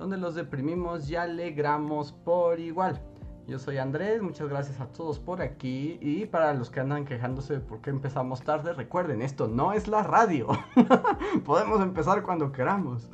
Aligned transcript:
donde 0.00 0.16
los 0.16 0.34
deprimimos 0.34 1.10
y 1.10 1.16
alegramos 1.16 2.12
por 2.24 2.58
igual. 2.58 2.98
Yo 3.46 3.58
soy 3.58 3.76
Andrés, 3.76 4.22
muchas 4.22 4.48
gracias 4.48 4.80
a 4.80 4.86
todos 4.86 5.18
por 5.18 5.42
aquí 5.42 5.98
y 6.00 6.24
para 6.24 6.54
los 6.54 6.70
que 6.70 6.80
andan 6.80 7.04
quejándose 7.04 7.54
de 7.54 7.60
por 7.60 7.82
qué 7.82 7.90
empezamos 7.90 8.40
tarde, 8.40 8.72
recuerden, 8.72 9.20
esto 9.20 9.46
no 9.46 9.74
es 9.74 9.88
la 9.88 10.02
radio. 10.02 10.48
Podemos 11.44 11.82
empezar 11.82 12.22
cuando 12.22 12.50
queramos. 12.50 13.10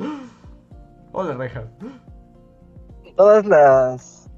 Hola, 1.11 1.35
Rejas. 1.35 1.65
Todas 3.17 3.45
las 3.47 4.31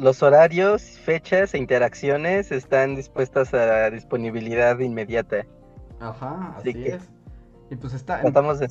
los 0.00 0.22
horarios, 0.22 0.82
fechas 0.82 1.54
e 1.54 1.58
interacciones 1.58 2.50
están 2.50 2.96
dispuestas 2.96 3.54
a 3.54 3.88
disponibilidad 3.90 4.80
inmediata. 4.80 5.46
Ajá, 6.00 6.54
así, 6.56 6.70
es. 6.70 7.08
Y 7.70 7.76
pues 7.76 7.94
está. 7.94 8.20
Tratamos 8.20 8.58
de. 8.58 8.68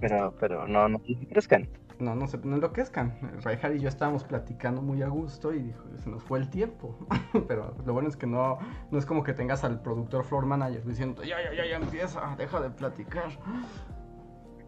Pero, 0.00 0.34
pero 0.38 0.66
no, 0.66 0.88
no 0.88 1.00
enloquezcan. 1.06 1.68
No, 1.98 2.14
no 2.14 2.26
se 2.28 2.38
no 2.38 2.54
enloquezcan. 2.54 3.18
Reinhardt 3.42 3.76
y 3.76 3.80
yo 3.80 3.88
estábamos 3.88 4.22
platicando 4.24 4.80
muy 4.80 5.02
a 5.02 5.08
gusto 5.08 5.52
y 5.52 5.62
dijo, 5.62 5.84
se 5.96 6.08
nos 6.08 6.22
fue 6.22 6.38
el 6.38 6.48
tiempo. 6.48 6.96
pero 7.48 7.74
lo 7.84 7.92
bueno 7.92 8.08
es 8.08 8.16
que 8.16 8.26
no, 8.26 8.58
no 8.90 8.98
es 8.98 9.06
como 9.06 9.24
que 9.24 9.32
tengas 9.32 9.64
al 9.64 9.80
productor 9.80 10.24
floor 10.24 10.46
manager 10.46 10.84
diciendo, 10.84 11.22
ya, 11.24 11.42
ya, 11.42 11.54
ya, 11.54 11.66
ya 11.66 11.76
empieza, 11.76 12.34
deja 12.36 12.60
de 12.60 12.70
platicar 12.70 13.30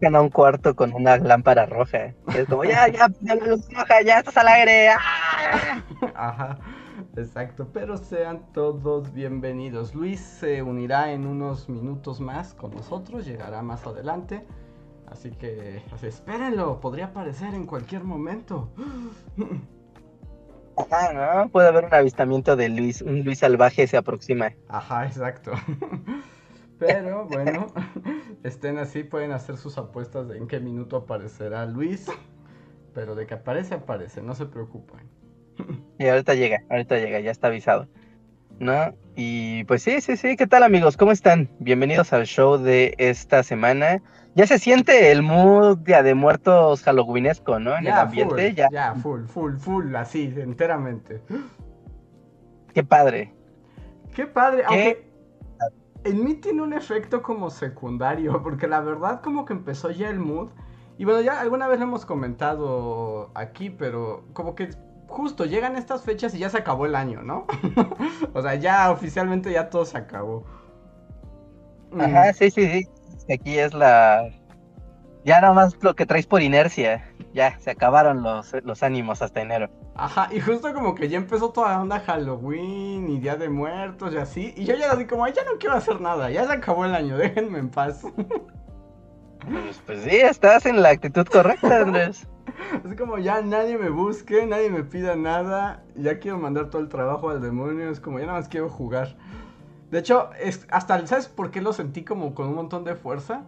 a 0.07 0.21
un 0.21 0.29
cuarto 0.29 0.75
con 0.75 0.93
una 0.93 1.17
lámpara 1.17 1.65
roja. 1.65 2.13
Es 2.35 2.47
como, 2.49 2.63
ya, 2.63 2.87
ya, 2.87 3.07
ya 3.21 3.35
luz 3.35 3.71
roja, 3.71 4.01
ya 4.01 4.19
estás 4.19 4.37
al 4.37 4.47
aire. 4.47 4.89
¡ah! 4.89 5.83
Ajá, 6.15 6.57
exacto. 7.15 7.67
Pero 7.71 7.97
sean 7.97 8.41
todos 8.51 9.13
bienvenidos. 9.13 9.93
Luis 9.93 10.19
se 10.19 10.63
unirá 10.63 11.11
en 11.11 11.27
unos 11.27 11.69
minutos 11.69 12.19
más 12.19 12.55
con 12.55 12.71
nosotros, 12.71 13.25
llegará 13.25 13.61
más 13.61 13.85
adelante. 13.85 14.45
Así 15.11 15.29
que, 15.31 15.81
pues, 15.89 16.03
espérenlo, 16.03 16.79
podría 16.79 17.07
aparecer 17.07 17.53
en 17.53 17.65
cualquier 17.65 18.03
momento. 18.03 18.71
Ajá, 20.77 21.13
¿no? 21.13 21.49
Puede 21.49 21.67
haber 21.67 21.85
un 21.85 21.93
avistamiento 21.93 22.55
de 22.55 22.69
Luis, 22.69 23.01
un 23.01 23.23
Luis 23.23 23.39
salvaje 23.39 23.85
se 23.87 23.97
aproxima. 23.97 24.53
Ajá, 24.69 25.05
exacto. 25.05 25.51
Pero 26.79 27.25
bueno, 27.25 27.67
estén 28.43 28.77
así, 28.77 29.03
pueden 29.03 29.33
hacer 29.33 29.57
sus 29.57 29.77
apuestas 29.77 30.29
de 30.29 30.37
en 30.37 30.47
qué 30.47 30.59
minuto 30.59 30.95
aparecerá 30.95 31.65
Luis. 31.65 32.07
Pero 32.93 33.13
de 33.13 33.27
que 33.27 33.33
aparece, 33.35 33.75
aparece, 33.75 34.21
no 34.21 34.33
se 34.33 34.45
preocupen. 34.45 35.09
Y 35.99 36.07
ahorita 36.07 36.33
llega, 36.33 36.63
ahorita 36.69 36.97
llega, 36.97 37.19
ya 37.19 37.31
está 37.31 37.47
avisado. 37.47 37.87
¿No? 38.61 38.93
Y 39.15 39.63
pues 39.63 39.81
sí, 39.81 40.01
sí, 40.01 40.15
sí, 40.15 40.37
¿qué 40.37 40.45
tal 40.45 40.61
amigos? 40.61 40.95
¿Cómo 40.95 41.11
están? 41.11 41.49
Bienvenidos 41.57 42.13
al 42.13 42.27
show 42.27 42.59
de 42.59 42.93
esta 42.99 43.41
semana. 43.41 44.03
Ya 44.35 44.45
se 44.45 44.59
siente 44.59 45.11
el 45.11 45.23
mood 45.23 45.79
Día 45.79 46.03
de 46.03 46.13
Muertos 46.13 46.83
Halloweenesco, 46.83 47.59
¿no? 47.59 47.75
En 47.75 47.87
el 47.87 47.93
ambiente. 47.93 48.53
ya. 48.53 48.69
ya, 48.71 48.93
full, 48.93 49.23
full, 49.23 49.55
full, 49.55 49.95
así, 49.95 50.31
enteramente. 50.37 51.23
Qué 52.71 52.83
padre. 52.83 53.33
Qué 54.13 54.27
padre, 54.27 54.61
aunque 54.67 55.09
en 56.03 56.23
mí 56.23 56.35
tiene 56.35 56.61
un 56.61 56.73
efecto 56.73 57.23
como 57.23 57.49
secundario, 57.49 58.43
porque 58.43 58.67
la 58.67 58.81
verdad 58.81 59.21
como 59.21 59.43
que 59.43 59.53
empezó 59.53 59.89
ya 59.89 60.07
el 60.07 60.19
mood. 60.19 60.49
Y 60.99 61.05
bueno, 61.05 61.21
ya 61.21 61.41
alguna 61.41 61.67
vez 61.67 61.79
lo 61.79 61.85
hemos 61.85 62.05
comentado 62.05 63.31
aquí, 63.33 63.71
pero 63.71 64.23
como 64.33 64.53
que 64.53 64.69
justo 65.11 65.45
llegan 65.45 65.75
estas 65.75 66.03
fechas 66.03 66.33
y 66.33 66.39
ya 66.39 66.49
se 66.49 66.57
acabó 66.57 66.85
el 66.85 66.95
año, 66.95 67.21
¿no? 67.21 67.45
o 68.33 68.41
sea, 68.41 68.55
ya 68.55 68.91
oficialmente 68.91 69.51
ya 69.51 69.69
todo 69.69 69.85
se 69.85 69.97
acabó. 69.97 70.45
Ajá, 71.99 72.33
sí, 72.33 72.49
sí, 72.49 72.67
sí. 72.67 73.33
Aquí 73.33 73.57
es 73.57 73.73
la... 73.73 74.29
Ya 75.23 75.39
nada 75.39 75.53
más 75.53 75.77
lo 75.81 75.95
que 75.95 76.05
traes 76.05 76.25
por 76.25 76.41
inercia 76.41 77.11
ya, 77.33 77.57
se 77.59 77.71
acabaron 77.71 78.23
los, 78.23 78.53
los 78.63 78.83
ánimos 78.83 79.21
hasta 79.21 79.41
enero. 79.41 79.69
Ajá, 79.95 80.29
y 80.31 80.39
justo 80.39 80.73
como 80.73 80.95
que 80.95 81.09
ya 81.09 81.17
empezó 81.17 81.51
toda 81.51 81.69
la 81.69 81.81
onda 81.81 81.99
Halloween 81.99 83.09
y 83.09 83.19
Día 83.19 83.35
de 83.35 83.49
Muertos 83.49 84.13
y 84.13 84.17
así. 84.17 84.53
Y 84.57 84.65
yo 84.65 84.75
ya 84.75 84.91
así 84.91 85.05
como, 85.05 85.27
ya 85.27 85.43
no 85.43 85.57
quiero 85.59 85.75
hacer 85.75 86.01
nada, 86.01 86.29
ya 86.29 86.45
se 86.45 86.53
acabó 86.53 86.85
el 86.85 86.95
año, 86.95 87.17
déjenme 87.17 87.59
en 87.59 87.69
paz. 87.69 88.03
Pues, 89.43 89.81
pues 89.87 90.03
sí, 90.03 90.17
estás 90.17 90.67
en 90.67 90.83
la 90.83 90.89
actitud 90.89 91.25
correcta, 91.25 91.81
Andrés. 91.81 92.27
Así 92.85 92.95
como 92.95 93.17
ya 93.17 93.41
nadie 93.41 93.77
me 93.77 93.89
busque, 93.89 94.45
nadie 94.45 94.69
me 94.69 94.83
pida 94.83 95.15
nada, 95.15 95.83
ya 95.95 96.19
quiero 96.19 96.37
mandar 96.37 96.69
todo 96.69 96.81
el 96.81 96.89
trabajo 96.89 97.29
al 97.29 97.41
demonio, 97.41 97.89
es 97.89 97.99
como 97.99 98.19
ya 98.19 98.25
nada 98.25 98.39
más 98.39 98.47
quiero 98.47 98.69
jugar. 98.69 99.15
De 99.91 99.99
hecho, 99.99 100.29
es, 100.39 100.65
hasta, 100.69 101.05
¿sabes 101.05 101.27
por 101.27 101.51
qué 101.51 101.61
lo 101.61 101.73
sentí 101.73 102.03
como 102.03 102.33
con 102.33 102.47
un 102.47 102.55
montón 102.55 102.83
de 102.83 102.95
fuerza? 102.95 103.43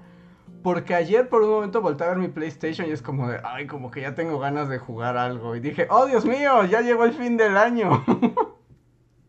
Porque 0.62 0.96
ayer 0.96 1.28
por 1.29 1.41
un 1.41 1.50
momento 1.50 1.81
volteé 1.81 2.07
a 2.07 2.09
ver 2.12 2.19
mi 2.19 2.28
PlayStation 2.28 2.88
y 2.88 2.91
es 2.91 3.02
como 3.02 3.29
de, 3.29 3.40
ay, 3.44 3.68
como 3.68 3.91
que 3.91 4.02
ya 4.02 4.16
tengo 4.16 4.40
ganas 4.40 4.69
de 4.69 4.78
jugar 4.78 5.18
algo. 5.18 5.56
Y 5.56 5.59
dije, 5.59 5.88
oh 5.90 6.06
Dios 6.06 6.25
mío, 6.25 6.66
ya 6.66 6.81
llegó 6.81 7.06
el 7.06 7.13
fin 7.13 7.38
del 7.38 7.57
año. 7.57 8.03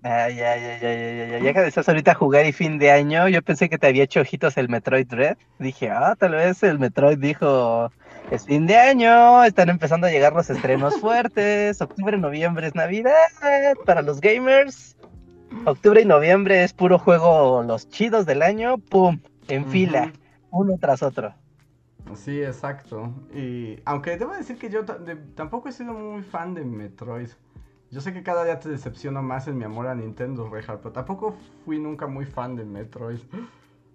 Ay, 0.06 0.38
ay, 0.38 0.60
ay, 0.60 0.78
ay, 0.82 0.98
ay, 0.98 1.32
ay, 1.32 1.42
ya 1.42 1.54
que 1.54 1.66
estás 1.66 1.88
ahorita 1.88 2.12
a 2.12 2.14
jugar 2.14 2.44
y 2.44 2.52
fin 2.52 2.78
de 2.78 2.90
año, 2.90 3.26
yo 3.28 3.40
pensé 3.40 3.70
que 3.70 3.78
te 3.78 3.86
había 3.86 4.04
hecho 4.04 4.20
ojitos 4.20 4.58
el 4.58 4.68
Metroid 4.68 5.10
Red. 5.10 5.38
Dije, 5.58 5.90
ah, 5.90 6.14
tal 6.18 6.32
vez 6.32 6.62
el 6.62 6.78
Metroid 6.78 7.16
dijo, 7.16 7.90
es 8.30 8.44
fin 8.44 8.66
de 8.66 8.76
año, 8.76 9.44
están 9.44 9.68
empezando 9.68 10.06
a 10.06 10.10
llegar 10.10 10.32
los 10.32 10.48
estrenos 10.50 10.96
fuertes, 11.00 11.80
octubre, 11.80 12.16
noviembre 12.16 12.66
es 12.66 12.74
Navidad 12.74 13.14
para 13.84 14.02
los 14.02 14.20
gamers. 14.20 14.96
Octubre 15.66 16.00
y 16.00 16.04
noviembre 16.04 16.64
es 16.64 16.72
puro 16.72 16.98
juego 16.98 17.62
los 17.62 17.88
chidos 17.88 18.26
del 18.26 18.42
año, 18.42 18.78
pum, 18.78 19.20
en 19.48 19.66
fila 19.66 20.12
uno 20.50 20.78
tras 20.80 21.02
otro. 21.02 21.34
Sí, 22.14 22.42
exacto. 22.42 23.12
Y 23.34 23.80
aunque 23.84 24.16
debo 24.16 24.32
decir 24.34 24.58
que 24.58 24.70
yo 24.70 24.84
tampoco 25.34 25.68
he 25.68 25.72
sido 25.72 25.92
muy 25.92 26.22
fan 26.22 26.54
de 26.54 26.64
Metroid. 26.64 27.28
Yo 27.90 28.00
sé 28.00 28.12
que 28.12 28.22
cada 28.22 28.44
día 28.44 28.58
te 28.58 28.68
decepciono 28.68 29.22
más 29.22 29.46
en 29.46 29.56
mi 29.56 29.64
amor 29.64 29.86
a 29.86 29.94
Nintendo, 29.94 30.48
Rejar, 30.48 30.78
pero 30.78 30.92
tampoco 30.92 31.36
fui 31.64 31.78
nunca 31.78 32.06
muy 32.06 32.24
fan 32.24 32.56
de 32.56 32.64
Metroid. 32.64 33.20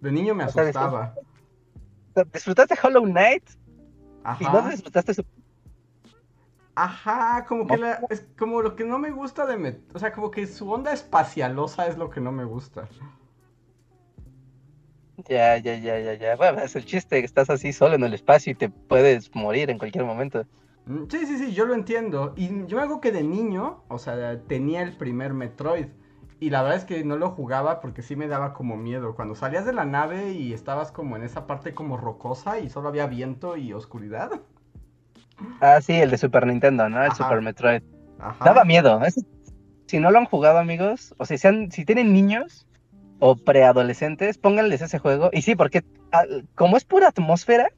De 0.02 0.12
niño 0.12 0.34
me 0.34 0.46
asustaba. 0.46 1.16
¿Disfrutaste 2.34 2.76
Hollow 2.82 3.04
Knight? 3.04 3.44
Ajá. 4.24 4.44
¿Y 4.44 4.47
no 4.47 4.69
disfrutaste 4.69 5.13
su... 5.13 5.24
Ajá, 6.75 7.46
como 7.46 7.68
que 7.68 7.78
la, 7.78 8.00
es 8.09 8.25
como 8.38 8.62
lo 8.62 8.75
que 8.75 8.85
no 8.85 9.00
me 9.00 9.12
gusta 9.12 9.46
de 9.46 9.57
Metroid. 9.57 9.96
O 9.96 10.00
sea, 10.00 10.13
como 10.13 10.31
que 10.31 10.47
su 10.47 10.72
onda 10.72 10.94
espacialosa 10.94 11.88
es 11.88 11.97
lo 11.97 12.09
que 12.09 12.22
no 12.22 12.31
me 12.31 12.46
gusta. 12.46 12.88
Ya, 15.28 15.57
ya, 15.57 15.75
ya, 15.75 16.00
ya, 16.00 16.13
ya. 16.13 16.35
Bueno, 16.38 16.62
es 16.62 16.75
el 16.78 16.85
chiste, 16.85 17.19
que 17.19 17.25
estás 17.25 17.50
así 17.50 17.74
solo 17.74 17.96
en 17.96 18.03
el 18.03 18.13
espacio 18.13 18.53
y 18.53 18.56
te 18.56 18.69
puedes 18.69 19.34
morir 19.35 19.69
en 19.69 19.78
cualquier 19.78 20.06
momento. 20.06 20.46
Mm, 20.86 21.03
sí, 21.09 21.25
sí, 21.25 21.38
sí, 21.38 21.53
yo 21.53 21.66
lo 21.66 21.74
entiendo. 21.74 22.34
Y 22.38 22.66
yo 22.68 22.80
algo 22.80 23.01
que 23.01 23.12
de 23.12 23.24
niño, 23.24 23.84
o 23.90 23.97
sea, 23.97 24.40
tenía 24.47 24.81
el 24.81 24.96
primer 24.96 25.34
Metroid. 25.34 25.88
Y 26.40 26.50
la 26.52 26.62
verdad 26.62 26.78
es 26.78 26.86
que 26.86 27.04
no 27.04 27.18
lo 27.18 27.32
jugaba 27.32 27.82
porque 27.82 28.02
sí 28.02 28.16
me 28.16 28.28
daba 28.28 28.54
como 28.54 28.78
miedo. 28.78 29.16
Cuando 29.16 29.36
salías 29.36 29.66
de 29.66 29.74
la 29.74 29.86
nave 29.86 30.32
y 30.32 30.54
estabas 30.54 30.92
como 30.92 31.18
en 31.18 31.24
esa 31.24 31.48
parte 31.48 31.74
como 31.74 31.98
rocosa 31.98 32.60
y 32.60 32.70
solo 32.70 32.90
había 32.90 33.08
viento 33.08 33.58
y 33.58 33.74
oscuridad. 33.74 34.32
Ah, 35.60 35.81
sí, 35.81 35.94
el 35.94 36.12
de 36.12 36.18
Super 36.18 36.48
Nintendo, 36.48 36.88
¿no? 36.90 37.04
El 37.04 37.12
Super 37.12 37.42
Metroid. 37.42 37.81
Ajá. 38.19 38.46
Daba 38.46 38.63
miedo. 38.63 39.02
Si 39.88 40.00
no 40.00 40.12
lo 40.12 40.19
han 40.19 40.25
jugado, 40.25 40.60
amigos, 40.60 41.13
o 41.18 41.25
sea, 41.25 41.38
si, 41.38 41.72
si 41.72 41.86
tienen 41.86 42.13
niños, 42.13 42.68
o 43.19 43.36
preadolescentes, 43.36 44.38
pónganles 44.38 44.81
ese 44.81 45.00
juego. 45.00 45.30
Y 45.31 45.42
sí, 45.42 45.56
porque 45.56 45.84
ah, 46.12 46.24
como 46.56 46.78
es 46.78 46.86
pura 46.86 47.10
atmósfera, 47.10 47.69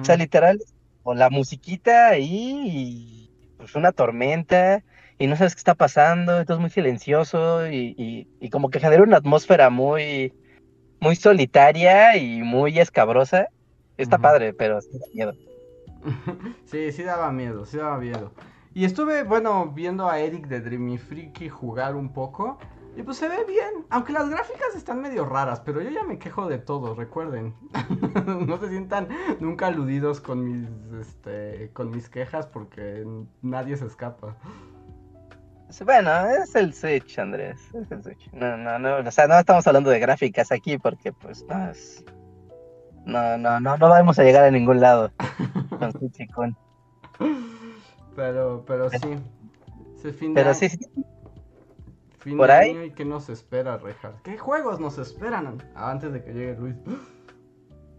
o 0.00 0.04
sea, 0.04 0.16
literal, 0.16 0.60
o 1.02 1.14
la 1.14 1.30
musiquita 1.30 2.08
ahí, 2.08 2.62
y 2.66 3.30
pues 3.56 3.74
una 3.74 3.92
tormenta, 3.92 4.82
y 5.22 5.28
no 5.28 5.36
sabes 5.36 5.54
qué 5.54 5.60
está 5.60 5.76
pasando, 5.76 6.40
entonces 6.40 6.60
muy 6.60 6.70
silencioso, 6.70 7.68
y, 7.68 8.26
y, 8.40 8.50
como 8.50 8.70
que 8.70 8.80
genera 8.80 9.04
una 9.04 9.18
atmósfera 9.18 9.70
muy, 9.70 10.34
muy 10.98 11.14
solitaria 11.14 12.16
y 12.16 12.42
muy 12.42 12.80
escabrosa. 12.80 13.46
Está 13.96 14.18
padre, 14.18 14.52
pero 14.52 14.80
sí 14.80 14.98
da 14.98 15.06
miedo. 15.14 15.32
sí, 16.64 16.90
sí 16.90 17.04
daba 17.04 17.30
miedo, 17.30 17.64
sí 17.66 17.76
daba 17.76 17.98
miedo. 17.98 18.32
Y 18.74 18.84
estuve, 18.84 19.22
bueno, 19.22 19.70
viendo 19.72 20.10
a 20.10 20.18
Eric 20.18 20.48
de 20.48 20.60
Dreamy 20.60 20.98
Freaky 20.98 21.48
jugar 21.48 21.94
un 21.94 22.12
poco. 22.12 22.58
Y 22.96 23.04
pues 23.04 23.16
se 23.16 23.28
ve 23.28 23.44
bien, 23.46 23.86
aunque 23.90 24.12
las 24.12 24.28
gráficas 24.28 24.74
están 24.74 25.00
medio 25.00 25.24
raras, 25.24 25.60
pero 25.60 25.80
yo 25.80 25.90
ya 25.90 26.02
me 26.02 26.18
quejo 26.18 26.48
de 26.48 26.58
todo, 26.58 26.96
recuerden. 26.96 27.54
no 28.46 28.58
se 28.58 28.70
sientan 28.70 29.06
nunca 29.38 29.68
aludidos 29.68 30.20
con 30.20 30.42
mis, 30.44 30.68
este, 31.00 31.70
con 31.74 31.92
mis 31.92 32.08
quejas 32.08 32.48
porque 32.48 33.06
nadie 33.40 33.76
se 33.76 33.86
escapa. 33.86 34.36
Bueno, 35.80 36.10
es 36.28 36.54
el 36.54 36.74
Switch, 36.74 37.18
Andrés. 37.18 37.58
Es 37.74 37.90
el 37.90 38.02
Switch. 38.02 38.30
No, 38.32 38.56
no, 38.56 38.78
no, 38.78 38.96
o 38.96 39.10
sea, 39.10 39.26
no 39.26 39.38
estamos 39.38 39.66
hablando 39.66 39.90
de 39.90 39.98
gráficas 39.98 40.52
aquí 40.52 40.78
porque 40.78 41.12
pues 41.12 41.44
no 41.48 41.70
es... 41.70 42.04
No, 43.04 43.36
no, 43.38 43.58
no, 43.60 43.76
no 43.76 43.88
vamos 43.88 44.18
a 44.18 44.22
llegar 44.22 44.44
a 44.44 44.50
ningún 44.50 44.80
lado 44.80 45.10
con 45.78 45.92
Switch 45.98 46.20
y 46.20 46.28
con... 46.28 46.56
Pero, 48.14 48.64
pero 48.66 48.90
sí. 48.90 49.16
Se 50.00 50.12
fin 50.12 50.34
pero 50.34 50.52
sí, 50.52 50.68
sí 50.68 50.78
Fin 52.18 52.36
¿Por 52.36 52.48
de 52.48 52.52
ahí? 52.52 52.70
año 52.70 52.84
y 52.84 52.90
qué 52.92 53.04
nos 53.04 53.28
espera, 53.28 53.78
Rejar. 53.78 54.14
¿Qué 54.22 54.38
juegos 54.38 54.78
nos 54.78 54.98
esperan 54.98 55.60
antes 55.74 56.12
de 56.12 56.22
que 56.22 56.32
llegue 56.32 56.54
Luis? 56.54 56.76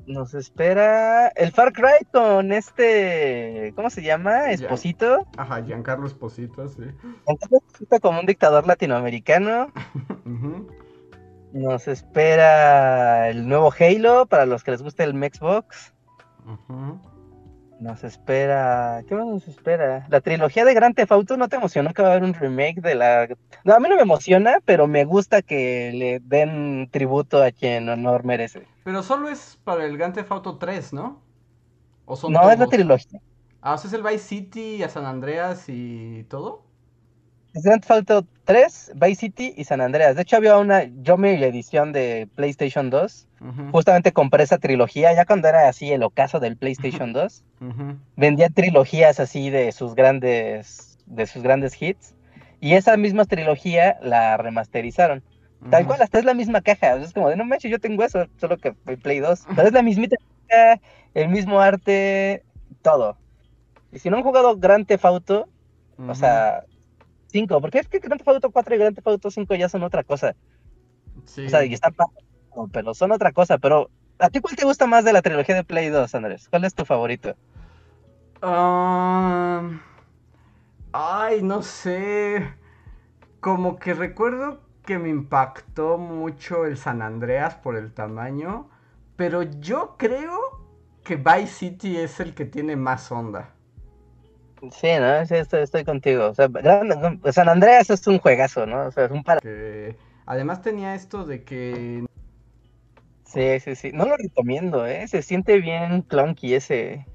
Nos 0.06 0.34
espera 0.34 1.30
el 1.30 1.52
Far 1.52 1.72
Cry 1.72 2.06
con 2.12 2.52
este, 2.52 3.72
¿cómo 3.76 3.90
se 3.90 4.04
llama? 4.04 4.52
Esposito. 4.52 5.26
Ajá, 5.38 5.64
Giancarlo 5.64 6.06
Esposito, 6.08 6.68
sí. 6.68 6.84
Giancarlo 7.26 7.58
Esposito 7.66 8.00
como 8.02 8.20
un 8.20 8.26
dictador 8.26 8.68
latinoamericano. 8.68 9.72
Nos 11.54 11.88
espera 11.88 13.30
el 13.30 13.48
nuevo 13.48 13.72
Halo 13.80 14.26
para 14.26 14.46
los 14.46 14.64
que 14.64 14.72
les 14.72 14.82
guste 14.82 15.04
el 15.04 15.14
Xbox. 15.14 15.94
Ajá. 16.46 17.13
Nos 17.84 18.02
espera. 18.06 19.04
¿Qué 19.10 19.14
más 19.14 19.26
nos 19.26 19.46
espera? 19.46 20.08
La 20.10 20.22
trilogía 20.22 20.64
de 20.64 20.74
Grand 20.74 20.96
Theft 20.96 21.12
Auto, 21.12 21.36
¿no 21.36 21.50
te 21.50 21.58
emocionó 21.58 21.94
que 21.94 22.02
va 22.02 22.08
a 22.08 22.12
haber 22.12 22.24
un 22.24 22.34
remake 22.34 22.80
de 22.80 22.96
la.? 22.96 23.28
No, 23.66 23.74
a 23.74 23.80
mí 23.82 23.90
no 23.90 23.98
me 23.98 24.04
emociona, 24.04 24.60
pero 24.64 24.88
me 24.88 25.04
gusta 25.04 25.42
que 25.42 25.92
le 25.94 26.22
den 26.22 26.88
tributo 26.92 27.44
a 27.44 27.52
quien 27.52 27.90
honor 27.90 28.24
merece. 28.24 28.66
Pero 28.86 29.04
solo 29.04 29.28
es 29.28 29.60
para 29.66 29.86
el 29.86 29.98
Grand 29.98 30.16
Theft 30.16 30.32
Auto 30.32 30.58
3, 30.58 30.94
¿no? 30.94 31.20
¿O 32.06 32.16
son 32.16 32.32
no, 32.32 32.50
es 32.50 32.58
la 32.58 32.68
trilogía. 32.68 33.20
Ah, 33.62 33.74
o 33.74 33.78
sea, 33.78 33.90
es 33.90 33.94
el 33.94 34.02
Vice 34.02 34.20
City, 34.20 34.82
a 34.82 34.88
San 34.88 35.06
Andreas 35.06 35.66
y 35.68 36.24
todo. 36.30 36.64
Grand 37.54 37.82
Theft 37.82 37.92
Auto 37.92 38.28
3, 38.46 38.94
Vice 38.96 39.16
City 39.16 39.54
y 39.56 39.64
San 39.64 39.82
Andreas. 39.82 40.16
De 40.16 40.24
hecho, 40.24 40.36
había 40.36 40.58
una, 40.58 40.84
yo 41.02 41.18
mi 41.18 41.30
edición 41.30 41.94
de 41.94 42.28
PlayStation 42.36 42.90
2, 42.90 43.28
justamente 43.72 44.12
compré 44.12 44.44
esa 44.44 44.58
trilogía, 44.58 45.14
ya 45.14 45.26
cuando 45.26 45.48
era 45.48 45.68
así 45.68 45.92
el 45.92 46.04
ocaso 46.04 46.40
del 46.40 46.58
PlayStation 46.58 47.14
2. 47.14 47.44
Vendía 48.16 48.50
trilogías 48.50 49.20
así 49.20 49.50
de 49.50 49.72
sus 49.72 49.96
grandes, 49.96 50.98
de 51.06 51.26
sus 51.26 51.44
grandes 51.44 51.82
hits. 51.82 52.16
Y 52.60 52.76
esa 52.76 52.96
misma 52.96 53.26
trilogía 53.26 53.98
la 54.02 54.38
remasterizaron. 54.38 55.24
Tal 55.70 55.86
cual, 55.86 56.02
hasta 56.02 56.20
es 56.20 56.26
la 56.26 56.34
misma 56.34 56.62
caja. 56.62 56.96
Es 56.98 57.14
como 57.14 57.30
de 57.30 57.38
no 57.38 57.46
manches, 57.46 57.72
yo 57.72 57.80
tengo 57.80 58.04
eso, 58.04 58.28
solo 58.38 58.58
que 58.58 58.74
Play 58.74 59.20
2. 59.20 59.46
Pero 59.56 59.68
es 59.68 59.74
la 59.74 59.82
mismita 59.82 60.18
caja, 60.48 60.82
el 61.14 61.30
mismo 61.30 61.62
arte, 61.62 62.44
todo. 62.82 63.18
Y 63.92 64.00
si 64.00 64.10
no 64.10 64.18
han 64.18 64.24
jugado 64.24 64.58
Grand 64.58 64.86
Theft 64.86 65.06
Auto, 65.06 65.48
o 66.08 66.16
sea, 66.16 66.64
5, 67.34 67.60
porque 67.60 67.80
es 67.80 67.90
que 67.90 68.00
Grand 68.00 68.20
Theft 68.20 68.30
Auto 68.30 68.52
4 68.52 68.76
y 68.76 68.78
Grand 68.78 68.96
Theft 68.96 69.08
Auto 69.08 69.30
5 69.32 69.56
ya 69.56 69.68
son 69.68 69.84
otra 69.84 70.04
cosa. 70.04 70.36
Sí. 71.26 71.46
O 71.46 71.50
sea, 71.50 71.66
y 71.66 71.74
están 71.74 71.94
pero 72.72 72.94
son 72.94 73.12
otra 73.12 73.32
cosa, 73.32 73.58
pero 73.58 73.90
¿a 74.20 74.30
ti 74.30 74.40
cuál 74.40 74.56
te 74.56 74.66
gusta 74.66 74.86
más 74.86 75.04
de 75.04 75.14
la 75.14 75.22
trilogía 75.22 75.56
de 75.56 75.64
Play 75.64 75.90
2, 75.90 76.16
Andrés? 76.16 76.48
¿Cuál 76.50 76.64
es 76.66 76.76
tu 76.76 76.86
favorito? 76.86 77.36
ay, 80.92 81.42
no 81.42 81.62
sé. 81.64 82.54
Como 83.40 83.78
que 83.78 83.94
recuerdo 83.94 84.60
que 84.86 85.00
me 85.00 85.10
impactó 85.10 85.98
mucho 85.98 86.66
el 86.66 86.78
San 86.78 87.02
Andreas 87.02 87.56
por 87.56 87.78
el 87.78 87.94
tamaño, 87.94 88.70
pero 89.16 89.44
yo 89.44 89.96
creo 89.98 90.38
que 91.04 91.16
Vice 91.16 91.48
City 91.48 91.98
es 91.98 92.20
el 92.20 92.34
que 92.36 92.46
tiene 92.46 92.76
más 92.76 93.12
onda. 93.12 93.54
Sí, 94.72 94.88
¿no? 95.00 95.26
Sí, 95.26 95.36
estoy, 95.36 95.84
contigo. 95.84 96.28
O 96.28 96.34
sea, 96.34 96.50
San 97.32 97.50
Andreas 97.50 97.90
es 97.90 98.08
un 98.08 98.20
juegazo, 98.20 98.66
¿no? 98.66 98.88
O 98.88 98.92
sea, 98.92 99.06
es 99.06 99.12
un 99.12 99.24
para... 99.24 99.42
además 100.26 100.62
tenía 100.62 100.96
esto 100.96 101.26
de 101.26 101.44
que... 101.44 102.06
Sí, 103.26 103.60
sí, 103.60 103.76
sí. 103.76 103.92
No 103.94 104.06
lo 104.06 104.16
recomiendo, 104.16 104.86
¿eh? 104.86 105.08
Se 105.08 105.22
siente 105.22 105.60
bien 105.60 106.02
clunky 106.04 106.54
ese... 106.54 107.06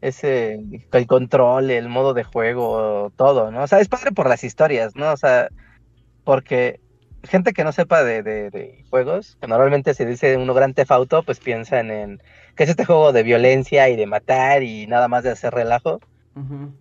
Ese... 0.00 0.60
El 0.92 1.06
control, 1.06 1.70
el 1.70 1.88
modo 1.88 2.14
de 2.14 2.24
juego, 2.24 3.10
todo, 3.16 3.50
¿no? 3.50 3.62
O 3.62 3.66
sea, 3.66 3.80
es 3.80 3.88
padre 3.88 4.12
por 4.12 4.28
las 4.28 4.44
historias, 4.44 4.96
¿no? 4.96 5.12
O 5.12 5.16
sea, 5.16 5.48
porque 6.24 6.80
gente 7.22 7.52
que 7.52 7.64
no 7.64 7.72
sepa 7.72 8.02
de, 8.02 8.22
de, 8.22 8.84
juegos, 8.90 9.36
que 9.40 9.46
normalmente 9.46 9.94
se 9.94 10.06
dice 10.06 10.36
uno 10.36 10.54
gran 10.54 10.74
tefauto, 10.74 11.22
pues 11.22 11.38
piensan 11.38 11.90
en 11.90 12.22
que 12.56 12.64
es 12.64 12.70
este 12.70 12.84
juego 12.84 13.12
de 13.12 13.22
violencia 13.22 13.88
y 13.88 13.96
de 13.96 14.06
matar 14.06 14.62
y 14.62 14.86
nada 14.86 15.08
más 15.08 15.24
de 15.24 15.30
hacer 15.30 15.52
relajo. 15.54 16.00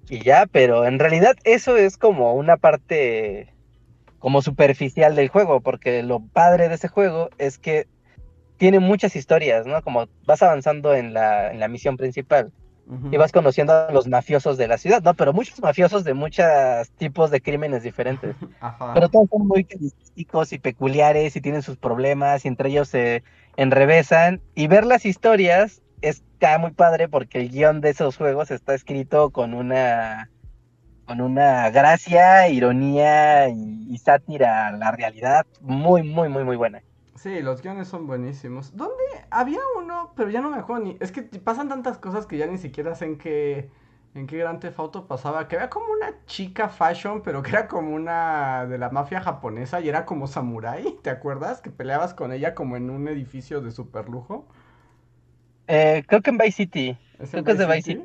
Y 0.09 0.23
ya, 0.23 0.45
pero 0.45 0.85
en 0.85 0.99
realidad 0.99 1.35
eso 1.43 1.77
es 1.77 1.97
como 1.97 2.33
una 2.33 2.57
parte 2.57 3.53
como 4.19 4.41
superficial 4.41 5.15
del 5.15 5.29
juego, 5.29 5.61
porque 5.61 6.03
lo 6.03 6.19
padre 6.19 6.69
de 6.69 6.75
ese 6.75 6.87
juego 6.87 7.29
es 7.37 7.57
que 7.57 7.87
tiene 8.57 8.79
muchas 8.79 9.15
historias, 9.15 9.65
¿no? 9.65 9.81
Como 9.81 10.07
vas 10.25 10.43
avanzando 10.43 10.93
en 10.93 11.13
la, 11.13 11.51
en 11.51 11.59
la 11.59 11.67
misión 11.67 11.95
principal 11.95 12.51
y 13.11 13.17
vas 13.17 13.31
conociendo 13.31 13.71
a 13.71 13.91
los 13.91 14.07
mafiosos 14.07 14.57
de 14.57 14.67
la 14.67 14.79
ciudad, 14.79 15.03
¿no? 15.03 15.13
Pero 15.13 15.31
muchos 15.31 15.61
mafiosos 15.61 16.03
de 16.03 16.15
muchos 16.15 16.45
tipos 16.97 17.29
de 17.29 17.39
crímenes 17.39 17.83
diferentes. 17.83 18.35
Pero 18.95 19.09
todos 19.09 19.29
son 19.29 19.47
muy 19.47 19.63
característicos 19.63 20.53
y 20.53 20.59
peculiares 20.59 21.35
y 21.35 21.41
tienen 21.41 21.61
sus 21.61 21.77
problemas 21.77 22.45
y 22.45 22.47
entre 22.47 22.69
ellos 22.69 22.87
se 22.87 23.23
enrevesan 23.57 24.41
y 24.55 24.67
ver 24.67 24.85
las 24.85 25.05
historias 25.05 25.83
está 26.01 26.57
muy 26.57 26.71
padre 26.71 27.07
porque 27.07 27.39
el 27.39 27.49
guion 27.49 27.81
de 27.81 27.89
esos 27.89 28.17
juegos 28.17 28.51
está 28.51 28.73
escrito 28.73 29.31
con 29.31 29.53
una 29.53 30.29
con 31.09 31.21
una 31.21 31.71
gracia, 31.71 32.49
ironía 32.49 33.49
y, 33.49 33.97
sátira 33.97 34.67
a 34.67 34.71
la 34.73 34.91
realidad 34.91 35.43
muy, 35.59 36.03
muy, 36.03 36.29
muy, 36.29 36.43
muy 36.43 36.55
buena. 36.55 36.83
Sí, 37.15 37.41
los 37.41 37.63
guiones 37.63 37.87
son 37.87 38.05
buenísimos. 38.05 38.75
¿Dónde? 38.77 39.03
Había 39.31 39.59
uno, 39.75 40.13
pero 40.15 40.29
ya 40.29 40.39
no 40.39 40.51
me 40.51 40.57
acuerdo 40.57 40.85
ni... 40.85 40.97
Es 40.99 41.11
que 41.11 41.23
pasan 41.23 41.67
tantas 41.67 41.97
cosas 41.97 42.27
que 42.27 42.37
ya 42.37 42.45
ni 42.45 42.59
siquiera 42.59 42.93
sé 42.93 43.05
en 43.05 43.17
qué... 43.17 43.71
En 44.13 44.27
qué 44.27 44.37
Gran 44.37 44.59
Theft 44.59 44.79
pasaba, 45.07 45.47
que 45.47 45.55
había 45.55 45.69
como 45.69 45.91
una 45.91 46.13
chica 46.25 46.69
fashion, 46.69 47.21
pero 47.23 47.41
que 47.41 47.51
era 47.51 47.67
como 47.67 47.93
una 47.95 48.65
de 48.67 48.77
la 48.77 48.89
mafia 48.89 49.21
japonesa 49.21 49.81
y 49.81 49.89
era 49.89 50.05
como 50.05 50.27
samurai, 50.27 50.97
¿te 51.03 51.09
acuerdas? 51.09 51.61
Que 51.61 51.69
peleabas 51.69 52.13
con 52.13 52.31
ella 52.31 52.55
como 52.55 52.75
en 52.75 52.89
un 52.89 53.07
edificio 53.07 53.61
de 53.61 53.71
super 53.71 54.09
lujo. 54.09 54.47
Eh, 55.71 56.03
creo 56.07 56.21
que 56.23 56.31
en 56.31 56.37
Vice 56.39 56.51
City. 56.51 56.97
creo 57.29 57.43
que 57.43 57.51
es 57.51 57.57
de 57.59 57.65
Vice 57.67 57.81
City. 57.83 58.03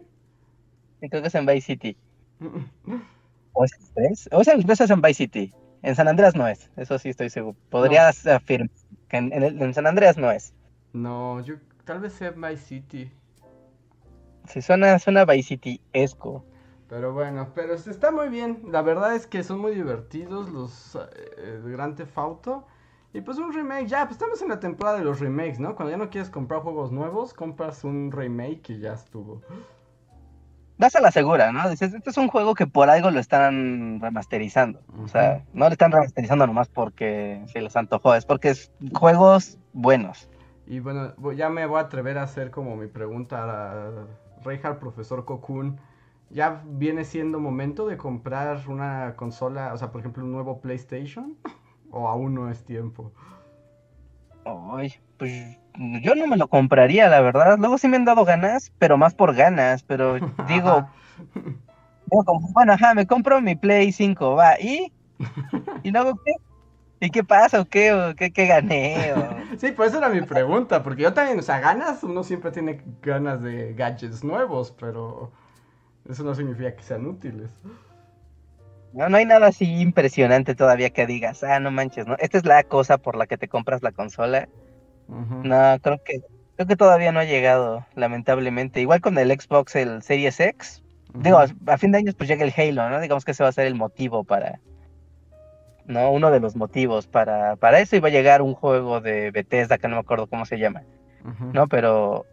creo 1.00 1.22
que 1.22 1.28
es 1.28 1.34
en 1.34 1.46
Vice 1.46 1.62
City. 1.62 1.96
¿O 3.54 3.64
es 3.64 3.72
el 3.72 3.94
3? 3.94 4.28
O 4.32 4.40
es 4.42 4.48
el 4.48 4.66
3 4.66 4.80
es 4.82 4.90
en 4.90 5.00
Vice 5.00 5.14
City. 5.14 5.52
En 5.80 5.94
San 5.94 6.06
Andreas 6.08 6.34
no 6.34 6.46
es, 6.46 6.70
eso 6.76 6.98
sí 6.98 7.08
estoy 7.08 7.30
seguro. 7.30 7.56
Podrías 7.70 8.26
afirmar 8.26 8.70
que 9.08 9.16
en, 9.16 9.74
San 9.74 9.86
Andreas 9.86 10.18
no 10.18 10.30
es. 10.30 10.52
No, 10.92 11.40
yo 11.40 11.54
tal 11.84 12.00
vez 12.00 12.12
sea 12.12 12.32
Vice 12.32 12.56
City. 12.58 13.10
Sí, 14.46 14.60
suena, 14.60 14.98
suena 14.98 15.24
Vice 15.24 15.48
City-esco. 15.48 16.44
Pero 16.88 17.14
bueno, 17.14 17.52
pero 17.54 17.74
está 17.74 18.10
muy 18.10 18.28
bien. 18.28 18.62
La 18.70 18.82
verdad 18.82 19.14
es 19.14 19.26
que 19.26 19.42
son 19.42 19.58
muy 19.58 19.74
divertidos 19.74 20.50
los 20.50 20.96
eh, 21.38 21.60
Grand 21.64 21.96
Theft 21.96 22.18
Auto. 22.18 22.66
Y 23.14 23.20
pues 23.20 23.38
un 23.38 23.52
remake, 23.52 23.86
ya, 23.86 24.00
pues 24.06 24.16
estamos 24.16 24.42
en 24.42 24.48
la 24.48 24.58
temporada 24.58 24.98
de 24.98 25.04
los 25.04 25.20
remakes, 25.20 25.60
¿no? 25.60 25.76
Cuando 25.76 25.92
ya 25.92 25.96
no 25.96 26.10
quieres 26.10 26.30
comprar 26.30 26.62
juegos 26.62 26.90
nuevos, 26.90 27.32
compras 27.32 27.84
un 27.84 28.10
remake 28.10 28.70
y 28.70 28.80
ya 28.80 28.94
estuvo. 28.94 29.40
Vas 30.78 30.96
a 30.96 31.00
la 31.00 31.12
segura, 31.12 31.52
¿no? 31.52 31.70
Dices, 31.70 31.94
este 31.94 32.10
es 32.10 32.16
un 32.16 32.26
juego 32.26 32.56
que 32.56 32.66
por 32.66 32.90
algo 32.90 33.12
lo 33.12 33.20
están 33.20 34.00
remasterizando. 34.00 34.80
O 35.00 35.06
sea, 35.06 35.44
no 35.52 35.66
le 35.68 35.74
están 35.74 35.92
remasterizando 35.92 36.44
nomás 36.44 36.68
porque 36.68 37.40
se 37.46 37.60
les 37.60 37.76
antojó, 37.76 38.16
es 38.16 38.26
porque 38.26 38.48
es 38.48 38.72
juegos 38.92 39.60
buenos. 39.72 40.28
Y 40.66 40.80
bueno, 40.80 41.14
ya 41.36 41.48
me 41.50 41.66
voy 41.66 41.78
a 41.78 41.82
atrever 41.82 42.18
a 42.18 42.24
hacer 42.24 42.50
como 42.50 42.76
mi 42.76 42.88
pregunta 42.88 43.44
a 43.44 44.06
Reinhardt, 44.44 44.80
profesor 44.80 45.24
Cocoon. 45.24 45.78
¿Ya 46.30 46.64
viene 46.66 47.04
siendo 47.04 47.38
momento 47.38 47.86
de 47.86 47.96
comprar 47.96 48.60
una 48.66 49.14
consola, 49.14 49.72
o 49.72 49.76
sea, 49.76 49.92
por 49.92 50.00
ejemplo, 50.00 50.24
un 50.24 50.32
nuevo 50.32 50.60
PlayStation? 50.60 51.36
¿O 51.94 52.08
aún 52.08 52.34
no 52.34 52.50
es 52.50 52.64
tiempo? 52.64 53.12
Ay, 54.44 54.92
pues 55.16 55.58
yo 56.02 56.14
no 56.16 56.26
me 56.26 56.36
lo 56.36 56.48
compraría, 56.48 57.08
la 57.08 57.20
verdad. 57.20 57.56
Luego 57.56 57.78
sí 57.78 57.86
me 57.86 57.96
han 57.96 58.04
dado 58.04 58.24
ganas, 58.24 58.72
pero 58.78 58.98
más 58.98 59.14
por 59.14 59.34
ganas. 59.34 59.84
Pero 59.84 60.14
digo, 60.48 60.88
bueno, 62.52 62.72
ajá, 62.72 62.94
me 62.94 63.06
compro 63.06 63.40
mi 63.40 63.54
Play 63.54 63.92
5, 63.92 64.34
va, 64.34 64.60
¿y? 64.60 64.92
¿Y 65.84 65.92
luego 65.92 66.18
qué? 66.24 66.32
¿Y 67.06 67.10
qué 67.10 67.22
pasa 67.22 67.60
o 67.60 67.64
qué? 67.64 67.92
¿O 67.92 68.14
qué, 68.16 68.32
qué 68.32 68.46
gané? 68.46 69.14
Sí, 69.58 69.70
pues 69.70 69.90
esa 69.90 69.98
era 69.98 70.08
mi 70.08 70.22
pregunta, 70.22 70.82
porque 70.82 71.02
yo 71.02 71.14
también, 71.14 71.38
o 71.38 71.42
sea, 71.42 71.60
ganas, 71.60 72.02
uno 72.02 72.24
siempre 72.24 72.50
tiene 72.50 72.82
ganas 73.00 73.40
de 73.40 73.72
gadgets 73.74 74.24
nuevos, 74.24 74.74
pero 74.80 75.30
eso 76.08 76.24
no 76.24 76.34
significa 76.34 76.74
que 76.74 76.82
sean 76.82 77.06
útiles. 77.06 77.52
No, 78.94 79.08
no 79.08 79.16
hay 79.16 79.24
nada 79.24 79.48
así 79.48 79.80
impresionante 79.80 80.54
todavía 80.54 80.90
que 80.90 81.06
digas, 81.06 81.42
ah, 81.42 81.58
no 81.58 81.70
manches, 81.70 82.06
¿no? 82.06 82.16
Esta 82.18 82.38
es 82.38 82.44
la 82.44 82.62
cosa 82.62 82.96
por 82.96 83.16
la 83.16 83.26
que 83.26 83.36
te 83.36 83.48
compras 83.48 83.82
la 83.82 83.92
consola. 83.92 84.48
No, 85.08 85.78
creo 85.82 86.00
que 86.02 86.22
creo 86.54 86.68
que 86.68 86.76
todavía 86.76 87.12
no 87.12 87.20
ha 87.20 87.24
llegado, 87.24 87.84
lamentablemente. 87.94 88.80
Igual 88.80 89.00
con 89.00 89.18
el 89.18 89.30
Xbox, 89.30 89.76
el 89.76 90.02
Series 90.02 90.38
X. 90.40 90.82
Digo, 91.14 91.38
a 91.38 91.78
fin 91.78 91.92
de 91.92 91.98
años 91.98 92.14
pues 92.14 92.28
llega 92.28 92.44
el 92.44 92.52
Halo, 92.56 92.88
¿no? 92.90 93.00
Digamos 93.00 93.24
que 93.24 93.32
ese 93.32 93.44
va 93.44 93.48
a 93.48 93.52
ser 93.52 93.66
el 93.66 93.76
motivo 93.76 94.24
para, 94.24 94.60
¿no? 95.86 96.10
Uno 96.10 96.30
de 96.30 96.40
los 96.40 96.56
motivos 96.56 97.06
para, 97.06 97.56
para 97.56 97.78
eso 97.80 97.94
iba 97.94 98.08
a 98.08 98.12
llegar 98.12 98.42
un 98.42 98.54
juego 98.54 99.00
de 99.00 99.30
Bethesda 99.30 99.78
que 99.78 99.86
no 99.86 99.96
me 99.96 100.00
acuerdo 100.00 100.26
cómo 100.26 100.44
se 100.44 100.58
llama, 100.58 100.82
¿no? 101.52 101.68
Pero, 101.68 102.26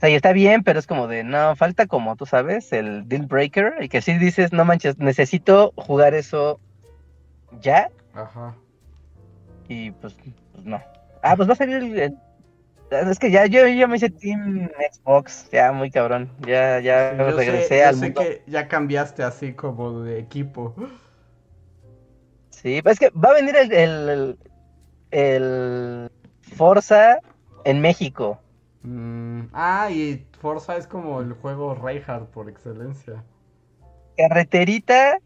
sea, 0.00 0.08
y 0.08 0.14
está 0.14 0.32
bien, 0.32 0.64
pero 0.64 0.78
es 0.78 0.86
como 0.86 1.06
de, 1.06 1.24
no, 1.24 1.54
falta 1.56 1.86
como, 1.86 2.16
tú 2.16 2.26
sabes, 2.26 2.72
el 2.72 3.08
deal 3.08 3.26
breaker, 3.26 3.74
y 3.80 3.88
que 3.88 4.00
si 4.00 4.18
dices, 4.18 4.52
no 4.52 4.64
manches, 4.64 4.98
necesito 4.98 5.72
jugar 5.76 6.14
eso 6.14 6.58
ya. 7.60 7.90
Ajá. 8.14 8.54
Y 9.68 9.90
pues, 9.92 10.14
pues 10.52 10.64
no. 10.64 10.82
Ah, 11.22 11.36
pues 11.36 11.48
va 11.48 11.52
a 11.52 11.56
salir 11.56 11.76
el, 11.76 12.16
es 12.90 13.18
que 13.20 13.30
ya 13.30 13.46
yo, 13.46 13.66
yo 13.68 13.86
me 13.86 13.96
hice 13.96 14.10
Team 14.10 14.68
Xbox, 14.92 15.48
ya 15.52 15.70
muy 15.70 15.90
cabrón. 15.90 16.28
Ya, 16.40 16.80
ya 16.80 17.12
regresé 17.12 17.84
al 17.84 17.94
sé 17.94 18.12
que 18.12 18.42
ya 18.46 18.66
cambiaste 18.66 19.22
así 19.22 19.52
como 19.52 20.02
de 20.02 20.18
equipo. 20.18 20.74
Sí, 22.50 22.82
es 22.84 22.98
que 22.98 23.10
va 23.10 23.30
a 23.30 23.34
venir 23.34 23.54
el, 23.56 23.72
el, 23.72 24.38
el 25.12 26.10
Forza 26.56 27.20
en 27.64 27.80
México. 27.80 28.40
Mm, 28.82 29.48
ah, 29.52 29.90
y 29.90 30.26
Forza 30.40 30.76
es 30.76 30.86
como 30.86 31.20
el 31.20 31.34
juego 31.34 31.74
Reinhardt 31.74 32.30
por 32.30 32.48
excelencia. 32.48 33.24
Carreterita, 34.16 35.18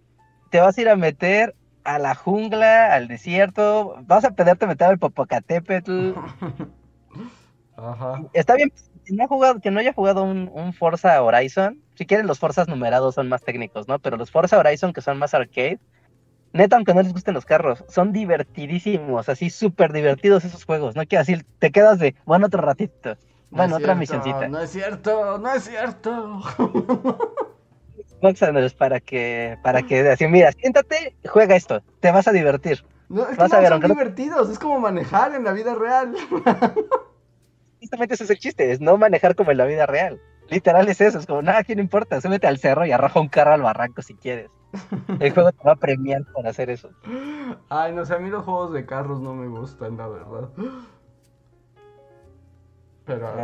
te 0.50 0.61
vas 0.61 0.76
a 0.76 0.80
ir 0.80 0.88
a 0.88 0.96
meter 0.96 1.54
a 1.84 1.99
la 1.99 2.14
jungla, 2.14 2.94
al 2.94 3.08
desierto, 3.08 3.96
vas 4.06 4.25
a 4.25 4.32
pederte 4.32 4.66
meter 4.66 4.88
al 4.88 4.99
Popocatépetl. 4.99 6.12
Ajá. 7.76 8.23
Está 8.32 8.54
bien 8.54 8.73
que 9.04 9.12
no, 9.12 9.28
jugado, 9.28 9.61
que 9.61 9.70
no 9.70 9.80
haya 9.80 9.92
jugado 9.92 10.25
un, 10.25 10.50
un, 10.52 10.73
Forza 10.73 11.23
Horizon. 11.23 11.80
Si 11.94 12.06
quieren, 12.06 12.26
los 12.26 12.38
Forzas 12.38 12.68
numerados 12.68 13.14
son 13.14 13.28
más 13.28 13.42
técnicos, 13.42 13.87
¿no? 13.87 13.99
Pero 13.99 14.16
los 14.16 14.30
Forza 14.30 14.58
Horizon, 14.58 14.92
que 14.92 15.02
son 15.02 15.18
más 15.18 15.34
arcade, 15.34 15.78
neta, 16.54 16.76
aunque 16.76 16.94
no 16.94 17.02
les 17.02 17.12
gusten 17.12 17.34
los 17.34 17.44
carros, 17.44 17.84
son 17.88 18.12
divertidísimos, 18.12 19.28
así 19.28 19.50
súper 19.50 19.92
divertidos 19.92 20.44
esos 20.44 20.64
juegos. 20.64 20.96
No 20.96 21.04
quiero 21.04 21.23
decir, 21.23 21.44
te 21.58 21.70
quedas 21.70 21.99
de, 21.99 22.14
bueno, 22.25 22.46
otro 22.46 22.62
ratito. 22.62 23.16
Bueno, 23.54 23.76
otra 23.76 23.94
misioncita. 23.94 24.49
No 24.49 24.61
es 24.61 24.70
cierto, 24.70 25.38
no 25.38 25.52
es 25.54 25.64
cierto. 25.64 26.40
para 28.78 29.00
que, 29.00 29.58
para 29.62 29.82
que, 29.82 30.08
así, 30.08 30.26
mira, 30.26 30.50
siéntate, 30.52 31.14
juega 31.26 31.56
esto, 31.56 31.82
te 32.00 32.11
vas 32.11 32.26
a 32.26 32.32
divertir. 32.32 32.84
No, 33.08 33.23
es 33.23 33.37
que 33.37 33.37
no, 33.37 33.49
son 33.49 33.80
divertidos, 33.80 34.49
es 34.49 34.58
como 34.58 34.80
manejar 34.80 35.34
en 35.34 35.44
la 35.44 35.52
vida 35.52 35.75
real. 35.75 36.14
Justamente 37.80 38.14
ese 38.14 38.25
es 38.25 38.30
el 38.30 38.38
chiste, 38.38 38.73
es 38.73 38.80
no 38.80 38.96
manejar 38.96 39.34
como 39.34 39.50
en 39.50 39.58
la 39.58 39.66
vida 39.66 39.84
real. 39.84 40.20
Literal 40.49 40.88
es 40.88 41.00
eso, 41.00 41.18
es 41.18 41.26
como, 41.26 41.42
nada, 41.42 41.64
¿qué 41.64 41.76
no 41.76 41.82
importa? 41.82 42.20
Súbete 42.20 42.46
al 42.46 42.58
cerro 42.58 42.87
y 42.87 42.92
arroja 42.92 43.20
un 43.20 43.28
carro 43.28 43.52
al 43.52 43.62
barranco 43.62 44.02
si 44.02 44.14
quieres. 44.14 44.50
El 45.20 45.32
juego 45.32 45.52
te 45.52 45.64
va 45.64 45.73
a 45.73 45.76
premiar 45.76 46.25
por 46.32 46.46
hacer 46.46 46.70
eso. 46.70 46.90
Ay, 47.68 47.92
no 47.92 48.04
sé, 48.04 48.14
a 48.14 48.18
mí 48.18 48.30
los 48.30 48.44
juegos 48.44 48.73
de 48.73 48.87
carros 48.87 49.20
no 49.20 49.34
me 49.34 49.46
gustan, 49.46 49.96
la 49.96 50.08
verdad. 50.08 50.49
Pero, 53.04 53.37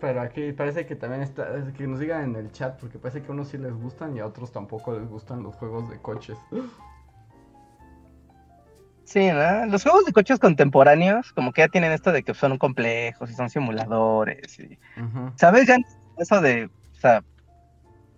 pero 0.00 0.20
aquí 0.20 0.52
parece 0.52 0.86
que 0.86 0.96
también 0.96 1.22
está, 1.22 1.46
que 1.76 1.86
nos 1.86 2.00
digan 2.00 2.24
en 2.24 2.36
el 2.36 2.52
chat, 2.52 2.78
porque 2.78 2.98
parece 2.98 3.22
que 3.22 3.28
a 3.28 3.32
unos 3.32 3.48
sí 3.48 3.58
les 3.58 3.72
gustan 3.72 4.16
y 4.16 4.20
a 4.20 4.26
otros 4.26 4.52
tampoco 4.52 4.98
les 4.98 5.08
gustan 5.08 5.42
los 5.42 5.56
juegos 5.56 5.88
de 5.88 5.98
coches. 5.98 6.38
Sí, 9.04 9.28
¿no? 9.28 9.66
Los 9.66 9.82
juegos 9.82 10.04
de 10.04 10.12
coches 10.12 10.38
contemporáneos, 10.38 11.32
como 11.32 11.52
que 11.52 11.62
ya 11.62 11.68
tienen 11.68 11.90
esto 11.90 12.12
de 12.12 12.22
que 12.22 12.32
son 12.32 12.58
complejos 12.58 13.28
y 13.28 13.34
son 13.34 13.50
simuladores. 13.50 14.58
Y, 14.60 14.78
¿Sabes? 15.34 15.66
Ya 15.66 15.78
eso 16.18 16.40
de, 16.40 16.66
o 16.66 17.00
sea, 17.00 17.24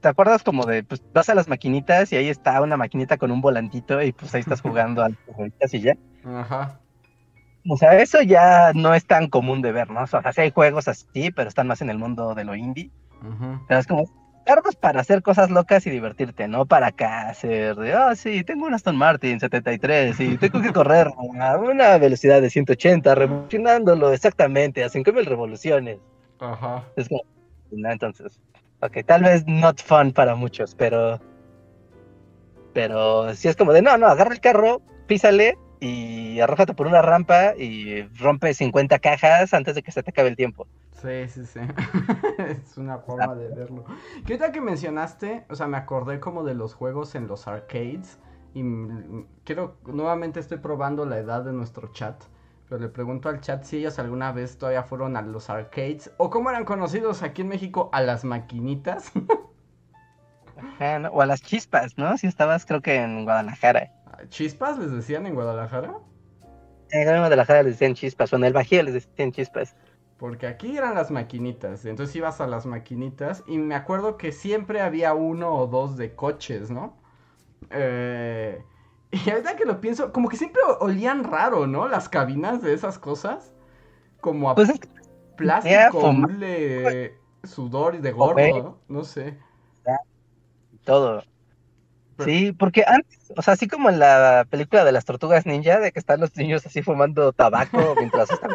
¿te 0.02 0.08
acuerdas 0.08 0.42
como 0.42 0.66
de, 0.66 0.82
pues 0.82 1.02
vas 1.14 1.30
a 1.30 1.34
las 1.34 1.49
maquinitas 1.49 2.12
y 2.12 2.16
ahí 2.16 2.28
está 2.28 2.61
una 2.61 2.76
maquinita 2.76 3.16
con 3.16 3.30
un 3.30 3.40
volantito 3.40 4.02
y 4.02 4.12
pues 4.12 4.34
ahí 4.34 4.40
estás 4.40 4.61
jugando 4.61 5.02
al 5.02 5.16
y 5.72 5.80
ya? 5.80 5.94
Ajá. 6.26 6.81
O 7.69 7.76
sea, 7.76 7.99
eso 8.00 8.21
ya 8.23 8.73
no 8.75 8.95
es 8.95 9.07
tan 9.07 9.28
común 9.28 9.62
de 9.62 9.73
ver, 9.73 9.90
¿no? 9.90 10.02
O 10.02 10.07
sea, 10.07 10.33
sí 10.33 10.40
hay 10.40 10.50
juegos 10.50 10.88
así, 10.88 11.31
pero 11.31 11.49
están 11.49 11.69
más 11.69 11.81
en 11.81 11.90
el 11.90 11.99
mundo 11.99 12.35
de 12.35 12.45
lo 12.45 12.54
indie. 12.54 12.90
Pero 13.69 13.81
es 13.81 13.87
como, 13.87 14.04
armas 14.47 14.75
para 14.75 15.00
hacer 15.00 15.23
cosas 15.23 15.49
locas 15.50 15.87
y 15.87 15.90
divertirte, 15.90 16.49
¿no? 16.49 16.66
Para 16.66 16.88
acá 16.88 17.28
hacer 17.28 17.76
de, 17.76 17.95
oh, 17.95 18.14
sí, 18.16 18.42
tengo 18.42 18.66
un 18.66 18.75
Aston 18.75 18.97
Martin 18.97 19.38
73 19.38 20.19
y 20.19 20.38
tengo 20.38 20.61
que 20.61 20.73
correr 20.73 21.09
a 21.16 21.57
una 21.57 21.99
velocidad 21.99 22.42
de 22.42 22.50
180, 22.50 23.14
revolucionándolo 23.14 24.12
exactamente 24.12 24.83
a 24.83 24.88
5000 24.88 25.26
revoluciones. 25.26 25.99
Ajá. 26.40 26.85
Es 26.97 27.09
como, 27.09 27.23
no, 27.71 27.92
entonces, 27.92 28.40
Ok, 28.83 28.99
tal 29.07 29.23
vez 29.23 29.47
not 29.47 29.81
fun 29.81 30.12
para 30.12 30.35
muchos, 30.35 30.75
pero. 30.75 31.21
Pero 32.75 33.33
si 33.35 33.47
es 33.47 33.54
como 33.54 33.73
de 33.73 33.81
no, 33.81 33.97
no, 33.97 34.09
agarra 34.09 34.35
el 34.35 34.40
carro, 34.40 34.83
písale 35.07 35.57
y 35.82 36.38
arrójate 36.38 36.74
por 36.74 36.86
una 36.86 37.02
rampa 37.02 37.56
y 37.56 38.02
rompe 38.18 38.54
50 38.54 39.00
cajas 39.00 39.52
antes 39.52 39.74
de 39.74 39.82
que 39.82 39.90
se 39.90 40.04
te 40.04 40.10
acabe 40.10 40.28
el 40.28 40.36
tiempo. 40.36 40.68
Sí, 40.92 41.28
sí, 41.28 41.44
sí. 41.44 41.58
es 42.38 42.78
una 42.78 42.98
forma 42.98 43.34
de 43.34 43.48
verlo. 43.48 43.84
Que 44.24 44.34
ahorita 44.34 44.52
que 44.52 44.60
mencionaste, 44.60 45.44
o 45.50 45.56
sea, 45.56 45.66
me 45.66 45.76
acordé 45.76 46.20
como 46.20 46.44
de 46.44 46.54
los 46.54 46.74
juegos 46.74 47.16
en 47.16 47.26
los 47.26 47.48
arcades. 47.48 48.20
Y 48.54 48.62
quiero, 49.42 49.76
nuevamente 49.84 50.38
estoy 50.38 50.58
probando 50.58 51.04
la 51.04 51.18
edad 51.18 51.42
de 51.42 51.52
nuestro 51.52 51.88
chat. 51.92 52.22
Pero 52.68 52.80
le 52.80 52.88
pregunto 52.88 53.28
al 53.28 53.40
chat 53.40 53.64
si 53.64 53.78
ellos 53.78 53.98
alguna 53.98 54.30
vez 54.30 54.58
todavía 54.58 54.84
fueron 54.84 55.16
a 55.16 55.22
los 55.22 55.50
arcades 55.50 56.12
o 56.16 56.30
cómo 56.30 56.48
eran 56.50 56.64
conocidos 56.64 57.24
aquí 57.24 57.42
en 57.42 57.48
México 57.48 57.90
a 57.92 58.02
las 58.02 58.24
maquinitas. 58.24 59.10
O 61.12 61.22
a 61.22 61.26
las 61.26 61.42
chispas, 61.42 61.96
¿no? 61.96 62.16
Si 62.18 62.26
estabas 62.26 62.66
creo 62.66 62.82
que 62.82 62.96
en 62.96 63.24
Guadalajara. 63.24 63.90
¿Chispas 64.28 64.78
les 64.78 64.92
decían 64.92 65.26
en 65.26 65.34
Guadalajara? 65.34 65.94
En 66.90 67.04
Guadalajara 67.04 67.62
les 67.62 67.74
decían 67.74 67.94
chispas, 67.94 68.32
o 68.32 68.36
en 68.36 68.44
el 68.44 68.52
Bajío 68.52 68.82
les 68.82 68.94
decían 68.94 69.32
chispas. 69.32 69.74
Porque 70.18 70.46
aquí 70.46 70.76
eran 70.76 70.94
las 70.94 71.10
maquinitas, 71.10 71.84
entonces 71.84 72.14
ibas 72.14 72.40
a 72.40 72.46
las 72.46 72.64
maquinitas 72.64 73.42
y 73.48 73.58
me 73.58 73.74
acuerdo 73.74 74.16
que 74.16 74.30
siempre 74.30 74.80
había 74.80 75.14
uno 75.14 75.56
o 75.56 75.66
dos 75.66 75.96
de 75.96 76.14
coches, 76.14 76.70
¿no? 76.70 76.96
Eh, 77.70 78.62
y 79.10 79.30
ahorita 79.30 79.56
que 79.56 79.64
lo 79.64 79.80
pienso, 79.80 80.12
como 80.12 80.28
que 80.28 80.36
siempre 80.36 80.62
olían 80.80 81.24
raro, 81.24 81.66
¿no? 81.66 81.88
Las 81.88 82.08
cabinas 82.08 82.62
de 82.62 82.72
esas 82.72 82.98
cosas. 82.98 83.52
Como 84.20 84.48
a 84.48 84.54
pues 84.54 84.70
plástico, 85.36 86.12
mule, 86.12 87.18
sudor 87.42 87.96
y 87.96 87.98
de 87.98 88.12
gordo, 88.12 88.62
¿no? 88.62 88.78
No 88.88 89.04
sé. 89.04 89.38
Todo. 90.84 91.22
Sí, 92.24 92.52
porque 92.52 92.84
antes, 92.86 93.32
o 93.36 93.42
sea, 93.42 93.54
así 93.54 93.68
como 93.68 93.90
en 93.90 93.98
la 93.98 94.46
película 94.48 94.84
de 94.84 94.92
las 94.92 95.04
tortugas 95.04 95.46
ninja, 95.46 95.78
de 95.78 95.92
que 95.92 95.98
están 95.98 96.20
los 96.20 96.36
niños 96.36 96.64
así 96.66 96.82
fumando 96.82 97.32
tabaco 97.32 97.94
mientras 97.98 98.30
están. 98.30 98.50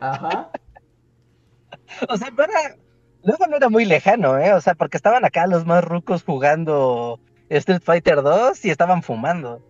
Ajá. 0.00 0.50
O 2.08 2.16
sea, 2.16 2.30
para. 2.30 2.76
Luego 3.22 3.46
no 3.48 3.56
era 3.56 3.68
muy 3.68 3.84
lejano, 3.84 4.38
¿eh? 4.38 4.54
O 4.54 4.60
sea, 4.60 4.74
porque 4.74 4.96
estaban 4.96 5.24
acá 5.26 5.46
los 5.46 5.66
más 5.66 5.84
rucos 5.84 6.22
jugando 6.24 7.20
Street 7.50 7.82
Fighter 7.82 8.22
2 8.22 8.64
y 8.64 8.70
estaban 8.70 9.02
fumando, 9.02 9.60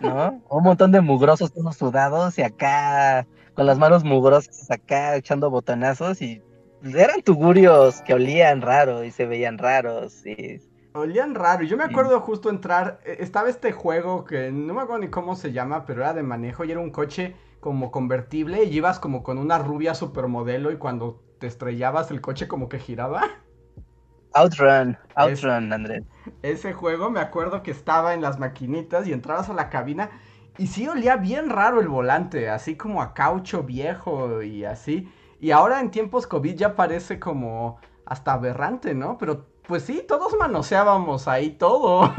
¿no? 0.00 0.42
Un 0.48 0.62
montón 0.62 0.92
de 0.92 1.00
mugrosos 1.00 1.52
todos 1.52 1.76
sudados 1.76 2.38
y 2.38 2.42
acá 2.42 3.26
con 3.54 3.66
las 3.66 3.78
manos 3.78 4.04
mugrosas 4.04 4.70
acá 4.70 5.16
echando 5.16 5.50
botonazos 5.50 6.20
y 6.20 6.42
eran 6.84 7.22
tugurios 7.22 8.02
que 8.02 8.14
olían 8.14 8.60
raro 8.60 9.04
y 9.04 9.10
se 9.10 9.26
veían 9.26 9.58
raros 9.58 10.26
y... 10.26 10.60
Olían 10.96 11.34
raro. 11.34 11.64
Yo 11.64 11.76
me 11.76 11.82
acuerdo 11.82 12.20
justo 12.20 12.48
entrar, 12.48 13.00
e, 13.04 13.16
estaba 13.18 13.48
este 13.48 13.72
juego 13.72 14.24
que 14.24 14.52
no 14.52 14.74
me 14.74 14.82
acuerdo 14.82 15.02
ni 15.02 15.10
cómo 15.10 15.34
se 15.34 15.50
llama, 15.50 15.86
pero 15.86 16.02
era 16.02 16.14
de 16.14 16.22
manejo 16.22 16.64
y 16.64 16.70
era 16.70 16.78
un 16.78 16.90
coche 16.90 17.34
como 17.58 17.90
convertible 17.90 18.62
y 18.62 18.76
ibas 18.76 19.00
como 19.00 19.24
con 19.24 19.38
una 19.38 19.58
rubia 19.58 19.96
supermodelo 19.96 20.70
y 20.70 20.76
cuando 20.76 21.20
te 21.40 21.48
estrellabas 21.48 22.12
el 22.12 22.20
coche 22.20 22.46
como 22.46 22.68
que 22.68 22.78
giraba. 22.78 23.22
Outrun, 24.34 24.96
Outrun, 25.16 25.72
Andrés. 25.72 26.04
Ese 26.42 26.72
juego 26.72 27.10
me 27.10 27.18
acuerdo 27.18 27.64
que 27.64 27.72
estaba 27.72 28.14
en 28.14 28.22
las 28.22 28.38
maquinitas 28.38 29.08
y 29.08 29.12
entrabas 29.12 29.48
a 29.48 29.54
la 29.54 29.70
cabina 29.70 30.10
y 30.58 30.68
sí 30.68 30.86
olía 30.86 31.16
bien 31.16 31.50
raro 31.50 31.80
el 31.80 31.88
volante, 31.88 32.50
así 32.50 32.76
como 32.76 33.02
a 33.02 33.14
caucho 33.14 33.64
viejo 33.64 34.42
y 34.42 34.64
así. 34.64 35.12
Y 35.40 35.50
ahora 35.50 35.80
en 35.80 35.90
tiempos 35.90 36.28
COVID 36.28 36.54
ya 36.54 36.76
parece 36.76 37.18
como 37.18 37.78
hasta 38.06 38.34
aberrante, 38.34 38.94
¿no? 38.94 39.18
Pero 39.18 39.53
pues 39.66 39.84
sí, 39.84 40.04
todos 40.06 40.34
manoseábamos 40.38 41.28
ahí 41.28 41.50
todo. 41.50 42.12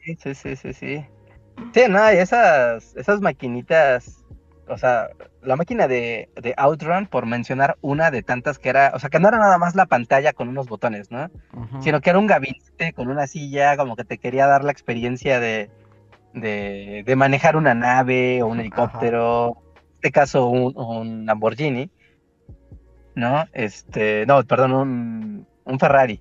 sí, 0.00 0.16
sí, 0.16 0.34
sí, 0.34 0.56
sí, 0.56 0.72
sí. 0.72 1.06
Sí, 1.74 1.82
no, 1.88 2.12
y 2.12 2.16
esas, 2.16 2.96
esas 2.96 3.20
maquinitas 3.20 4.22
o 4.68 4.78
sea, 4.78 5.10
la 5.42 5.56
máquina 5.56 5.88
de, 5.88 6.30
de, 6.40 6.54
Outrun, 6.56 7.06
por 7.06 7.26
mencionar 7.26 7.76
una 7.80 8.10
de 8.10 8.22
tantas 8.22 8.58
que 8.58 8.68
era, 8.68 8.92
o 8.94 8.98
sea, 8.98 9.10
que 9.10 9.18
no 9.18 9.28
era 9.28 9.38
nada 9.38 9.58
más 9.58 9.74
la 9.74 9.86
pantalla 9.86 10.32
con 10.32 10.48
unos 10.48 10.68
botones, 10.68 11.10
¿no? 11.10 11.30
Sino 11.80 12.00
que 12.00 12.10
era 12.10 12.18
un 12.18 12.26
gabinete 12.26 12.92
con 12.92 13.08
una 13.08 13.26
silla, 13.26 13.76
como 13.76 13.96
que 13.96 14.04
te 14.04 14.18
quería 14.18 14.46
dar 14.46 14.64
la 14.64 14.72
experiencia 14.72 15.40
de, 15.40 15.70
de, 16.32 17.02
de 17.04 17.16
manejar 17.16 17.56
una 17.56 17.74
nave 17.74 18.42
o 18.42 18.46
un 18.46 18.60
helicóptero, 18.60 19.58
en 19.76 19.94
este 19.94 20.12
caso 20.12 20.46
un, 20.46 20.76
un, 20.76 21.26
Lamborghini, 21.26 21.90
¿no? 23.14 23.44
Este, 23.52 24.24
no, 24.26 24.42
perdón, 24.44 24.72
un, 24.72 25.46
un 25.64 25.78
Ferrari, 25.78 26.20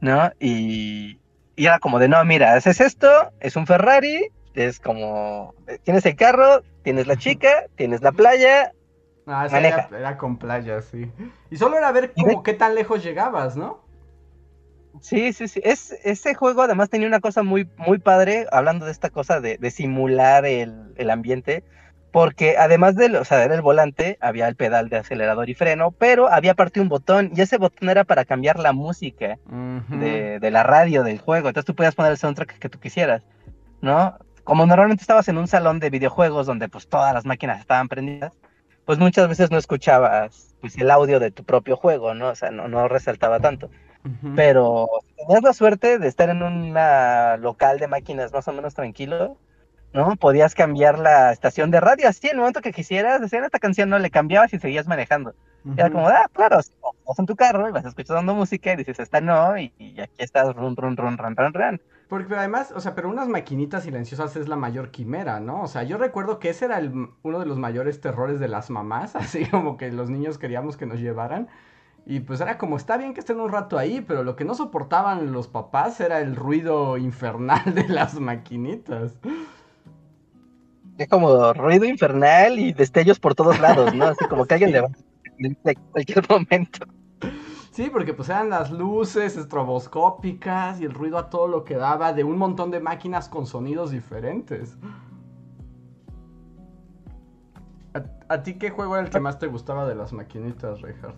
¿no? 0.00 0.30
Y, 0.40 1.18
y 1.56 1.66
era 1.66 1.78
como 1.78 1.98
de, 1.98 2.08
no, 2.08 2.24
mira, 2.24 2.54
haces 2.54 2.80
esto, 2.80 3.08
es 3.40 3.56
un 3.56 3.66
Ferrari, 3.66 4.28
es 4.54 4.80
como, 4.80 5.54
eh, 5.66 5.78
tienes 5.82 6.06
el 6.06 6.16
carro, 6.16 6.62
tienes 6.82 7.06
la 7.06 7.16
chica, 7.16 7.66
tienes 7.76 8.02
la 8.02 8.12
playa. 8.12 8.72
Ah, 9.26 9.48
sí, 9.48 9.56
era, 9.56 10.18
con 10.18 10.36
playa, 10.36 10.82
sí. 10.82 11.10
Y 11.50 11.56
solo 11.56 11.78
era 11.78 11.90
ver 11.92 12.12
como 12.12 12.42
qué 12.42 12.52
tan 12.52 12.74
lejos 12.74 13.02
llegabas, 13.02 13.56
¿no? 13.56 13.82
Sí, 15.00 15.32
sí, 15.32 15.48
sí. 15.48 15.60
Es, 15.64 15.92
ese 16.04 16.34
juego 16.34 16.62
además 16.62 16.90
tenía 16.90 17.08
una 17.08 17.20
cosa 17.20 17.42
muy, 17.42 17.68
muy 17.76 17.98
padre, 17.98 18.46
hablando 18.52 18.86
de 18.86 18.92
esta 18.92 19.10
cosa 19.10 19.40
de, 19.40 19.58
de 19.58 19.70
simular 19.70 20.44
el, 20.44 20.92
el, 20.96 21.10
ambiente, 21.10 21.64
porque 22.14 22.56
además 22.56 22.94
del, 22.94 23.16
o 23.16 23.24
sea, 23.24 23.42
era 23.42 23.56
el 23.56 23.60
volante, 23.60 24.18
había 24.20 24.46
el 24.46 24.54
pedal 24.54 24.88
de 24.88 24.98
acelerador 24.98 25.50
y 25.50 25.54
freno, 25.54 25.90
pero 25.90 26.32
había 26.32 26.52
aparte 26.52 26.80
un 26.80 26.88
botón, 26.88 27.32
y 27.34 27.40
ese 27.40 27.58
botón 27.58 27.90
era 27.90 28.04
para 28.04 28.24
cambiar 28.24 28.60
la 28.60 28.72
música 28.72 29.36
de, 29.88 30.38
de, 30.38 30.50
la 30.52 30.62
radio 30.62 31.02
del 31.02 31.18
juego. 31.18 31.48
Entonces 31.48 31.66
tú 31.66 31.74
podías 31.74 31.96
poner 31.96 32.12
el 32.12 32.18
soundtrack 32.18 32.60
que 32.60 32.68
tú 32.68 32.78
quisieras, 32.78 33.24
¿no? 33.80 34.16
como 34.44 34.64
normalmente 34.64 35.02
estabas 35.02 35.26
en 35.26 35.38
un 35.38 35.48
salón 35.48 35.80
de 35.80 35.90
videojuegos 35.90 36.46
donde 36.46 36.68
pues 36.68 36.86
todas 36.86 37.12
las 37.12 37.24
máquinas 37.24 37.58
estaban 37.58 37.88
prendidas, 37.88 38.32
pues 38.84 39.00
muchas 39.00 39.28
veces 39.28 39.50
no 39.50 39.58
escuchabas 39.58 40.54
pues 40.60 40.78
el 40.78 40.92
audio 40.92 41.18
de 41.18 41.32
tu 41.32 41.42
propio 41.42 41.76
juego, 41.76 42.14
¿no? 42.14 42.28
O 42.28 42.34
sea, 42.36 42.52
no, 42.52 42.68
no 42.68 42.86
resaltaba 42.86 43.40
tanto. 43.40 43.70
Pero 44.36 44.86
tenías 45.16 45.42
la 45.42 45.54
suerte 45.54 45.98
de 45.98 46.08
estar 46.08 46.28
en 46.28 46.42
un 46.42 46.74
local 47.42 47.78
de 47.78 47.88
máquinas 47.88 48.32
más 48.34 48.46
o 48.46 48.52
menos 48.52 48.74
tranquilo, 48.74 49.38
¿no? 49.94 50.16
Podías 50.16 50.54
cambiar 50.54 50.98
la 50.98 51.32
estación 51.32 51.70
de 51.70 51.80
radio 51.80 52.08
así 52.08 52.26
en 52.26 52.32
el 52.32 52.38
momento 52.40 52.60
que 52.60 52.72
quisieras, 52.72 53.20
decían 53.20 53.44
esta 53.44 53.60
canción, 53.60 53.88
no 53.88 53.98
le 53.98 54.10
cambiabas 54.10 54.52
y 54.52 54.58
seguías 54.58 54.86
manejando. 54.86 55.34
Era 55.76 55.90
como, 55.90 56.08
ah, 56.08 56.28
claro, 56.30 56.56
vas 56.56 57.18
en 57.18 57.24
tu 57.24 57.36
carro 57.36 57.66
y 57.66 57.72
vas 57.72 57.86
escuchando 57.86 58.34
música 58.34 58.74
y 58.74 58.76
dices, 58.76 58.98
esta 58.98 59.22
no, 59.22 59.56
y, 59.56 59.72
aquí 59.98 60.12
estás, 60.18 60.54
run, 60.54 60.76
run, 60.76 60.96
run, 60.96 61.16
run, 61.16 61.36
run, 61.36 61.54
run. 61.54 61.80
Porque 62.08 62.34
además, 62.34 62.70
o 62.72 62.80
sea, 62.80 62.94
pero 62.94 63.08
unas 63.08 63.28
maquinitas 63.28 63.84
silenciosas 63.84 64.36
es 64.36 64.46
la 64.46 64.56
mayor 64.56 64.90
quimera, 64.90 65.40
¿no? 65.40 65.62
O 65.62 65.66
sea, 65.68 65.84
yo 65.84 65.96
recuerdo 65.96 66.38
que 66.38 66.50
ese 66.50 66.66
era 66.66 66.78
el, 66.78 67.08
uno 67.22 67.40
de 67.40 67.46
los 67.46 67.56
mayores 67.56 68.00
terrores 68.02 68.40
de 68.40 68.48
las 68.48 68.68
mamás, 68.68 69.16
así 69.16 69.46
como 69.46 69.78
que 69.78 69.90
los 69.90 70.10
niños 70.10 70.36
queríamos 70.36 70.76
que 70.76 70.84
nos 70.86 71.00
llevaran. 71.00 71.48
Y 72.04 72.20
pues 72.20 72.42
era 72.42 72.58
como, 72.58 72.76
está 72.76 72.98
bien 72.98 73.14
que 73.14 73.20
estén 73.20 73.40
un 73.40 73.50
rato 73.50 73.78
ahí, 73.78 74.02
pero 74.02 74.22
lo 74.22 74.36
que 74.36 74.44
no 74.44 74.54
soportaban 74.54 75.32
los 75.32 75.48
papás 75.48 75.98
era 76.00 76.20
el 76.20 76.36
ruido 76.36 76.98
infernal 76.98 77.62
de 77.74 77.88
las 77.88 78.20
maquinitas. 78.20 79.14
Es 80.98 81.08
como 81.08 81.52
ruido 81.52 81.84
infernal 81.84 82.58
y 82.58 82.72
destellos 82.72 83.18
por 83.18 83.34
todos 83.34 83.58
lados, 83.60 83.94
¿no? 83.94 84.06
Así 84.06 84.24
como 84.26 84.46
que 84.46 84.54
alguien 84.54 84.72
le 84.72 84.80
va 84.80 84.88
en 85.38 85.56
cualquier 85.90 86.24
momento. 86.30 86.86
Sí, 87.72 87.90
porque 87.90 88.14
pues 88.14 88.28
eran 88.28 88.50
las 88.50 88.70
luces 88.70 89.36
estroboscópicas 89.36 90.80
y 90.80 90.84
el 90.84 90.94
ruido 90.94 91.18
a 91.18 91.28
todo 91.28 91.48
lo 91.48 91.64
que 91.64 91.74
daba 91.74 92.12
de 92.12 92.22
un 92.22 92.38
montón 92.38 92.70
de 92.70 92.78
máquinas 92.78 93.28
con 93.28 93.46
sonidos 93.46 93.90
diferentes. 93.90 94.78
¿A, 98.28 98.42
ti 98.42 98.54
qué 98.54 98.70
juego 98.70 98.94
era 98.96 99.04
el 99.04 99.10
que 99.10 99.20
más 99.20 99.38
te 99.38 99.48
gustaba 99.48 99.86
de 99.86 99.94
las 99.94 100.12
maquinitas, 100.12 100.80
Reinhardt? 100.80 101.16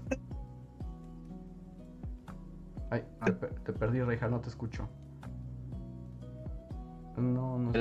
Ay, 2.90 3.04
te, 3.64 3.73
perdí, 3.73 4.00
Reinhardt, 4.00 4.33
no 4.33 4.40
te 4.40 4.49
escucho. 4.49 4.88
No, 7.16 7.59
no, 7.59 7.73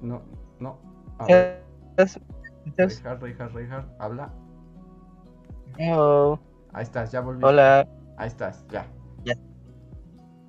no, 0.00 0.22
no. 0.58 0.91
A 1.22 1.26
ver. 1.26 1.62
Reinhardt, 2.76 3.22
Reinhardt, 3.22 3.54
Reinhardt, 3.54 4.00
habla. 4.00 4.32
Ahí 6.72 6.82
estás, 6.82 7.12
ya 7.12 7.20
volví. 7.20 7.44
Hola. 7.44 7.86
Ahí 8.16 8.28
estás, 8.28 8.64
ya. 8.70 8.86
Ya. 9.24 9.34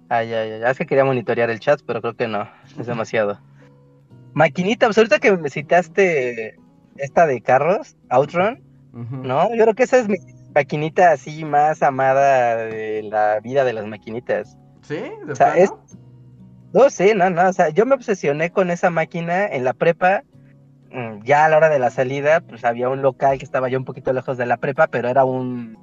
Ah, 0.09 0.23
ya, 0.23 0.45
ya, 0.45 0.57
ya. 0.59 0.69
Es 0.69 0.77
que 0.77 0.85
quería 0.85 1.05
monitorear 1.05 1.49
el 1.49 1.59
chat, 1.59 1.81
pero 1.85 2.01
creo 2.01 2.15
que 2.15 2.27
no. 2.27 2.47
Es 2.79 2.87
demasiado. 2.87 3.39
Maquinita, 4.33 4.87
pues 4.87 4.97
ahorita 4.97 5.19
que 5.19 5.35
me 5.37 5.49
citaste 5.49 6.59
esta 6.97 7.27
de 7.27 7.41
carros, 7.41 7.95
Outrun, 8.09 8.61
¿no? 8.91 9.49
Yo 9.55 9.63
creo 9.63 9.75
que 9.75 9.83
esa 9.83 9.97
es 9.97 10.07
mi 10.07 10.17
maquinita 10.53 11.11
así 11.11 11.45
más 11.45 11.81
amada 11.81 12.57
de 12.57 13.03
la 13.03 13.39
vida 13.39 13.63
de 13.63 13.73
las 13.73 13.85
maquinitas. 13.85 14.57
¿Sí? 14.81 15.01
¿De 15.25 15.31
o 15.31 15.35
sea, 15.35 15.57
es... 15.57 15.71
No, 16.73 16.89
sí, 16.89 17.11
no, 17.15 17.29
no. 17.29 17.49
O 17.49 17.53
sea, 17.53 17.69
yo 17.69 17.85
me 17.85 17.95
obsesioné 17.95 18.51
con 18.51 18.71
esa 18.71 18.89
máquina 18.89 19.45
en 19.45 19.63
la 19.63 19.73
prepa. 19.73 20.23
Mm, 20.93 21.23
ya 21.23 21.45
a 21.45 21.49
la 21.49 21.57
hora 21.57 21.69
de 21.69 21.79
la 21.79 21.89
salida, 21.89 22.41
pues 22.41 22.63
había 22.63 22.87
un 22.87 23.01
local 23.01 23.39
que 23.39 23.45
estaba 23.45 23.67
ya 23.67 23.79
un 23.79 23.85
poquito 23.85 24.13
lejos 24.13 24.37
de 24.37 24.45
la 24.45 24.57
prepa, 24.57 24.87
pero 24.87 25.09
era 25.09 25.25
un 25.25 25.75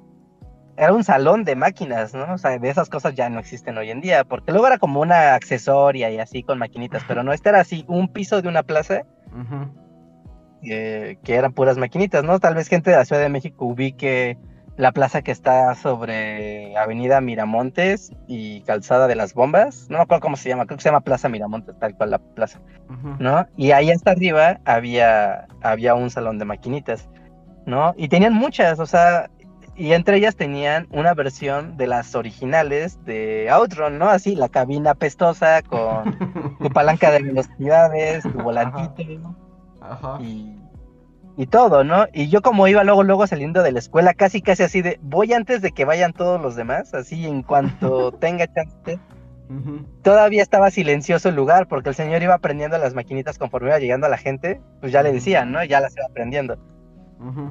era 0.77 0.93
un 0.93 1.03
salón 1.03 1.43
de 1.43 1.55
máquinas, 1.55 2.13
¿no? 2.13 2.33
O 2.33 2.37
sea, 2.37 2.57
de 2.57 2.69
esas 2.69 2.89
cosas 2.89 3.13
ya 3.13 3.29
no 3.29 3.39
existen 3.39 3.77
hoy 3.77 3.91
en 3.91 3.99
día, 3.99 4.23
porque 4.23 4.53
luego 4.53 4.67
era 4.67 4.77
como 4.77 5.01
una 5.01 5.35
accesoria 5.35 6.09
y 6.09 6.17
así 6.17 6.43
con 6.43 6.57
maquinitas, 6.57 7.03
pero 7.07 7.23
no, 7.23 7.33
este 7.33 7.49
era 7.49 7.59
así, 7.59 7.83
un 7.89 8.07
piso 8.07 8.41
de 8.41 8.47
una 8.47 8.63
plaza, 8.63 9.03
que 10.61 11.17
eran 11.25 11.51
puras 11.51 11.77
maquinitas, 11.77 12.23
¿no? 12.23 12.39
Tal 12.39 12.55
vez 12.55 12.69
gente 12.69 12.89
de 12.89 12.95
la 12.95 13.05
Ciudad 13.05 13.21
de 13.21 13.29
México 13.29 13.65
ubique 13.65 14.37
la 14.77 14.91
plaza 14.91 15.21
que 15.21 15.31
está 15.31 15.75
sobre 15.75 16.75
Avenida 16.77 17.21
Miramontes 17.21 18.11
y 18.27 18.61
Calzada 18.61 19.07
de 19.07 19.15
las 19.15 19.33
Bombas, 19.33 19.87
no 19.89 19.97
me 19.97 20.03
acuerdo 20.03 20.21
cómo 20.21 20.37
se 20.37 20.49
llama, 20.49 20.65
creo 20.65 20.77
que 20.77 20.83
se 20.83 20.89
llama 20.89 21.01
Plaza 21.01 21.29
Miramontes, 21.29 21.77
tal 21.79 21.95
cual 21.95 22.11
la 22.11 22.19
plaza, 22.19 22.59
¿no? 23.19 23.45
Y 23.57 23.71
ahí 23.71 23.91
hasta 23.91 24.11
arriba 24.11 24.59
había, 24.65 25.47
había 25.61 25.95
un 25.95 26.09
salón 26.09 26.39
de 26.39 26.45
maquinitas, 26.45 27.09
¿no? 27.65 27.93
Y 27.97 28.07
tenían 28.07 28.33
muchas, 28.33 28.79
o 28.79 28.85
sea, 28.85 29.29
y 29.75 29.93
entre 29.93 30.17
ellas 30.17 30.35
tenían 30.35 30.87
una 30.91 31.13
versión 31.13 31.77
de 31.77 31.87
las 31.87 32.15
originales 32.15 33.03
de 33.05 33.49
Outrun, 33.49 33.97
¿no? 33.97 34.09
Así, 34.09 34.35
la 34.35 34.49
cabina 34.49 34.93
pestosa 34.95 35.61
con 35.61 36.57
tu 36.59 36.69
palanca 36.69 37.11
de 37.11 37.23
velocidades, 37.23 38.23
tu 38.23 38.41
volantito 38.41 39.35
Ajá. 39.81 40.17
Y, 40.21 40.55
y, 41.37 41.47
todo, 41.47 41.83
¿no? 41.83 42.05
Y 42.13 42.29
yo 42.29 42.41
como 42.41 42.67
iba 42.67 42.83
luego, 42.83 43.03
luego 43.03 43.27
saliendo 43.27 43.63
de 43.63 43.71
la 43.71 43.79
escuela, 43.79 44.13
casi, 44.13 44.41
casi 44.41 44.63
así 44.63 44.81
de, 44.81 44.99
voy 45.01 45.33
antes 45.33 45.61
de 45.61 45.71
que 45.71 45.85
vayan 45.85 46.13
todos 46.13 46.41
los 46.41 46.55
demás, 46.55 46.93
así 46.93 47.25
en 47.25 47.43
cuanto 47.43 48.11
tenga 48.19 48.47
chance. 48.47 48.99
Todavía 50.01 50.41
estaba 50.41 50.71
silencioso 50.71 51.27
el 51.27 51.35
lugar 51.35 51.67
porque 51.67 51.89
el 51.89 51.95
señor 51.95 52.23
iba 52.23 52.35
aprendiendo 52.35 52.77
las 52.77 52.93
maquinitas 52.93 53.37
conforme 53.37 53.67
iba 53.67 53.79
llegando 53.79 54.07
a 54.07 54.09
la 54.09 54.17
gente, 54.17 54.61
pues 54.79 54.93
ya 54.93 55.03
le 55.03 55.11
decían, 55.11 55.51
¿no? 55.51 55.61
Ya 55.65 55.81
las 55.81 55.93
iba 55.97 56.05
aprendiendo. 56.09 56.57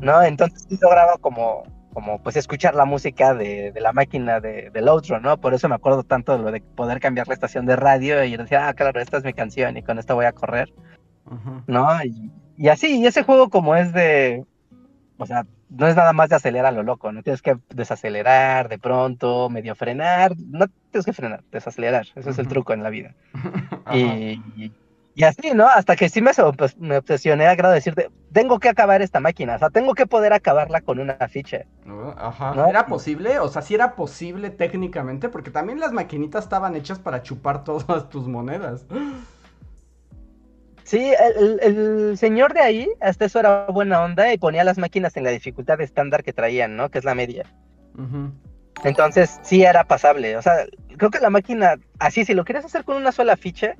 ¿No? 0.01 0.23
Entonces 0.23 0.67
sí 0.69 0.79
lograba 0.81 1.19
como 1.19 1.63
como 1.93 2.23
pues 2.23 2.37
escuchar 2.37 2.75
la 2.75 2.85
música 2.85 3.35
de, 3.35 3.73
la 3.77 3.93
máquina 3.93 4.41
de, 4.41 4.71
del 4.71 4.89
otro, 4.89 5.21
¿no? 5.21 5.39
Por 5.39 5.55
eso 5.55 5.69
me 5.69 5.75
acuerdo 5.75 6.03
tanto 6.05 6.37
de 6.37 6.43
lo 6.43 6.53
de 6.53 6.61
poder 6.61 7.01
cambiar 7.01 7.29
la 7.29 7.35
estación 7.35 7.67
de 7.67 7.77
radio 7.77 8.23
y 8.25 8.37
decir, 8.37 8.59
ah, 8.59 8.73
claro, 8.75 9.01
esta 9.01 9.19
es 9.19 9.25
mi 9.25 9.33
canción 9.33 9.77
y 9.77 9.83
con 9.83 9.99
esta 9.99 10.15
voy 10.15 10.27
a 10.27 10.33
correr, 10.33 10.73
¿no? 11.67 11.87
Y, 12.05 12.31
así, 12.69 13.01
y 13.01 13.07
ese 13.07 13.23
juego 13.23 13.49
como 13.49 13.75
es 13.77 13.93
de, 13.93 14.45
o 15.19 15.27
sea, 15.27 15.47
no 15.71 15.87
es 15.87 15.97
nada 15.97 16.13
más 16.13 16.29
de 16.29 16.37
acelerar 16.37 16.67
a 16.67 16.77
lo 16.77 16.83
loco, 16.83 17.13
no 17.13 17.23
tienes 17.23 17.43
que 17.43 17.57
desacelerar 17.71 18.69
de 18.69 18.79
pronto, 18.79 19.49
medio 19.49 19.75
frenar, 19.75 20.35
no 20.37 20.67
tienes 20.91 21.07
que 21.07 21.13
frenar, 21.13 21.43
desacelerar, 21.51 22.07
ese 22.15 22.31
es 22.31 22.39
el 22.39 22.49
truco 22.49 22.73
en 22.73 22.83
la 22.83 22.91
vida. 22.91 23.15
y, 23.95 24.41
y 25.15 25.25
así, 25.25 25.51
¿no? 25.55 25.67
Hasta 25.67 25.97
que 25.97 26.09
sí 26.09 26.23
me, 26.23 26.31
pues, 26.57 26.79
me 26.79 26.97
obsesioné 26.97 27.47
a 27.47 27.55
grado 27.55 27.73
de 27.73 27.81
decirte, 27.81 28.11
tengo 28.33 28.59
que 28.59 28.69
acabar 28.69 29.03
esta 29.03 29.21
máquina, 29.21 29.57
o 29.57 29.59
sea, 29.59 29.71
tengo 29.71 29.95
que 29.95 30.07
poder 30.07 30.33
acabarla 30.33 30.81
con 30.81 30.99
una 30.99 31.15
ficha. 31.29 31.67
Ajá. 32.17 32.55
¿No? 32.55 32.67
¿Era 32.67 32.87
posible? 32.87 33.39
O 33.39 33.49
sea, 33.49 33.63
sí 33.63 33.75
era 33.75 33.97
posible 33.97 34.51
técnicamente, 34.51 35.29
porque 35.29 35.51
también 35.51 35.81
las 35.81 35.93
maquinitas 35.93 36.45
estaban 36.45 36.77
hechas 36.77 36.99
para 36.99 37.23
chupar 37.23 37.65
todas 37.65 38.09
tus 38.09 38.29
monedas. 38.29 38.87
Sí, 40.91 41.13
el, 41.63 42.19
señor 42.19 42.53
de 42.53 42.61
ahí, 42.63 42.89
hasta 43.01 43.27
eso 43.27 43.39
era 43.39 43.67
buena 43.67 44.03
onda 44.03 44.33
y 44.33 44.39
ponía 44.39 44.65
las 44.65 44.77
máquinas 44.77 45.17
en 45.17 45.23
la 45.23 45.31
dificultad 45.31 45.81
estándar 45.81 46.25
que 46.25 46.33
traían, 46.33 46.75
¿no? 46.75 46.91
Que 46.91 46.99
es 46.99 47.05
la 47.05 47.15
media. 47.15 47.45
Entonces, 48.83 49.39
sí 49.45 49.63
era 49.63 49.85
pasable. 49.85 50.37
O 50.37 50.43
sea, 50.43 50.67
creo 50.97 51.11
que 51.11 51.21
la 51.21 51.31
máquina, 51.31 51.77
así, 52.01 52.25
si 52.25 52.35
lo 52.35 52.45
quieres 52.45 52.65
hacer 52.65 52.83
con 52.83 52.97
una 52.97 53.13
sola 53.13 53.37
ficha, 53.37 53.77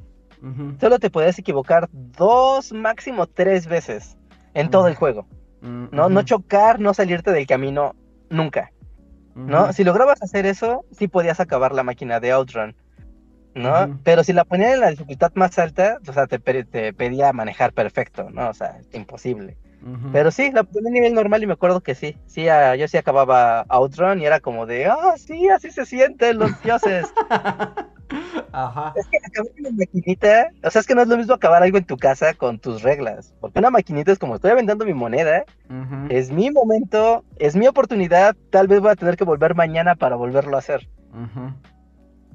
Solo 0.81 0.99
te 0.99 1.11
puedes 1.11 1.39
equivocar 1.39 1.89
dos, 1.93 2.73
máximo 2.73 3.27
tres 3.27 3.67
veces 3.67 4.17
en 4.55 4.71
todo 4.71 4.87
el 4.87 4.95
juego. 4.95 5.27
Mm, 5.61 5.87
¿No? 5.91 6.09
No 6.09 6.23
chocar, 6.23 6.81
no 6.81 6.95
salirte 6.95 7.33
del 7.33 7.47
camino 7.47 7.95
nunca. 8.31 8.71
¿No? 9.35 9.73
Si 9.73 9.85
lograbas 9.85 10.23
hacer 10.23 10.47
eso, 10.47 10.85
sí 10.93 11.09
podías 11.09 11.41
acabar 11.41 11.73
la 11.73 11.83
máquina 11.83 12.21
de 12.21 12.33
Outrun. 12.33 12.75
¿No? 13.55 13.99
Pero 14.05 14.23
si 14.23 14.33
la 14.33 14.45
ponían 14.45 14.73
en 14.73 14.81
la 14.81 14.91
dificultad 14.91 15.33
más 15.35 15.59
alta, 15.59 15.99
o 16.07 16.13
sea, 16.13 16.27
te, 16.27 16.39
pedía 16.39 17.33
manejar 17.33 17.73
perfecto, 17.73 18.31
¿no? 18.31 18.49
O 18.49 18.55
sea, 18.55 18.79
imposible. 18.93 19.57
Pero 20.13 20.31
sí, 20.31 20.51
la 20.53 20.63
ponía 20.63 20.91
a 20.91 20.93
nivel 20.93 21.15
normal 21.15 21.43
y 21.43 21.47
me 21.47 21.55
acuerdo 21.55 21.81
que 21.81 21.95
sí. 21.95 22.17
Sí, 22.27 22.47
yo 22.79 22.89
sí 22.89 22.99
acababa 22.99 23.65
Outrun 23.69 24.21
y 24.21 24.27
era 24.27 24.41
como 24.41 24.67
de, 24.67 24.87
ah, 24.87 25.15
sí, 25.17 25.49
así 25.49 25.71
se 25.71 25.87
sienten 25.87 26.39
los 26.39 26.61
dioses. 26.63 27.07
Ajá. 28.53 28.93
Es 28.97 29.07
que 29.07 29.19
acabar 29.25 29.51
una 29.59 29.71
maquinita, 29.71 30.51
o 30.65 30.71
sea, 30.71 30.81
es 30.81 30.87
que 30.87 30.95
no 30.95 31.03
es 31.03 31.09
lo 31.09 31.17
mismo 31.17 31.35
acabar 31.35 31.63
algo 31.63 31.79
en 31.79 31.85
tu 31.85 31.97
casa 31.97 32.35
con 32.35 32.59
tus 32.59 32.83
reglas. 32.83 33.35
Porque 33.41 33.59
una 33.59 33.71
maquinita 33.71 34.13
es 34.13 34.19
como 34.19 34.35
estoy 34.35 34.51
aventando 34.51 34.85
mi 34.85 34.95
moneda, 34.95 35.45
es 36.09 36.31
mi 36.31 36.51
momento, 36.51 37.25
es 37.39 37.57
mi 37.57 37.67
oportunidad, 37.67 38.37
tal 38.51 38.67
vez 38.67 38.81
voy 38.81 38.91
a 38.91 38.97
tener 38.97 39.17
que 39.17 39.25
volver 39.25 39.55
mañana 39.55 39.95
para 39.95 40.17
volverlo 40.17 40.57
a 40.57 40.59
hacer. 40.59 40.89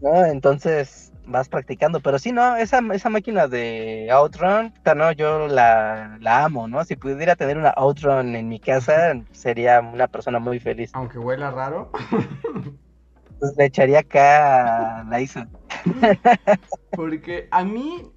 ¿No? 0.06 0.24
Entonces 0.24 1.12
vas 1.26 1.50
practicando, 1.50 2.00
pero 2.00 2.20
sí, 2.20 2.32
no, 2.32 2.56
esa, 2.58 2.80
esa 2.94 3.10
máquina 3.10 3.48
de 3.48 4.08
Outrun, 4.12 4.72
no, 4.96 5.12
yo 5.14 5.48
la, 5.48 6.20
la 6.22 6.44
amo, 6.44 6.68
¿no? 6.68 6.84
Si 6.86 6.96
pudiera 6.96 7.36
tener 7.36 7.58
una 7.58 7.72
Outrun 7.72 8.36
en 8.36 8.48
mi 8.48 8.60
casa, 8.60 9.20
sería 9.32 9.82
una 9.82 10.08
persona 10.08 10.38
muy 10.38 10.60
feliz. 10.60 10.92
Aunque 10.94 11.18
huela 11.18 11.50
raro. 11.50 11.90
pues 13.40 13.58
le 13.58 13.66
echaría 13.66 14.00
acá 14.00 15.00
a 15.00 15.04
la 15.06 15.22
Isa. 15.22 15.48
Porque 16.92 17.48
a 17.50 17.64
mí, 17.64 18.12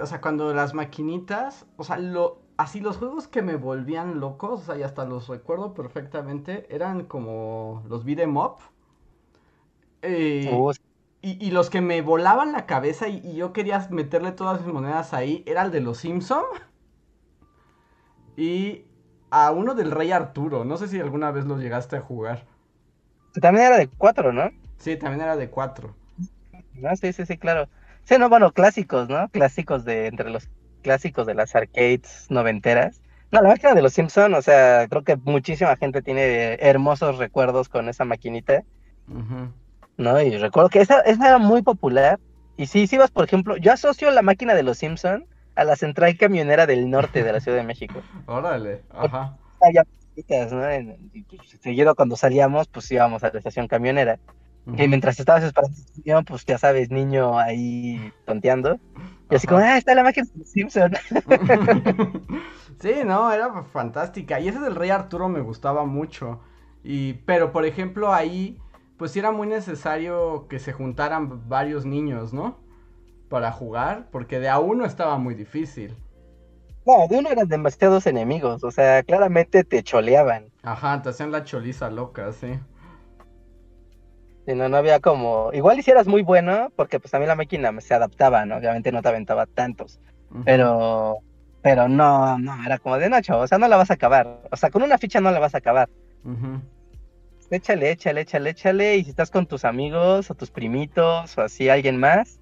o 0.00 0.06
sea, 0.06 0.22
cuando 0.22 0.54
las 0.54 0.72
maquinitas, 0.72 1.66
o 1.76 1.84
sea, 1.84 1.98
lo, 1.98 2.40
así 2.56 2.80
los 2.80 2.96
juegos 2.96 3.28
que 3.28 3.42
me 3.42 3.56
volvían 3.56 4.18
locos, 4.18 4.62
o 4.62 4.64
sea, 4.64 4.78
y 4.78 4.82
hasta 4.82 5.04
los 5.04 5.28
recuerdo 5.28 5.74
perfectamente, 5.74 6.66
eran 6.74 7.04
como 7.04 7.82
los 7.86 8.02
beat'em 8.02 8.34
up. 8.34 8.56
Eh, 10.00 10.50
oh, 10.50 10.72
y, 11.24 11.50
los 11.50 11.70
que 11.70 11.80
me 11.80 12.02
volaban 12.02 12.52
la 12.52 12.66
cabeza 12.66 13.08
y, 13.08 13.34
yo 13.34 13.52
quería 13.54 13.86
meterle 13.90 14.32
todas 14.32 14.60
mis 14.60 14.72
monedas 14.72 15.14
ahí, 15.14 15.42
era 15.46 15.62
el 15.62 15.70
de 15.70 15.80
los 15.80 15.98
Simpson. 15.98 16.44
Y 18.36 18.84
a 19.30 19.50
uno 19.50 19.74
del 19.74 19.90
Rey 19.90 20.12
Arturo, 20.12 20.64
no 20.64 20.76
sé 20.76 20.88
si 20.88 21.00
alguna 21.00 21.30
vez 21.30 21.46
lo 21.46 21.58
llegaste 21.58 21.96
a 21.96 22.00
jugar. 22.00 22.44
También 23.40 23.66
era 23.66 23.78
de 23.78 23.88
cuatro, 23.88 24.32
¿no? 24.32 24.50
Sí, 24.76 24.96
también 24.96 25.22
era 25.22 25.36
de 25.36 25.48
cuatro. 25.48 25.96
Ah, 26.84 26.94
sí, 26.96 27.12
sí, 27.12 27.24
sí, 27.24 27.38
claro. 27.38 27.68
Sí, 28.04 28.16
no, 28.18 28.28
bueno, 28.28 28.52
clásicos, 28.52 29.08
¿no? 29.08 29.28
Clásicos 29.30 29.84
de 29.84 30.08
entre 30.08 30.28
los 30.28 30.50
clásicos 30.82 31.26
de 31.26 31.34
las 31.34 31.54
arcades 31.54 32.26
noventeras. 32.28 33.00
No, 33.32 33.40
la 33.40 33.48
máquina 33.48 33.74
de 33.74 33.82
los 33.82 33.94
Simpson, 33.94 34.34
o 34.34 34.42
sea, 34.42 34.86
creo 34.88 35.02
que 35.02 35.16
muchísima 35.16 35.76
gente 35.76 36.02
tiene 36.02 36.54
hermosos 36.60 37.16
recuerdos 37.16 37.70
con 37.70 37.88
esa 37.88 38.04
maquinita. 38.04 38.62
¿No? 39.96 40.20
Y 40.20 40.36
recuerdo 40.36 40.70
que 40.70 40.80
esa, 40.80 41.00
esa 41.00 41.28
era 41.28 41.38
muy 41.38 41.62
popular. 41.62 42.18
Y 42.56 42.66
sí, 42.66 42.86
si 42.86 42.98
vas, 42.98 43.10
por 43.10 43.24
ejemplo, 43.24 43.56
yo 43.56 43.72
asocio 43.72 44.10
la 44.10 44.22
máquina 44.22 44.54
de 44.54 44.62
los 44.62 44.78
Simpson 44.78 45.26
a 45.56 45.64
la 45.64 45.76
central 45.76 46.16
camionera 46.16 46.66
del 46.66 46.90
norte 46.90 47.22
de 47.22 47.32
la 47.32 47.40
Ciudad 47.40 47.58
de 47.58 47.64
México. 47.64 48.00
Órale, 48.26 48.82
ajá. 48.90 49.36
¿no? 50.52 50.72
Y 51.12 51.22
pues, 51.22 51.48
seguido 51.60 51.94
cuando 51.94 52.16
salíamos, 52.16 52.68
pues 52.68 52.90
íbamos 52.90 53.24
a 53.24 53.30
la 53.30 53.38
estación 53.38 53.66
camionera. 53.66 54.18
Y 54.66 54.88
mientras 54.88 55.20
estabas 55.20 55.44
esperando 55.44 55.76
pues 56.26 56.46
ya 56.46 56.56
sabes, 56.56 56.90
niño 56.90 57.38
ahí 57.38 58.12
tonteando. 58.24 58.80
Y 59.30 59.34
así 59.34 59.46
como, 59.46 59.60
ah, 59.60 59.76
está 59.76 59.94
la 59.94 60.02
máquina 60.02 60.26
de 60.34 60.44
Simpson. 60.44 60.92
sí, 62.80 62.92
no, 63.04 63.30
era 63.30 63.64
fantástica. 63.64 64.40
Y 64.40 64.48
ese 64.48 64.60
del 64.60 64.74
Rey 64.74 64.88
Arturo 64.88 65.28
me 65.28 65.40
gustaba 65.40 65.84
mucho. 65.84 66.40
Y, 66.82 67.14
pero 67.26 67.52
por 67.52 67.66
ejemplo, 67.66 68.12
ahí, 68.14 68.58
pues 68.96 69.12
sí 69.12 69.18
era 69.18 69.32
muy 69.32 69.46
necesario 69.46 70.46
que 70.48 70.58
se 70.58 70.72
juntaran 70.72 71.48
varios 71.48 71.84
niños, 71.84 72.32
¿no? 72.32 72.58
Para 73.28 73.52
jugar, 73.52 74.08
porque 74.10 74.38
de 74.38 74.48
a 74.48 74.58
uno 74.58 74.84
estaba 74.84 75.18
muy 75.18 75.34
difícil. 75.34 75.96
No, 76.86 77.08
de 77.08 77.18
uno 77.18 77.30
eran 77.30 77.48
demasiados 77.48 78.06
enemigos, 78.06 78.62
o 78.62 78.70
sea, 78.70 79.02
claramente 79.02 79.64
te 79.64 79.82
choleaban. 79.82 80.52
Ajá, 80.62 81.00
te 81.02 81.08
hacían 81.08 81.32
la 81.32 81.44
choliza 81.44 81.90
loca, 81.90 82.30
sí. 82.32 82.58
Sí, 84.46 84.54
no, 84.54 84.68
no 84.68 84.76
había 84.76 85.00
como. 85.00 85.50
Igual 85.54 85.78
hicieras 85.78 86.06
muy 86.06 86.22
bueno, 86.22 86.70
porque 86.76 87.00
pues 87.00 87.10
también 87.10 87.28
la 87.28 87.36
máquina 87.36 87.72
se 87.80 87.94
adaptaba, 87.94 88.44
¿no? 88.44 88.56
Obviamente 88.56 88.92
no 88.92 89.00
te 89.00 89.08
aventaba 89.08 89.46
tantos. 89.46 89.98
Pero. 90.44 91.18
Pero 91.62 91.88
no, 91.88 92.38
no, 92.38 92.62
era 92.62 92.78
como 92.78 92.98
de 92.98 93.08
Nacho, 93.08 93.38
o 93.38 93.46
sea, 93.46 93.56
no 93.56 93.68
la 93.68 93.78
vas 93.78 93.90
a 93.90 93.94
acabar. 93.94 94.42
O 94.50 94.56
sea, 94.56 94.68
con 94.68 94.82
una 94.82 94.98
ficha 94.98 95.22
no 95.22 95.30
la 95.30 95.38
vas 95.38 95.54
a 95.54 95.58
acabar. 95.58 95.88
Échale, 97.54 97.90
échale, 97.90 98.22
échale, 98.22 98.50
échale. 98.50 98.96
Y 98.96 99.04
si 99.04 99.10
estás 99.10 99.30
con 99.30 99.46
tus 99.46 99.64
amigos 99.64 100.30
o 100.30 100.34
tus 100.34 100.50
primitos 100.50 101.36
o 101.38 101.42
así 101.42 101.68
alguien 101.68 101.98
más, 101.98 102.40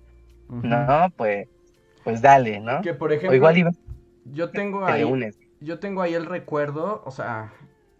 no, 0.48 1.12
pues, 1.16 1.48
pues 2.05 2.20
dale, 2.20 2.61
¿no? 2.61 2.83
Que 2.83 2.94
por 2.94 3.12
ejemplo. 3.12 3.37
igual 3.37 3.72
yo 4.25 4.51
tengo 4.51 4.85
ahí. 4.85 5.05
Yo 5.61 5.79
tengo 5.79 6.03
ahí 6.03 6.14
el 6.14 6.27
recuerdo, 6.27 7.03
o 7.05 7.11
sea, 7.12 7.53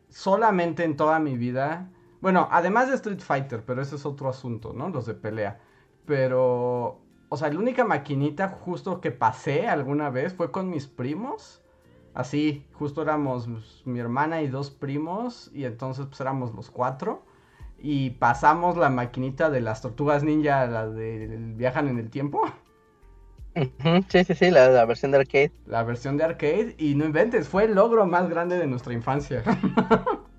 solamente 0.09 0.83
en 0.83 0.96
toda 0.96 1.20
mi 1.20 1.37
vida 1.37 1.90
bueno, 2.22 2.46
además 2.53 2.88
de 2.88 2.94
Street 2.94 3.18
Fighter, 3.18 3.64
pero 3.64 3.83
ese 3.83 3.96
es 3.96 4.07
otro 4.07 4.29
asunto, 4.29 4.72
¿no? 4.72 4.88
Los 4.88 5.07
de 5.07 5.14
pelea. 5.14 5.59
Pero, 6.07 7.01
o 7.29 7.37
sea, 7.37 7.53
la 7.53 7.59
única 7.59 7.85
maquinita 7.85 8.48
justo 8.48 9.01
que 9.01 9.11
pasé 9.11 9.66
alguna 9.66 10.09
vez 10.09 10.33
fue 10.33 10.53
con 10.53 10.70
mis 10.70 10.87
primos. 10.87 11.62
Así, 12.14 12.66
justo 12.72 13.03
éramos 13.03 13.48
mi 13.85 13.98
hermana 13.98 14.42
y 14.42 14.48
dos 14.48 14.70
primos, 14.70 15.51
y 15.55 15.64
entonces 15.64 16.07
pues 16.07 16.20
éramos 16.20 16.55
los 16.55 16.70
cuatro. 16.70 17.25
Y 17.79 18.11
pasamos 18.11 18.77
la 18.77 18.90
maquinita 18.90 19.51
de 19.51 19.61
las 19.61 19.83
tortugas 19.83 20.22
ninja, 20.22 20.66
la 20.66 20.88
de 20.88 21.37
viajan 21.57 21.88
en 21.88 21.98
el 21.98 22.11
tiempo. 22.11 22.42
Sí, 24.09 24.25
sí, 24.25 24.35
sí, 24.35 24.51
la, 24.51 24.68
la, 24.68 24.85
versión 24.85 25.11
de 25.11 25.18
arcade. 25.18 25.53
La 25.66 25.83
versión 25.83 26.16
de 26.16 26.25
arcade, 26.25 26.75
y 26.79 26.94
no 26.94 27.05
inventes, 27.05 27.48
fue 27.48 27.64
el 27.64 27.75
logro 27.75 28.07
más 28.07 28.29
grande 28.31 28.59
de 28.59 28.66
nuestra 28.66 28.92
infancia. 28.92 29.42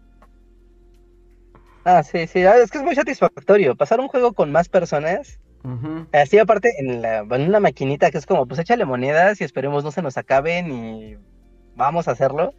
Ah, 1.85 2.01
sí, 2.01 2.27
sí, 2.27 2.43
ah, 2.45 2.55
es 2.57 2.71
que 2.71 2.77
es 2.77 2.83
muy 2.83 2.95
satisfactorio. 2.95 3.75
Pasar 3.75 3.99
un 3.99 4.07
juego 4.07 4.33
con 4.33 4.51
más 4.51 4.69
personas. 4.69 5.39
Así 6.11 6.37
aparte 6.37 6.73
en, 6.77 7.01
la, 7.01 7.19
en 7.19 7.41
una 7.41 7.61
maquinita 7.61 8.11
que 8.11 8.17
es 8.17 8.25
como, 8.25 8.45
pues 8.45 8.59
échale 8.59 8.83
monedas 8.83 9.39
y 9.39 9.45
esperemos 9.45 9.83
no 9.85 9.91
se 9.91 10.01
nos 10.01 10.17
acaben 10.17 10.71
y 10.71 11.17
vamos 11.75 12.07
a 12.07 12.11
hacerlo. 12.11 12.53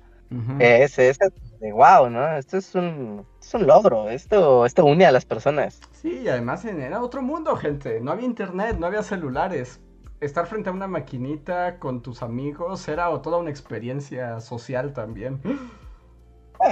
es, 0.59 0.99
es 0.99 1.19
de 1.19 1.73
wow, 1.73 2.11
¿no? 2.11 2.37
Esto 2.37 2.59
es 2.59 2.75
un, 2.75 3.25
es 3.41 3.55
un 3.55 3.67
logro, 3.67 4.11
esto, 4.11 4.67
esto 4.67 4.85
une 4.85 5.07
a 5.07 5.13
las 5.13 5.25
personas. 5.25 5.81
Sí, 5.93 6.23
y 6.25 6.29
además 6.29 6.65
era 6.65 7.03
otro 7.03 7.23
mundo, 7.23 7.57
gente. 7.57 8.01
No 8.01 8.13
había 8.13 8.27
internet, 8.27 8.77
no 8.79 8.87
había 8.87 9.03
celulares. 9.03 9.81
Estar 10.21 10.47
frente 10.47 10.71
a 10.71 10.73
una 10.73 10.87
maquinita 10.87 11.79
con 11.79 12.03
tus 12.03 12.23
amigos 12.23 12.87
era 12.89 13.07
toda 13.23 13.39
una 13.39 13.51
experiencia 13.51 14.41
social 14.41 14.93
también. 14.93 15.41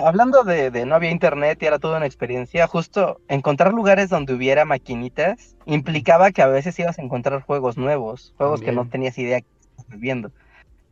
Hablando 0.04 0.44
de, 0.44 0.86
no 0.86 0.94
había 0.94 1.10
internet 1.10 1.58
y 1.62 1.66
era 1.66 1.78
toda 1.78 1.96
una 1.98 2.06
experiencia, 2.06 2.66
justo 2.66 3.20
encontrar 3.28 3.74
lugares 3.74 4.08
donde 4.08 4.32
hubiera 4.32 4.64
maquinitas 4.64 5.56
implicaba 5.66 6.30
que 6.30 6.40
a 6.40 6.46
veces 6.46 6.78
ibas 6.78 6.98
a 6.98 7.02
encontrar 7.02 7.42
juegos 7.42 7.76
nuevos, 7.76 8.32
juegos 8.36 8.62
que 8.62 8.72
no 8.72 8.88
tenías 8.88 9.18
idea 9.18 9.40
que 9.40 9.46
estabas 9.60 10.00
viendo. 10.00 10.30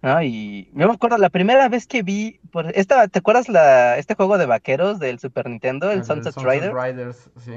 ¿No? 0.02 0.22
Y 0.22 0.70
yo 0.74 0.86
me 0.88 0.94
acuerdo 0.94 1.18
la 1.18 1.30
primera 1.30 1.68
vez 1.68 1.86
que 1.86 2.02
vi, 2.02 2.40
por 2.50 2.66
esta, 2.76 3.06
¿te 3.08 3.18
acuerdas 3.18 3.48
la, 3.48 3.98
este 3.98 4.14
juego 4.14 4.38
de 4.38 4.46
vaqueros 4.46 4.98
del 4.98 5.18
Super 5.18 5.48
Nintendo, 5.48 5.90
el, 5.90 6.04
Sunset, 6.04 6.34
Sunset 6.34 6.72
Riders, 6.72 7.30
sí. 7.38 7.54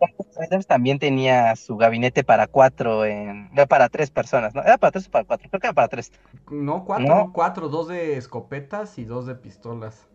Sunset 0.00 0.40
Riders 0.40 0.66
también 0.66 0.98
tenía 0.98 1.56
su 1.56 1.76
gabinete 1.76 2.24
para 2.24 2.46
cuatro, 2.46 3.04
en, 3.04 3.50
para 3.68 3.88
tres 3.88 4.10
personas, 4.10 4.54
¿no? 4.54 4.62
¿Era 4.62 4.78
para 4.78 4.92
tres 4.92 5.08
o 5.08 5.10
para 5.10 5.24
cuatro? 5.24 5.48
Creo 5.48 5.60
que 5.60 5.66
era 5.66 5.74
para 5.74 5.88
tres. 5.88 6.12
No, 6.50 6.84
cuatro, 6.84 7.30
cuatro, 7.32 7.68
dos 7.68 7.88
de 7.88 8.16
escopetas 8.16 8.98
y 8.98 9.04
dos 9.04 9.26
de 9.26 9.34
pistolas. 9.34 10.06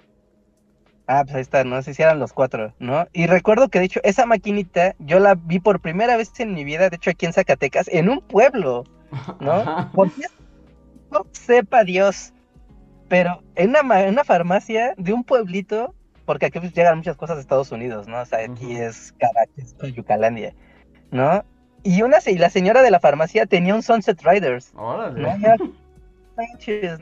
Ah, 1.07 1.23
pues 1.23 1.35
ahí 1.35 1.41
está, 1.41 1.63
no 1.63 1.81
sé 1.83 1.93
si 1.93 2.01
eran 2.01 2.19
los 2.19 2.33
cuatro, 2.33 2.73
¿no? 2.79 3.05
Y 3.13 3.27
recuerdo 3.27 3.69
que 3.69 3.77
de 3.77 3.85
hecho 3.85 3.99
esa 4.03 4.25
maquinita 4.25 4.95
yo 4.97 5.19
la 5.19 5.35
vi 5.35 5.59
por 5.59 5.79
primera 5.79 6.17
vez 6.17 6.31
en 6.39 6.55
mi 6.55 6.63
vida, 6.63 6.89
de 6.89 6.95
hecho 6.95 7.11
aquí 7.11 7.27
en 7.27 7.33
Zacatecas, 7.33 7.87
en 7.89 8.09
un 8.09 8.21
pueblo, 8.21 8.85
¿no? 9.39 9.91
Porque 9.93 10.25
no 11.11 11.25
sepa 11.31 11.83
Dios, 11.83 12.33
pero 13.07 13.41
en 13.55 13.69
una, 13.69 14.01
en 14.01 14.13
una 14.13 14.23
farmacia 14.23 14.93
de 14.97 15.13
un 15.13 15.23
pueblito, 15.23 15.93
porque 16.25 16.47
aquí 16.47 16.59
pues 16.59 16.73
llegan 16.73 16.97
muchas 16.97 17.17
cosas 17.17 17.37
de 17.37 17.41
Estados 17.41 17.71
Unidos, 17.71 18.07
¿no? 18.07 18.19
O 18.21 18.25
sea, 18.25 18.39
aquí 18.39 18.75
es 18.75 19.13
Caracas, 19.19 19.75
Yucalandia, 19.93 20.53
¿no? 21.11 21.43
Y 21.83 22.01
una 22.01 22.17
y 22.25 22.37
la 22.37 22.49
señora 22.49 22.81
de 22.81 22.89
la 22.89 22.99
farmacia 22.99 23.45
tenía 23.45 23.75
un 23.75 23.83
Sunset 23.83 24.19
Riders. 24.23 24.73
Órale. 24.75 25.37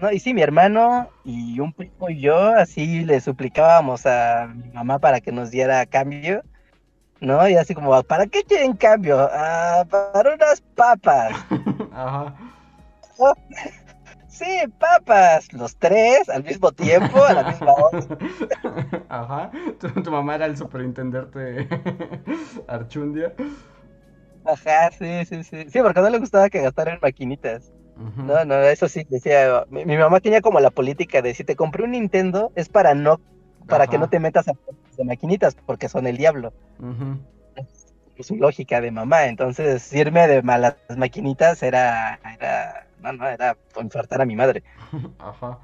¿no? 0.02 0.12
Y 0.12 0.20
sí, 0.20 0.34
mi 0.34 0.42
hermano 0.42 1.10
y 1.24 1.60
un 1.60 1.74
primo 1.74 2.10
y 2.10 2.20
yo 2.20 2.38
así 2.54 3.04
le 3.04 3.20
suplicábamos 3.20 4.06
a 4.06 4.48
mi 4.54 4.70
mamá 4.70 5.00
para 5.00 5.22
que 5.22 5.32
nos 5.32 5.50
diera 5.52 5.86
cambio, 5.86 6.44
¿no? 7.20 7.48
Y 7.48 7.56
así 7.56 7.74
como, 7.74 8.04
¿para 8.04 8.28
qué 8.28 8.44
quieren 8.44 8.74
cambio? 8.74 9.28
Ah, 9.32 9.86
para 9.90 10.36
unas 10.36 10.62
papas. 10.76 11.34
Ajá. 11.94 12.36
Sí, 14.44 14.68
papas, 14.80 15.54
los 15.54 15.76
tres 15.78 16.30
al 16.30 16.44
mismo 16.44 16.72
tiempo, 16.72 17.24
a 17.24 17.34
la 17.34 17.50
misma 17.50 17.74
hora. 17.74 18.00
Ajá, 19.10 19.52
tu, 19.80 20.12
mamá 20.12 20.36
era 20.36 20.46
el 20.46 20.58
superintendente 20.58 21.68
Archundia. 22.68 23.34
Ajá, 24.46 24.92
sí, 24.92 25.26
sí, 25.26 25.44
sí. 25.44 25.66
Sí, 25.70 25.80
porque 25.82 26.02
no 26.02 26.10
le 26.10 26.20
gustaba 26.20 26.50
que 26.50 26.62
gastaran 26.62 27.00
maquinitas. 27.02 27.72
No, 27.96 28.44
no, 28.44 28.56
eso 28.56 28.90
sí, 28.90 29.06
decía, 29.08 29.66
mi, 29.70 29.86
mamá 29.86 30.20
tenía 30.20 30.42
como 30.42 30.60
la 30.60 30.72
política 30.72 31.22
de 31.22 31.36
si 31.36 31.44
te 31.44 31.56
compré 31.56 31.84
un 31.84 31.92
Nintendo 31.92 32.52
es 32.56 32.68
para 32.68 32.96
no, 32.96 33.22
para 33.68 33.86
que 33.86 34.00
no 34.00 34.10
te 34.10 34.20
metas 34.20 34.48
a 34.48 34.54
de 34.98 35.06
maquinitas, 35.06 35.56
porque 35.66 35.88
son 35.90 36.08
el 36.08 36.18
diablo. 36.18 36.54
Es 38.16 38.28
su 38.28 38.36
lógica 38.36 38.82
de 38.82 38.92
mamá, 38.92 39.26
entonces 39.26 39.92
irme 39.94 40.28
de 40.28 40.42
malas 40.42 40.76
maquinitas 40.98 41.62
era, 41.64 42.20
era, 42.38 42.88
no, 43.04 43.14
no, 43.14 43.28
era 43.28 43.58
infartar 43.82 44.22
a 44.22 44.26
mi 44.26 44.36
madre. 44.36 44.64
Ajá. 45.20 45.60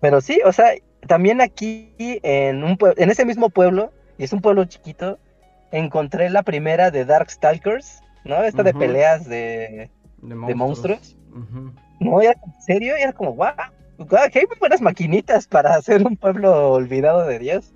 Pero, 0.00 0.20
sí, 0.20 0.40
o 0.44 0.52
sea, 0.52 0.72
también 1.06 1.40
aquí 1.40 1.92
en 1.98 2.62
un 2.62 2.78
en 2.96 3.10
ese 3.10 3.24
mismo 3.24 3.50
pueblo, 3.50 3.92
y 4.18 4.24
es 4.24 4.32
un 4.32 4.40
pueblo 4.40 4.64
chiquito, 4.66 5.18
encontré 5.72 6.30
la 6.30 6.42
primera 6.42 6.90
de 6.90 7.04
Darkstalkers, 7.04 8.02
¿no? 8.24 8.42
Esta 8.42 8.62
de 8.62 8.74
peleas 8.74 9.26
de, 9.26 9.90
de 10.22 10.54
monstruos. 10.54 11.16
No, 12.00 12.20
era 12.20 12.32
en 12.32 12.62
serio, 12.62 12.94
era 12.96 13.12
como, 13.12 13.34
wow, 13.34 13.50
que 14.30 14.40
hay 14.40 14.46
muy 14.46 14.58
buenas 14.58 14.80
maquinitas 14.80 15.46
para 15.46 15.74
hacer 15.74 16.06
un 16.06 16.16
pueblo 16.16 16.72
olvidado 16.72 17.26
de 17.26 17.38
Dios. 17.38 17.72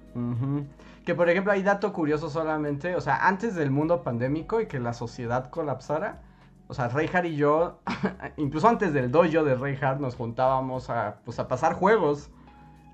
Que 1.05 1.15
por 1.15 1.31
ejemplo 1.31 1.53
hay 1.53 1.63
dato 1.63 1.93
curioso 1.93 2.29
solamente, 2.29 2.95
o 2.95 3.01
sea, 3.01 3.27
antes 3.27 3.55
del 3.55 3.71
mundo 3.71 4.03
pandémico 4.03 4.61
y 4.61 4.67
que 4.67 4.79
la 4.79 4.93
sociedad 4.93 5.49
colapsara, 5.49 6.21
o 6.69 6.75
sea, 6.75 6.89
Reinhardt 6.89 7.27
y 7.27 7.37
yo, 7.37 7.81
incluso 8.37 8.69
antes 8.69 8.93
del 8.93 9.11
dojo 9.11 9.43
de 9.43 9.55
Reinhardt 9.55 10.01
nos 10.01 10.15
juntábamos 10.15 10.91
a, 10.91 11.17
pues, 11.25 11.39
a 11.39 11.49
pasar 11.49 11.75
juegos 11.75 12.31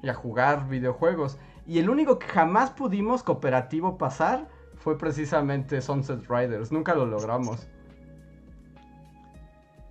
y 0.03 0.09
a 0.09 0.15
jugar 0.15 0.69
videojuegos. 0.69 1.39
Y 1.67 1.81
el 1.81 1.91
único 1.91 2.19
que 2.19 2.27
jamás 2.29 2.71
pudimos 2.71 3.23
cooperativo 3.23 3.99
pasar 3.99 4.47
fue 4.77 4.97
precisamente 4.97 5.81
Sunset 5.81 6.25
Riders, 6.29 6.71
nunca 6.71 6.95
lo 6.95 7.05
logramos. 7.05 7.67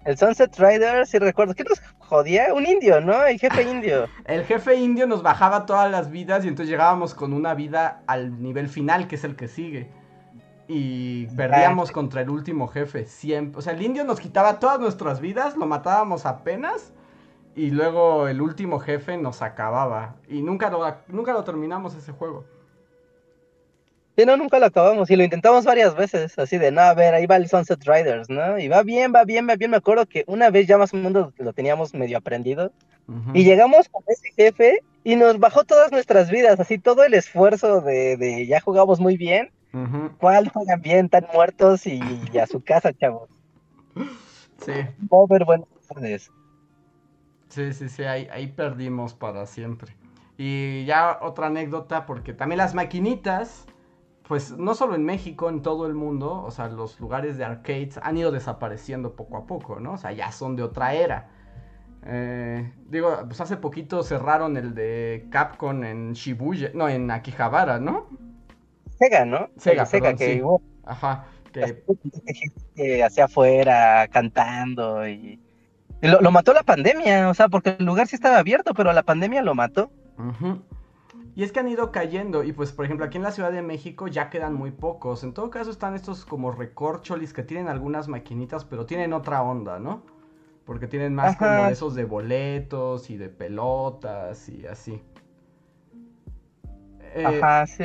El 0.05 0.17
Sunset 0.17 0.57
Riders, 0.57 1.09
si 1.09 1.19
recuerdo, 1.19 1.53
¿qué 1.53 1.63
nos 1.63 1.81
jodía? 1.97 2.53
Un 2.53 2.65
indio, 2.65 3.01
¿no? 3.01 3.25
El 3.25 3.39
jefe 3.39 3.63
indio. 3.69 4.07
el 4.25 4.45
jefe 4.45 4.75
indio 4.75 5.07
nos 5.07 5.23
bajaba 5.23 5.65
todas 5.65 5.89
las 5.91 6.09
vidas 6.11 6.45
y 6.45 6.49
entonces 6.49 6.69
llegábamos 6.69 7.13
con 7.13 7.33
una 7.33 7.53
vida 7.53 8.03
al 8.07 8.41
nivel 8.41 8.69
final, 8.69 9.07
que 9.07 9.15
es 9.15 9.23
el 9.23 9.35
que 9.35 9.47
sigue. 9.47 9.89
Y 10.67 11.27
perdíamos 11.27 11.89
ah. 11.89 11.93
contra 11.93 12.21
el 12.21 12.29
último 12.29 12.67
jefe, 12.67 13.05
siempre. 13.05 13.59
O 13.59 13.61
sea, 13.61 13.73
el 13.73 13.81
indio 13.81 14.03
nos 14.03 14.19
quitaba 14.19 14.59
todas 14.59 14.79
nuestras 14.79 15.19
vidas, 15.19 15.57
lo 15.57 15.65
matábamos 15.65 16.25
apenas. 16.25 16.93
Y 17.55 17.69
luego 17.69 18.27
el 18.27 18.41
último 18.41 18.79
jefe 18.79 19.17
nos 19.17 19.41
acababa. 19.41 20.15
Y 20.27 20.41
nunca 20.41 20.69
lo, 20.69 20.83
nunca 21.07 21.33
lo 21.33 21.43
terminamos 21.43 21.95
ese 21.95 22.11
juego. 22.11 22.45
Sí, 24.15 24.25
no, 24.25 24.37
nunca 24.37 24.59
lo 24.59 24.67
acabamos 24.67 25.09
y 25.09 25.15
lo 25.15 25.23
intentamos 25.23 25.65
varias 25.65 25.95
veces, 25.95 26.37
así 26.37 26.59
de, 26.59 26.71
no, 26.71 26.81
a 26.81 26.93
ver, 26.93 27.15
ahí 27.15 27.25
va 27.25 27.35
el 27.35 27.47
Sunset 27.47 27.83
Riders, 27.83 28.29
¿no? 28.29 28.59
Y 28.59 28.67
va 28.67 28.83
bien, 28.83 29.11
va 29.13 29.23
bien, 29.23 29.49
va 29.49 29.55
bien. 29.55 29.71
Me 29.71 29.77
acuerdo 29.77 30.05
que 30.05 30.23
una 30.27 30.51
vez 30.51 30.67
ya 30.67 30.77
más 30.77 30.93
o 30.93 30.97
menos 30.97 31.33
lo 31.35 31.53
teníamos 31.53 31.95
medio 31.95 32.19
aprendido 32.19 32.71
y 33.33 33.43
llegamos 33.43 33.89
con 33.89 34.03
ese 34.07 34.31
jefe 34.35 34.79
y 35.03 35.15
nos 35.15 35.39
bajó 35.39 35.63
todas 35.63 35.91
nuestras 35.91 36.29
vidas, 36.29 36.59
así 36.59 36.77
todo 36.77 37.03
el 37.03 37.15
esfuerzo 37.15 37.81
de, 37.81 38.15
de 38.17 38.45
ya 38.45 38.61
jugamos 38.61 38.99
muy 38.99 39.17
bien. 39.17 39.51
¿Cuál 40.19 40.49
juegan 40.49 40.81
bien? 40.81 41.09
Tan 41.09 41.25
muertos 41.33 41.87
y, 41.87 41.99
a 42.37 42.45
su 42.47 42.63
casa, 42.63 42.93
chavos. 42.93 43.29
Sí. 44.59 44.73
Over, 45.09 45.45
buenas 45.45 45.67
tardes. 45.87 46.31
Sí, 47.49 47.73
sí, 47.73 47.89
sí, 47.89 48.03
ahí, 48.03 48.27
ahí 48.31 48.47
perdimos 48.47 49.13
para 49.13 49.45
siempre. 49.45 49.95
Y 50.37 50.85
ya 50.85 51.19
otra 51.21 51.47
anécdota, 51.47 52.05
porque 52.05 52.33
también 52.33 52.57
las 52.57 52.73
maquinitas 52.73 53.67
pues 54.27 54.57
no 54.57 54.73
solo 54.73 54.95
en 54.95 55.03
México, 55.03 55.49
en 55.49 55.61
todo 55.61 55.85
el 55.85 55.93
mundo, 55.93 56.41
o 56.43 56.51
sea, 56.51 56.69
los 56.69 56.99
lugares 56.99 57.37
de 57.37 57.43
arcades 57.43 57.99
han 58.01 58.17
ido 58.17 58.31
desapareciendo 58.31 59.15
poco 59.15 59.37
a 59.37 59.45
poco, 59.45 59.79
¿no? 59.79 59.93
O 59.93 59.97
sea, 59.97 60.11
ya 60.11 60.31
son 60.31 60.55
de 60.55 60.63
otra 60.63 60.93
era. 60.93 61.29
Eh, 62.05 62.73
digo, 62.89 63.15
pues 63.27 63.39
hace 63.41 63.57
poquito 63.57 64.03
cerraron 64.03 64.57
el 64.57 64.73
de 64.73 65.27
Capcom 65.29 65.83
en 65.83 66.13
Shibuya, 66.13 66.71
no, 66.73 66.87
en 66.87 67.11
Akihabara, 67.11 67.79
¿no? 67.79 68.07
Sega, 68.97 69.25
¿no? 69.25 69.49
Sega, 69.57 69.85
Sega 69.85 70.15
que 70.15 70.43
Ajá, 70.85 71.27
que... 71.51 71.83
que 72.75 73.03
hacia 73.03 73.25
afuera 73.25 74.07
cantando 74.09 75.07
y... 75.07 75.39
lo, 76.01 76.21
lo, 76.21 76.31
mató 76.31 76.53
la 76.53 76.63
pandemia, 76.63 77.29
o 77.29 77.33
sea, 77.33 77.49
porque 77.49 77.75
el 77.79 77.85
lugar 77.85 78.07
sí 78.07 78.15
estaba 78.15 78.37
abierto, 78.37 78.73
pero 78.73 78.91
la 78.93 79.03
pandemia 79.03 79.41
lo 79.41 79.55
mató. 79.55 79.91
Y 81.35 81.43
es 81.43 81.51
que 81.51 81.59
han 81.59 81.67
ido 81.67 81.91
cayendo. 81.91 82.43
Y 82.43 82.53
pues, 82.53 82.71
por 82.71 82.85
ejemplo, 82.85 83.05
aquí 83.05 83.17
en 83.17 83.23
la 83.23 83.31
Ciudad 83.31 83.51
de 83.51 83.61
México 83.61 84.07
ya 84.07 84.29
quedan 84.29 84.53
muy 84.53 84.71
pocos. 84.71 85.23
En 85.23 85.33
todo 85.33 85.49
caso 85.49 85.71
están 85.71 85.95
estos 85.95 86.25
como 86.25 86.51
recorcholis 86.51 87.33
que 87.33 87.43
tienen 87.43 87.67
algunas 87.67 88.07
maquinitas, 88.07 88.65
pero 88.65 88.85
tienen 88.85 89.13
otra 89.13 89.41
onda, 89.41 89.79
¿no? 89.79 90.03
Porque 90.65 90.87
tienen 90.87 91.13
más 91.15 91.35
como 91.35 91.65
esos 91.65 91.95
de 91.95 92.05
boletos 92.05 93.09
y 93.09 93.17
de 93.17 93.29
pelotas 93.29 94.47
y 94.47 94.65
así. 94.67 95.01
Eh, 97.15 97.25
Ajá, 97.25 97.67
sí. 97.67 97.83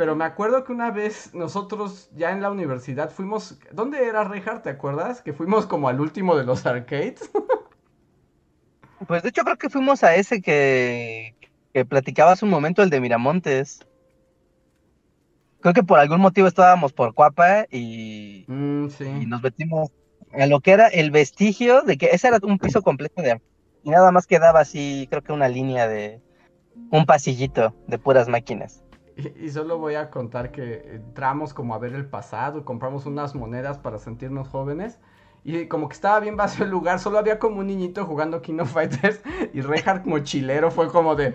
Pero 0.00 0.16
me 0.16 0.24
acuerdo 0.24 0.64
que 0.64 0.72
una 0.72 0.90
vez 0.90 1.34
nosotros 1.34 2.08
ya 2.16 2.30
en 2.30 2.40
la 2.40 2.50
universidad 2.50 3.10
fuimos... 3.10 3.58
¿Dónde 3.70 4.06
era 4.06 4.24
Reinhardt? 4.24 4.62
¿Te 4.62 4.70
acuerdas? 4.70 5.20
Que 5.20 5.34
fuimos 5.34 5.66
como 5.66 5.90
al 5.90 6.00
último 6.00 6.36
de 6.36 6.44
los 6.44 6.64
arcades. 6.66 7.30
pues 9.06 9.22
de 9.22 9.28
hecho 9.28 9.44
creo 9.44 9.58
que 9.58 9.68
fuimos 9.68 10.02
a 10.02 10.14
ese 10.14 10.40
que, 10.40 11.34
que 11.74 11.84
platicabas 11.84 12.42
un 12.42 12.48
momento, 12.48 12.82
el 12.82 12.88
de 12.88 12.98
Miramontes. 12.98 13.86
Creo 15.60 15.74
que 15.74 15.82
por 15.82 15.98
algún 15.98 16.22
motivo 16.22 16.48
estábamos 16.48 16.94
por 16.94 17.12
Cuapa 17.12 17.66
y, 17.70 18.46
mm, 18.48 18.86
y 19.20 19.26
nos 19.26 19.42
metimos 19.42 19.90
a 20.32 20.46
lo 20.46 20.60
que 20.60 20.70
era 20.70 20.88
el 20.88 21.10
vestigio 21.10 21.82
de 21.82 21.98
que 21.98 22.06
ese 22.06 22.28
era 22.28 22.38
un 22.42 22.58
piso 22.58 22.80
completo 22.80 23.20
de 23.20 23.38
y 23.84 23.90
nada 23.90 24.10
más 24.12 24.26
quedaba 24.26 24.60
así, 24.60 25.06
creo 25.10 25.22
que 25.22 25.34
una 25.34 25.50
línea 25.50 25.86
de 25.88 26.22
un 26.90 27.04
pasillito 27.04 27.76
de 27.86 27.98
puras 27.98 28.28
máquinas. 28.28 28.82
Y, 29.20 29.44
y, 29.44 29.50
solo 29.50 29.78
voy 29.78 29.96
a 29.96 30.10
contar 30.10 30.50
que 30.50 30.94
entramos 30.94 31.52
como 31.52 31.74
a 31.74 31.78
ver 31.78 31.94
el 31.94 32.06
pasado, 32.06 32.64
compramos 32.64 33.06
unas 33.06 33.34
monedas 33.34 33.78
para 33.78 33.98
sentirnos 33.98 34.48
jóvenes 34.48 34.98
y 35.42 35.66
como 35.68 35.88
que 35.88 35.94
estaba 35.94 36.20
bien 36.20 36.36
vacío 36.36 36.64
el 36.64 36.70
lugar, 36.70 36.98
solo 36.98 37.18
había 37.18 37.38
como 37.38 37.60
un 37.60 37.66
niñito 37.66 38.04
jugando 38.04 38.42
King 38.42 38.58
of 38.60 38.72
Fighters 38.72 39.20
y 39.54 39.62
Reinhardt 39.62 40.04
mochilero 40.04 40.70
fue 40.70 40.88
como 40.88 41.14
de... 41.16 41.34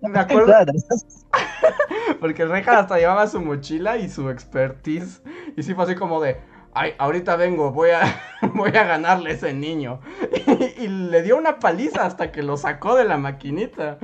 Me 0.00 0.18
acuerdo... 0.18 0.52
Porque 2.20 2.44
Reinhardt 2.44 2.80
hasta 2.80 2.98
llevaba 2.98 3.26
su 3.28 3.40
mochila 3.40 3.96
y 3.96 4.08
su 4.08 4.28
expertise. 4.28 5.22
Y 5.56 5.62
sí 5.62 5.74
fue 5.74 5.84
así 5.84 5.94
como 5.94 6.20
de... 6.20 6.40
Ay, 6.72 6.94
ahorita 6.98 7.36
vengo, 7.36 7.70
voy 7.70 7.90
a, 7.90 8.20
voy 8.54 8.70
a 8.70 8.84
ganarle 8.84 9.30
a 9.30 9.34
ese 9.34 9.54
niño. 9.54 10.00
Y, 10.76 10.84
y 10.84 10.88
le 10.88 11.22
dio 11.22 11.36
una 11.36 11.58
paliza 11.58 12.04
hasta 12.04 12.30
que 12.32 12.42
lo 12.42 12.56
sacó 12.56 12.96
de 12.96 13.04
la 13.04 13.16
maquinita. 13.16 13.98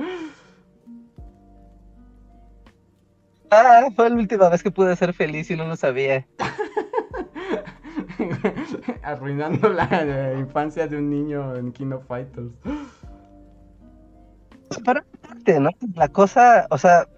Ah, 3.51 3.89
fue 3.93 4.09
la 4.09 4.15
última 4.15 4.47
vez 4.47 4.63
que 4.63 4.71
pude 4.71 4.95
ser 4.95 5.13
feliz 5.13 5.51
y 5.51 5.57
no 5.57 5.65
lo 5.65 5.75
sabía. 5.75 6.25
Arruinando 9.03 9.67
la 9.67 10.33
infancia 10.39 10.87
de 10.87 10.95
un 10.95 11.09
niño 11.09 11.57
en 11.57 11.73
King 11.73 11.91
of 11.91 12.07
Fighters. 12.07 12.53
Para 14.85 15.03
parte, 15.21 15.59
¿no? 15.59 15.71
La 15.95 16.07
cosa, 16.07 16.65
o 16.69 16.77
sea, 16.77 17.09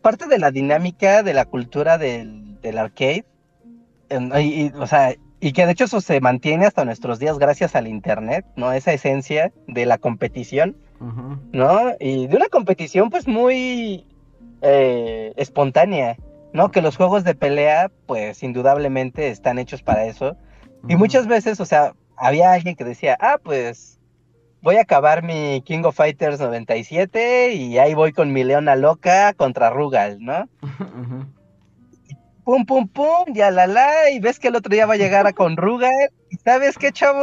parte 0.00 0.26
de 0.28 0.38
la 0.38 0.50
dinámica 0.50 1.22
de 1.22 1.34
la 1.34 1.44
cultura 1.44 1.98
del, 1.98 2.56
arcade, 2.78 3.26
y, 4.40 4.72
o 4.72 4.86
sea, 4.86 5.14
y 5.40 5.52
que 5.52 5.66
de 5.66 5.72
hecho 5.72 5.84
eso 5.84 6.00
se 6.00 6.22
mantiene 6.22 6.64
hasta 6.64 6.86
nuestros 6.86 7.18
días 7.18 7.38
gracias 7.38 7.76
al 7.76 7.86
internet, 7.86 8.46
¿no? 8.56 8.72
Esa 8.72 8.94
esencia 8.94 9.52
de 9.66 9.84
la 9.84 9.98
competición, 9.98 10.74
¿no? 11.52 11.92
Y 12.00 12.28
de 12.28 12.36
una 12.36 12.48
competición 12.48 13.10
pues 13.10 13.28
muy 13.28 14.06
eh, 14.62 15.32
espontánea, 15.36 16.16
¿no? 16.52 16.70
Que 16.70 16.82
los 16.82 16.96
juegos 16.96 17.24
de 17.24 17.34
pelea, 17.34 17.90
pues 18.06 18.42
indudablemente 18.42 19.28
están 19.28 19.58
hechos 19.58 19.82
para 19.82 20.06
eso. 20.06 20.36
Y 20.88 20.96
muchas 20.96 21.26
veces, 21.26 21.60
o 21.60 21.64
sea, 21.64 21.94
había 22.16 22.52
alguien 22.52 22.76
que 22.76 22.84
decía, 22.84 23.16
ah, 23.20 23.38
pues 23.42 24.00
voy 24.62 24.76
a 24.76 24.82
acabar 24.82 25.22
mi 25.22 25.62
King 25.62 25.82
of 25.84 25.96
Fighters 25.96 26.40
97 26.40 27.54
y 27.54 27.78
ahí 27.78 27.94
voy 27.94 28.12
con 28.12 28.32
mi 28.32 28.44
leona 28.44 28.76
loca 28.76 29.32
contra 29.34 29.70
Rugal, 29.70 30.18
¿no? 30.20 30.48
Pum, 32.44 32.66
pum, 32.66 32.88
pum, 32.88 33.34
ya 33.34 33.52
la 33.52 33.68
la, 33.68 34.10
y 34.10 34.18
ves 34.18 34.40
que 34.40 34.48
el 34.48 34.56
otro 34.56 34.74
día 34.74 34.84
va 34.84 34.94
a 34.94 34.96
llegar 34.96 35.28
a 35.28 35.32
con 35.32 35.56
Rugal, 35.56 35.92
y 36.28 36.36
¿sabes 36.38 36.76
qué, 36.76 36.90
chavo? 36.90 37.22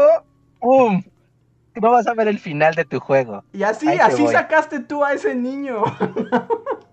¡Pum! 0.61 1.03
No 1.75 1.91
vas 1.91 2.07
a 2.07 2.13
ver 2.13 2.29
el 2.29 2.39
final 2.39 2.73
de 2.73 2.85
tu 2.85 3.01
juego. 3.01 3.43
Y 3.51 3.63
así, 3.63 3.89
así 3.99 4.25
sacaste 4.27 4.79
tú 4.79 5.03
a 5.03 5.11
ese 5.11 5.35
niño. 5.35 5.83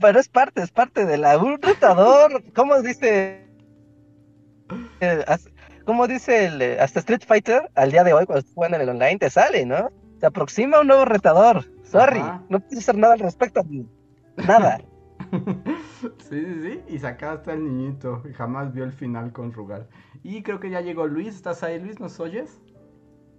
pero 0.00 0.18
es 0.18 0.28
parte, 0.28 0.62
es 0.62 0.70
parte 0.70 1.06
de 1.06 1.18
la. 1.18 1.38
Un 1.38 1.60
retador, 1.60 2.42
¿cómo 2.54 2.80
dice? 2.82 3.46
¿Cómo 5.84 6.06
dice 6.08 6.46
el. 6.46 6.62
Eh, 6.62 6.80
hasta 6.80 7.00
Street 7.00 7.22
Fighter, 7.26 7.70
al 7.74 7.90
día 7.90 8.04
de 8.04 8.12
hoy, 8.12 8.26
cuando 8.26 8.44
juegan 8.54 8.74
en 8.74 8.80
el 8.82 8.88
online, 8.88 9.18
te 9.18 9.30
sale, 9.30 9.64
¿no? 9.64 9.90
Se 10.20 10.26
aproxima 10.26 10.80
un 10.80 10.88
nuevo 10.88 11.04
retador. 11.04 11.64
Sorry, 11.84 12.20
no 12.48 12.60
puedes 12.60 12.78
hacer 12.78 12.96
nada 12.96 13.14
al 13.14 13.20
respecto. 13.20 13.62
Nada. 14.36 14.80
Sí, 16.28 16.44
sí, 16.44 16.60
sí. 16.62 16.82
Y 16.94 16.98
sacaste 16.98 17.50
al 17.50 17.64
niñito. 17.64 18.22
Y 18.28 18.32
jamás 18.32 18.72
vio 18.72 18.84
el 18.84 18.92
final 18.92 19.32
con 19.32 19.52
Rugal. 19.52 19.88
Y 20.22 20.42
creo 20.42 20.60
que 20.60 20.70
ya 20.70 20.80
llegó 20.80 21.06
Luis. 21.06 21.34
¿Estás 21.34 21.62
ahí, 21.62 21.80
Luis? 21.80 21.98
¿Nos 21.98 22.20
oyes? 22.20 22.60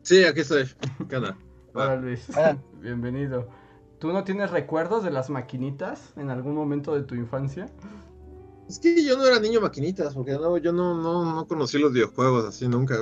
Sí, 0.02 0.24
aquí 0.24 0.42
estoy. 0.42 0.66
¿Qué 1.08 1.18
Hola, 1.74 1.96
Luis. 1.98 2.28
Bienvenido. 2.82 3.48
¿Tú 4.00 4.14
no 4.14 4.24
tienes 4.24 4.52
recuerdos 4.52 5.04
de 5.04 5.12
las 5.12 5.30
maquinitas 5.30 6.14
en 6.18 6.30
algún 6.30 6.54
momento 6.54 6.94
de 6.94 7.02
tu 7.02 7.16
infancia? 7.16 7.68
Es 8.70 8.80
que 8.80 9.04
yo 9.04 9.18
no 9.18 9.26
era 9.26 9.40
niño 9.40 9.62
maquinitas, 9.62 10.14
porque 10.14 10.34
no, 10.34 10.58
yo 10.58 10.72
no, 10.72 10.94
no, 10.94 11.34
no 11.34 11.48
conocí 11.48 11.80
los 11.80 11.94
videojuegos 11.94 12.46
así 12.46 12.68
nunca. 12.68 12.96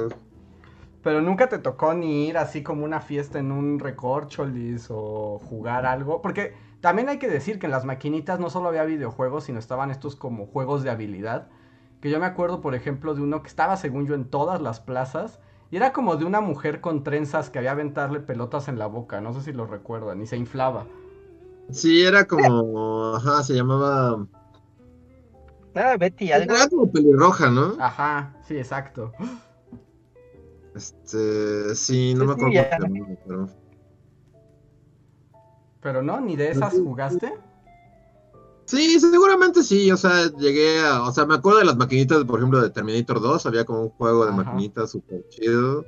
Pero 1.03 1.21
nunca 1.21 1.49
te 1.49 1.57
tocó 1.57 1.93
ni 1.93 2.27
ir 2.27 2.37
así 2.37 2.63
como 2.63 2.85
una 2.85 3.01
fiesta 3.01 3.39
en 3.39 3.51
un 3.51 3.79
recorcholis 3.79 4.87
o 4.89 5.39
jugar 5.39 5.85
algo. 5.85 6.21
Porque 6.21 6.53
también 6.81 7.09
hay 7.09 7.19
que 7.19 7.27
decir 7.27 7.59
que 7.59 7.65
en 7.65 7.71
las 7.71 7.83
maquinitas 7.83 8.39
no 8.39 8.49
solo 8.49 8.69
había 8.69 8.85
videojuegos, 8.85 9.45
sino 9.45 9.59
estaban 9.59 9.91
estos 9.91 10.15
como 10.15 10.45
juegos 10.45 10.83
de 10.83 10.91
habilidad. 10.91 11.49
Que 11.99 12.09
yo 12.09 12.19
me 12.19 12.25
acuerdo, 12.25 12.61
por 12.61 12.73
ejemplo, 12.73 13.15
de 13.15 13.21
uno 13.21 13.41
que 13.41 13.49
estaba, 13.49 13.75
según 13.75 14.05
yo, 14.05 14.15
en 14.15 14.25
todas 14.25 14.61
las 14.61 14.79
plazas. 14.79 15.39
Y 15.71 15.77
era 15.77 15.93
como 15.93 16.15
de 16.15 16.25
una 16.25 16.41
mujer 16.41 16.79
con 16.81 17.03
trenzas 17.03 17.49
que 17.49 17.59
había 17.59 17.71
aventarle 17.71 18.19
pelotas 18.19 18.67
en 18.67 18.77
la 18.77 18.87
boca. 18.87 19.19
No 19.21 19.33
sé 19.33 19.41
si 19.41 19.51
lo 19.51 19.65
recuerdan. 19.65 20.21
Y 20.21 20.27
se 20.27 20.37
inflaba. 20.37 20.85
Sí, 21.71 22.03
era 22.03 22.25
como. 22.25 23.15
Ajá, 23.15 23.43
se 23.43 23.55
llamaba. 23.55 24.25
Ah, 25.73 25.97
Betty, 25.97 26.31
algo. 26.31 26.53
Era 26.53 26.67
como 26.69 26.91
pelirroja, 26.91 27.49
¿no? 27.49 27.75
Ajá, 27.79 28.33
sí, 28.47 28.57
exacto. 28.57 29.11
Este. 30.75 31.75
Sí, 31.75 32.13
no 32.13 32.25
me 32.25 32.33
acuerdo. 32.33 32.53
pero... 33.25 33.49
pero 35.81 36.01
no, 36.01 36.19
ni 36.21 36.35
de 36.35 36.51
esas 36.51 36.73
jugaste. 36.73 37.33
Sí, 38.65 38.99
seguramente 38.99 39.61
sí, 39.61 39.91
o 39.91 39.97
sea, 39.97 40.31
llegué 40.37 40.79
a, 40.81 41.03
o 41.03 41.11
sea, 41.11 41.25
me 41.25 41.35
acuerdo 41.35 41.59
de 41.59 41.65
las 41.65 41.77
maquinitas, 41.77 42.23
por 42.23 42.39
ejemplo, 42.39 42.61
de 42.61 42.71
Terminator 42.71 43.21
2, 43.21 43.45
había 43.45 43.63
como 43.63 43.83
un 43.83 43.89
juego 43.89 44.25
de 44.25 44.31
maquinitas 44.31 44.91
súper 44.91 45.23
chido. 45.29 45.85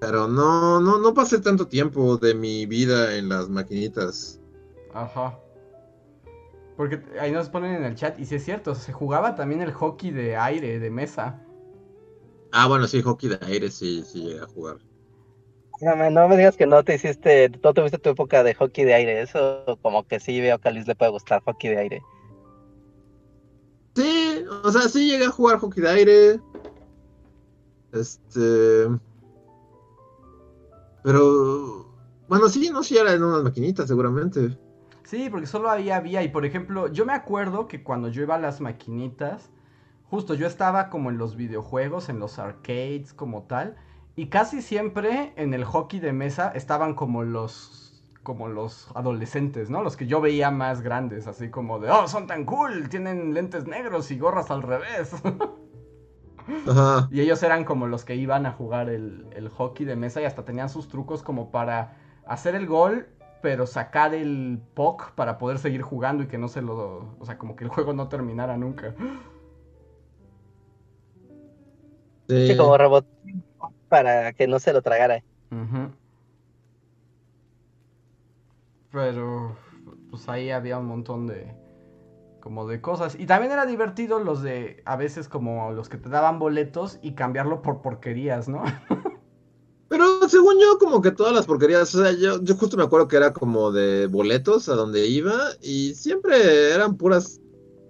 Pero 0.00 0.28
no, 0.28 0.80
no, 0.80 0.98
no 0.98 1.14
pasé 1.14 1.40
tanto 1.40 1.66
tiempo 1.66 2.18
de 2.18 2.34
mi 2.34 2.66
vida 2.66 3.16
en 3.16 3.28
las 3.28 3.48
maquinitas. 3.48 4.40
Ajá. 4.92 5.40
Porque 6.76 7.02
ahí 7.20 7.32
nos 7.32 7.48
ponen 7.48 7.74
en 7.74 7.84
el 7.84 7.96
chat, 7.96 8.18
y 8.20 8.24
si 8.24 8.36
es 8.36 8.44
cierto, 8.44 8.76
se 8.76 8.92
jugaba 8.92 9.34
también 9.34 9.60
el 9.60 9.72
hockey 9.72 10.12
de 10.12 10.36
aire, 10.36 10.78
de 10.78 10.90
mesa. 10.90 11.42
Ah, 12.52 12.68
bueno, 12.68 12.86
sí, 12.86 13.02
hockey 13.02 13.30
de 13.30 13.38
aire 13.42 13.70
sí, 13.70 14.04
sí 14.06 14.22
llegué 14.22 14.40
a 14.40 14.46
jugar. 14.46 14.76
No, 15.84 16.10
no 16.10 16.28
me 16.28 16.36
digas 16.38 16.56
que 16.56 16.66
no 16.66 16.82
te 16.82 16.94
hiciste, 16.94 17.50
no 17.62 17.74
tuviste 17.74 17.98
tu 17.98 18.08
época 18.08 18.42
de 18.42 18.54
hockey 18.54 18.84
de 18.84 18.94
aire, 18.94 19.20
eso 19.20 19.78
como 19.82 20.04
que 20.04 20.18
sí 20.18 20.40
veo 20.40 20.58
que 20.58 20.68
a 20.68 20.70
Luis 20.70 20.86
le 20.86 20.94
puede 20.94 21.10
gustar 21.10 21.42
hockey 21.44 21.70
de 21.70 21.78
aire. 21.78 22.02
Sí, 23.94 24.44
o 24.62 24.72
sea, 24.72 24.88
sí 24.88 25.10
llegué 25.10 25.26
a 25.26 25.30
jugar 25.30 25.58
hockey 25.58 25.82
de 25.82 25.90
aire. 25.90 26.40
Este. 27.92 28.88
Pero. 31.02 31.92
Bueno, 32.28 32.48
sí, 32.48 32.70
no, 32.70 32.82
sí 32.82 32.96
era 32.96 33.12
en 33.12 33.22
unas 33.22 33.42
maquinitas, 33.42 33.86
seguramente. 33.86 34.56
Sí, 35.04 35.28
porque 35.30 35.46
solo 35.46 35.68
había 35.68 36.00
vía. 36.00 36.22
Y 36.22 36.28
por 36.28 36.46
ejemplo, 36.46 36.90
yo 36.90 37.04
me 37.04 37.12
acuerdo 37.12 37.68
que 37.68 37.82
cuando 37.82 38.08
yo 38.08 38.22
iba 38.22 38.36
a 38.36 38.40
las 38.40 38.62
maquinitas, 38.62 39.50
justo 40.04 40.32
yo 40.32 40.46
estaba 40.46 40.88
como 40.88 41.10
en 41.10 41.18
los 41.18 41.36
videojuegos, 41.36 42.08
en 42.08 42.20
los 42.20 42.38
arcades, 42.38 43.12
como 43.12 43.42
tal. 43.42 43.76
Y 44.16 44.26
casi 44.26 44.62
siempre 44.62 45.32
en 45.36 45.54
el 45.54 45.64
hockey 45.64 46.00
de 46.00 46.12
mesa 46.12 46.52
estaban 46.54 46.94
como 46.94 47.22
los 47.22 47.80
como 48.22 48.48
los 48.48 48.88
adolescentes, 48.94 49.68
¿no? 49.68 49.82
Los 49.82 49.98
que 49.98 50.06
yo 50.06 50.22
veía 50.22 50.50
más 50.50 50.80
grandes, 50.80 51.26
así 51.26 51.50
como 51.50 51.78
de, 51.78 51.90
oh, 51.90 52.08
son 52.08 52.26
tan 52.26 52.46
cool, 52.46 52.88
tienen 52.88 53.34
lentes 53.34 53.66
negros 53.66 54.10
y 54.10 54.18
gorras 54.18 54.50
al 54.50 54.62
revés. 54.62 55.12
Ajá. 56.66 57.06
Y 57.10 57.20
ellos 57.20 57.42
eran 57.42 57.64
como 57.64 57.86
los 57.86 58.06
que 58.06 58.16
iban 58.16 58.46
a 58.46 58.52
jugar 58.52 58.88
el, 58.88 59.26
el 59.36 59.50
hockey 59.50 59.84
de 59.84 59.94
mesa 59.94 60.22
y 60.22 60.24
hasta 60.24 60.42
tenían 60.42 60.70
sus 60.70 60.88
trucos 60.88 61.22
como 61.22 61.50
para 61.50 61.98
hacer 62.26 62.54
el 62.54 62.66
gol 62.66 63.08
pero 63.44 63.66
sacar 63.66 64.14
el 64.14 64.58
puck 64.72 65.10
para 65.10 65.36
poder 65.36 65.58
seguir 65.58 65.82
jugando 65.82 66.22
y 66.22 66.28
que 66.28 66.38
no 66.38 66.48
se 66.48 66.62
lo. 66.62 67.14
O 67.18 67.26
sea, 67.26 67.36
como 67.36 67.56
que 67.56 67.64
el 67.64 67.68
juego 67.68 67.92
no 67.92 68.08
terminara 68.08 68.56
nunca. 68.56 68.94
Sí, 72.26 72.56
como 72.56 72.78
robot 72.78 73.06
para 73.94 74.32
que 74.32 74.48
no 74.48 74.58
se 74.58 74.72
lo 74.72 74.82
tragara. 74.82 75.22
Pero, 78.90 79.56
pues 80.10 80.28
ahí 80.28 80.50
había 80.50 80.80
un 80.80 80.86
montón 80.86 81.28
de. 81.28 81.54
Como 82.40 82.66
de 82.66 82.80
cosas. 82.80 83.14
Y 83.16 83.26
también 83.26 83.52
era 83.52 83.66
divertido 83.66 84.18
los 84.18 84.42
de. 84.42 84.82
A 84.84 84.96
veces, 84.96 85.28
como 85.28 85.70
los 85.70 85.88
que 85.88 85.96
te 85.96 86.08
daban 86.08 86.40
boletos 86.40 86.98
y 87.02 87.12
cambiarlo 87.12 87.62
por 87.62 87.82
porquerías, 87.82 88.48
¿no? 88.48 88.64
Pero 89.88 90.28
según 90.28 90.54
yo, 90.60 90.76
como 90.80 91.00
que 91.00 91.12
todas 91.12 91.32
las 91.32 91.46
porquerías, 91.46 91.94
o 91.94 92.02
sea, 92.02 92.10
yo, 92.10 92.42
yo 92.42 92.56
justo 92.56 92.76
me 92.76 92.82
acuerdo 92.82 93.06
que 93.06 93.16
era 93.16 93.32
como 93.32 93.70
de 93.70 94.08
boletos 94.08 94.68
a 94.68 94.74
donde 94.74 95.06
iba 95.06 95.36
y 95.62 95.94
siempre 95.94 96.72
eran 96.72 96.96
puras 96.96 97.40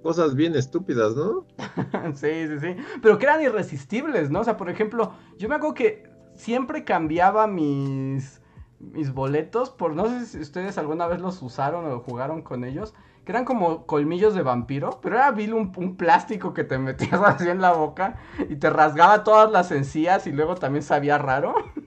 cosas 0.05 0.35
bien 0.35 0.55
estúpidas, 0.55 1.17
¿no? 1.17 1.47
sí, 2.15 2.47
sí, 2.47 2.61
sí. 2.61 2.77
Pero 3.01 3.19
que 3.19 3.25
eran 3.25 3.43
irresistibles, 3.43 4.31
¿no? 4.31 4.41
O 4.41 4.45
sea, 4.45 4.59
por 4.59 4.69
ejemplo, 4.69 5.15
yo 5.39 5.49
me 5.49 5.55
acuerdo 5.55 5.75
que 5.75 6.05
siempre 6.35 6.85
cambiaba 6.85 7.47
mis, 7.47 8.43
mis 8.79 9.15
boletos 9.15 9.71
por, 9.71 9.95
no 9.95 10.07
sé 10.07 10.27
si 10.27 10.39
ustedes 10.41 10.77
alguna 10.77 11.07
vez 11.07 11.23
los 11.23 11.41
usaron 11.41 11.91
o 11.91 12.01
jugaron 12.01 12.43
con 12.43 12.65
ellos, 12.65 12.93
que 13.25 13.33
eran 13.33 13.47
como 13.47 13.87
colmillos 13.87 14.35
de 14.35 14.43
vampiro, 14.43 15.01
pero 15.03 15.17
era 15.17 15.31
vil 15.31 15.55
un, 15.55 15.73
un 15.75 15.97
plástico 15.97 16.53
que 16.53 16.65
te 16.65 16.77
metías 16.77 17.21
así 17.25 17.49
en 17.49 17.63
la 17.63 17.73
boca 17.73 18.19
y 18.51 18.57
te 18.57 18.69
rasgaba 18.69 19.25
todas 19.25 19.51
las 19.51 19.73
encías 19.73 20.27
y 20.27 20.33
luego 20.33 20.55
también 20.57 20.83
sabía 20.83 21.17
raro. 21.17 21.55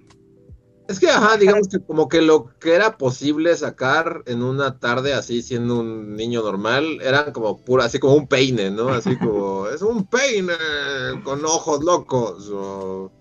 Es 0.87 0.99
que, 0.99 1.09
ajá, 1.09 1.35
digamos 1.37 1.67
que 1.67 1.79
como 1.79 2.07
que 2.07 2.21
lo 2.21 2.57
que 2.59 2.73
era 2.73 2.97
posible 2.97 3.55
sacar 3.57 4.23
en 4.25 4.41
una 4.41 4.79
tarde 4.79 5.13
así 5.13 5.41
siendo 5.41 5.79
un 5.79 6.15
niño 6.15 6.41
normal, 6.41 6.99
eran 7.01 7.33
como 7.33 7.57
pura, 7.57 7.85
así 7.85 7.99
como 7.99 8.15
un 8.15 8.27
peine, 8.27 8.71
¿no? 8.71 8.89
Así 8.89 9.17
como, 9.19 9.67
es 9.67 9.81
un 9.81 10.05
peine 10.05 10.53
con 11.23 11.43
ojos 11.43 11.83
locos, 11.83 12.49
o, 12.49 13.11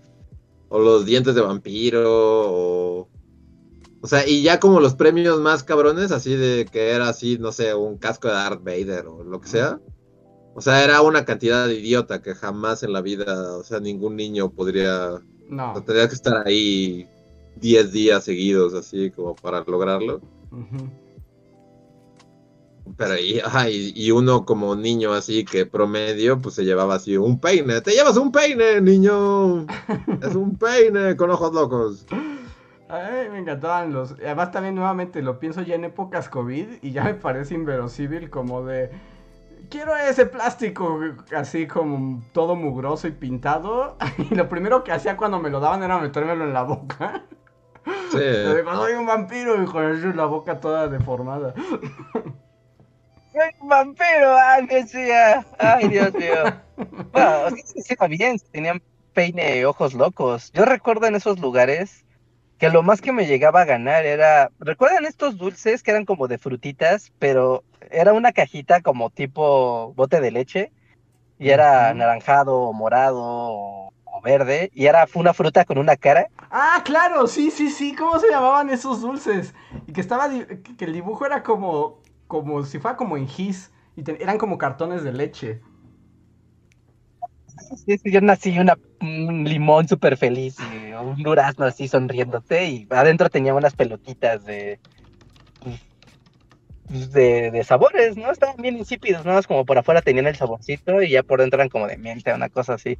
o 0.69 0.79
los 0.79 1.05
dientes 1.05 1.35
de 1.35 1.41
vampiro, 1.41 2.03
o... 2.07 3.09
O 3.99 4.07
sea, 4.07 4.27
y 4.27 4.43
ya 4.43 4.59
como 4.59 4.79
los 4.79 4.93
premios 4.95 5.41
más 5.41 5.63
cabrones, 5.63 6.11
así 6.11 6.35
de 6.35 6.65
que 6.71 6.91
era 6.91 7.09
así, 7.09 7.37
no 7.39 7.51
sé, 7.51 7.73
un 7.73 7.97
casco 7.97 8.27
de 8.27 8.35
Darth 8.35 8.63
Vader 8.63 9.07
o 9.07 9.23
lo 9.23 9.41
que 9.41 9.49
sea. 9.49 9.81
O 10.53 10.61
sea, 10.61 10.83
era 10.83 11.01
una 11.01 11.25
cantidad 11.25 11.67
de 11.67 11.75
idiota 11.75 12.21
que 12.21 12.35
jamás 12.35 12.83
en 12.83 12.93
la 12.93 13.01
vida, 13.01 13.57
o 13.57 13.63
sea, 13.63 13.79
ningún 13.79 14.15
niño 14.15 14.51
podría... 14.51 15.19
No. 15.49 15.73
tendría 15.83 16.07
que 16.07 16.15
estar 16.15 16.45
ahí 16.45 17.07
10 17.59 17.91
días 17.91 18.23
seguidos, 18.23 18.73
así 18.73 19.11
como 19.11 19.35
para 19.35 19.63
lograrlo. 19.65 20.21
Pero 22.95 23.15
y, 23.17 23.41
y, 23.95 24.11
uno 24.11 24.45
como 24.45 24.75
niño 24.75 25.13
así 25.13 25.43
que 25.43 25.65
promedio, 25.65 26.41
pues 26.41 26.55
se 26.55 26.63
llevaba 26.63 26.95
así 26.95 27.17
un 27.17 27.39
peine. 27.39 27.81
Te 27.81 27.91
llevas 27.91 28.17
un 28.17 28.31
peine, 28.31 28.79
niño. 28.81 29.65
es 30.21 30.35
un 30.35 30.55
peine 30.57 31.15
con 31.17 31.29
ojos 31.29 31.53
locos. 31.53 32.05
Ay, 32.89 33.29
me 33.29 33.39
encantaban 33.39 33.91
los. 33.91 34.13
Además, 34.13 34.51
también 34.51 34.75
nuevamente 34.75 35.21
lo 35.21 35.39
pienso 35.39 35.61
ya 35.61 35.75
en 35.75 35.85
épocas 35.85 36.29
COVID 36.29 36.67
y 36.81 36.91
ya 36.91 37.03
me 37.03 37.15
parece 37.15 37.53
inverosímil 37.53 38.29
como 38.29 38.63
de. 38.63 38.89
Quiero 39.69 39.97
ese 39.97 40.25
plástico 40.25 40.97
así 41.35 41.67
como 41.67 42.23
todo 42.31 42.55
mugroso 42.55 43.07
y 43.07 43.11
pintado. 43.11 43.97
Y 44.31 44.35
lo 44.35 44.47
primero 44.47 44.83
que 44.83 44.93
hacía 44.93 45.17
cuando 45.17 45.39
me 45.39 45.49
lo 45.49 45.59
daban 45.59 45.83
era 45.83 45.99
metérmelo 45.99 46.45
en 46.45 46.53
la 46.53 46.63
boca. 46.63 47.25
Sí. 48.11 48.17
soy 48.17 48.93
un 48.93 49.05
vampiro 49.05 49.61
y 49.61 49.65
con 49.65 50.15
la 50.15 50.25
boca 50.25 50.59
toda 50.59 50.87
deformada. 50.87 51.53
Soy 53.31 53.49
un 53.59 53.67
vampiro, 53.67 54.35
ay, 54.37 54.65
decía. 54.67 55.45
Ay, 55.59 55.87
Dios 55.89 56.13
mío. 56.13 56.61
Bueno, 57.11 57.57
sí, 57.65 57.95
bien, 58.09 58.37
tenían 58.51 58.83
peine 59.13 59.65
ojos 59.65 59.95
locos. 59.95 60.51
Yo 60.51 60.63
recuerdo 60.63 61.07
en 61.07 61.15
esos 61.15 61.39
lugares 61.39 62.05
que 62.59 62.69
lo 62.69 62.83
más 62.83 63.01
que 63.01 63.11
me 63.11 63.25
llegaba 63.25 63.61
a 63.61 63.65
ganar 63.65 64.05
era, 64.05 64.51
¿recuerdan 64.59 65.05
estos 65.05 65.37
dulces 65.37 65.81
que 65.81 65.89
eran 65.91 66.05
como 66.05 66.27
de 66.27 66.37
frutitas, 66.37 67.11
pero 67.17 67.63
era 67.89 68.13
una 68.13 68.31
cajita 68.31 68.81
como 68.81 69.09
tipo 69.09 69.93
bote 69.95 70.21
de 70.21 70.31
leche 70.31 70.71
y 71.39 71.49
era 71.49 71.93
naranjado 71.93 72.73
morado 72.73 73.21
o 74.17 74.21
verde 74.23 74.71
y 74.73 74.85
era 74.85 75.07
una 75.13 75.33
fruta 75.33 75.65
con 75.65 75.77
una 75.77 75.95
cara. 75.95 76.27
Ah, 76.49 76.81
claro, 76.85 77.27
sí, 77.27 77.51
sí, 77.51 77.69
sí, 77.69 77.95
¿cómo 77.95 78.19
se 78.19 78.29
llamaban 78.29 78.69
esos 78.69 79.01
dulces? 79.01 79.53
Y 79.85 79.93
que 79.93 80.01
estaba 80.01 80.29
que 80.29 80.85
el 80.85 80.93
dibujo 80.93 81.25
era 81.25 81.43
como 81.43 82.01
como 82.27 82.63
si 82.63 82.79
fuera 82.79 82.97
como 82.97 83.17
en 83.17 83.27
gis 83.27 83.71
y 83.95 84.03
eran 84.21 84.37
como 84.37 84.57
cartones 84.57 85.03
de 85.03 85.13
leche. 85.13 85.61
Sí, 87.85 87.97
sí, 87.97 88.11
yo 88.11 88.21
nací 88.21 88.59
una, 88.59 88.77
un 89.01 89.43
limón 89.43 89.87
súper 89.87 90.17
feliz 90.17 90.57
y 90.59 90.93
un 90.93 91.21
durazno 91.23 91.65
así 91.65 91.87
sonriéndote 91.87 92.67
y 92.69 92.87
adentro 92.89 93.29
tenía 93.29 93.53
unas 93.53 93.73
pelotitas 93.73 94.45
de 94.45 94.79
pues, 96.87 97.11
de, 97.11 97.63
sabores, 97.65 98.15
¿no? 98.15 98.31
Estaban 98.31 98.57
bien 98.57 98.77
insípidos, 98.77 99.25
¿no? 99.25 99.37
Es 99.37 99.47
como 99.47 99.65
por 99.65 99.77
afuera 99.77 100.01
tenían 100.01 100.27
el 100.27 100.35
saborcito 100.35 101.01
y 101.01 101.11
ya 101.11 101.23
por 101.23 101.39
dentro 101.41 101.57
eran 101.57 101.69
como 101.69 101.87
de 101.87 101.97
miente, 101.97 102.33
una 102.33 102.49
cosa 102.49 102.75
así. 102.75 102.97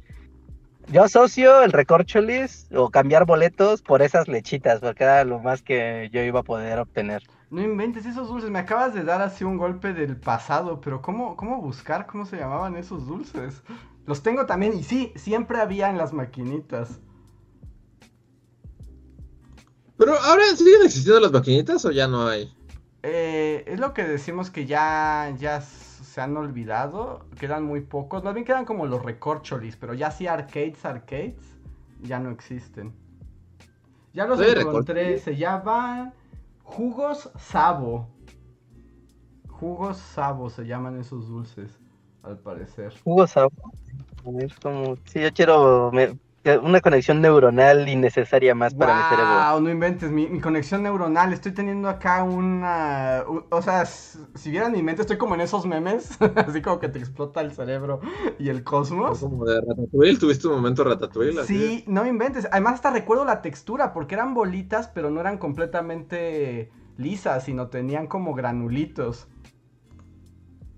Yo 0.90 1.04
asocio 1.04 1.62
el 1.62 1.72
recorcholis 1.72 2.66
o 2.74 2.88
cambiar 2.88 3.26
boletos 3.26 3.82
por 3.82 4.00
esas 4.00 4.26
lechitas, 4.26 4.80
porque 4.80 5.04
era 5.04 5.22
lo 5.24 5.38
más 5.38 5.60
que 5.60 6.08
yo 6.12 6.22
iba 6.22 6.40
a 6.40 6.42
poder 6.42 6.78
obtener. 6.78 7.22
No 7.50 7.60
inventes 7.60 8.06
esos 8.06 8.28
dulces, 8.28 8.48
me 8.48 8.58
acabas 8.58 8.94
de 8.94 9.04
dar 9.04 9.20
así 9.20 9.44
un 9.44 9.58
golpe 9.58 9.92
del 9.92 10.16
pasado, 10.16 10.80
pero 10.80 11.02
¿cómo, 11.02 11.36
cómo 11.36 11.60
buscar 11.60 12.06
cómo 12.06 12.24
se 12.24 12.38
llamaban 12.38 12.74
esos 12.76 13.06
dulces? 13.06 13.62
Los 14.06 14.22
tengo 14.22 14.46
también 14.46 14.72
y 14.72 14.82
sí, 14.82 15.12
siempre 15.14 15.60
había 15.60 15.90
en 15.90 15.98
las 15.98 16.14
maquinitas. 16.14 17.00
Pero 19.98 20.18
ahora 20.18 20.44
siguen 20.56 20.82
existiendo 20.84 21.20
las 21.20 21.32
maquinitas 21.32 21.84
o 21.84 21.90
ya 21.90 22.08
no 22.08 22.28
hay? 22.28 22.50
Eh, 23.02 23.64
es 23.66 23.78
lo 23.78 23.92
que 23.92 24.04
decimos 24.04 24.50
que 24.50 24.64
ya, 24.64 25.34
ya 25.38 25.60
se 26.18 26.22
han 26.22 26.36
olvidado, 26.36 27.20
quedan 27.38 27.62
muy 27.62 27.80
pocos, 27.80 28.24
más 28.24 28.34
bien 28.34 28.44
quedan 28.44 28.64
como 28.64 28.86
los 28.86 29.04
recorcholis, 29.04 29.76
pero 29.76 29.94
ya 29.94 30.10
sí 30.10 30.26
arcades, 30.26 30.84
arcades, 30.84 31.56
ya 32.02 32.18
no 32.18 32.32
existen. 32.32 32.92
Ya 34.14 34.26
los 34.26 34.40
encontré, 34.40 35.18
se 35.18 35.36
llaman 35.36 36.12
jugos 36.64 37.30
sabo. 37.38 38.08
Jugos 39.48 39.98
sabo 39.98 40.50
se 40.50 40.66
llaman 40.66 40.98
esos 40.98 41.28
dulces, 41.28 41.78
al 42.24 42.36
parecer. 42.40 42.92
Jugos 43.04 43.30
sabo. 43.30 43.52
Es 44.40 44.56
como, 44.58 44.96
sí, 45.04 45.20
yo 45.20 45.32
quiero, 45.32 45.92
una 46.62 46.80
conexión 46.80 47.20
neuronal 47.20 47.88
innecesaria 47.88 48.54
más 48.54 48.74
para 48.74 48.96
mi 48.96 49.02
cerebro. 49.10 49.60
no 49.60 49.70
inventes, 49.70 50.10
mi, 50.10 50.40
conexión 50.40 50.82
neuronal, 50.82 51.32
estoy 51.32 51.52
teniendo 51.52 51.88
acá 51.88 52.22
una... 52.22 53.24
o 53.50 53.62
sea, 53.62 53.84
si 53.84 54.50
vieran 54.50 54.72
mi 54.72 54.82
mente, 54.82 55.02
estoy 55.02 55.18
como 55.18 55.34
en 55.34 55.42
esos 55.42 55.66
memes, 55.66 56.16
así 56.36 56.62
como 56.62 56.78
que 56.78 56.88
te 56.88 56.98
explota 56.98 57.40
el 57.40 57.52
cerebro 57.52 58.00
y 58.38 58.48
el 58.48 58.64
cosmos. 58.64 59.20
Como 59.20 59.44
de 59.44 59.60
Ratatouille, 59.60 60.18
tuviste 60.18 60.48
un 60.48 60.54
momento 60.54 60.84
Ratatouille. 60.84 61.44
Sí, 61.44 61.84
no 61.86 62.06
inventes, 62.06 62.48
además 62.50 62.74
hasta 62.74 62.90
recuerdo 62.90 63.24
la 63.24 63.42
textura, 63.42 63.92
porque 63.92 64.14
eran 64.14 64.32
bolitas, 64.34 64.88
pero 64.88 65.10
no 65.10 65.20
eran 65.20 65.38
completamente 65.38 66.70
lisas, 66.96 67.44
sino 67.44 67.68
tenían 67.68 68.06
como 68.06 68.34
granulitos. 68.34 69.28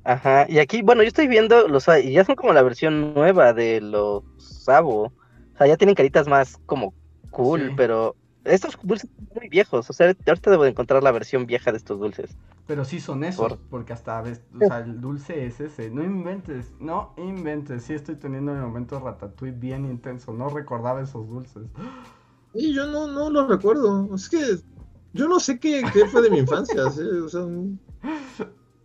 Ajá, 0.03 0.47
y 0.49 0.59
aquí, 0.59 0.83
bueno, 0.83 1.03
yo 1.03 1.09
estoy 1.09 1.29
viendo 1.29 1.69
los, 1.69 1.87
y 2.03 2.13
ya 2.13 2.25
son 2.25 2.35
como 2.35 2.55
la 2.55 2.63
versión 2.63 3.13
nueva 3.15 3.53
de 3.53 3.83
los 3.83 4.25
Sabo 4.39 5.13
sea, 5.61 5.67
ya 5.67 5.77
tienen 5.77 5.95
caritas 5.95 6.27
más 6.27 6.59
como 6.67 6.95
cool, 7.31 7.73
pero 7.77 8.17
estos 8.45 8.79
dulces 8.83 9.11
son 9.17 9.29
muy 9.35 9.49
viejos. 9.49 9.89
O 9.91 9.93
sea, 9.93 10.15
ahorita 10.27 10.51
debo 10.51 10.65
de 10.65 10.71
encontrar 10.71 11.03
la 11.03 11.13
versión 11.13 11.47
vieja 11.47 11.71
de 11.71 11.79
estos 11.79 12.01
dulces. 12.01 12.37
Pero 12.67 12.85
sí 12.85 13.01
son 13.01 13.25
esos, 13.25 13.59
porque 13.69 13.93
hasta 13.93 14.23
ves, 14.23 14.43
o 14.55 14.59
sea, 14.59 14.79
el 14.79 15.01
dulce 15.01 15.45
es 15.45 15.61
ese. 15.61 15.91
No 15.91 16.03
inventes, 16.03 16.73
no 16.79 17.13
inventes. 17.17 17.85
Sí 17.85 17.95
estoy 17.95 18.15
teniendo 18.15 18.53
el 18.53 18.61
momento 18.61 19.01
ratatouille 19.01 19.57
bien 19.59 19.85
intenso. 19.85 20.33
No 20.33 20.49
recordaba 20.49 21.03
esos 21.03 21.29
dulces. 21.29 21.65
Y 22.53 22.75
yo 22.75 22.85
no, 22.89 23.07
no 23.07 23.31
lo 23.31 23.47
recuerdo. 23.47 24.13
Es 24.13 24.29
que 24.29 24.41
yo 25.13 25.29
no 25.29 25.39
sé 25.39 25.61
qué, 25.61 25.85
qué 25.93 26.07
fue 26.07 26.21
de 26.21 26.31
mi 26.31 26.39
infancia. 26.39 26.83
O 27.25 27.29
sea, 27.29 27.47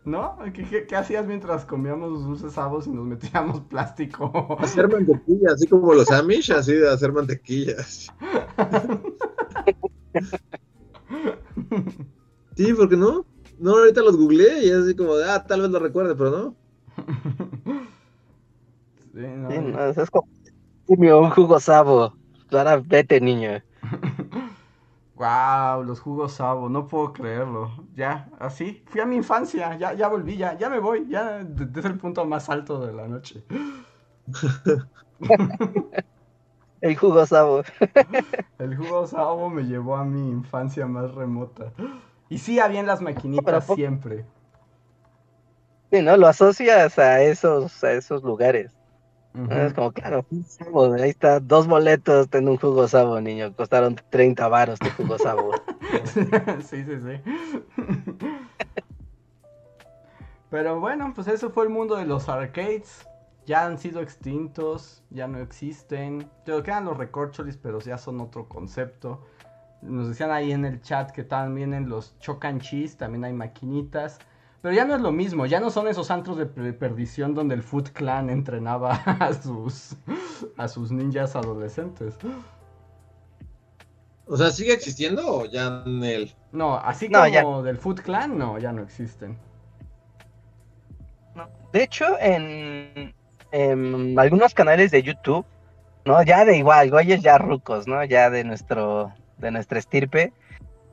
¿No? 0.05 0.37
¿Qué, 0.53 0.95
hacías 0.95 1.25
mientras 1.25 1.65
comíamos 1.65 2.23
dulces 2.23 2.53
sabos 2.53 2.85
y 2.85 2.91
nos 2.91 3.05
metíamos 3.05 3.61
plástico? 3.69 4.55
Hacer 4.59 4.87
mantequilla, 4.87 5.53
así 5.53 5.65
como 5.67 5.93
los 5.93 6.11
Amish, 6.11 6.51
así 6.51 6.73
de 6.73 6.87
hacer 6.87 7.11
mantequillas. 7.11 8.13
sí, 12.55 12.73
porque 12.73 12.95
no? 12.95 13.25
No, 13.57 13.71
ahorita 13.71 14.01
los 14.01 14.15
googleé 14.15 14.65
y 14.65 14.71
así 14.71 14.95
como 14.95 15.15
de, 15.15 15.27
ah, 15.29 15.43
tal 15.43 15.61
vez 15.61 15.71
lo 15.71 15.79
recuerde, 15.79 16.15
pero 16.15 16.29
no. 16.29 16.55
Sí, 19.13 19.21
no. 19.21 19.49
Sí, 19.49 19.57
no 19.59 19.89
es 19.89 20.11
como 20.11 20.29
un 21.19 21.29
jugo 21.31 21.59
sabo. 21.59 22.13
Ahora 22.51 22.77
vete, 22.77 23.19
niño. 23.19 23.63
Wow, 25.16 25.84
los 25.84 26.01
jugos 26.01 26.34
Sabo, 26.34 26.68
no 26.68 26.88
puedo 26.88 27.13
creerlo. 27.13 27.72
Ya, 27.95 28.30
así, 28.38 28.84
fui 28.88 28.99
a 28.99 29.05
mi 29.05 29.16
infancia, 29.16 29.78
ya, 29.78 29.93
ya 29.93 30.09
volví, 30.09 30.36
ya, 30.36 30.57
ya 30.57 30.70
me 30.70 30.80
voy, 30.80 31.07
ya 31.07 31.41
desde 31.43 31.88
el 31.88 31.97
punto 31.97 32.26
más 32.26 32.49
alto 32.49 32.86
de 32.86 32.91
la 32.91 33.07
noche. 33.07 33.45
el 36.82 36.97
jugo 36.97 37.26
Sabo. 37.26 37.63
el 38.59 38.76
jugo 38.76 39.07
Sabo 39.07 39.49
me 39.49 39.63
llevó 39.63 39.95
a 39.95 40.03
mi 40.03 40.30
infancia 40.30 40.86
más 40.86 41.16
remota. 41.16 41.72
Y 42.28 42.39
sí, 42.39 42.59
había 42.59 42.82
en 42.82 42.88
las 42.88 43.01
maquinitas 43.01 43.68
siempre. 43.68 44.26
Sí, 45.91 46.01
¿no? 46.01 46.18
Lo 46.18 46.28
asocias 46.28 46.99
a 46.99 47.22
esos, 47.22 47.82
a 47.86 47.93
esos 47.93 48.22
lugares. 48.22 48.76
Es 49.49 49.73
como, 49.73 49.91
claro, 49.91 50.25
ahí 50.99 51.09
está, 51.09 51.39
dos 51.39 51.67
boletos 51.67 52.27
en 52.31 52.47
un 52.47 52.57
jugo 52.57 52.88
sabo, 52.88 53.19
niño. 53.19 53.53
Costaron 53.53 53.99
30 54.09 54.47
varos 54.47 54.79
de 54.79 54.89
jugo 54.91 55.17
sabo. 55.17 55.51
sí, 56.63 56.83
sí, 56.83 56.99
sí. 57.01 57.21
Pero 60.49 60.79
bueno, 60.79 61.11
pues 61.13 61.27
eso 61.27 61.49
fue 61.49 61.65
el 61.65 61.69
mundo 61.69 61.97
de 61.97 62.05
los 62.05 62.29
arcades. 62.29 63.05
Ya 63.45 63.65
han 63.65 63.77
sido 63.77 64.01
extintos, 64.01 65.03
ya 65.09 65.27
no 65.27 65.39
existen. 65.39 66.29
Pero 66.45 66.63
quedan 66.63 66.86
los 66.86 66.97
recorcholis, 66.97 67.57
pero 67.57 67.79
ya 67.79 67.97
son 67.97 68.21
otro 68.21 68.47
concepto. 68.47 69.25
Nos 69.81 70.07
decían 70.07 70.31
ahí 70.31 70.53
en 70.53 70.63
el 70.63 70.81
chat 70.81 71.11
que 71.11 71.23
también 71.23 71.73
en 71.73 71.89
los 71.89 72.17
chocan 72.19 72.59
cheese 72.61 72.95
también 72.95 73.25
hay 73.25 73.33
maquinitas. 73.33 74.19
Pero 74.66 74.78
ya 74.78 74.86
no 74.86 74.95
es 74.95 75.01
lo 75.01 75.11
mismo, 75.11 75.45
ya 75.45 75.59
no 75.59 75.70
son 75.70 75.88
esos 75.88 76.09
antros 76.09 76.38
de 76.38 76.74
perdición 76.74 77.36
donde 77.36 77.53
el 77.53 77.61
Foot 77.61 77.89
Clan 77.89 78.32
entrenaba 78.32 78.93
a 79.20 79.32
sus, 79.32 79.95
a 80.57 80.68
sus 80.68 80.91
ninjas 80.91 81.36
adolescentes. 81.36 82.16
O 84.26 84.36
sea, 84.36 84.49
¿sigue 84.49 84.74
existiendo 84.74 85.22
o 85.24 85.45
ya 85.45 85.84
en 85.86 86.03
el...? 86.03 86.34
No, 86.51 86.78
así 86.78 87.11
como 87.11 87.61
del 87.61 87.78
Foot 87.78 88.01
Clan, 88.01 88.39
no, 88.39 88.57
ya 88.57 88.72
no 88.72 88.82
existen. 88.82 89.38
De 91.72 91.84
hecho, 91.84 92.20
en, 92.20 93.13
en, 93.51 94.18
algunos 94.18 94.55
canales 94.55 94.89
de 94.89 95.03
YouTube, 95.03 95.45
¿no? 96.05 96.24
Ya 96.24 96.43
de 96.43 96.57
igual, 96.57 96.89
güeyes 96.89 97.22
ya 97.22 97.38
rucos, 97.38 97.88
¿no? 97.88 98.03
Ya 98.03 98.32
de 98.32 98.43
nuestro, 98.43 99.13
de 99.38 99.51
nuestra 99.51 99.78
estirpe, 99.78 100.34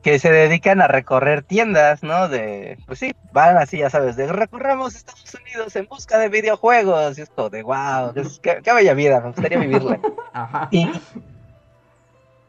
que 0.03 0.19
se 0.19 0.31
dedican 0.31 0.81
a 0.81 0.87
recorrer 0.87 1.43
tiendas, 1.43 2.03
¿no? 2.03 2.27
De, 2.27 2.77
pues 2.85 2.99
sí, 2.99 3.13
van 3.31 3.57
así, 3.57 3.77
ya 3.77 3.89
sabes, 3.89 4.17
de 4.17 4.27
recorramos 4.27 4.95
Estados 4.95 5.33
Unidos 5.33 5.75
en 5.77 5.87
busca 5.87 6.19
de 6.19 6.27
videojuegos, 6.27 7.17
y 7.17 7.21
esto 7.21 7.49
de 7.49 7.63
wow, 7.63 8.13
qué, 8.41 8.73
bella 8.73 8.93
vida, 8.93 9.21
me 9.21 9.27
gustaría 9.27 9.57
vivirla. 9.57 9.99
Ajá. 10.33 10.67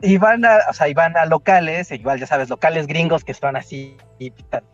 Y, 0.02 0.18
van 0.18 0.44
a, 0.44 0.58
o 0.68 0.72
sea, 0.72 0.88
y 0.88 0.94
van 0.94 1.16
a 1.16 1.24
locales, 1.26 1.92
igual 1.92 2.18
ya 2.18 2.26
sabes, 2.26 2.50
locales 2.50 2.88
gringos 2.88 3.24
que 3.24 3.32
son 3.32 3.56
así 3.56 3.96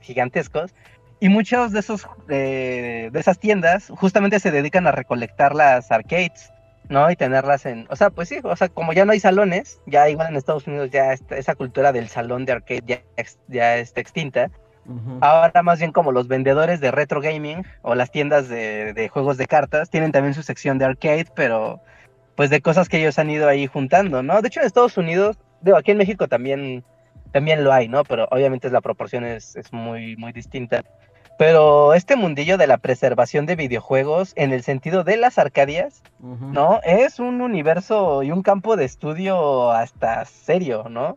gigantescos, 0.01 0.74
y 1.20 1.28
muchos 1.28 1.72
de 1.72 1.81
esos, 1.81 2.07
de 2.26 3.11
esas 3.12 3.39
tiendas 3.39 3.93
justamente 3.95 4.41
se 4.41 4.51
dedican 4.51 4.87
a 4.87 4.93
recolectar 4.93 5.55
las 5.55 5.93
arcades 5.93 6.51
¿no? 6.91 7.09
Y 7.11 7.16
tenerlas 7.16 7.64
en, 7.64 7.86
o 7.88 7.97
sea, 7.97 8.11
pues 8.11 8.28
sí, 8.28 8.41
o 8.43 8.57
sea, 8.57 8.68
como 8.68 8.93
ya 8.93 9.05
no 9.05 9.12
hay 9.12 9.20
salones, 9.20 9.80
ya 9.86 10.11
igual 10.11 10.28
en 10.28 10.36
Estados 10.36 10.66
Unidos 10.66 10.91
ya 10.91 11.12
esa 11.12 11.55
cultura 11.55 11.93
del 11.93 12.09
salón 12.09 12.45
de 12.45 12.53
arcade 12.53 12.82
ya, 12.84 13.01
ya 13.49 13.78
está 13.78 14.01
extinta. 14.01 14.51
Ahora 15.20 15.62
más 15.62 15.78
bien 15.78 15.93
como 15.93 16.11
los 16.11 16.26
vendedores 16.26 16.80
de 16.80 16.91
retro 16.91 17.20
gaming 17.20 17.64
o 17.82 17.95
las 17.95 18.11
tiendas 18.11 18.49
de, 18.49 19.09
juegos 19.12 19.36
de 19.36 19.47
cartas 19.47 19.88
tienen 19.88 20.11
también 20.11 20.34
su 20.34 20.43
sección 20.43 20.78
de 20.78 20.84
arcade, 20.84 21.26
pero 21.36 21.80
pues 22.34 22.51
de 22.51 22.61
cosas 22.61 22.88
que 22.88 22.99
ellos 22.99 23.16
han 23.20 23.30
ido 23.30 23.47
ahí 23.47 23.68
juntando, 23.68 24.24
¿no? 24.24 24.43
De 24.43 24.49
hecho 24.49 24.59
en 24.59 24.66
Estados 24.66 24.97
Unidos, 24.97 25.38
digo, 25.61 25.76
aquí 25.76 25.93
en 25.93 25.99
México 25.99 26.26
también, 26.26 26.82
también 27.30 27.62
lo 27.62 27.72
hay, 27.72 27.86
¿no? 27.86 28.03
Pero 28.03 28.26
obviamente 28.32 28.68
la 28.68 28.80
proporción 28.80 29.24
es, 29.24 29.55
es 29.55 29.72
muy, 29.72 30.16
muy 30.16 30.32
distinta. 30.32 30.82
Pero 31.41 31.95
este 31.95 32.16
mundillo 32.16 32.59
de 32.59 32.66
la 32.66 32.76
preservación 32.76 33.47
de 33.47 33.57
videojuegos, 33.57 34.34
en 34.36 34.53
el 34.53 34.62
sentido 34.62 35.05
de 35.05 35.16
las 35.16 35.38
arcadias, 35.38 36.03
¿no? 36.18 36.80
Es 36.84 37.18
un 37.18 37.41
universo 37.41 38.22
y 38.22 38.30
un 38.30 38.43
campo 38.43 38.76
de 38.76 38.84
estudio 38.84 39.70
hasta 39.70 40.22
serio, 40.26 40.84
¿no? 40.91 41.16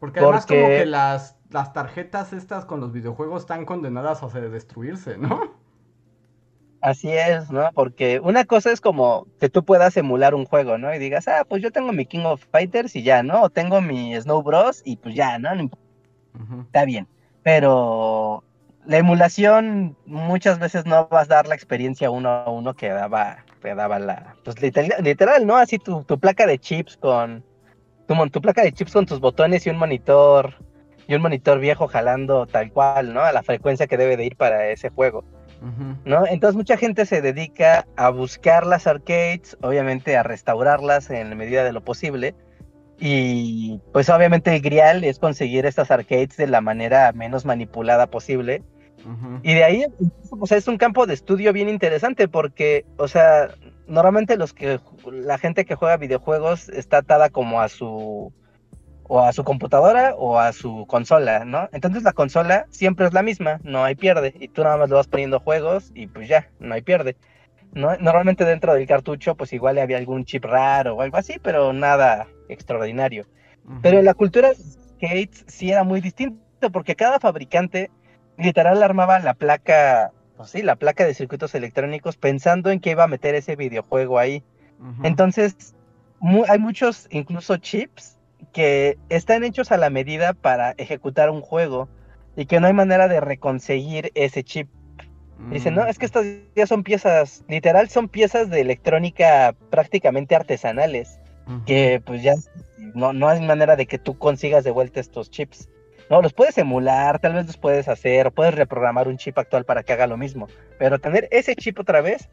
Porque 0.00 0.18
además 0.18 0.46
como 0.46 0.66
que 0.66 0.84
las, 0.84 1.36
las 1.50 1.72
tarjetas 1.72 2.32
estas 2.32 2.64
con 2.64 2.80
los 2.80 2.90
videojuegos 2.90 3.42
están 3.42 3.66
condenadas 3.66 4.24
a 4.24 4.26
destruirse, 4.40 5.16
¿no? 5.16 5.52
Así 6.80 7.08
es, 7.12 7.52
¿no? 7.52 7.70
Porque 7.74 8.18
una 8.18 8.44
cosa 8.46 8.72
es 8.72 8.80
como 8.80 9.28
que 9.38 9.48
tú 9.48 9.64
puedas 9.64 9.96
emular 9.96 10.34
un 10.34 10.44
juego, 10.44 10.76
¿no? 10.76 10.92
Y 10.92 10.98
digas, 10.98 11.28
ah, 11.28 11.44
pues 11.48 11.62
yo 11.62 11.70
tengo 11.70 11.92
mi 11.92 12.04
King 12.04 12.24
of 12.24 12.44
Fighters 12.50 12.96
y 12.96 13.04
ya, 13.04 13.22
¿no? 13.22 13.42
O 13.42 13.48
tengo 13.48 13.80
mi 13.80 14.20
Snow 14.20 14.42
Bros 14.42 14.82
y 14.84 14.96
pues 14.96 15.14
ya, 15.14 15.38
¿no? 15.38 15.50
Está 16.66 16.84
bien. 16.84 17.06
Pero 17.44 18.42
la 18.86 18.98
emulación 18.98 19.96
muchas 20.06 20.58
veces 20.58 20.86
no 20.86 21.08
vas 21.08 21.30
a 21.30 21.34
dar 21.36 21.46
la 21.46 21.54
experiencia 21.54 22.10
uno 22.10 22.30
a 22.30 22.50
uno 22.50 22.74
que 22.74 22.88
daba, 22.88 23.44
que 23.60 23.74
daba 23.74 23.98
la, 23.98 24.34
pues 24.44 24.60
literal, 24.60 25.46
¿no? 25.46 25.56
Así 25.56 25.78
tu, 25.78 26.04
placa 26.18 26.46
de 26.46 26.58
chips 26.58 26.96
con, 26.96 27.44
tu, 28.06 28.30
tu 28.30 28.40
placa 28.40 28.62
de 28.62 28.72
chips 28.72 28.92
con 28.92 29.06
tus 29.06 29.20
botones 29.20 29.66
y 29.66 29.70
un 29.70 29.76
monitor 29.76 30.56
y 31.06 31.14
un 31.14 31.22
monitor 31.22 31.58
viejo 31.58 31.88
jalando 31.88 32.46
tal 32.46 32.72
cual, 32.72 33.14
¿no? 33.14 33.22
A 33.22 33.32
la 33.32 33.42
frecuencia 33.42 33.86
que 33.86 33.96
debe 33.96 34.16
de 34.16 34.26
ir 34.26 34.36
para 34.36 34.68
ese 34.68 34.90
juego. 34.90 35.24
¿No? 36.04 36.26
Entonces 36.26 36.56
mucha 36.56 36.76
gente 36.76 37.06
se 37.06 37.22
dedica 37.22 37.86
a 37.94 38.10
buscar 38.10 38.66
las 38.66 38.88
arcades, 38.88 39.56
obviamente 39.60 40.16
a 40.16 40.24
restaurarlas 40.24 41.08
en 41.10 41.30
la 41.30 41.36
medida 41.36 41.62
de 41.62 41.72
lo 41.72 41.84
posible. 41.84 42.34
Y 42.98 43.80
pues 43.92 44.08
obviamente 44.10 44.54
el 44.54 44.62
grial 44.62 45.04
es 45.04 45.18
conseguir 45.18 45.66
estas 45.66 45.90
arcades 45.90 46.36
de 46.36 46.46
la 46.46 46.60
manera 46.60 47.12
menos 47.12 47.44
manipulada 47.44 48.06
posible. 48.06 48.62
Y 49.42 49.54
de 49.54 49.64
ahí, 49.64 49.84
o 50.30 50.46
sea, 50.46 50.56
es 50.56 50.68
un 50.68 50.78
campo 50.78 51.06
de 51.06 51.14
estudio 51.14 51.52
bien 51.52 51.68
interesante 51.68 52.28
porque, 52.28 52.84
o 52.98 53.08
sea, 53.08 53.48
normalmente 53.88 54.36
los 54.36 54.52
que 54.52 54.78
la 55.10 55.38
gente 55.38 55.64
que 55.64 55.74
juega 55.74 55.96
videojuegos 55.96 56.68
está 56.68 56.98
atada 56.98 57.28
como 57.28 57.60
a 57.60 57.68
su 57.68 58.32
o 59.04 59.20
a 59.20 59.32
su 59.32 59.44
computadora 59.44 60.14
o 60.16 60.38
a 60.38 60.52
su 60.52 60.86
consola, 60.86 61.44
¿no? 61.44 61.68
Entonces 61.72 62.02
la 62.02 62.12
consola 62.12 62.66
siempre 62.70 63.06
es 63.06 63.12
la 63.12 63.22
misma, 63.22 63.60
no 63.62 63.84
hay 63.84 63.94
pierde, 63.94 64.34
y 64.38 64.48
tú 64.48 64.62
nada 64.62 64.76
más 64.76 64.88
le 64.88 64.94
vas 64.94 65.08
poniendo 65.08 65.40
juegos 65.40 65.90
y 65.94 66.06
pues 66.06 66.28
ya, 66.28 66.48
no 66.60 66.74
hay 66.74 66.82
pierde. 66.82 67.16
¿no? 67.74 67.96
Normalmente 67.98 68.44
dentro 68.44 68.74
del 68.74 68.86
cartucho 68.86 69.34
pues 69.34 69.52
igual 69.52 69.78
había 69.78 69.98
algún 69.98 70.24
chip 70.24 70.44
raro 70.44 70.96
o 70.96 71.02
algo 71.02 71.16
así, 71.16 71.38
pero 71.42 71.72
nada 71.72 72.26
extraordinario. 72.48 73.26
Pero 73.80 73.98
en 73.98 74.04
la 74.04 74.14
cultura 74.14 74.50
Gates 75.00 75.44
sí 75.46 75.70
era 75.70 75.84
muy 75.84 76.00
distinto 76.00 76.40
porque 76.72 76.96
cada 76.96 77.20
fabricante 77.20 77.90
literal 78.38 78.82
armaba 78.82 79.18
la 79.18 79.34
placa, 79.34 80.12
pues 80.36 80.50
sí, 80.50 80.62
la 80.62 80.76
placa 80.76 81.04
de 81.04 81.14
circuitos 81.14 81.54
electrónicos 81.54 82.16
pensando 82.16 82.70
en 82.70 82.80
que 82.80 82.90
iba 82.90 83.04
a 83.04 83.08
meter 83.08 83.34
ese 83.34 83.56
videojuego 83.56 84.18
ahí. 84.18 84.42
Entonces, 85.04 85.74
hay 86.48 86.58
muchos 86.58 87.06
incluso 87.10 87.56
chips 87.56 88.18
que 88.52 88.98
están 89.08 89.44
hechos 89.44 89.70
a 89.70 89.76
la 89.76 89.90
medida 89.90 90.34
para 90.34 90.72
ejecutar 90.72 91.30
un 91.30 91.40
juego 91.40 91.88
y 92.36 92.46
que 92.46 92.58
no 92.58 92.66
hay 92.66 92.72
manera 92.72 93.08
de 93.08 93.20
reconseguir 93.20 94.10
ese 94.14 94.42
chip. 94.42 94.68
Dicen, 95.50 95.74
no, 95.74 95.84
es 95.86 95.98
que 95.98 96.06
estas 96.06 96.24
ya 96.54 96.68
son 96.68 96.84
piezas, 96.84 97.44
literal 97.48 97.88
son 97.88 98.08
piezas 98.08 98.48
de 98.48 98.60
electrónica 98.60 99.56
prácticamente 99.70 100.36
artesanales, 100.36 101.18
que 101.66 102.02
pues 102.04 102.22
ya 102.22 102.34
no, 102.94 103.12
no 103.12 103.28
hay 103.28 103.40
manera 103.40 103.76
de 103.76 103.86
que 103.86 103.98
tú 103.98 104.18
consigas 104.18 104.64
de 104.64 104.70
vuelta 104.70 105.00
estos 105.00 105.30
chips. 105.30 105.68
No, 106.10 106.20
los 106.20 106.32
puedes 106.32 106.58
emular, 106.58 107.18
tal 107.20 107.34
vez 107.34 107.46
los 107.46 107.56
puedes 107.56 107.88
hacer, 107.88 108.32
puedes 108.32 108.54
reprogramar 108.54 109.08
un 109.08 109.16
chip 109.16 109.38
actual 109.38 109.64
para 109.64 109.82
que 109.82 109.92
haga 109.92 110.06
lo 110.06 110.16
mismo, 110.16 110.48
pero 110.78 110.98
tener 110.98 111.28
ese 111.30 111.56
chip 111.56 111.78
otra 111.78 112.02
vez, 112.02 112.28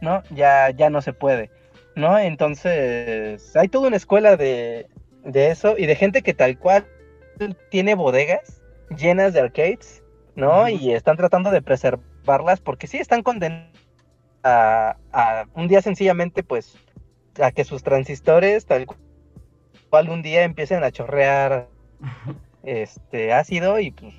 no, 0.00 0.22
ya, 0.30 0.70
ya 0.70 0.88
no 0.88 1.02
se 1.02 1.12
puede. 1.12 1.50
¿no? 1.98 2.18
Entonces, 2.18 3.54
hay 3.56 3.68
toda 3.68 3.88
una 3.88 3.96
escuela 3.96 4.36
de, 4.36 4.86
de 5.24 5.50
eso 5.50 5.76
y 5.76 5.86
de 5.86 5.96
gente 5.96 6.22
que 6.22 6.32
tal 6.32 6.56
cual 6.58 6.86
tiene 7.70 7.94
bodegas 7.94 8.62
llenas 8.96 9.34
de 9.34 9.40
arcades, 9.40 10.02
¿no? 10.34 10.68
Y 10.68 10.92
están 10.92 11.16
tratando 11.16 11.50
de 11.50 11.60
preservarlas 11.60 12.60
porque 12.60 12.86
sí 12.86 12.98
están 12.98 13.22
condenados 13.22 13.72
a, 14.44 14.96
un 15.54 15.68
día 15.68 15.82
sencillamente, 15.82 16.42
pues, 16.42 16.76
a 17.40 17.52
que 17.52 17.64
sus 17.64 17.82
transistores 17.82 18.66
tal 18.66 18.86
cual 19.90 20.08
un 20.10 20.22
día 20.22 20.44
empiecen 20.44 20.84
a 20.84 20.90
chorrear 20.90 21.68
este 22.62 23.32
ácido 23.32 23.78
y 23.78 23.90
pues 23.90 24.14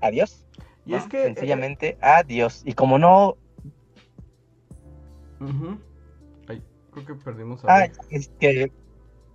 adiós. 0.00 0.46
Y 0.86 0.94
es 0.94 1.06
que 1.06 1.22
sencillamente 1.24 1.98
adiós. 2.00 2.62
Y 2.64 2.72
como 2.72 2.98
no 2.98 3.36
creo 5.38 7.06
que 7.06 7.14
perdimos 7.14 7.64
a 7.64 7.76
Ah, 7.76 7.88
es 8.10 8.30
que 8.40 8.48
Ahí 8.48 8.70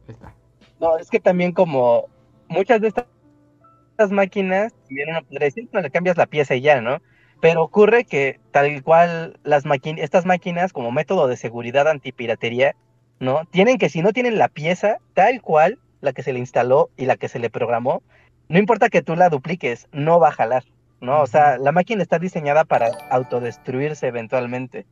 está. 0.08 0.36
No, 0.80 0.98
es 0.98 1.10
que 1.10 1.20
también 1.20 1.52
como 1.52 2.08
muchas 2.48 2.82
de 2.82 2.90
estas 2.90 4.12
máquinas, 4.12 4.74
vienen 4.90 5.16
a 5.16 5.24
decir, 5.40 5.70
no 5.72 5.82
le 5.82 5.90
cambias 5.90 6.18
la 6.18 6.26
pieza 6.26 6.56
y 6.56 6.62
ya, 6.62 6.82
¿no? 6.82 7.02
Pero 7.42 7.64
ocurre 7.64 8.06
que 8.06 8.40
tal 8.52 8.84
cual 8.84 9.40
las 9.44 9.64
estas 9.98 10.26
máquinas 10.26 10.74
como 10.74 10.92
método 10.92 11.28
de 11.28 11.38
seguridad 11.38 11.88
antipiratería, 11.88 12.76
¿no? 13.20 13.46
Tienen 13.46 13.78
que 13.78 13.90
si 13.90 14.02
no 14.02 14.14
tienen 14.14 14.38
la 14.38 14.48
pieza 14.48 14.98
tal 15.14 15.42
cual 15.42 15.80
la 16.02 16.14
que 16.14 16.24
se 16.24 16.34
le 16.34 16.40
instaló 16.40 16.90
y 16.98 17.06
la 17.06 17.18
que 17.18 17.30
se 17.30 17.40
le 17.40 17.50
programó, 17.50 18.04
no 18.48 18.60
importa 18.60 18.90
que 18.90 19.02
tú 19.02 19.16
la 19.16 19.30
dupliques, 19.30 19.88
no 19.92 20.20
va 20.20 20.30
a 20.30 20.34
jalar, 20.34 20.64
¿no? 21.02 21.22
O 21.22 21.28
sea, 21.28 21.58
la 21.58 21.72
máquina 21.72 22.04
está 22.04 22.20
diseñada 22.20 22.64
para 22.64 22.90
autodestruirse 23.10 24.08
eventualmente. 24.08 24.86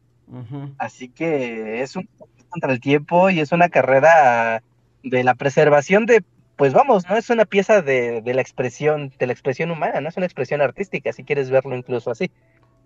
Así 0.79 1.09
que 1.09 1.81
es 1.83 1.95
un 1.95 2.07
contra 2.53 2.71
el 2.71 2.79
tiempo 2.79 3.31
y 3.31 3.39
es 3.39 3.51
una 3.51 3.69
carrera 3.69 4.61
de 5.03 5.23
la 5.23 5.33
preservación 5.33 6.05
de, 6.05 6.23
pues 6.55 6.71
vamos, 6.71 7.09
no 7.09 7.17
es 7.17 7.29
una 7.31 7.45
pieza 7.45 7.81
de, 7.81 8.21
la 8.23 8.41
expresión, 8.41 9.11
de 9.17 9.25
la 9.27 9.33
expresión 9.33 9.71
humana, 9.71 10.01
no 10.01 10.09
es 10.09 10.17
una 10.17 10.27
expresión 10.27 10.61
artística, 10.61 11.11
si 11.11 11.23
quieres 11.23 11.49
verlo 11.49 11.75
incluso 11.75 12.11
así. 12.11 12.29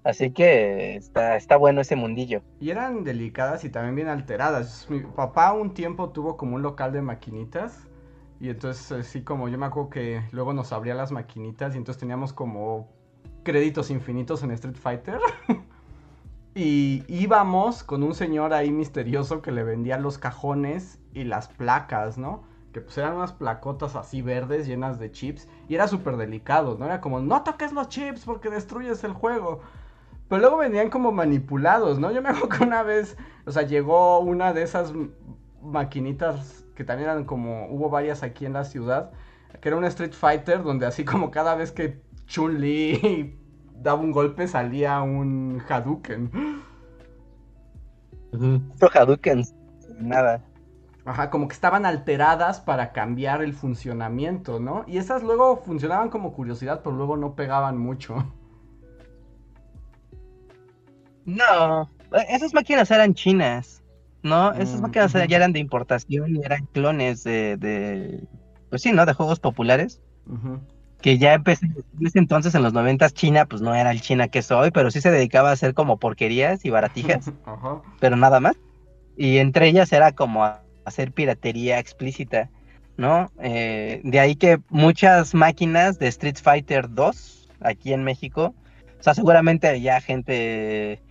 Así 0.08 0.32
que 0.32 0.95
está, 0.95 1.36
está 1.36 1.58
bueno 1.58 1.82
ese 1.82 1.97
mundillo. 1.97 2.41
Y 2.62 2.70
eran 2.70 3.03
delicadas 3.03 3.66
y 3.66 3.70
también 3.70 3.93
bien 3.93 4.08
alteradas. 4.08 4.88
Mi 4.89 5.01
papá 5.01 5.51
un 5.51 5.74
tiempo 5.74 6.12
tuvo 6.12 6.38
como 6.38 6.55
un 6.55 6.62
local 6.62 6.93
de 6.93 7.01
maquinitas. 7.01 7.86
Y 8.39 8.47
entonces, 8.47 8.89
así 8.93 9.22
como 9.24 9.49
yo 9.49 9.58
me 9.58 9.66
acuerdo 9.66 9.89
que 9.89 10.22
luego 10.32 10.53
nos 10.53 10.72
abría 10.72 10.95
las 10.95 11.12
maquinitas 11.12 11.76
y 11.76 11.78
entonces 11.80 11.99
teníamos 11.99 12.32
como 12.32 12.88
créditos 13.43 13.89
infinitos 13.89 14.43
en 14.43 14.51
Street 14.51 14.78
Fighter. 14.78 15.20
y 16.55 17.03
íbamos 17.10 17.84
con 17.84 18.01
un 18.01 18.16
señor 18.16 18.53
ahí 18.53 18.72
misterioso 18.72 19.41
que 19.41 19.51
le 19.51 19.66
vendía 19.66 19.97
los 19.97 20.18
cajones 20.18 21.01
y 21.14 21.26
las 21.26 21.49
placas, 21.49 22.18
¿no? 22.18 22.43
Que 22.72 22.80
pues 22.80 22.97
eran 22.97 23.18
unas 23.18 23.34
placotas 23.34 23.97
así 23.97 24.22
verdes 24.22 24.68
llenas 24.68 24.99
de 24.99 25.12
chips 25.12 25.49
y 25.68 25.76
era 25.76 25.86
súper 25.89 26.16
delicado, 26.16 26.78
¿no? 26.80 26.86
Era 26.86 27.01
como, 27.01 27.20
no 27.20 27.43
toques 27.43 27.74
los 27.74 27.89
chips 27.89 28.24
porque 28.24 28.49
destruyes 28.49 29.03
el 29.03 29.12
juego. 29.12 29.60
Pero 30.30 30.42
luego 30.42 30.58
venían 30.58 30.90
como 30.90 31.12
manipulados, 31.12 32.00
¿no? 32.00 32.12
Yo 32.12 32.22
me 32.22 32.30
acuerdo 32.30 32.50
que 32.50 32.64
una 32.64 32.84
vez, 32.84 33.18
o 33.46 33.52
sea, 33.52 33.64
llegó 33.64 34.20
una 34.20 34.54
de 34.54 34.64
esas 34.64 34.94
maquinitas 35.62 36.66
que 36.76 36.84
también 36.84 37.10
eran 37.10 37.26
como, 37.26 37.68
hubo 37.68 37.90
varias 37.90 38.24
aquí 38.24 38.46
en 38.46 38.54
la 38.54 38.64
ciudad, 38.64 39.12
que 39.62 39.70
era 39.70 39.78
un 39.78 39.86
Street 39.86 40.14
Fighter 40.14 40.64
donde 40.64 40.86
así 40.86 41.06
como 41.06 41.32
cada 41.32 41.56
vez 41.56 41.72
que 41.72 42.02
Chun-Li 42.28 43.40
daba 43.82 44.00
un 44.00 44.12
golpe 44.12 44.48
salía 44.48 45.02
un 45.02 45.62
Hadouken. 45.68 46.62
Hadouken, 48.94 49.44
nada. 50.00 50.44
Ajá, 51.06 51.30
como 51.30 51.48
que 51.48 51.54
estaban 51.54 51.86
alteradas 51.86 52.60
para 52.60 52.92
cambiar 52.92 53.42
el 53.42 53.54
funcionamiento, 53.54 54.60
¿no? 54.60 54.84
Y 54.88 54.98
esas 54.98 55.24
luego 55.24 55.56
funcionaban 55.58 56.10
como 56.10 56.34
curiosidad, 56.34 56.82
pero 56.84 56.98
luego 56.98 57.16
no 57.16 57.34
pegaban 57.34 57.78
mucho. 57.78 58.26
No, 61.28 61.90
esas 62.30 62.54
máquinas 62.54 62.90
eran 62.90 63.14
chinas, 63.14 63.84
¿no? 64.24 64.54
Esas 64.54 64.80
mm, 64.80 64.84
máquinas 64.84 65.14
ya 65.14 65.36
eran 65.36 65.52
de 65.52 65.60
importación 65.60 66.38
y 66.38 66.40
eran 66.40 66.66
clones 66.68 67.26
de, 67.26 68.24
pues 68.70 68.82
sí, 68.82 68.94
¿no? 68.94 69.06
De 69.06 69.14
juegos 69.14 69.42
populares. 69.42 70.02
Que 71.02 71.18
ya 71.18 71.34
empecé, 71.34 71.66
en 71.66 72.08
ese 72.08 72.18
entonces, 72.18 72.56
en 72.56 72.64
los 72.64 72.72
noventas, 72.72 73.14
China, 73.14 73.46
pues 73.46 73.62
no 73.62 73.76
era 73.76 73.92
el 73.92 74.02
China 74.02 74.30
que 74.30 74.42
soy, 74.42 74.72
pero 74.72 74.90
sí 74.90 75.02
se 75.02 75.12
dedicaba 75.12 75.50
a 75.50 75.54
hacer 75.54 75.74
como 75.74 75.98
porquerías 75.98 76.64
y 76.64 76.70
baratijas, 76.70 77.30
pero 78.00 78.16
nada 78.16 78.40
más. 78.40 78.56
Y 79.18 79.38
entre 79.38 79.68
ellas 79.68 79.92
era 79.92 80.14
como 80.14 80.50
hacer 80.86 81.12
piratería 81.12 81.78
explícita, 81.78 82.50
¿no? 82.96 83.32
Eh, 83.42 84.00
de 84.06 84.20
ahí 84.22 84.38
que 84.38 84.60
muchas 84.70 85.34
máquinas 85.34 86.00
de 86.00 86.08
Street 86.08 86.38
Fighter 86.42 86.90
2 86.90 87.50
aquí 87.60 87.92
en 87.92 88.06
México, 88.06 88.56
o 88.98 89.04
sea, 89.04 89.14
seguramente 89.14 89.80
ya 89.82 90.00
gente 90.02 91.02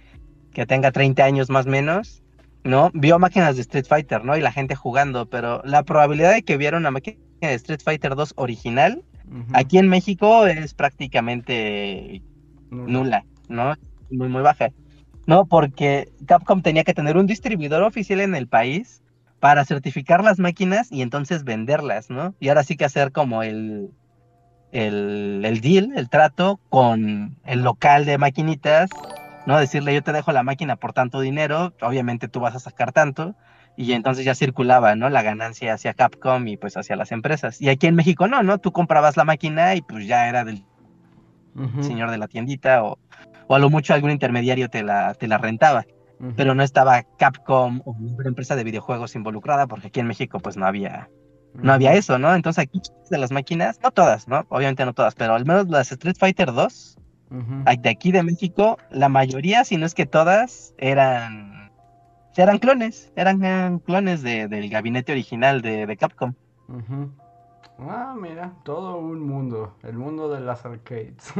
que 0.57 0.65
tenga 0.65 0.91
30 0.91 1.23
años 1.23 1.51
más 1.51 1.67
o 1.67 1.69
menos, 1.69 2.23
¿no? 2.65 2.91
Vio 2.95 3.19
máquinas 3.19 3.57
de 3.57 3.61
Street 3.61 3.85
Fighter, 3.87 4.25
¿no? 4.25 4.39
Y 4.39 4.41
la 4.41 4.53
gente 4.53 4.75
jugando, 4.75 5.29
pero 5.29 5.61
la 5.67 5.83
probabilidad 5.83 6.33
de 6.33 6.45
que 6.45 6.57
viera 6.57 6.79
una 6.79 6.91
máquina 6.91 7.19
de 7.43 7.53
Street 7.53 7.83
Fighter 7.85 8.15
2 8.15 8.33
original, 8.37 9.05
aquí 9.53 9.77
en 9.77 9.89
México 9.89 10.47
es 10.47 10.73
prácticamente 10.73 12.23
nula, 12.71 13.27
¿no? 13.51 13.75
Muy, 14.11 14.31
muy 14.31 14.41
baja. 14.41 14.71
No, 15.27 15.45
porque 15.45 16.09
Capcom 16.25 16.63
tenía 16.63 16.85
que 16.85 16.95
tener 16.95 17.19
un 17.19 17.27
distribuidor 17.27 17.83
oficial 17.83 18.21
en 18.21 18.35
el 18.35 18.49
país 18.49 19.03
para 19.41 19.63
certificar 19.67 20.25
las 20.25 20.39
máquinas 20.39 20.91
y 20.91 21.03
entonces 21.03 21.45
venderlas, 21.45 22.09
¿no? 22.09 22.35
Y 22.41 22.49
ahora 22.49 22.65
sí 22.65 22.77
que 22.77 22.87
hacer 22.87 23.13
como 23.13 23.43
el, 23.43 23.91
el, 24.73 25.61
deal, 25.61 25.93
el 25.97 26.09
trato 26.09 26.61
con 26.71 27.37
el 27.45 27.61
local 27.61 28.07
de 28.07 28.17
maquinitas, 28.17 28.89
¿no? 29.47 29.59
Decirle 29.59 29.95
yo 29.95 30.03
te 30.03 30.13
dejo 30.13 30.33
la 30.33 30.43
máquina 30.43 30.77
por 30.77 30.93
tanto 30.93 31.21
dinero, 31.21 31.75
obviamente 31.81 32.29
tú 32.29 32.41
vas 32.41 32.55
a 32.55 32.61
sacar 32.61 32.93
tanto, 32.93 33.35
y 33.77 33.93
entonces 33.93 34.25
ya 34.25 34.35
circulaba, 34.35 34.95
¿no? 34.95 35.11
La 35.11 35.23
ganancia 35.23 35.75
hacia 35.75 35.95
Capcom 35.95 36.47
y 36.49 36.57
pues 36.57 36.77
hacia 36.77 36.97
las 36.97 37.13
empresas. 37.13 37.61
Y 37.61 37.69
aquí 37.69 37.87
en 37.87 37.95
México 37.95 38.27
no, 38.27 38.43
¿no? 38.43 38.59
Tú 38.59 38.73
comprabas 38.73 39.17
la 39.17 39.25
máquina 39.25 39.75
y 39.75 39.83
pues 39.83 40.07
ya 40.07 40.29
era 40.29 40.45
del 40.45 40.65
señor 41.81 42.11
de 42.11 42.19
la 42.19 42.29
tiendita 42.29 42.85
o, 42.85 42.99
o, 43.47 43.55
a 43.55 43.59
lo 43.59 43.71
mucho 43.71 43.95
algún 43.95 44.11
intermediario 44.11 44.69
te 44.69 44.83
la, 44.83 45.15
te 45.15 45.27
la 45.27 45.39
rentaba 45.39 45.87
pero 46.37 46.55
no 46.55 46.63
estaba 46.63 47.03
Capcom 47.19 47.83
o 47.85 47.93
una 47.93 48.29
empresa 48.29 48.57
de 48.57 48.65
videojuegos 48.65 49.15
involucrada 49.15 49.67
porque 49.67 49.89
aquí 49.89 50.01
en 50.01 50.07
México 50.07 50.39
pues 50.41 50.57
no 50.57 50.67
había 50.67 51.09
no 51.55 51.73
había 51.73 51.95
eso, 51.95 52.19
¿no? 52.19 52.35
Entonces 52.35 52.65
aquí 52.65 52.83
de 53.11 53.17
las 53.17 53.31
máquinas, 53.31 53.81
no 53.83 53.91
todas, 53.91 54.29
¿no? 54.29 54.45
Obviamente 54.51 54.85
no 54.85 54.93
todas, 54.93 55.15
pero 55.15 55.35
al 55.35 55.47
menos 55.47 55.69
las 55.69 55.91
Street 55.91 56.17
Fighter 56.19 56.53
2, 56.53 56.99
de 57.31 57.91
aquí 57.91 58.13
de 58.13 58.23
México, 58.23 58.79
la 58.91 59.09
mayoría, 59.09 59.65
si 59.65 59.77
no 59.77 59.87
es 59.87 59.95
que 59.95 60.07
todas, 60.07 60.75
eran 60.79 61.57
eran 62.37 62.59
clones, 62.59 63.13
eran, 63.17 63.79
clones 63.79 64.23
de, 64.23 64.47
del 64.49 64.69
gabinete 64.69 65.13
original 65.13 65.63
de, 65.63 65.87
de 65.87 65.97
Capcom. 65.97 66.35
Ah, 67.79 68.15
mira, 68.19 68.53
todo 68.63 68.99
un 68.99 69.21
mundo, 69.21 69.75
el 69.83 69.97
mundo 69.97 70.29
de 70.29 70.41
las 70.41 70.65
arcades. 70.65 71.33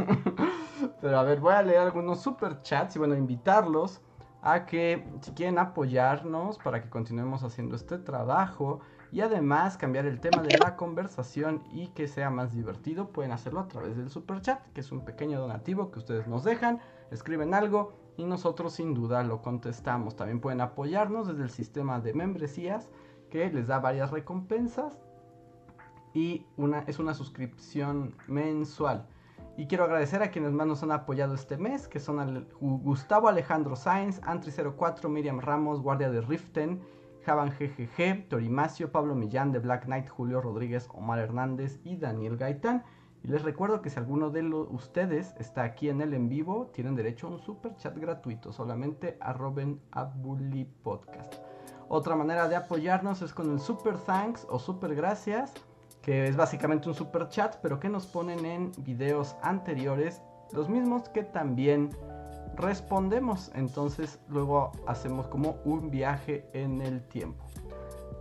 Pero 1.01 1.19
a 1.19 1.23
ver, 1.23 1.39
voy 1.39 1.53
a 1.53 1.61
leer 1.61 1.79
algunos 1.79 2.21
super 2.21 2.61
chats 2.61 2.95
y 2.95 2.99
bueno, 2.99 3.15
invitarlos 3.15 4.01
a 4.41 4.65
que 4.65 5.03
si 5.21 5.31
quieren 5.31 5.57
apoyarnos 5.57 6.57
para 6.59 6.81
que 6.81 6.89
continuemos 6.89 7.43
haciendo 7.43 7.75
este 7.75 7.97
trabajo 7.97 8.81
y 9.11 9.21
además 9.21 9.77
cambiar 9.77 10.05
el 10.05 10.19
tema 10.19 10.43
de 10.43 10.53
la 10.53 10.75
conversación 10.75 11.63
y 11.71 11.87
que 11.89 12.07
sea 12.07 12.29
más 12.29 12.53
divertido, 12.53 13.09
pueden 13.09 13.31
hacerlo 13.31 13.61
a 13.61 13.67
través 13.67 13.95
del 13.95 14.09
super 14.09 14.41
chat, 14.41 14.61
que 14.73 14.81
es 14.81 14.91
un 14.91 15.05
pequeño 15.05 15.39
donativo 15.39 15.91
que 15.91 15.99
ustedes 15.99 16.27
nos 16.27 16.43
dejan, 16.43 16.79
escriben 17.11 17.53
algo 17.53 17.93
y 18.17 18.25
nosotros 18.25 18.73
sin 18.73 18.93
duda 18.93 19.23
lo 19.23 19.41
contestamos. 19.41 20.15
También 20.15 20.41
pueden 20.41 20.61
apoyarnos 20.61 21.27
desde 21.27 21.43
el 21.43 21.49
sistema 21.49 21.99
de 21.99 22.13
membresías 22.13 22.89
que 23.29 23.49
les 23.51 23.67
da 23.67 23.79
varias 23.79 24.11
recompensas 24.11 24.99
y 26.13 26.45
una, 26.57 26.79
es 26.87 26.99
una 26.99 27.13
suscripción 27.13 28.15
mensual. 28.27 29.07
Y 29.55 29.65
quiero 29.67 29.85
agradecer 29.85 30.21
a 30.21 30.29
quienes 30.29 30.51
más 30.51 30.67
nos 30.67 30.83
han 30.83 30.91
apoyado 30.91 31.33
este 31.33 31.57
mes, 31.57 31.87
que 31.87 31.99
son 31.99 32.47
Gustavo 32.59 33.27
Alejandro 33.27 33.75
Sáenz, 33.75 34.21
Antri04, 34.21 35.09
Miriam 35.09 35.39
Ramos, 35.39 35.81
Guardia 35.81 36.11
de 36.11 36.21
Riften, 36.21 36.81
Javan 37.27 37.51
GGG, 37.51 38.29
Torimacio, 38.29 38.89
Pablo 38.89 39.13
Millán 39.13 39.51
de 39.51 39.59
Black 39.59 39.83
Knight, 39.83 40.07
Julio 40.07 40.39
Rodríguez, 40.39 40.87
Omar 40.93 41.19
Hernández 41.19 41.77
y 41.83 41.97
Daniel 41.97 42.37
Gaitán. 42.37 42.85
Y 43.21 43.27
les 43.27 43.43
recuerdo 43.43 43.81
que 43.81 43.89
si 43.89 43.99
alguno 43.99 44.29
de 44.29 44.43
ustedes 44.43 45.35
está 45.37 45.63
aquí 45.63 45.89
en 45.89 45.99
el 45.99 46.13
en 46.13 46.29
vivo, 46.29 46.67
tienen 46.73 46.95
derecho 46.95 47.27
a 47.27 47.31
un 47.31 47.39
super 47.39 47.75
chat 47.75 47.97
gratuito. 47.97 48.53
Solamente 48.53 49.17
arroben 49.19 49.81
a 49.91 50.05
Bully 50.05 50.63
Podcast. 50.83 51.35
Otra 51.89 52.15
manera 52.15 52.47
de 52.47 52.55
apoyarnos 52.55 53.21
es 53.21 53.33
con 53.33 53.51
el 53.51 53.59
super 53.59 53.97
thanks 53.97 54.47
o 54.49 54.57
super 54.57 54.95
gracias, 54.95 55.53
que 56.01 56.29
es 56.29 56.37
básicamente 56.37 56.87
un 56.87 56.95
super 56.95 57.27
chat, 57.27 57.57
pero 57.61 57.77
que 57.77 57.89
nos 57.89 58.07
ponen 58.07 58.45
en 58.45 58.71
videos 58.77 59.35
anteriores, 59.41 60.21
los 60.53 60.69
mismos 60.69 61.09
que 61.09 61.23
también 61.23 61.89
respondemos. 62.57 63.51
Entonces 63.55 64.19
luego 64.27 64.71
hacemos 64.87 65.27
como 65.27 65.57
un 65.63 65.89
viaje 65.89 66.49
en 66.53 66.81
el 66.81 67.01
tiempo. 67.07 67.43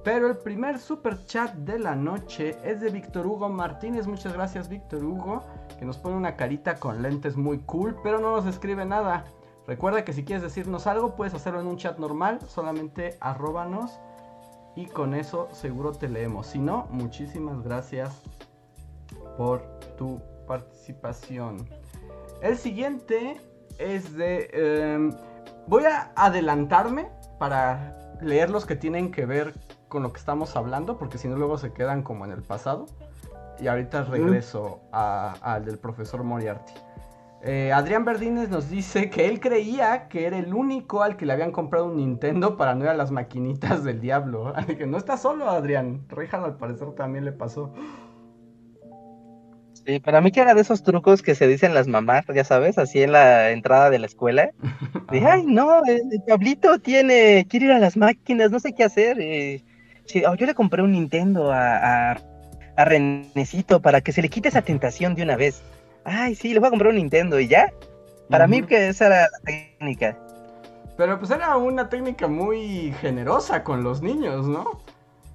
Pero 0.05 0.29
el 0.29 0.37
primer 0.37 0.79
super 0.79 1.25
chat 1.27 1.53
de 1.55 1.81
la 1.81 1.97
noche 1.97 2.57
es 2.63 2.81
de 2.81 2.91
Víctor 2.91 3.27
Hugo 3.27 3.49
Martínez. 3.49 4.07
Muchas 4.07 4.35
gracias, 4.35 4.69
Víctor 4.69 5.05
Hugo, 5.05 5.43
que 5.81 5.85
nos 5.85 5.99
pone 5.99 6.17
una 6.17 6.37
carita 6.37 6.77
con 6.77 7.03
lentes 7.03 7.37
muy 7.37 7.59
cool, 7.59 7.97
pero 8.05 8.21
no 8.21 8.31
nos 8.37 8.47
escribe 8.47 8.85
nada. 8.85 9.25
Recuerda 9.67 10.05
que 10.05 10.13
si 10.13 10.25
quieres 10.25 10.45
decirnos 10.45 10.87
algo, 10.87 11.17
puedes 11.17 11.35
hacerlo 11.35 11.61
en 11.61 11.67
un 11.67 11.77
chat 11.77 11.99
normal, 11.99 12.39
solamente 12.47 13.17
arróbanos 13.19 13.99
y 14.77 14.87
con 14.87 15.13
eso 15.13 15.49
seguro 15.51 15.91
te 15.91 16.09
leemos. 16.09 16.47
Si 16.47 16.61
no, 16.61 16.87
muchísimas 16.91 17.63
gracias 17.65 18.23
por 19.37 19.63
tu 19.99 20.21
participación. 20.47 21.69
El 22.43 22.57
siguiente 22.57 23.41
es 23.79 24.17
de... 24.17 24.51
Em, 24.53 25.13
voy 25.67 25.85
a 25.85 26.13
adelantarme 26.17 27.09
para 27.39 27.97
leer 28.21 28.51
los 28.51 28.67
que 28.67 28.77
tienen 28.77 29.11
que 29.11 29.27
ver 29.27 29.55
con 29.89 30.03
lo 30.03 30.13
que 30.13 30.19
estamos 30.19 30.57
hablando, 30.57 30.99
porque 30.99 31.19
si 31.19 31.29
no 31.29 31.37
luego 31.37 31.59
se 31.59 31.73
quedan 31.73 32.03
como 32.03 32.25
en 32.25 32.33
el 32.33 32.43
pasado. 32.43 32.87
Y 33.59 33.69
ahorita 33.69 34.05
regreso 34.05 34.81
al 34.93 35.65
del 35.65 35.79
profesor 35.79 36.23
Moriarty. 36.23 36.75
Eh, 37.43 37.73
Adrián 37.73 38.05
Verdines 38.05 38.49
nos 38.49 38.71
dice 38.71 39.09
que 39.09 39.29
él 39.29 39.41
creía 39.41 40.09
que 40.09 40.27
era 40.27 40.37
el 40.37 40.53
único 40.53 41.03
al 41.03 41.17
que 41.17 41.27
le 41.27 41.33
habían 41.33 41.53
comprado 41.53 41.87
un 41.87 41.97
Nintendo 41.97 42.57
para 42.57 42.75
no 42.75 42.85
ir 42.85 42.91
a 42.91 42.95
las 42.95 43.11
maquinitas 43.13 43.85
del 43.85 44.01
diablo. 44.01 44.53
Que 44.67 44.87
no 44.87 44.99
está 44.99 45.17
solo, 45.17 45.49
Adrián. 45.49 46.07
Richard 46.09 46.45
al 46.45 46.57
parecer 46.57 46.93
también 46.93 47.25
le 47.25 47.33
pasó. 47.33 47.73
Sí, 49.87 50.01
para 50.01 50.21
mí 50.21 50.33
que 50.33 50.41
era 50.41 50.55
de 50.55 50.63
esos 50.63 50.83
trucos 50.83 51.23
que 51.23 51.37
se 51.37 51.47
dicen 51.47 51.73
las 51.73 51.87
mamás, 51.87 52.25
ya 52.35 52.43
sabes, 52.43 52.77
así 52.77 53.03
en 53.05 53.13
la 53.13 53.51
entrada 53.51 53.89
de 53.89 54.01
la 54.01 54.07
escuela. 54.07 54.51
Dije, 55.13 55.27
ay, 55.27 55.45
no, 55.47 55.85
el, 55.85 56.03
Pablito 56.27 56.81
tiene, 56.81 57.47
quiere 57.49 57.67
ir 57.67 57.73
a 57.73 57.79
las 57.79 57.97
máquinas, 57.97 58.51
no 58.51 58.59
sé 58.59 58.73
qué 58.73 58.83
hacer. 58.83 59.21
Eh, 59.21 59.63
oh, 60.29 60.35
yo 60.35 60.45
le 60.45 60.57
compré 60.57 60.83
un 60.83 60.91
Nintendo 60.91 61.53
a, 61.53 62.13
a, 62.13 62.85
Renecito 62.85 63.81
para 63.81 64.01
que 64.01 64.11
se 64.11 64.23
le 64.23 64.29
quite 64.29 64.49
esa 64.49 64.63
tentación 64.63 65.15
de 65.15 65.23
una 65.23 65.37
vez. 65.37 65.63
Ay, 66.05 66.35
sí, 66.35 66.53
le 66.53 66.59
voy 66.59 66.67
a 66.67 66.71
comprar 66.71 66.91
un 66.91 66.97
Nintendo 66.97 67.39
y 67.39 67.47
ya. 67.47 67.73
Para 68.29 68.49
mí 68.49 68.63
que 68.65 68.89
esa 68.89 69.07
era 69.07 69.23
la 69.23 69.39
técnica. 69.45 70.19
Pero 70.97 71.17
pues 71.19 71.31
era 71.31 71.57
una 71.57 71.89
técnica 71.89 72.27
muy 72.27 72.93
generosa 73.01 73.63
con 73.63 73.85
los 73.85 74.03
niños, 74.03 74.49
¿no? 74.49 74.81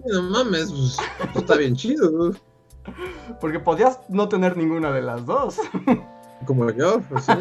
No 0.06 0.22
mames, 0.24 0.72
pues, 0.72 0.98
pues 1.32 1.36
está 1.38 1.56
bien 1.56 1.76
chido, 1.76 2.12
¿no? 2.12 2.51
Porque 3.40 3.60
podías 3.60 4.00
no 4.10 4.30
tener 4.30 4.58
ninguna 4.58 4.92
de 4.92 5.02
las 5.02 5.26
dos. 5.26 5.58
Como 6.46 6.70
yo, 6.72 7.02
pues 7.02 7.26
sí. 7.26 7.34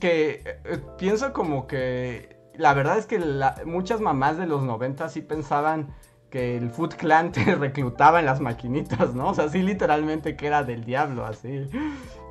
que 0.00 0.42
eh, 0.44 0.80
pienso 0.98 1.32
como 1.32 1.66
que 1.66 2.36
la 2.56 2.74
verdad 2.74 2.98
es 2.98 3.06
que 3.06 3.20
muchas 3.64 4.00
mamás 4.00 4.36
de 4.36 4.46
los 4.46 4.62
90 4.62 5.08
sí 5.08 5.20
pensaban 5.20 5.94
que 6.30 6.56
el 6.56 6.70
Foot 6.70 6.94
Clan 6.94 7.30
te 7.30 7.44
reclutaba 7.54 8.18
en 8.18 8.26
las 8.26 8.40
maquinitas, 8.40 9.14
¿no? 9.14 9.28
O 9.28 9.34
sea, 9.34 9.48
sí 9.48 9.62
literalmente 9.62 10.34
que 10.34 10.46
era 10.46 10.64
del 10.64 10.84
diablo, 10.84 11.26
así. 11.26 11.68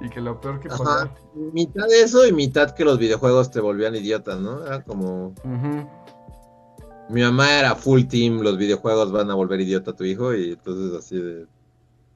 Y 0.01 0.09
que 0.09 0.19
lo 0.19 0.41
peor 0.41 0.59
que 0.59 0.69
Ajá. 0.69 1.13
Mitad 1.53 1.88
de 1.88 2.01
eso 2.01 2.28
y 2.28 2.34
mitad 2.34 2.72
que 2.72 2.84
los 2.84 2.97
videojuegos 2.97 3.51
te 3.51 3.59
volvían 3.59 3.95
idiotas, 3.95 4.39
¿no? 4.39 4.65
Era 4.65 4.84
como... 4.84 5.36
Mi 7.12 7.22
mamá 7.22 7.59
era 7.59 7.76
full 7.76 8.03
team, 8.05 8.41
los 8.41 8.57
videojuegos 8.57 9.12
van 9.12 9.30
a 9.30 9.36
volver 9.36 9.59
idiota 9.59 9.91
a 9.91 9.95
tu 9.95 10.05
hijo 10.05 10.34
y 10.34 10.51
entonces 10.53 10.97
así 10.97 11.22
de... 11.22 11.45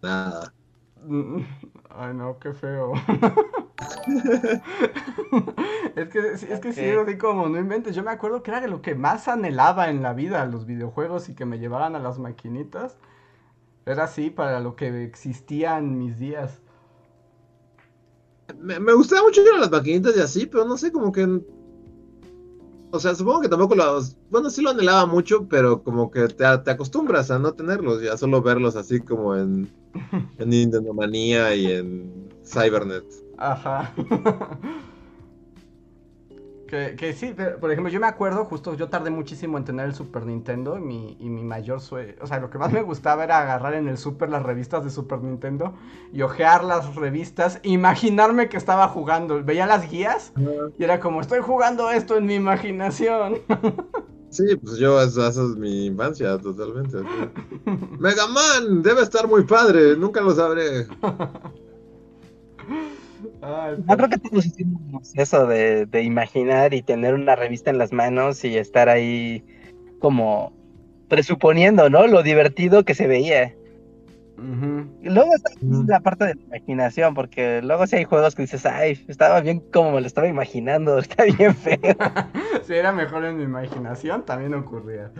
Nada. 0.01 0.53
Ay, 1.89 2.13
no, 2.13 2.39
qué 2.39 2.53
feo. 2.53 2.93
es 5.95 6.09
que, 6.09 6.19
es 6.31 6.59
que 6.61 6.71
sí, 6.73 6.89
así 6.91 7.17
como 7.17 7.49
no 7.49 7.59
inventes. 7.59 7.93
Yo 7.93 8.03
me 8.03 8.11
acuerdo 8.11 8.41
que 8.41 8.51
era 8.51 8.65
lo 8.67 8.81
que 8.81 8.95
más 8.95 9.27
anhelaba 9.27 9.89
en 9.89 10.01
la 10.01 10.13
vida, 10.13 10.45
los 10.45 10.65
videojuegos 10.65 11.27
y 11.27 11.35
que 11.35 11.45
me 11.45 11.59
llevaban 11.59 11.95
a 11.95 11.99
las 11.99 12.17
maquinitas. 12.17 12.97
Era 13.85 14.05
así 14.05 14.29
para 14.29 14.61
lo 14.61 14.77
que 14.77 15.03
existía 15.03 15.77
en 15.77 15.99
mis 15.99 16.19
días. 16.19 16.61
Me, 18.57 18.79
me 18.79 18.93
gustaba 18.93 19.23
mucho 19.23 19.41
ir 19.41 19.49
a 19.55 19.59
las 19.59 19.71
maquinitas 19.71 20.15
y 20.15 20.21
así, 20.21 20.45
pero 20.45 20.63
no 20.63 20.77
sé, 20.77 20.91
como 20.91 21.11
que 21.11 21.41
o 22.91 22.99
sea, 22.99 23.15
supongo 23.15 23.41
que 23.41 23.49
tampoco 23.49 23.75
los, 23.75 24.15
bueno, 24.29 24.49
sí 24.49 24.61
lo 24.61 24.69
anhelaba 24.69 25.05
mucho, 25.05 25.47
pero 25.47 25.83
como 25.83 26.11
que 26.11 26.27
te, 26.27 26.45
te 26.57 26.71
acostumbras 26.71 27.31
a 27.31 27.39
no 27.39 27.53
tenerlos, 27.53 28.01
ya 28.01 28.17
solo 28.17 28.41
verlos 28.41 28.75
así 28.75 28.99
como 28.99 29.35
en, 29.35 29.69
en 30.37 30.49
Nintendo 30.49 30.93
Manía 30.93 31.55
y 31.55 31.71
en 31.71 32.29
Cybernet. 32.45 33.05
Ajá. 33.37 33.93
Que, 36.67 36.95
que, 36.95 37.13
sí, 37.13 37.35
por 37.59 37.71
ejemplo, 37.71 37.91
yo 37.91 37.99
me 37.99 38.07
acuerdo, 38.07 38.45
justo 38.45 38.73
yo 38.73 38.89
tardé 38.89 39.11
muchísimo 39.11 39.57
en 39.57 39.65
tener 39.65 39.85
el 39.85 39.93
Super 39.93 40.25
Nintendo 40.25 40.77
y 40.77 40.81
mi, 40.81 41.17
y 41.19 41.29
mi 41.29 41.43
mayor 41.43 41.79
sueño, 41.79 42.13
o 42.21 42.27
sea, 42.27 42.39
lo 42.39 42.49
que 42.49 42.57
más 42.57 42.71
me 42.71 42.81
gustaba 42.81 43.23
era 43.23 43.39
agarrar 43.39 43.75
en 43.75 43.87
el 43.87 43.97
Super 43.97 44.29
las 44.29 44.41
revistas 44.43 44.83
de 44.83 44.89
Super 44.89 45.21
Nintendo 45.21 45.75
y 46.11 46.23
ojear 46.23 46.63
las 46.63 46.95
revistas, 46.95 47.59
imaginarme 47.63 48.49
que 48.49 48.57
estaba 48.57 48.87
jugando, 48.87 49.43
veía 49.43 49.67
las 49.67 49.89
guías 49.89 50.33
y 50.77 50.83
era 50.83 50.99
como, 50.99 51.21
estoy 51.21 51.39
jugando 51.41 51.91
esto 51.91 52.17
en 52.17 52.25
mi 52.25 52.35
imaginación. 52.35 53.41
Sí, 54.35 54.53
pues 54.57 54.75
yo, 54.75 55.01
esa, 55.01 55.29
es 55.29 55.37
mi 55.37 55.85
infancia, 55.85 56.37
totalmente. 56.37 56.97
Mega 57.99 58.27
Man, 58.27 58.81
debe 58.81 59.01
estar 59.01 59.29
muy 59.29 59.45
padre, 59.45 59.95
nunca 59.95 60.19
lo 60.19 60.35
sabré. 60.35 60.87
Yo 63.41 63.97
creo 63.97 64.09
que 64.09 64.17
todos 64.17 64.45
hicimos 64.45 65.13
eso 65.15 65.47
de, 65.47 66.01
imaginar 66.03 66.73
y 66.73 66.81
tener 66.81 67.13
una 67.13 67.35
revista 67.35 67.69
en 67.69 67.77
las 67.77 67.91
manos 67.91 68.43
y 68.43 68.57
estar 68.57 68.89
ahí 68.89 69.43
como 69.99 70.53
presuponiendo, 71.07 71.89
¿no? 71.89 72.07
Lo 72.07 72.23
divertido 72.23 72.83
que 72.83 72.95
se 72.95 73.07
veía. 73.07 73.55
luego 74.37 75.29
está 75.35 75.51
la 75.87 75.99
parte 75.99 76.25
de 76.25 76.35
la 76.35 76.41
imaginación, 76.41 77.13
porque 77.13 77.61
luego 77.61 77.87
si 77.87 77.97
hay 77.97 78.03
juegos 78.03 78.35
que 78.35 78.43
dices, 78.43 78.65
ay, 78.65 79.03
estaba 79.07 79.41
bien 79.41 79.59
como 79.71 79.91
me 79.91 80.01
lo 80.01 80.07
estaba 80.07 80.27
imaginando, 80.27 80.97
está 80.99 81.23
bien 81.23 81.55
feo. 81.55 81.77
si 82.63 82.73
era 82.73 82.91
mejor 82.91 83.25
en 83.25 83.37
mi 83.37 83.43
imaginación, 83.43 84.25
también 84.25 84.53
ocurría. 84.53 85.11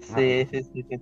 Sí, 0.00 0.46
sí, 0.50 0.62
sí, 0.72 0.84
sí. 0.88 1.00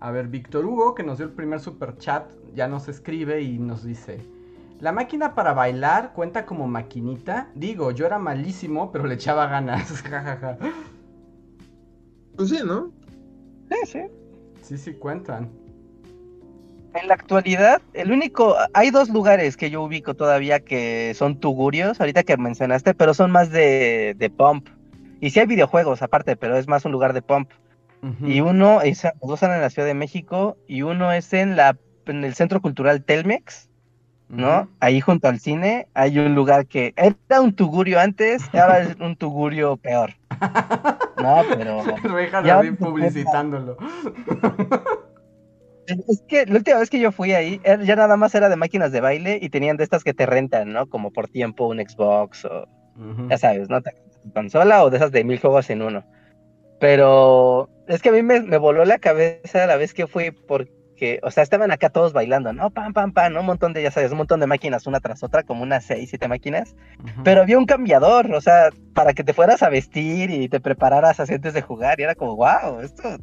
A 0.00 0.10
ver, 0.10 0.28
Víctor 0.28 0.64
Hugo, 0.64 0.94
que 0.94 1.02
nos 1.02 1.18
dio 1.18 1.26
el 1.26 1.32
primer 1.32 1.60
super 1.60 1.96
chat, 1.98 2.24
ya 2.54 2.66
nos 2.66 2.88
escribe 2.88 3.42
y 3.42 3.58
nos 3.58 3.84
dice: 3.84 4.18
La 4.80 4.92
máquina 4.92 5.34
para 5.34 5.52
bailar 5.52 6.14
cuenta 6.14 6.46
como 6.46 6.66
maquinita. 6.66 7.50
Digo, 7.54 7.90
yo 7.90 8.06
era 8.06 8.18
malísimo, 8.18 8.90
pero 8.92 9.06
le 9.06 9.14
echaba 9.14 9.46
ganas. 9.46 10.02
Pues 12.36 12.48
sí, 12.48 12.60
¿no? 12.64 12.90
Sí, 13.68 13.76
sí. 13.84 14.00
Sí, 14.62 14.78
sí 14.78 14.94
cuentan. 14.94 15.50
En 16.94 17.06
la 17.06 17.12
actualidad, 17.12 17.82
el 17.92 18.10
único, 18.12 18.56
hay 18.72 18.90
dos 18.90 19.10
lugares 19.10 19.58
que 19.58 19.68
yo 19.68 19.82
ubico 19.82 20.14
todavía 20.14 20.60
que 20.60 21.12
son 21.14 21.38
tugurios, 21.38 22.00
ahorita 22.00 22.22
que 22.22 22.38
mencionaste, 22.38 22.94
pero 22.94 23.12
son 23.12 23.30
más 23.30 23.50
de, 23.50 24.14
de 24.16 24.30
pump. 24.30 24.68
Y 25.20 25.30
sí 25.30 25.40
hay 25.40 25.46
videojuegos 25.46 26.00
aparte, 26.00 26.34
pero 26.34 26.56
es 26.56 26.66
más 26.66 26.86
un 26.86 26.92
lugar 26.92 27.12
de 27.12 27.20
pump. 27.20 27.50
Y 28.22 28.40
uno, 28.40 28.80
es, 28.80 29.06
dos 29.22 29.34
están 29.34 29.52
en 29.52 29.60
la 29.60 29.70
Ciudad 29.70 29.86
de 29.86 29.94
México, 29.94 30.56
y 30.66 30.82
uno 30.82 31.12
es 31.12 31.32
en 31.32 31.56
la 31.56 31.76
en 32.06 32.24
el 32.24 32.34
Centro 32.34 32.60
Cultural 32.60 33.02
Telmex, 33.02 33.68
¿no? 34.28 34.68
Ahí 34.80 35.00
junto 35.00 35.28
al 35.28 35.40
cine 35.40 35.88
hay 35.94 36.18
un 36.18 36.34
lugar 36.34 36.66
que 36.66 36.94
era 36.96 37.40
un 37.40 37.54
tugurio 37.54 37.98
antes, 37.98 38.42
ahora 38.54 38.80
es 38.80 38.96
un 39.00 39.16
tugurio 39.16 39.76
peor. 39.76 40.14
No, 41.20 41.42
pero. 41.50 41.82
ya 42.44 42.62
publicitándolo. 42.78 43.76
Es 46.08 46.22
que 46.28 46.46
la 46.46 46.54
última 46.54 46.78
vez 46.78 46.88
que 46.88 47.00
yo 47.00 47.10
fui 47.10 47.32
ahí, 47.32 47.60
ya 47.64 47.96
nada 47.96 48.16
más 48.16 48.32
era 48.36 48.48
de 48.48 48.54
máquinas 48.54 48.92
de 48.92 49.00
baile 49.00 49.40
y 49.42 49.48
tenían 49.48 49.76
de 49.76 49.82
estas 49.82 50.04
que 50.04 50.14
te 50.14 50.24
rentan, 50.24 50.72
¿no? 50.72 50.86
Como 50.86 51.10
por 51.10 51.26
tiempo 51.26 51.66
un 51.66 51.78
Xbox 51.78 52.44
o, 52.44 52.68
ya 53.28 53.36
sabes, 53.36 53.68
¿no? 53.68 53.80
Consola 54.32 54.84
o 54.84 54.90
de 54.90 54.98
esas 54.98 55.10
de 55.10 55.24
mil 55.24 55.40
juegos 55.40 55.68
en 55.68 55.82
uno. 55.82 56.04
Pero 56.78 57.68
es 57.90 58.02
que 58.02 58.08
a 58.08 58.12
mí 58.12 58.22
me, 58.22 58.40
me 58.40 58.56
voló 58.56 58.84
la 58.84 58.98
cabeza 58.98 59.66
la 59.66 59.76
vez 59.76 59.94
que 59.94 60.06
fui 60.06 60.30
porque 60.30 60.80
o 61.22 61.30
sea, 61.30 61.42
estaban 61.42 61.70
acá 61.70 61.90
todos 61.90 62.12
bailando, 62.12 62.52
¿no? 62.52 62.70
Pam, 62.70 62.92
pam, 62.92 63.12
pam, 63.12 63.32
¿no? 63.32 63.40
Un 63.40 63.46
montón 63.46 63.72
de, 63.72 63.82
ya 63.82 63.90
sabes, 63.90 64.12
un 64.12 64.18
montón 64.18 64.40
de 64.40 64.46
máquinas 64.46 64.86
una 64.86 65.00
tras 65.00 65.22
otra, 65.22 65.42
como 65.42 65.62
unas 65.62 65.84
seis, 65.84 66.10
siete 66.10 66.28
máquinas. 66.28 66.76
Pero 67.24 67.42
había 67.42 67.58
un 67.58 67.66
cambiador, 67.66 68.32
o 68.34 68.40
sea, 68.40 68.70
para 68.94 69.14
que 69.14 69.24
te 69.24 69.32
fueras 69.32 69.62
a 69.62 69.70
vestir 69.70 70.30
y 70.30 70.48
te 70.48 70.60
prepararas 70.60 71.20
antes 71.20 71.54
de 71.54 71.62
jugar. 71.62 72.00
Y 72.00 72.02
era 72.02 72.14
como, 72.14 72.36
wow, 72.36 72.80
esto 72.82 73.18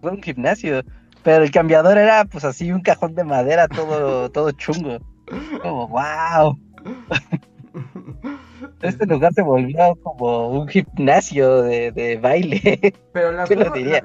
fue 0.00 0.10
un 0.10 0.22
gimnasio. 0.22 0.82
Pero 1.22 1.44
el 1.44 1.50
cambiador 1.50 1.98
era, 1.98 2.24
pues 2.24 2.44
así, 2.44 2.72
un 2.72 2.80
cajón 2.80 3.14
de 3.14 3.24
madera 3.24 3.68
todo, 3.68 4.30
todo 4.30 4.50
chungo. 4.52 4.98
Como, 5.62 5.86
wow. 5.86 6.58
Este 8.82 9.06
lugar 9.06 9.32
se 9.32 9.42
volvió 9.42 9.96
como 10.02 10.48
un 10.50 10.68
gimnasio 10.68 11.62
de, 11.62 12.18
baile. 12.22 12.94
Pero 13.12 13.32
las, 13.32 13.50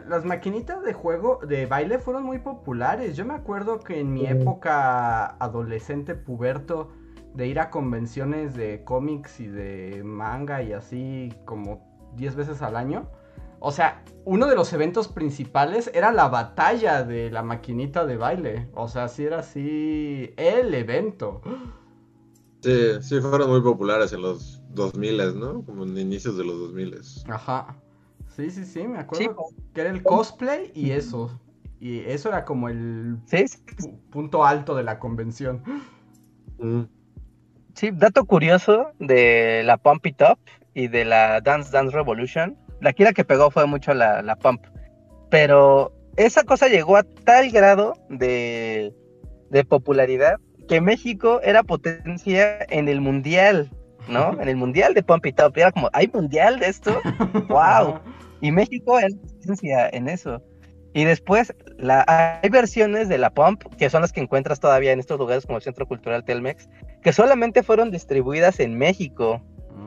las 0.08 0.26
maquinitas 0.26 0.84
de 0.84 0.93
juego 0.93 1.39
de 1.47 1.66
baile 1.66 1.99
fueron 1.99 2.24
muy 2.24 2.39
populares. 2.39 3.16
Yo 3.16 3.26
me 3.26 3.34
acuerdo 3.34 3.80
que 3.80 3.99
en 3.99 4.14
mi 4.14 4.26
época 4.26 5.26
adolescente 5.26 6.16
puberto 6.16 6.91
de 7.34 7.47
ir 7.47 7.60
a 7.60 7.70
convenciones 7.70 8.56
de 8.56 8.84
cómics 8.84 9.39
y 9.39 9.47
de 9.47 10.01
manga 10.03 10.62
y 10.62 10.74
así 10.74 11.34
como 11.45 12.12
10 12.16 12.36
veces 12.36 12.62
al 12.62 12.76
año. 12.76 13.10
O 13.60 13.72
sea, 13.72 14.03
uno 14.26 14.47
de 14.47 14.56
los 14.56 14.72
eventos 14.74 15.08
principales 15.08 15.89
era 15.93 16.12
la 16.12 16.28
batalla 16.28 17.03
de 17.03 17.32
la 17.32 17.41
maquinita 17.41 18.06
de 18.06 18.18
baile. 18.18 18.68
O 18.74 18.88
sea, 18.88 19.08
sí 19.08 19.26
era 19.26 19.39
así 19.39 20.34
el 20.38 20.74
evento. 20.74 21.41
Sí, 22.66 22.99
sí 22.99 23.22
fueron 23.22 23.51
muy 23.51 23.61
populares 23.61 24.11
en 24.11 24.24
los 24.24 24.59
2000, 24.70 25.39
¿no? 25.39 25.63
Como 25.63 25.84
en 25.84 25.95
inicios 25.99 26.36
de 26.36 26.45
los 26.45 26.57
2000. 26.57 26.99
Ajá. 27.30 27.76
Sí, 28.36 28.49
sí, 28.49 28.66
sí, 28.66 28.88
me 28.88 28.97
acuerdo 28.97 29.36
que 29.72 29.82
era 29.82 29.91
el 29.91 30.01
cosplay 30.01 30.72
y 30.74 30.89
eso. 30.89 31.39
Y 31.80 31.99
eso 31.99 32.30
era 32.30 32.43
como 32.43 32.68
el 32.68 33.20
punto 34.09 34.43
alto 34.43 34.74
de 34.74 34.82
la 34.82 34.97
convención. 34.97 35.61
Mm. 36.57 36.86
Sí, 37.76 37.91
dato 37.93 38.26
curioso 38.26 38.88
de 38.97 39.61
la 39.63 39.78
Pump 39.78 40.03
It 40.07 40.22
Up 40.24 40.39
y 40.74 40.88
de 40.88 41.05
la 41.05 41.41
Dance 41.41 41.72
Dance 41.72 41.95
Revolution. 41.95 42.57
La 42.82 42.93
que 42.93 43.13
que 43.13 43.24
pegó 43.24 43.51
fue 43.51 43.68
mucho 43.68 43.93
la, 43.93 44.24
la 44.24 44.36
Pump. 44.38 44.66
Pero 45.30 45.93
esa 46.16 46.43
cosa 46.43 46.68
llegó 46.68 46.97
a 46.97 47.03
tal 47.03 47.51
grado 47.51 47.93
de, 48.09 48.91
de 49.51 49.66
popularidad 49.66 50.39
que 50.68 50.82
México 50.82 51.39
era 51.43 51.63
potencia 51.63 52.66
en 52.70 52.88
el 52.88 53.01
mundial, 53.01 53.70
¿no? 54.07 54.32
En 54.41 54.47
el 54.47 54.55
mundial 54.55 54.93
de 54.93 55.03
Pump 55.03 55.26
It 55.26 55.39
Up. 55.41 55.53
Era 55.55 55.72
como, 55.72 55.89
¿hay 55.93 56.07
mundial 56.13 56.59
de 56.59 56.68
esto? 56.68 57.01
¡Wow! 57.49 57.99
Y 58.41 58.51
México 58.51 58.99
era 58.99 59.09
potencia 59.09 59.89
en 59.89 60.09
eso. 60.09 60.41
Y 60.93 61.03
después 61.03 61.53
la, 61.78 62.05
hay 62.07 62.49
versiones 62.49 63.09
de 63.09 63.18
la 63.18 63.34
Pump, 63.34 63.63
que 63.78 63.89
son 63.89 64.01
las 64.01 64.13
que 64.13 64.22
encuentras 64.22 64.59
todavía 64.59 64.93
en 64.93 64.99
estos 64.99 65.20
lugares 65.20 65.45
como 65.45 65.57
el 65.57 65.63
Centro 65.63 65.86
Cultural 65.88 66.24
Telmex, 66.24 66.70
que 67.03 67.11
solamente 67.11 67.63
fueron 67.63 67.91
distribuidas 67.91 68.61
en 68.61 68.78
México, 68.78 69.41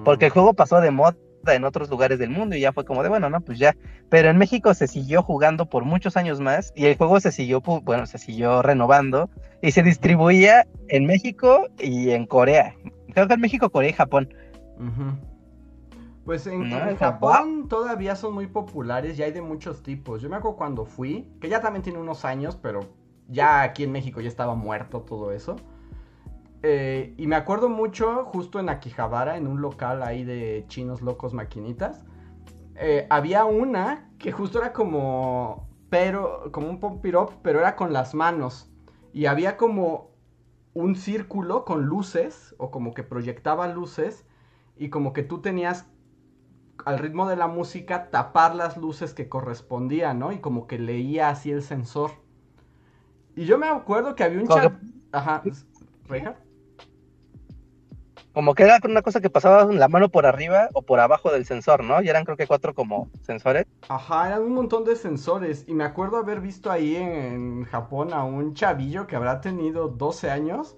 porque 0.04 0.26
el 0.26 0.30
mm. 0.30 0.34
juego 0.34 0.54
pasó 0.54 0.80
de 0.80 0.90
moda 0.90 1.16
en 1.54 1.64
otros 1.64 1.88
lugares 1.90 2.18
del 2.18 2.30
mundo 2.30 2.56
y 2.56 2.60
ya 2.60 2.72
fue 2.72 2.84
como 2.84 3.02
de, 3.02 3.08
bueno, 3.08 3.30
no, 3.30 3.40
pues 3.40 3.58
ya. 3.58 3.76
Pero 4.08 4.30
en 4.30 4.38
México 4.38 4.74
se 4.74 4.86
siguió 4.86 5.22
jugando 5.22 5.66
por 5.66 5.84
muchos 5.84 6.16
años 6.16 6.40
más 6.40 6.72
y 6.74 6.86
el 6.86 6.96
juego 6.96 7.20
se 7.20 7.32
siguió, 7.32 7.60
bueno, 7.60 8.06
se 8.06 8.18
siguió 8.18 8.62
renovando 8.62 9.30
y 9.62 9.72
se 9.72 9.82
distribuía 9.82 10.66
en 10.88 11.06
México 11.06 11.66
y 11.78 12.10
en 12.10 12.26
Corea. 12.26 12.74
Creo 13.12 13.26
que 13.26 13.34
en 13.34 13.40
México, 13.40 13.70
Corea 13.70 13.90
y 13.90 13.94
Japón. 13.94 14.32
Pues 16.24 16.46
en, 16.46 16.70
Japón 16.96 17.68
todavía 17.68 18.14
son 18.14 18.34
muy 18.34 18.46
populares 18.46 19.18
y 19.18 19.22
hay 19.22 19.32
de 19.32 19.40
muchos 19.40 19.82
tipos. 19.82 20.20
Yo 20.20 20.28
me 20.28 20.36
acuerdo 20.36 20.58
cuando 20.58 20.84
fui, 20.84 21.26
que 21.40 21.48
ya 21.48 21.60
también 21.60 21.82
tiene 21.82 21.98
unos 21.98 22.24
años, 22.24 22.56
pero 22.56 22.80
ya 23.28 23.62
aquí 23.62 23.84
en 23.84 23.92
México 23.92 24.20
ya 24.20 24.28
estaba 24.28 24.54
muerto 24.54 25.00
todo 25.00 25.32
eso. 25.32 25.56
Eh, 26.62 27.14
y 27.16 27.26
me 27.26 27.36
acuerdo 27.36 27.68
mucho, 27.68 28.24
justo 28.24 28.58
en 28.58 28.68
Akihabara, 28.68 29.36
en 29.36 29.46
un 29.46 29.60
local 29.60 30.02
ahí 30.02 30.24
de 30.24 30.64
chinos 30.68 31.02
locos 31.02 31.34
maquinitas, 31.34 32.04
eh, 32.74 33.06
había 33.10 33.44
una 33.44 34.10
que 34.18 34.32
justo 34.32 34.58
era 34.58 34.72
como, 34.72 35.68
pero, 35.90 36.50
como 36.52 36.68
un 36.68 36.80
pump 36.80 37.04
pero 37.42 37.60
era 37.60 37.76
con 37.76 37.92
las 37.92 38.14
manos. 38.14 38.70
Y 39.12 39.26
había 39.26 39.56
como 39.56 40.10
un 40.74 40.96
círculo 40.96 41.64
con 41.64 41.86
luces, 41.86 42.54
o 42.58 42.70
como 42.70 42.94
que 42.94 43.02
proyectaba 43.02 43.68
luces, 43.68 44.26
y 44.76 44.90
como 44.90 45.12
que 45.12 45.22
tú 45.22 45.40
tenías 45.40 45.86
al 46.84 46.98
ritmo 46.98 47.28
de 47.28 47.36
la 47.36 47.48
música 47.48 48.10
tapar 48.10 48.54
las 48.54 48.76
luces 48.76 49.14
que 49.14 49.28
correspondían, 49.28 50.18
¿no? 50.18 50.32
Y 50.32 50.38
como 50.38 50.66
que 50.66 50.78
leía 50.78 51.28
así 51.28 51.50
el 51.50 51.62
sensor. 51.62 52.12
Y 53.34 53.44
yo 53.44 53.58
me 53.58 53.68
acuerdo 53.68 54.14
que 54.14 54.24
había 54.24 54.40
un 54.40 54.48
chat... 54.48 54.72
Ajá, 55.12 55.42
¿Reja? 56.08 56.36
Como 58.38 58.54
que 58.54 58.62
era 58.62 58.78
una 58.84 59.02
cosa 59.02 59.20
que 59.20 59.30
pasaba 59.30 59.64
la 59.64 59.88
mano 59.88 60.10
por 60.10 60.24
arriba 60.24 60.68
o 60.72 60.82
por 60.82 61.00
abajo 61.00 61.32
del 61.32 61.44
sensor, 61.44 61.82
¿no? 61.82 62.00
Y 62.00 62.08
eran 62.08 62.24
creo 62.24 62.36
que 62.36 62.46
cuatro 62.46 62.72
como 62.72 63.10
sensores. 63.22 63.66
Ajá, 63.88 64.28
eran 64.28 64.42
un 64.42 64.54
montón 64.54 64.84
de 64.84 64.94
sensores. 64.94 65.64
Y 65.66 65.74
me 65.74 65.82
acuerdo 65.82 66.18
haber 66.18 66.40
visto 66.40 66.70
ahí 66.70 66.94
en, 66.94 67.64
Japón 67.64 68.12
a 68.12 68.22
un 68.22 68.54
chavillo 68.54 69.08
que 69.08 69.16
habrá 69.16 69.40
tenido 69.40 69.88
12 69.88 70.30
años. 70.30 70.76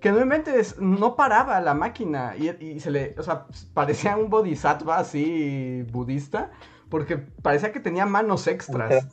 Que 0.00 0.10
nuevamente 0.10 0.60
no 0.80 1.14
paraba 1.14 1.60
la 1.60 1.74
máquina. 1.74 2.34
Y, 2.36 2.48
y, 2.58 2.80
se 2.80 2.90
le. 2.90 3.14
O 3.18 3.22
sea, 3.22 3.46
parecía 3.72 4.16
un 4.16 4.28
bodhisattva 4.28 4.98
así 4.98 5.84
budista. 5.92 6.50
Porque 6.88 7.18
parecía 7.18 7.70
que 7.70 7.78
tenía 7.78 8.04
manos 8.04 8.48
extras. 8.48 9.06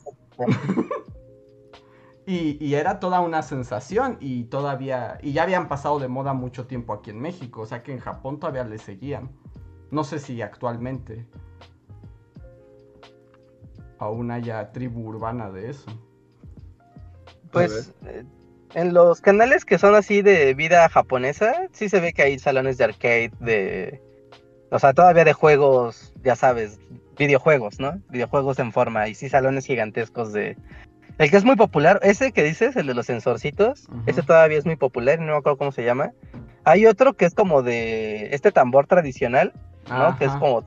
Y, 2.26 2.74
era 2.74 3.00
toda 3.00 3.20
una 3.20 3.42
sensación 3.42 4.16
y 4.18 4.44
todavía, 4.44 5.18
y 5.22 5.32
ya 5.32 5.42
habían 5.42 5.68
pasado 5.68 5.98
de 5.98 6.08
moda 6.08 6.32
mucho 6.32 6.66
tiempo 6.66 6.94
aquí 6.94 7.10
en 7.10 7.20
México, 7.20 7.62
o 7.62 7.66
sea 7.66 7.82
que 7.82 7.92
en 7.92 7.98
Japón 7.98 8.40
todavía 8.40 8.64
le 8.64 8.78
seguían. 8.78 9.30
No 9.90 10.04
sé 10.04 10.18
si 10.18 10.40
actualmente 10.40 11.26
aún 13.98 14.30
haya 14.30 14.72
tribu 14.72 15.06
urbana 15.06 15.50
de 15.50 15.70
eso. 15.70 15.86
Pues 17.52 17.92
eh, 18.06 18.24
en 18.74 18.94
los 18.94 19.20
canales 19.20 19.64
que 19.64 19.78
son 19.78 19.94
así 19.94 20.22
de 20.22 20.54
vida 20.54 20.88
japonesa, 20.88 21.68
sí 21.72 21.88
se 21.88 22.00
ve 22.00 22.12
que 22.12 22.22
hay 22.22 22.38
salones 22.38 22.78
de 22.78 22.84
arcade, 22.84 23.32
de... 23.40 24.02
O 24.70 24.78
sea, 24.78 24.92
todavía 24.92 25.24
de 25.24 25.32
juegos, 25.34 26.12
ya 26.24 26.34
sabes, 26.34 26.80
videojuegos, 27.16 27.78
¿no? 27.78 28.00
Videojuegos 28.08 28.58
en 28.58 28.72
forma, 28.72 29.08
y 29.08 29.14
sí 29.14 29.28
salones 29.28 29.66
gigantescos 29.66 30.32
de 30.32 30.56
el 31.18 31.30
que 31.30 31.36
es 31.36 31.44
muy 31.44 31.54
popular, 31.54 32.00
ese 32.02 32.32
que 32.32 32.42
dices, 32.42 32.74
el 32.76 32.88
de 32.88 32.94
los 32.94 33.06
sensorcitos, 33.06 33.86
ese 34.06 34.22
todavía 34.22 34.58
es 34.58 34.66
muy 34.66 34.76
popular, 34.76 35.20
no 35.20 35.32
me 35.32 35.38
acuerdo 35.38 35.58
cómo 35.58 35.72
se 35.72 35.84
llama. 35.84 36.12
Hay 36.64 36.86
otro 36.86 37.14
que 37.14 37.24
es 37.24 37.34
como 37.34 37.62
de 37.62 38.34
este 38.34 38.50
tambor 38.50 38.86
tradicional, 38.86 39.52
¿no? 39.88 40.18
Que 40.18 40.24
es 40.24 40.32
como 40.32 40.64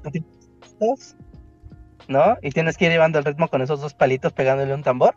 ¿no? 2.07 2.37
Y 2.41 2.51
tienes 2.51 2.77
que 2.77 2.85
ir 2.85 2.91
llevando 2.91 3.19
el 3.19 3.25
ritmo 3.25 3.49
con 3.49 3.61
esos 3.61 3.81
dos 3.81 3.93
palitos 3.93 4.31
pegándole 4.31 4.73
un 4.73 4.83
tambor, 4.83 5.15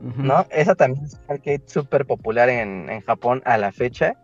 ¿no? 0.00 0.46
Esa 0.50 0.74
también 0.74 1.06
es 1.06 1.14
un 1.14 1.20
arcade 1.36 1.62
súper 1.66 2.04
popular 2.04 2.50
en, 2.50 3.00
Japón 3.02 3.40
a 3.46 3.56
la 3.56 3.72
fecha, 3.72 4.14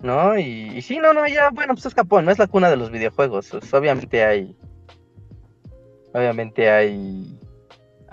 ¿no? 0.00 0.38
Y, 0.38 0.76
y, 0.76 0.82
sí, 0.82 0.98
no, 0.98 1.14
no, 1.14 1.26
ya, 1.26 1.48
bueno, 1.48 1.72
pues 1.72 1.86
es 1.86 1.94
Japón, 1.94 2.26
no 2.26 2.30
es 2.30 2.38
la 2.38 2.46
cuna 2.46 2.68
de 2.68 2.76
los 2.76 2.90
videojuegos, 2.90 3.48
pues, 3.50 3.72
obviamente 3.72 4.22
hay, 4.22 4.54
obviamente 6.12 6.70
hay 6.70 7.38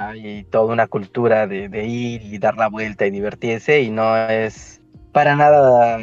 hay 0.08 0.44
toda 0.46 0.74
una 0.74 0.88
cultura 0.88 1.48
de, 1.48 1.86
ir 1.86 2.22
y 2.24 2.38
dar 2.38 2.56
la 2.58 2.70
vuelta 2.70 3.06
y 3.06 3.12
divertirse 3.12 3.82
y 3.82 3.90
no 3.90 4.16
es 4.16 4.82
para 5.12 5.36
nada 5.36 6.00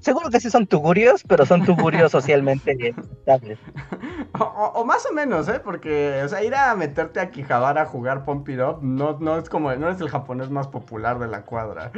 seguro 0.00 0.30
que 0.30 0.40
sí 0.40 0.50
son 0.50 0.66
tugurios, 0.66 1.24
pero 1.26 1.46
son 1.46 1.64
tugurios 1.64 2.12
socialmente 2.12 2.94
aceptables. 2.96 3.58
O, 4.38 4.84
más 4.84 5.06
o 5.06 5.14
menos, 5.14 5.48
¿eh? 5.48 5.60
Porque, 5.64 6.22
o 6.24 6.28
sea, 6.28 6.44
ir 6.44 6.54
a 6.54 6.74
meterte 6.76 7.20
a 7.20 7.30
Kijabara 7.30 7.82
a 7.82 7.86
jugar 7.86 8.24
Pump 8.24 8.48
It 8.48 8.60
Up 8.60 8.78
no, 8.82 9.18
no 9.18 9.38
es 9.38 9.48
como, 9.48 9.74
no 9.74 9.88
eres 9.88 10.00
el 10.00 10.08
japonés 10.08 10.50
más 10.50 10.68
popular 10.68 11.18
de 11.18 11.28
la 11.28 11.42
cuadra. 11.42 11.90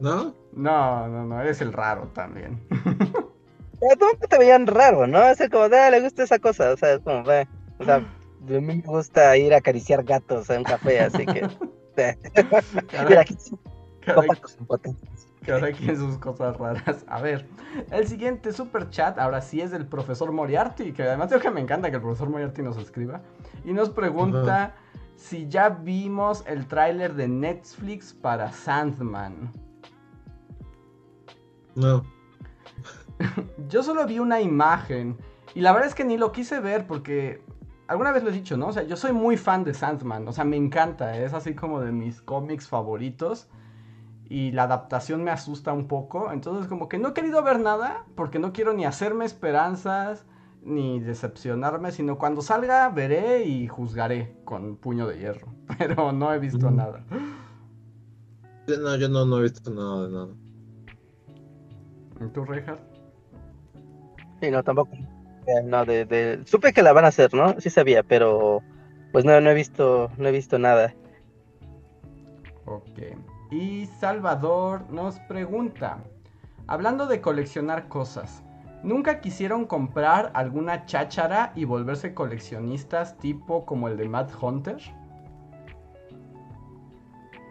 ¿No? 0.00 0.34
No, 0.52 1.08
no, 1.08 1.24
no, 1.24 1.40
eres 1.40 1.60
el 1.60 1.72
raro 1.72 2.08
también. 2.14 2.60
Pero 3.80 4.28
te 4.28 4.38
veían 4.38 4.66
raro, 4.66 5.06
¿no? 5.06 5.22
Es 5.24 5.38
como, 5.50 5.64
ah, 5.64 5.90
le 5.90 6.00
gusta 6.00 6.22
esa 6.22 6.38
cosa, 6.38 6.70
o 6.70 6.76
sea, 6.76 6.94
es 6.94 7.00
como, 7.00 7.22
ve, 7.24 7.46
o 7.78 7.84
sea, 7.84 8.02
a 8.48 8.60
mí 8.60 8.60
me 8.60 8.80
gusta 8.82 9.36
ir 9.36 9.54
a 9.54 9.58
acariciar 9.58 10.04
gatos 10.04 10.50
en 10.50 10.58
un 10.58 10.64
café, 10.64 11.00
así 11.00 11.26
que... 11.26 11.48
Mira, 13.08 13.24
cada 15.46 15.72
quien 15.72 15.96
sus 15.96 16.18
cosas 16.18 16.56
raras. 16.56 17.04
A 17.06 17.20
ver, 17.20 17.46
el 17.90 18.06
siguiente 18.06 18.52
super 18.52 18.90
chat 18.90 19.18
ahora 19.18 19.40
sí 19.40 19.60
es 19.60 19.70
del 19.70 19.86
profesor 19.86 20.32
Moriarty, 20.32 20.92
que 20.92 21.02
además 21.02 21.28
creo 21.28 21.40
que 21.40 21.50
me 21.50 21.60
encanta 21.60 21.90
que 21.90 21.96
el 21.96 22.02
profesor 22.02 22.30
Moriarty 22.30 22.62
nos 22.62 22.76
escriba. 22.78 23.20
Y 23.64 23.72
nos 23.72 23.90
pregunta 23.90 24.74
si 25.16 25.48
ya 25.48 25.68
vimos 25.68 26.44
el 26.46 26.66
tráiler 26.66 27.14
de 27.14 27.28
Netflix 27.28 28.12
para 28.12 28.52
Sandman. 28.52 29.52
No. 31.74 32.04
Yo 33.68 33.82
solo 33.82 34.06
vi 34.06 34.18
una 34.18 34.40
imagen 34.40 35.16
y 35.54 35.60
la 35.60 35.72
verdad 35.72 35.88
es 35.88 35.94
que 35.94 36.04
ni 36.04 36.16
lo 36.16 36.32
quise 36.32 36.60
ver 36.60 36.86
porque 36.86 37.42
alguna 37.86 38.12
vez 38.12 38.22
lo 38.22 38.30
he 38.30 38.32
dicho, 38.32 38.56
¿no? 38.56 38.68
O 38.68 38.72
sea, 38.72 38.82
yo 38.84 38.96
soy 38.96 39.12
muy 39.12 39.36
fan 39.36 39.64
de 39.64 39.74
Sandman, 39.74 40.26
o 40.28 40.32
sea, 40.32 40.44
me 40.44 40.56
encanta, 40.56 41.18
es 41.18 41.34
así 41.34 41.54
como 41.54 41.80
de 41.80 41.92
mis 41.92 42.20
cómics 42.20 42.68
favoritos 42.68 43.48
y 44.28 44.52
la 44.52 44.64
adaptación 44.64 45.22
me 45.22 45.30
asusta 45.30 45.72
un 45.72 45.86
poco. 45.86 46.32
Entonces 46.32 46.66
como 46.66 46.88
que 46.88 46.98
no 46.98 47.08
he 47.08 47.12
querido 47.14 47.42
ver 47.42 47.60
nada 47.60 48.04
porque 48.14 48.38
no 48.38 48.52
quiero 48.52 48.72
ni 48.72 48.84
hacerme 48.84 49.24
esperanzas 49.24 50.24
ni 50.62 50.98
decepcionarme, 50.98 51.92
sino 51.92 52.16
cuando 52.16 52.40
salga 52.40 52.88
veré 52.88 53.44
y 53.44 53.68
juzgaré 53.68 54.34
con 54.44 54.76
puño 54.76 55.06
de 55.06 55.18
hierro. 55.18 55.48
Pero 55.78 56.12
no 56.12 56.32
he 56.32 56.38
visto 56.38 56.70
nada. 56.70 57.04
No, 58.66 58.96
yo 58.96 59.08
no, 59.10 59.26
no 59.26 59.38
he 59.38 59.42
visto 59.42 59.70
nada 59.70 60.06
de 60.06 60.12
nada. 60.12 60.28
¿Y 62.20 62.28
tú, 62.32 62.44
Reinhardt? 62.44 62.80
Sí, 64.40 64.50
no, 64.50 64.62
tampoco. 64.62 64.96
Eh, 65.46 65.62
no, 65.62 65.84
de, 65.84 66.04
de, 66.04 66.40
Supe 66.46 66.72
que 66.72 66.82
la 66.82 66.92
van 66.92 67.04
a 67.04 67.08
hacer, 67.08 67.34
¿no? 67.34 67.60
Sí 67.60 67.70
sabía, 67.70 68.02
pero 68.02 68.62
pues 69.12 69.24
no, 69.24 69.40
no 69.40 69.50
he 69.50 69.54
visto, 69.54 70.10
no 70.16 70.28
he 70.28 70.32
visto 70.32 70.58
nada. 70.58 70.94
Ok. 72.66 72.98
Y 73.50 73.86
Salvador 74.00 74.90
nos 74.90 75.18
pregunta, 75.20 76.02
hablando 76.66 77.06
de 77.06 77.20
coleccionar 77.20 77.88
cosas, 77.88 78.42
¿nunca 78.82 79.20
quisieron 79.20 79.66
comprar 79.66 80.32
alguna 80.34 80.86
cháchara 80.86 81.52
y 81.54 81.64
volverse 81.64 82.14
coleccionistas 82.14 83.16
tipo 83.18 83.64
como 83.66 83.88
el 83.88 83.96
de 83.96 84.08
Matt 84.08 84.32
Hunter? 84.40 84.78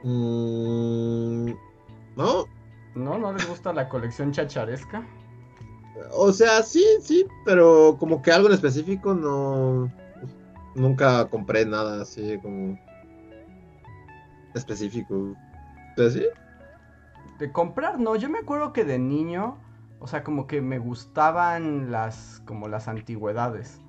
Mm, 0.03 1.51
no. 2.17 2.45
¿No? 2.95 3.17
¿No 3.17 3.33
les 3.33 3.47
gusta 3.47 3.71
la 3.71 3.87
colección 3.87 4.31
chacharesca? 4.31 5.07
O 6.11 6.31
sea, 6.31 6.63
sí, 6.63 6.83
sí, 7.01 7.25
pero 7.45 7.97
como 7.99 8.21
que 8.21 8.31
algo 8.31 8.47
en 8.47 8.53
específico 8.53 9.13
no... 9.13 9.91
Nunca 10.75 11.29
compré 11.29 11.65
nada 11.65 12.01
así 12.01 12.39
como 12.41 12.79
específico. 14.55 15.35
De 17.39 17.51
comprar, 17.51 17.99
no. 17.99 18.15
Yo 18.15 18.29
me 18.29 18.39
acuerdo 18.39 18.73
que 18.73 18.83
de 18.83 18.99
niño, 18.99 19.57
o 19.99 20.07
sea, 20.07 20.23
como 20.23 20.47
que 20.47 20.61
me 20.61 20.79
gustaban 20.79 21.91
las, 21.91 22.41
como 22.45 22.67
las 22.67 22.87
antigüedades. 22.87 23.79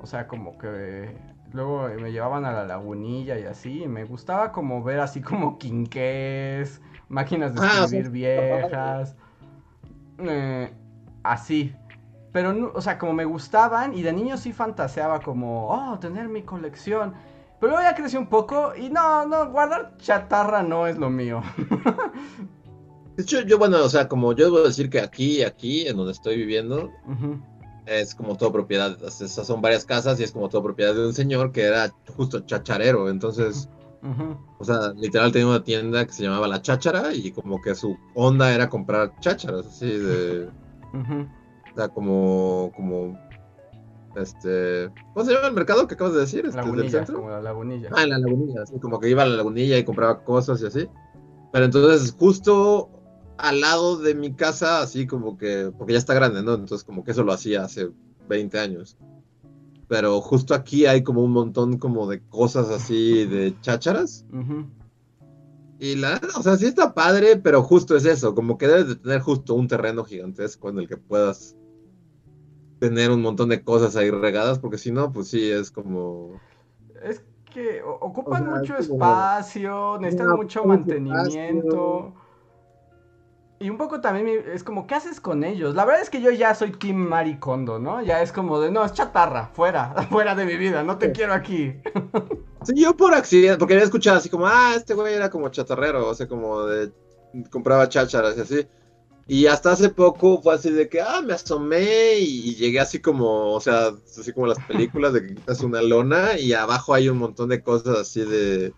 O 0.00 0.06
sea, 0.06 0.26
como 0.26 0.58
que 0.58 1.16
luego 1.52 1.88
me 2.00 2.12
llevaban 2.12 2.44
a 2.44 2.52
la 2.52 2.64
lagunilla 2.66 3.38
y 3.38 3.44
así. 3.44 3.84
Y 3.84 3.88
me 3.88 4.04
gustaba 4.04 4.52
como 4.52 4.82
ver 4.82 5.00
así 5.00 5.20
como 5.22 5.58
quinqués, 5.58 6.80
máquinas 7.08 7.54
de 7.54 7.60
ah, 7.62 7.84
escribir 7.84 8.10
viejas. 8.10 9.16
Eh, 10.18 10.72
así. 11.24 11.74
Pero, 12.32 12.72
o 12.74 12.80
sea, 12.80 12.98
como 12.98 13.12
me 13.12 13.24
gustaban 13.24 13.96
y 13.96 14.02
de 14.02 14.12
niño 14.12 14.36
sí 14.36 14.52
fantaseaba 14.52 15.20
como, 15.20 15.68
oh, 15.68 15.98
tener 15.98 16.28
mi 16.28 16.42
colección. 16.42 17.14
Pero 17.60 17.80
ya 17.80 17.94
crecí 17.94 18.16
un 18.16 18.26
poco 18.26 18.74
y 18.76 18.90
no, 18.90 19.24
no, 19.26 19.50
guardar 19.50 19.96
chatarra 19.98 20.62
no 20.62 20.86
es 20.86 20.98
lo 20.98 21.10
mío. 21.10 21.42
De 23.16 23.22
hecho, 23.22 23.40
yo, 23.42 23.58
bueno, 23.58 23.82
o 23.82 23.88
sea, 23.88 24.08
como 24.08 24.32
yo 24.32 24.46
debo 24.46 24.62
decir 24.62 24.90
que 24.90 25.00
aquí, 25.00 25.42
aquí, 25.42 25.86
en 25.86 25.96
donde 25.96 26.12
estoy 26.12 26.36
viviendo, 26.36 26.90
es 27.86 28.14
como 28.14 28.36
todo 28.36 28.52
propiedad. 28.52 28.98
Esas 29.04 29.46
son 29.46 29.62
varias 29.62 29.84
casas 29.84 30.18
y 30.18 30.24
es 30.24 30.32
como 30.32 30.48
todo 30.48 30.64
propiedad 30.64 30.94
de 30.94 31.06
un 31.06 31.14
señor 31.14 31.52
que 31.52 31.62
era 31.62 31.92
justo 32.16 32.40
chacharero. 32.40 33.08
Entonces, 33.08 33.68
o 34.58 34.64
sea, 34.64 34.92
literal 34.96 35.30
tenía 35.30 35.46
una 35.46 35.62
tienda 35.62 36.04
que 36.04 36.12
se 36.12 36.24
llamaba 36.24 36.48
La 36.48 36.60
Cháchara 36.60 37.14
y 37.14 37.30
como 37.30 37.62
que 37.62 37.76
su 37.76 37.96
onda 38.14 38.52
era 38.52 38.68
comprar 38.68 39.12
chácharas, 39.20 39.66
así 39.66 39.86
de. 39.86 40.48
O 40.94 41.76
sea, 41.76 41.88
como, 41.88 42.72
como 42.76 43.18
este, 44.16 44.90
¿cómo 45.12 45.24
se 45.24 45.32
llama 45.32 45.48
el 45.48 45.54
mercado 45.54 45.88
que 45.88 45.94
acabas 45.94 46.14
de 46.14 46.20
decir? 46.20 46.46
Este, 46.46 46.60
lagunilla, 46.60 47.04
como 47.04 47.30
la 47.30 47.40
lagunilla. 47.42 47.90
Ah, 47.92 48.04
en 48.04 48.10
la 48.10 48.18
lagunilla, 48.18 48.62
así 48.62 48.78
como 48.78 49.00
que 49.00 49.10
iba 49.10 49.22
a 49.22 49.26
la 49.26 49.36
lagunilla 49.36 49.76
y 49.76 49.84
compraba 49.84 50.22
cosas 50.22 50.62
y 50.62 50.66
así. 50.66 50.88
Pero 51.52 51.64
entonces, 51.64 52.14
justo 52.18 52.90
al 53.38 53.60
lado 53.60 53.96
de 53.96 54.14
mi 54.14 54.34
casa, 54.34 54.80
así 54.80 55.06
como 55.06 55.36
que, 55.36 55.72
porque 55.76 55.94
ya 55.94 55.98
está 55.98 56.14
grande, 56.14 56.42
¿no? 56.42 56.54
Entonces, 56.54 56.84
como 56.84 57.04
que 57.04 57.10
eso 57.10 57.24
lo 57.24 57.32
hacía 57.32 57.64
hace 57.64 57.90
20 58.28 58.58
años. 58.58 58.96
Pero 59.88 60.20
justo 60.20 60.54
aquí 60.54 60.86
hay 60.86 61.02
como 61.02 61.22
un 61.22 61.32
montón 61.32 61.78
como 61.78 62.08
de 62.08 62.22
cosas 62.28 62.70
así 62.70 63.26
de 63.26 63.54
chácharas. 63.60 64.24
Y 65.78 65.96
la, 65.96 66.20
o 66.36 66.42
sea, 66.42 66.56
sí 66.56 66.66
está 66.66 66.94
padre, 66.94 67.36
pero 67.36 67.62
justo 67.62 67.96
es 67.96 68.04
eso, 68.04 68.34
como 68.34 68.58
que 68.58 68.68
debes 68.68 68.88
de 68.88 68.96
tener 68.96 69.20
justo 69.20 69.54
un 69.54 69.68
terreno 69.68 70.04
gigantesco 70.04 70.68
en 70.68 70.78
el 70.78 70.88
que 70.88 70.96
puedas 70.96 71.56
tener 72.78 73.10
un 73.10 73.22
montón 73.22 73.48
de 73.48 73.62
cosas 73.62 73.96
ahí 73.96 74.10
regadas, 74.10 74.58
porque 74.58 74.78
si 74.78 74.92
no, 74.92 75.12
pues 75.12 75.28
sí, 75.28 75.50
es 75.50 75.70
como... 75.70 76.40
Es 77.02 77.22
que 77.52 77.82
ocupan 77.82 78.48
mucho 78.48 78.76
espacio, 78.76 79.98
necesitan 80.00 80.36
mucho 80.36 80.64
mantenimiento. 80.64 82.14
Y 83.60 83.70
un 83.70 83.78
poco 83.78 84.00
también 84.00 84.44
es 84.52 84.64
como, 84.64 84.86
¿qué 84.86 84.96
haces 84.96 85.20
con 85.20 85.44
ellos? 85.44 85.74
La 85.74 85.84
verdad 85.84 86.02
es 86.02 86.10
que 86.10 86.20
yo 86.20 86.30
ya 86.30 86.54
soy 86.54 86.72
Team 86.72 86.96
Maricondo, 86.96 87.78
¿no? 87.78 88.02
Ya 88.02 88.20
es 88.20 88.32
como 88.32 88.60
de, 88.60 88.70
no, 88.70 88.84
es 88.84 88.92
chatarra, 88.92 89.46
fuera, 89.46 89.94
fuera 90.10 90.34
de 90.34 90.44
mi 90.44 90.56
vida, 90.56 90.82
no 90.82 90.98
te 90.98 91.12
quiero 91.12 91.32
aquí. 91.32 91.74
Sí, 92.64 92.80
yo 92.80 92.96
por 92.96 93.14
accidente, 93.14 93.58
porque 93.58 93.74
había 93.74 93.84
escuchado 93.84 94.18
así 94.18 94.28
como, 94.28 94.46
ah, 94.46 94.74
este 94.76 94.94
güey 94.94 95.14
era 95.14 95.30
como 95.30 95.48
chatarrero, 95.48 96.08
o 96.08 96.14
sea, 96.14 96.26
como 96.26 96.64
de, 96.66 96.90
compraba 97.50 97.88
chácharas 97.88 98.36
y 98.36 98.40
así. 98.40 98.66
Y 99.26 99.46
hasta 99.46 99.72
hace 99.72 99.88
poco 99.88 100.40
fue 100.42 100.54
así 100.54 100.70
de 100.70 100.88
que, 100.88 101.00
ah, 101.00 101.22
me 101.22 101.32
asomé 101.34 102.18
y, 102.18 102.54
llegué 102.56 102.80
así 102.80 103.00
como, 103.00 103.52
o 103.54 103.60
sea, 103.60 103.88
así 103.88 104.32
como 104.32 104.46
las 104.46 104.58
películas 104.66 105.12
de 105.14 105.26
que 105.26 105.34
quitas 105.34 105.62
una 105.62 105.80
lona 105.82 106.38
y 106.38 106.52
abajo 106.52 106.94
hay 106.94 107.08
un 107.08 107.18
montón 107.18 107.48
de 107.48 107.62
cosas 107.62 107.98
así 107.98 108.20
de, 108.20 108.74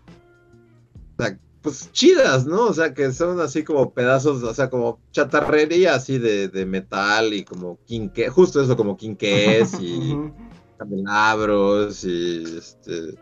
o 1.17 1.23
sea, 1.23 1.37
pues 1.61 1.91
chidas, 1.91 2.45
¿no? 2.45 2.65
O 2.65 2.73
sea, 2.73 2.93
que 2.93 3.11
son 3.11 3.41
así 3.41 3.63
como 3.63 3.93
pedazos, 3.93 4.41
o 4.43 4.53
sea, 4.53 4.69
como 4.69 5.01
chatarrería 5.11 5.95
así 5.95 6.17
de, 6.17 6.47
de 6.47 6.65
metal 6.65 7.33
y 7.33 7.43
como 7.43 7.79
quinque, 7.85 8.29
justo 8.29 8.61
eso, 8.61 8.77
como 8.77 8.95
quinqués 8.95 9.73
y 9.81 10.15
candelabros 10.77 12.05
y 12.05 12.57
este, 12.57 13.17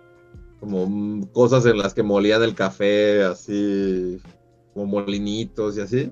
como 0.60 1.32
cosas 1.32 1.66
en 1.66 1.78
las 1.78 1.94
que 1.94 2.04
molían 2.04 2.44
el 2.44 2.56
café, 2.56 3.24
así, 3.24 4.20
como 4.74 4.86
molinitos 4.86 5.78
y 5.78 5.82
así. 5.82 6.12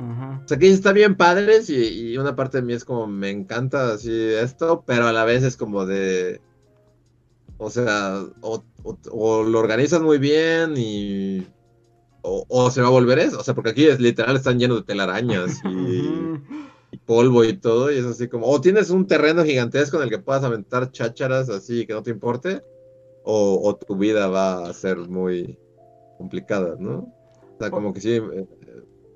O 0.00 0.46
sea 0.46 0.56
que 0.58 0.70
está 0.70 0.92
bien 0.92 1.16
padres 1.16 1.68
y, 1.70 2.16
una 2.16 2.36
parte 2.36 2.58
de 2.58 2.62
mí 2.62 2.72
es 2.72 2.84
como 2.84 3.08
me 3.08 3.30
encanta 3.30 3.92
así 3.92 4.12
esto, 4.12 4.84
pero 4.86 5.08
a 5.08 5.12
la 5.12 5.24
vez 5.24 5.42
es 5.42 5.56
como 5.56 5.86
de, 5.86 6.40
o 7.56 7.68
sea, 7.68 8.22
o, 8.40 9.42
lo 9.42 9.58
organizan 9.58 10.04
muy 10.04 10.18
bien 10.18 10.74
y 10.76 11.44
o, 12.22 12.70
se 12.70 12.80
va 12.80 12.86
a 12.86 12.90
volver 12.90 13.18
eso, 13.18 13.40
o 13.40 13.42
sea, 13.42 13.54
porque 13.54 13.70
aquí 13.70 13.86
es 13.86 13.98
literal 13.98 14.36
están 14.36 14.60
llenos 14.60 14.78
de 14.78 14.84
telarañas 14.84 15.60
y, 15.64 16.96
polvo 17.04 17.42
y 17.42 17.54
todo 17.54 17.90
y 17.90 17.96
es 17.96 18.04
así 18.04 18.28
como, 18.28 18.46
o 18.46 18.60
tienes 18.60 18.90
un 18.90 19.06
terreno 19.06 19.44
gigantesco 19.44 19.96
en 19.96 20.04
el 20.04 20.10
que 20.10 20.18
puedas 20.18 20.44
aventar 20.44 20.92
chácharas 20.92 21.48
así 21.48 21.86
que 21.86 21.94
no 21.94 22.02
te 22.04 22.10
importe, 22.10 22.62
o, 23.24 23.76
tu 23.76 23.96
vida 23.96 24.28
va 24.28 24.68
a 24.68 24.72
ser 24.72 24.96
muy 24.96 25.58
complicada, 26.16 26.76
¿no? 26.78 27.12
O 27.54 27.58
sea, 27.58 27.70
como 27.70 27.92
que 27.92 28.00
sí. 28.00 28.12
Eh, 28.14 28.46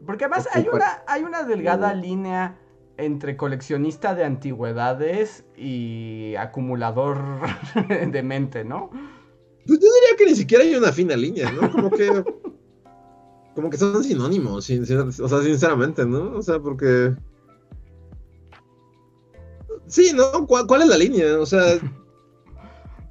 porque 0.07 0.25
además 0.25 0.49
hay 0.53 0.69
una, 0.73 1.03
hay 1.07 1.23
una 1.23 1.45
delgada 1.45 1.95
línea 1.95 2.59
entre 2.97 3.37
coleccionista 3.37 4.15
de 4.15 4.25
antigüedades 4.25 5.45
y 5.57 6.35
acumulador 6.37 7.19
de 7.89 8.23
mente, 8.23 8.65
¿no? 8.65 8.91
Pues 9.67 9.79
yo 9.79 9.87
diría 9.87 10.17
que 10.19 10.27
ni 10.27 10.35
siquiera 10.35 10.65
hay 10.65 10.75
una 10.75 10.93
fina 10.93 11.17
línea, 11.17 11.51
¿no? 11.53 11.71
Como 11.71 11.91
que. 11.91 12.25
como 13.55 13.71
que 13.71 13.77
son 13.77 14.03
sinónimos, 14.03 14.69
o 15.21 15.29
sea, 15.29 15.43
sinceramente, 15.43 16.05
¿no? 16.05 16.37
O 16.37 16.43
sea, 16.43 16.59
porque... 16.59 17.15
Sí, 19.87 20.13
¿no? 20.15 20.47
¿Cuál, 20.47 20.83
es 20.83 20.89
la 20.89 20.97
línea? 20.97 21.39
O 21.39 21.47
sea... 21.47 21.79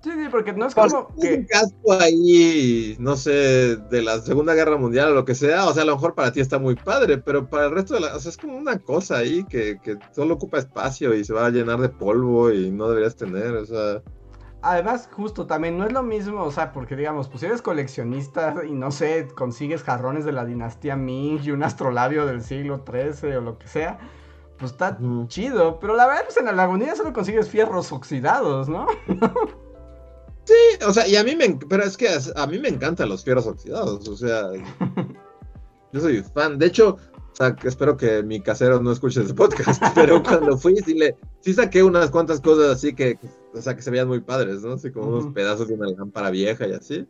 Sí, 0.03 0.09
sí, 0.09 0.29
porque 0.31 0.51
no 0.53 0.65
es 0.65 0.73
como 0.73 1.09
que... 1.21 1.35
un 1.35 1.45
casco 1.45 1.93
ahí, 1.93 2.95
no 2.99 3.15
sé, 3.15 3.75
de 3.75 4.01
la 4.01 4.19
Segunda 4.19 4.55
Guerra 4.55 4.77
Mundial 4.77 5.11
o 5.11 5.13
lo 5.13 5.25
que 5.25 5.35
sea, 5.35 5.67
o 5.67 5.73
sea, 5.73 5.83
a 5.83 5.85
lo 5.85 5.95
mejor 5.95 6.15
para 6.15 6.31
ti 6.31 6.39
está 6.39 6.57
muy 6.57 6.75
padre, 6.75 7.19
pero 7.19 7.47
para 7.47 7.65
el 7.65 7.71
resto 7.71 7.93
de 7.93 7.99
la... 7.99 8.15
O 8.15 8.19
sea, 8.19 8.31
es 8.31 8.37
como 8.37 8.57
una 8.57 8.79
cosa 8.79 9.17
ahí 9.17 9.43
que, 9.43 9.79
que 9.79 9.99
solo 10.11 10.33
ocupa 10.33 10.57
espacio 10.57 11.13
y 11.13 11.23
se 11.23 11.33
va 11.33 11.45
a 11.45 11.51
llenar 11.51 11.79
de 11.79 11.89
polvo 11.89 12.51
y 12.51 12.71
no 12.71 12.89
deberías 12.89 13.15
tener, 13.15 13.53
o 13.55 13.65
sea... 13.65 14.01
Además, 14.63 15.09
justo 15.11 15.47
también 15.47 15.77
no 15.77 15.85
es 15.85 15.91
lo 15.91 16.03
mismo, 16.03 16.43
o 16.43 16.51
sea, 16.51 16.71
porque 16.71 16.95
digamos, 16.95 17.27
pues 17.27 17.41
si 17.41 17.47
eres 17.47 17.63
coleccionista 17.63 18.55
y 18.67 18.73
no 18.73 18.91
sé, 18.91 19.27
consigues 19.35 19.83
jarrones 19.83 20.23
de 20.23 20.31
la 20.31 20.45
dinastía 20.45 20.95
Ming 20.95 21.41
y 21.43 21.51
un 21.51 21.63
astrolabio 21.63 22.27
del 22.27 22.43
siglo 22.43 22.83
XIII 22.85 23.37
o 23.37 23.41
lo 23.41 23.57
que 23.57 23.67
sea, 23.67 23.97
pues 24.59 24.71
está 24.73 24.99
chido. 25.27 25.79
Pero 25.79 25.95
la 25.95 26.05
verdad, 26.05 26.25
pues 26.25 26.37
en 26.37 26.45
la 26.45 26.51
lagunilla 26.51 26.95
solo 26.95 27.11
consigues 27.11 27.49
fierros 27.49 27.91
oxidados, 27.91 28.69
¿no? 28.69 28.85
sí, 30.45 30.85
o 30.85 30.93
sea, 30.93 31.07
y 31.07 31.15
a 31.15 31.23
mí 31.23 31.35
me. 31.35 31.57
Pero 31.69 31.83
es 31.83 31.97
que 31.97 32.07
a, 32.35 32.47
mí 32.47 32.59
me 32.59 32.69
encantan 32.69 33.09
los 33.09 33.23
fierros 33.23 33.47
oxidados, 33.47 34.07
o 34.07 34.15
sea. 34.15 34.51
yo 35.93 35.99
soy 35.99 36.23
fan. 36.33 36.57
De 36.57 36.67
hecho, 36.67 36.97
o 37.31 37.35
sea, 37.35 37.55
espero 37.63 37.95
que 37.97 38.23
mi 38.23 38.41
casero 38.41 38.81
no 38.81 38.91
escuche 38.91 39.21
ese 39.21 39.33
podcast, 39.33 39.81
pero 39.95 40.21
cuando 40.21 40.57
fui 40.57 40.75
sí, 40.77 40.93
le, 40.93 41.15
sí 41.39 41.53
saqué 41.53 41.83
unas 41.83 42.09
cuantas 42.09 42.41
cosas 42.41 42.71
así 42.71 42.93
que, 42.93 43.17
o 43.53 43.61
sea, 43.61 43.75
que 43.75 43.81
se 43.81 43.91
veían 43.91 44.07
muy 44.07 44.21
padres, 44.21 44.61
¿no? 44.61 44.73
Así 44.73 44.91
como 44.91 45.07
unos 45.07 45.33
pedazos 45.33 45.67
de 45.67 45.75
una 45.75 45.89
lámpara 45.89 46.29
vieja 46.29 46.67
y 46.67 46.73
así. 46.73 47.07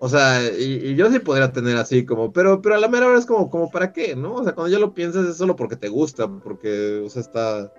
O 0.00 0.08
sea, 0.08 0.42
y, 0.52 0.94
yo 0.96 1.10
sí 1.10 1.18
podría 1.18 1.50
tener 1.50 1.78
así 1.78 2.04
como, 2.04 2.30
pero, 2.30 2.60
pero 2.60 2.74
a 2.74 2.78
la 2.78 2.88
mera 2.88 3.06
hora 3.06 3.18
es 3.18 3.24
como, 3.24 3.48
como, 3.48 3.70
¿para 3.70 3.92
qué? 3.92 4.14
¿No? 4.14 4.34
O 4.34 4.44
sea, 4.44 4.54
cuando 4.54 4.70
ya 4.70 4.78
lo 4.78 4.92
piensas 4.92 5.26
es 5.26 5.36
solo 5.38 5.56
porque 5.56 5.76
te 5.76 5.88
gusta, 5.88 6.28
porque, 6.28 7.02
o 7.04 7.08
sea, 7.08 7.22
está... 7.22 7.72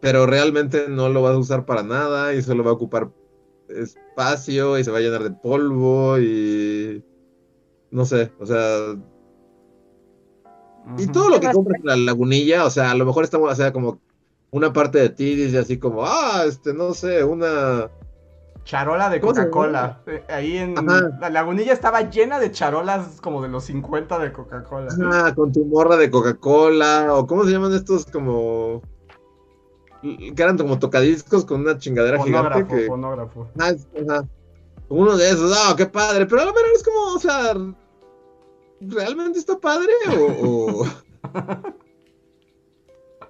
Pero 0.00 0.26
realmente 0.26 0.86
no 0.88 1.08
lo 1.08 1.22
vas 1.22 1.34
a 1.34 1.38
usar 1.38 1.64
para 1.66 1.82
nada 1.82 2.34
y 2.34 2.42
solo 2.42 2.64
va 2.64 2.70
a 2.70 2.74
ocupar 2.74 3.10
espacio 3.68 4.78
y 4.78 4.84
se 4.84 4.90
va 4.90 4.98
a 4.98 5.00
llenar 5.00 5.22
de 5.22 5.30
polvo 5.30 6.18
y... 6.18 7.04
No 7.90 8.04
sé, 8.04 8.30
o 8.38 8.44
sea, 8.44 8.96
y 10.96 11.06
todo 11.08 11.28
lo 11.28 11.40
que 11.40 11.50
compras 11.50 11.80
en 11.80 11.86
la 11.86 11.96
lagunilla, 11.96 12.64
o 12.64 12.70
sea, 12.70 12.90
a 12.90 12.94
lo 12.94 13.04
mejor 13.04 13.24
estamos, 13.24 13.52
o 13.52 13.54
sea, 13.54 13.72
como 13.72 14.00
una 14.50 14.72
parte 14.72 14.98
de 14.98 15.10
ti 15.10 15.34
dice 15.34 15.58
así 15.58 15.78
como, 15.78 16.04
ah, 16.06 16.44
este, 16.46 16.72
no 16.72 16.94
sé, 16.94 17.24
una... 17.24 17.90
Charola 18.64 19.08
de 19.08 19.20
Coca-Cola. 19.20 20.02
Eh, 20.06 20.24
ahí 20.28 20.58
en 20.58 20.74
la 20.74 21.30
lagunilla 21.30 21.72
estaba 21.72 22.02
llena 22.02 22.38
de 22.38 22.50
charolas 22.52 23.18
como 23.22 23.42
de 23.42 23.48
los 23.48 23.64
50 23.64 24.18
de 24.18 24.32
Coca-Cola. 24.32 24.88
Ah, 25.10 25.32
con 25.34 25.52
tu 25.52 25.64
morra 25.64 25.96
de 25.96 26.10
Coca-Cola, 26.10 27.14
o 27.14 27.26
cómo 27.26 27.44
se 27.44 27.52
llaman 27.52 27.74
estos 27.74 28.06
como... 28.06 28.82
Que 30.02 30.42
eran 30.42 30.56
como 30.56 30.78
tocadiscos 30.78 31.44
con 31.44 31.62
una 31.62 31.78
chingadera 31.78 32.22
gigante. 32.22 32.66
Que... 32.66 32.86
Fonógrafo. 32.86 33.48
Ah. 33.58 33.72
Uno 34.88 35.16
de 35.16 35.30
esos, 35.30 35.52
ah, 35.56 35.74
qué 35.76 35.86
padre. 35.86 36.26
Pero 36.26 36.42
a 36.42 36.44
lo 36.46 36.52
mejor 36.52 36.68
es 36.74 36.82
como, 36.82 37.14
o 37.14 37.18
sea, 37.18 37.54
¿realmente 38.80 39.38
está 39.38 39.58
padre? 39.58 39.92
O, 40.16 40.84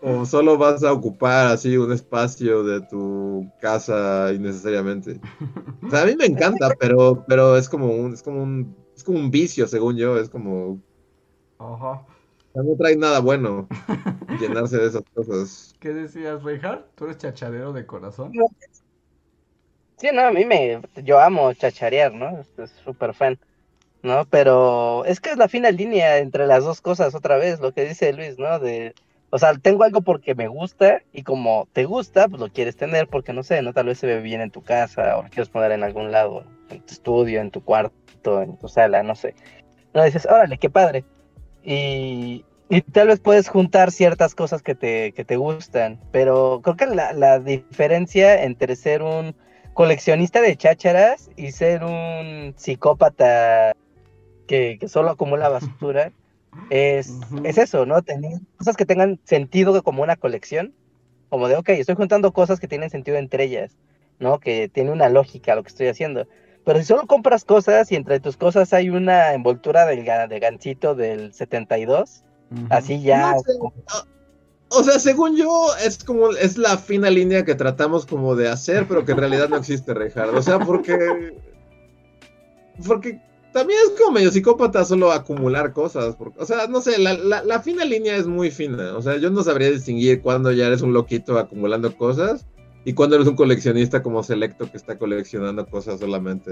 o, 0.02 0.24
solo 0.26 0.56
vas 0.56 0.84
a 0.84 0.92
ocupar 0.92 1.48
así 1.48 1.76
un 1.76 1.92
espacio 1.92 2.62
de 2.62 2.80
tu 2.82 3.50
casa 3.60 4.32
innecesariamente. 4.32 5.20
O 5.86 5.90
sea, 5.90 6.02
a 6.02 6.06
mí 6.06 6.14
me 6.16 6.26
encanta, 6.26 6.70
pero, 6.78 7.24
pero 7.26 7.56
es 7.56 7.68
como 7.68 7.88
un, 7.88 8.12
es 8.12 8.22
como 8.22 8.42
un, 8.42 8.76
es 8.94 9.02
como 9.02 9.18
un 9.18 9.30
vicio, 9.30 9.66
según 9.66 9.96
yo, 9.96 10.18
es 10.18 10.28
como. 10.28 10.80
Ajá. 11.58 12.06
No 12.62 12.76
trae 12.76 12.96
nada 12.96 13.20
bueno 13.20 13.68
llenarse 14.40 14.78
de 14.78 14.86
esas 14.86 15.02
cosas. 15.14 15.74
¿Qué 15.80 15.92
decías, 15.92 16.42
Reinhardt? 16.42 16.86
¿Tú 16.94 17.04
eres 17.04 17.18
chacharero 17.18 17.72
de 17.72 17.86
corazón? 17.86 18.32
Sí, 19.96 20.08
no, 20.12 20.22
a 20.22 20.30
mí 20.30 20.44
me, 20.44 20.80
yo 21.02 21.20
amo 21.20 21.52
chacharear, 21.54 22.12
¿no? 22.12 22.40
Es 22.40 22.70
súper 22.84 23.14
fan. 23.14 23.38
¿no? 24.02 24.24
Pero 24.26 25.04
es 25.04 25.20
que 25.20 25.30
es 25.30 25.36
la 25.36 25.48
fina 25.48 25.70
línea 25.70 26.18
entre 26.18 26.46
las 26.46 26.64
dos 26.64 26.80
cosas, 26.80 27.14
otra 27.14 27.36
vez, 27.36 27.60
lo 27.60 27.72
que 27.72 27.84
dice 27.84 28.12
Luis, 28.12 28.38
¿no? 28.38 28.58
De, 28.58 28.94
o 29.30 29.38
sea, 29.38 29.54
tengo 29.54 29.84
algo 29.84 30.00
porque 30.02 30.34
me 30.34 30.48
gusta 30.48 31.02
y 31.12 31.22
como 31.22 31.68
te 31.72 31.84
gusta, 31.84 32.28
pues 32.28 32.40
lo 32.40 32.48
quieres 32.48 32.76
tener 32.76 33.08
porque, 33.08 33.32
no 33.32 33.42
sé, 33.42 33.62
¿no? 33.62 33.72
Tal 33.72 33.86
vez 33.86 33.98
se 33.98 34.06
ve 34.06 34.20
bien 34.20 34.40
en 34.40 34.50
tu 34.50 34.62
casa 34.62 35.18
o 35.18 35.22
lo 35.22 35.28
quieres 35.28 35.48
poner 35.48 35.72
en 35.72 35.82
algún 35.82 36.10
lado, 36.12 36.44
en 36.70 36.80
tu 36.80 36.92
estudio, 36.92 37.40
en 37.40 37.50
tu 37.50 37.62
cuarto, 37.62 38.42
en 38.42 38.56
tu 38.58 38.68
sala, 38.68 39.02
no 39.02 39.14
sé. 39.14 39.34
No 39.94 40.04
dices, 40.04 40.26
órale, 40.26 40.58
qué 40.58 40.70
padre. 40.70 41.04
Y, 41.64 42.44
y 42.70 42.82
tal 42.82 43.08
vez 43.08 43.20
puedes 43.20 43.48
juntar 43.48 43.90
ciertas 43.90 44.34
cosas 44.34 44.62
que 44.62 44.74
te, 44.74 45.12
que 45.12 45.24
te 45.24 45.36
gustan, 45.36 46.00
pero 46.12 46.60
creo 46.62 46.76
que 46.76 46.86
la, 46.86 47.12
la 47.12 47.38
diferencia 47.38 48.42
entre 48.42 48.76
ser 48.76 49.02
un 49.02 49.34
coleccionista 49.74 50.40
de 50.40 50.56
chácharas 50.56 51.30
y 51.36 51.52
ser 51.52 51.84
un 51.84 52.52
psicópata 52.56 53.72
que, 54.48 54.78
solo 54.88 55.10
acumula 55.10 55.48
basura, 55.48 56.12
es, 56.70 57.12
es 57.44 57.58
eso, 57.58 57.86
¿no? 57.86 58.02
Tener 58.02 58.40
cosas 58.56 58.76
que 58.76 58.86
tengan 58.86 59.20
sentido 59.22 59.80
como 59.82 60.02
una 60.02 60.16
colección, 60.16 60.74
como 61.28 61.46
de, 61.48 61.56
ok, 61.56 61.68
estoy 61.70 61.94
juntando 61.94 62.32
cosas 62.32 62.58
que 62.58 62.66
tienen 62.66 62.90
sentido 62.90 63.18
entre 63.18 63.44
ellas, 63.44 63.76
¿no? 64.18 64.40
Que 64.40 64.68
tiene 64.68 64.90
una 64.90 65.08
lógica 65.08 65.54
lo 65.54 65.62
que 65.62 65.68
estoy 65.68 65.86
haciendo. 65.86 66.26
Pero 66.64 66.80
si 66.80 66.84
solo 66.84 67.06
compras 67.06 67.44
cosas 67.44 67.92
y 67.92 67.96
entre 67.96 68.20
tus 68.20 68.36
cosas 68.36 68.72
hay 68.72 68.90
una 68.90 69.32
envoltura 69.32 69.86
del, 69.86 70.04
de 70.04 70.40
gancito 70.40 70.94
del 70.94 71.32
72, 71.32 72.24
así 72.70 73.02
ya... 73.02 73.34
o 74.68 74.82
sea, 74.82 74.98
según 74.98 75.36
yo, 75.36 75.68
es 75.84 76.02
como, 76.04 76.30
es 76.30 76.58
la 76.58 76.76
fina 76.78 77.10
línea 77.10 77.44
que 77.44 77.54
tratamos 77.54 78.06
como 78.06 78.36
de 78.36 78.48
hacer, 78.48 78.86
pero 78.88 79.04
que 79.04 79.12
en 79.12 79.18
realidad 79.18 79.48
no 79.48 79.56
existe, 79.56 79.94
Ricardo. 79.94 80.38
O 80.38 80.42
sea, 80.42 80.58
porque... 80.58 81.36
Porque 82.86 83.20
también 83.52 83.80
es 83.84 83.98
como 83.98 84.12
medio 84.12 84.30
psicópata 84.30 84.84
solo 84.84 85.10
acumular 85.10 85.72
cosas. 85.72 86.16
o 86.36 86.46
sea, 86.46 86.66
no 86.68 86.80
sé, 86.80 86.98
la, 86.98 87.14
la, 87.14 87.60
fina 87.60 87.84
línea 87.84 88.16
es 88.16 88.26
muy 88.26 88.50
fina. 88.50 88.96
O 88.96 89.02
sea, 89.02 89.16
yo 89.16 89.30
no 89.30 89.42
sabría 89.42 89.70
distinguir 89.70 90.20
cuando 90.22 90.52
ya 90.52 90.66
eres 90.66 90.82
un 90.82 90.92
loquito 90.92 91.38
acumulando 91.38 91.96
cosas 91.96 92.46
y 92.84 92.92
cuando 92.92 93.16
eres 93.16 93.28
un 93.28 93.36
coleccionista 93.36 94.02
como 94.02 94.22
selecto 94.22 94.70
que 94.70 94.76
está 94.76 94.98
coleccionando 94.98 95.66
cosas 95.66 96.00
solamente 96.00 96.50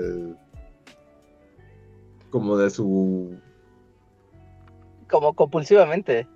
como 2.30 2.56
de 2.56 2.70
su... 2.70 3.38
Como 5.08 5.34
compulsivamente. 5.34 6.26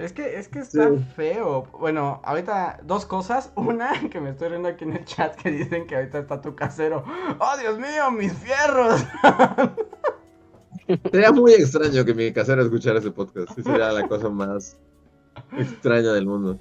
Es 0.00 0.14
que, 0.14 0.38
es 0.38 0.48
que 0.48 0.60
está 0.60 0.90
feo. 1.14 1.66
Bueno, 1.78 2.22
ahorita 2.24 2.80
dos 2.84 3.04
cosas. 3.04 3.52
Una, 3.56 3.92
que 4.08 4.20
me 4.20 4.30
estoy 4.30 4.48
riendo 4.48 4.68
aquí 4.68 4.84
en 4.84 4.94
el 4.94 5.04
chat 5.04 5.36
que 5.36 5.50
dicen 5.50 5.86
que 5.86 5.96
ahorita 5.96 6.20
está 6.20 6.40
tu 6.40 6.54
casero. 6.54 7.04
¡Oh, 7.38 7.58
Dios 7.58 7.78
mío, 7.78 8.10
mis 8.10 8.32
fierros! 8.32 9.04
Sería 11.12 11.30
muy 11.32 11.52
extraño 11.52 12.04
que 12.04 12.14
mi 12.14 12.32
casero 12.32 12.62
escuchara 12.62 12.98
ese 12.98 13.10
podcast. 13.10 13.54
Sí, 13.54 13.62
sería 13.62 13.92
la 13.92 14.08
cosa 14.08 14.28
más 14.30 14.78
extraña 15.56 16.12
del 16.12 16.26
mundo. 16.26 16.58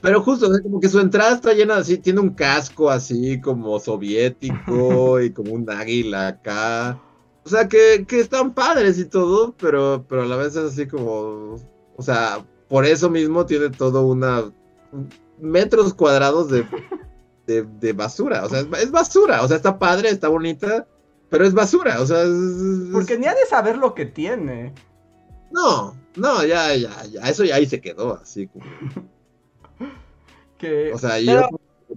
Pero 0.00 0.22
justo, 0.22 0.48
como 0.62 0.80
que 0.80 0.88
su 0.88 1.00
entrada 1.00 1.34
está 1.34 1.52
llena 1.52 1.76
así, 1.78 1.98
tiene 1.98 2.20
un 2.20 2.30
casco 2.30 2.90
así 2.90 3.40
como 3.40 3.78
soviético 3.80 5.20
y 5.20 5.32
como 5.32 5.52
un 5.52 5.68
águila 5.68 6.28
acá. 6.28 6.98
O 7.48 7.50
sea, 7.50 7.66
que, 7.66 8.04
que 8.06 8.20
están 8.20 8.52
padres 8.52 8.98
y 8.98 9.06
todo, 9.06 9.54
pero, 9.58 10.04
pero 10.06 10.20
a 10.20 10.26
la 10.26 10.36
vez 10.36 10.48
es 10.48 10.70
así 10.70 10.86
como, 10.86 11.56
o 11.96 12.02
sea, 12.02 12.44
por 12.68 12.84
eso 12.84 13.08
mismo 13.08 13.46
tiene 13.46 13.70
todo 13.70 14.06
una 14.06 14.52
metros 15.38 15.94
cuadrados 15.94 16.50
de, 16.50 16.66
de, 17.46 17.92
basura. 17.94 18.44
O 18.44 18.50
sea, 18.50 18.60
es, 18.60 18.90
basura. 18.90 19.42
O 19.42 19.48
sea, 19.48 19.56
está 19.56 19.78
padre, 19.78 20.10
está 20.10 20.28
bonita, 20.28 20.86
pero 21.30 21.46
es 21.46 21.54
basura. 21.54 22.02
O 22.02 22.06
sea, 22.06 22.22
porque 22.92 23.16
ni 23.16 23.26
ha 23.26 23.34
de 23.34 23.46
saber 23.48 23.78
lo 23.78 23.94
que 23.94 24.04
tiene. 24.04 24.74
No, 25.50 25.96
no, 26.16 26.44
ya, 26.44 26.74
ya, 26.74 27.02
ya. 27.06 27.22
Eso 27.30 27.44
ya 27.44 27.54
ahí 27.54 27.64
se 27.64 27.80
quedó, 27.80 28.18
así 28.20 28.48
como. 28.48 28.66
que... 30.58 30.92
O 30.92 30.98
sea, 30.98 31.18
yo 31.18 31.48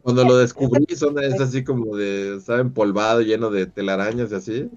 cuando 0.01 0.23
lo 0.23 0.37
descubrí 0.37 0.95
son, 0.95 1.21
es 1.21 1.41
así 1.41 1.65
como 1.65 1.97
de, 1.97 2.37
estaba 2.37 2.61
empolvado, 2.61 3.19
lleno 3.19 3.49
de 3.49 3.65
telarañas 3.65 4.31
y 4.31 4.35
así. 4.35 4.69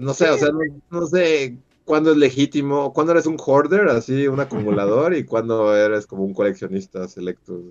No 0.00 0.14
sé, 0.14 0.28
o 0.30 0.36
sea, 0.36 0.50
no 0.90 1.06
sé 1.06 1.58
cuándo 1.84 2.10
es 2.12 2.18
legítimo, 2.18 2.92
cuándo 2.92 3.12
eres 3.12 3.26
un 3.26 3.38
hoarder, 3.38 3.88
así, 3.88 4.28
un 4.28 4.40
acumulador, 4.40 5.14
y 5.14 5.24
cuándo 5.24 5.74
eres 5.74 6.06
como 6.06 6.24
un 6.24 6.34
coleccionista 6.34 7.08
selecto. 7.08 7.62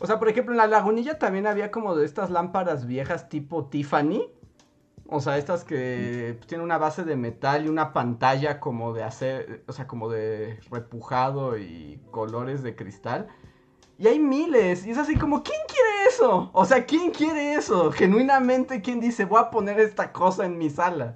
O 0.00 0.06
sea, 0.06 0.18
por 0.18 0.28
ejemplo, 0.28 0.52
en 0.52 0.58
la 0.58 0.66
lagunilla 0.66 1.18
también 1.18 1.46
había 1.46 1.70
como 1.70 1.96
de 1.96 2.04
estas 2.04 2.30
lámparas 2.30 2.86
viejas 2.86 3.28
tipo 3.28 3.66
Tiffany. 3.66 4.30
O 5.06 5.20
sea, 5.20 5.38
estas 5.38 5.64
que 5.64 6.38
tienen 6.46 6.64
una 6.64 6.78
base 6.78 7.04
de 7.04 7.16
metal 7.16 7.64
y 7.64 7.68
una 7.68 7.92
pantalla 7.92 8.60
como 8.60 8.92
de 8.92 9.02
hacer, 9.02 9.62
o 9.66 9.72
sea, 9.72 9.86
como 9.86 10.10
de 10.10 10.58
repujado 10.70 11.56
y 11.56 12.00
colores 12.10 12.62
de 12.62 12.74
cristal. 12.74 13.28
Y 13.98 14.08
hay 14.08 14.18
miles. 14.18 14.86
Y 14.86 14.90
es 14.90 14.98
así 14.98 15.16
como, 15.16 15.42
¿quién 15.42 15.60
quiere 15.66 16.08
eso? 16.08 16.50
O 16.52 16.64
sea, 16.64 16.84
¿quién 16.84 17.10
quiere 17.10 17.54
eso? 17.54 17.92
Genuinamente, 17.92 18.82
¿quién 18.82 19.00
dice, 19.00 19.24
voy 19.24 19.40
a 19.40 19.50
poner 19.50 19.78
esta 19.80 20.12
cosa 20.12 20.44
en 20.46 20.58
mi 20.58 20.70
sala? 20.70 21.14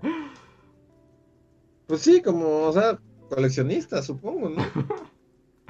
Pues 1.86 2.02
sí, 2.02 2.22
como, 2.22 2.66
o 2.66 2.72
sea, 2.72 2.98
coleccionista, 3.28 4.02
supongo, 4.02 4.50
¿no? 4.50 4.62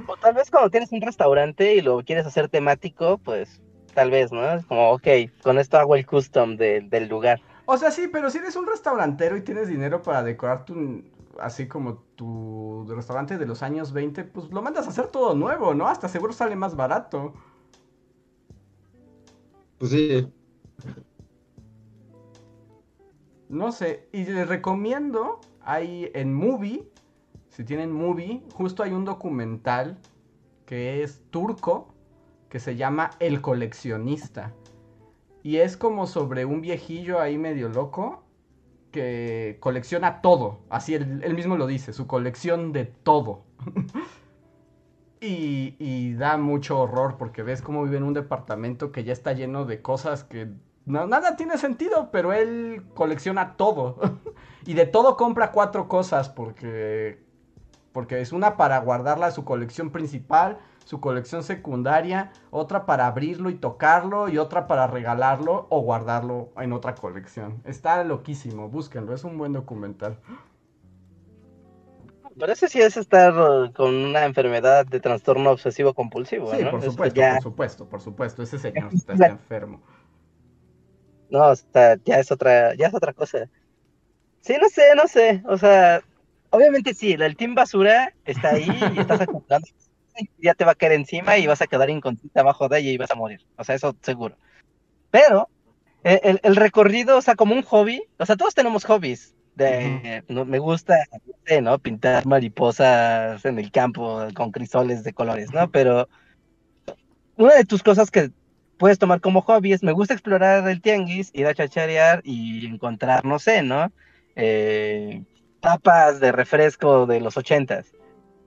O 0.07 0.17
tal 0.17 0.35
vez 0.35 0.51
cuando 0.51 0.71
tienes 0.71 0.93
un 0.93 1.01
restaurante 1.01 1.75
y 1.75 1.81
lo 1.81 2.03
quieres 2.03 2.27
hacer 2.27 2.49
temático, 2.49 3.19
pues 3.19 3.61
tal 3.95 4.11
vez, 4.11 4.31
¿no? 4.31 4.53
Es 4.53 4.65
como, 4.67 4.93
ok, 4.93 5.07
con 5.43 5.59
esto 5.59 5.79
hago 5.79 5.97
el 5.97 6.07
custom 6.07 6.57
del 6.57 7.09
lugar. 7.09 7.41
O 7.67 7.77
sea, 7.77 7.91
sí, 7.91 8.09
pero 8.11 8.31
si 8.31 8.39
eres 8.39 8.57
un 8.57 8.67
restaurantero 8.67 9.37
y 9.37 9.43
tienes 9.43 9.69
dinero 9.69 10.03
para 10.03 10.23
decorar 10.23 10.65
tu, 10.65 11.03
así 11.41 11.69
como 11.69 11.99
tu 12.17 12.87
restaurante 12.89 13.39
de 13.39 13.47
los 13.47 13.63
años 13.63 13.93
20, 13.93 14.25
pues 14.25 14.51
lo 14.51 14.63
mandas 14.63 14.87
a 14.87 14.91
hacer 14.91 15.09
todo 15.09 15.35
nuevo, 15.35 15.75
¿no? 15.75 15.89
Hasta 15.89 16.09
seguro 16.09 16.33
sale 16.33 16.57
más 16.57 16.77
barato. 16.77 17.35
Pues 19.79 19.91
sí. 19.93 20.33
No 23.49 23.73
sé, 23.73 24.09
y 24.13 24.25
les 24.25 24.47
recomiendo, 24.47 25.41
hay 25.63 26.11
en 26.15 26.35
Movie, 26.35 26.87
si 27.49 27.65
tienen 27.65 27.93
Movie, 27.93 28.43
justo 28.53 28.83
hay 28.83 28.93
un 28.93 29.05
documental 29.05 29.99
que 30.67 31.03
es 31.03 31.23
turco, 31.31 31.95
que 32.51 32.61
se 32.61 32.77
llama 32.77 33.11
El 33.21 33.41
coleccionista. 33.41 34.53
Y 35.43 35.57
es 35.57 35.77
como 35.77 36.07
sobre 36.07 36.45
un 36.45 36.61
viejillo 36.61 37.21
ahí 37.21 37.39
medio 37.39 37.71
loco 37.71 38.28
que 38.91 39.59
colecciona 39.61 40.21
todo. 40.21 40.61
Así 40.71 40.95
él, 40.95 41.35
mismo 41.35 41.57
lo 41.57 41.67
dice, 41.67 41.93
su 41.93 42.07
colección 42.07 42.73
de 42.73 42.85
todo. 42.85 43.45
y, 45.21 46.15
da 46.15 46.37
mucho 46.37 46.81
horror 46.81 47.17
porque 47.19 47.43
ves 47.43 47.63
cómo 47.63 47.85
vive 47.85 47.99
en 47.99 48.05
un 48.05 48.15
departamento 48.15 48.93
que 48.93 49.05
ya 49.05 49.13
está 49.13 49.33
lleno 49.33 49.65
de 49.65 49.83
cosas 49.83 50.25
que 50.25 50.49
nada 50.87 51.37
tiene 51.37 51.59
sentido, 51.59 52.11
pero 52.11 52.33
él 52.33 52.85
colecciona 52.95 53.57
todo. 53.57 53.99
y 54.67 54.75
de 54.75 54.87
todo 54.87 55.17
compra 55.17 55.53
cuatro 55.53 55.89
cosas 55.89 56.29
porque, 56.29 57.23
porque 57.93 58.21
es 58.21 58.33
una 58.33 58.57
para 58.57 58.79
guardarla 58.81 59.31
su 59.31 59.45
colección 59.45 59.91
principal, 59.91 60.59
su 60.89 61.01
colección 61.01 61.43
secundaria, 61.43 62.33
otra 62.51 62.87
para 62.87 63.07
abrirlo 63.07 63.51
y 63.51 63.57
tocarlo 63.57 64.31
y 64.31 64.39
otra 64.39 64.67
para 64.67 64.87
regalarlo 64.87 65.67
o 65.69 65.83
guardarlo 65.83 66.49
en 66.57 66.73
otra 66.73 66.95
colección. 66.95 67.61
Está 67.67 68.03
loquísimo, 68.05 68.71
búsquenlo, 68.71 69.13
es 69.13 69.23
un 69.23 69.37
buen 69.37 69.53
documental. 69.53 70.19
Parece 72.41 72.69
si 72.69 72.81
es 72.81 72.97
estar 72.97 73.35
uh, 73.39 73.71
con 73.75 73.95
una 73.95 74.25
enfermedad 74.25 74.87
de 74.87 74.99
trastorno 74.99 75.51
obsesivo 75.51 75.93
compulsivo. 75.93 76.51
Sí, 76.55 76.65
por 76.65 76.83
supuesto, 76.83 77.21
por 77.21 77.43
supuesto, 77.43 77.89
por 77.91 78.01
supuesto. 78.01 78.43
Ese 78.43 78.59
señor 78.59 78.89
está, 78.95 79.27
enfermo. 79.27 79.83
No, 81.29 81.53
ya 82.07 82.19
es 82.19 82.33
otra, 82.33 82.75
ya 82.77 82.87
es 82.87 82.95
otra 82.95 83.13
cosa. 83.13 83.47
Sí, 84.41 84.57
no 84.59 84.71
sé, 84.71 84.95
no 84.97 85.07
sé. 85.07 85.43
O 85.49 85.59
sea, 85.59 86.01
obviamente 86.49 86.95
sí, 86.95 87.13
el 87.13 87.37
team 87.37 87.55
basura 87.55 88.15
está 88.25 88.55
ahí 88.55 88.71
y 88.95 89.01
estás 89.01 89.21
acumulando 89.21 89.69
ya 90.39 90.55
te 90.55 90.65
va 90.65 90.73
a 90.73 90.75
caer 90.75 90.93
encima 90.93 91.39
y 91.39 91.47
vas 91.47 91.63
a 91.63 91.67
quedar 91.67 91.91
inconsciente 91.91 92.39
abajo 92.39 92.69
de 92.69 92.81
ella 92.81 92.91
y 92.91 92.97
vas 92.99 93.11
a 93.11 93.15
morir. 93.15 93.41
O 93.57 93.65
sea, 93.65 93.75
eso 93.75 93.97
seguro. 94.03 94.37
Pero 95.11 95.49
eh, 96.05 96.39
el, 96.43 96.57
recorrido, 96.57 97.19
o 97.19 97.23
sea, 97.23 97.35
como 97.35 97.55
un 97.55 97.63
hobby, 97.63 98.03
o 98.19 98.27
sea, 98.27 98.37
todos 98.37 98.55
tenemos 98.55 98.85
hobbies. 98.85 99.35
De, 99.55 100.23
me 100.29 100.59
gusta, 100.61 101.05
¿no? 101.63 101.79
Pintar 101.81 102.27
mariposas 102.27 103.45
en 103.45 103.59
el 103.59 103.73
campo 103.73 104.29
con 104.35 104.53
crisoles 104.53 105.03
de 105.03 105.13
colores, 105.13 105.53
¿no? 105.53 105.69
Pero 105.71 106.09
una 107.37 107.55
de 107.55 107.65
tus 107.65 107.83
cosas 107.83 108.13
que 108.13 108.31
puedes 108.79 108.99
tomar 108.99 109.21
como 109.21 109.43
hobby 109.43 109.73
es, 109.73 109.83
me 109.83 109.93
gusta 109.93 110.15
explorar 110.15 110.69
el 110.69 110.81
tianguis, 110.81 111.31
ir 111.35 111.47
a 111.47 111.55
chacharear 111.55 112.23
y 112.25 112.67
encontrar, 112.67 113.25
no 113.25 113.39
sé, 113.39 113.63
¿no? 113.63 113.93
Eh, 114.37 115.25
tapas 115.61 116.21
de 116.21 116.33
refresco 116.33 117.07
de 117.07 117.21
los 117.21 117.37
ochentas. 117.37 117.93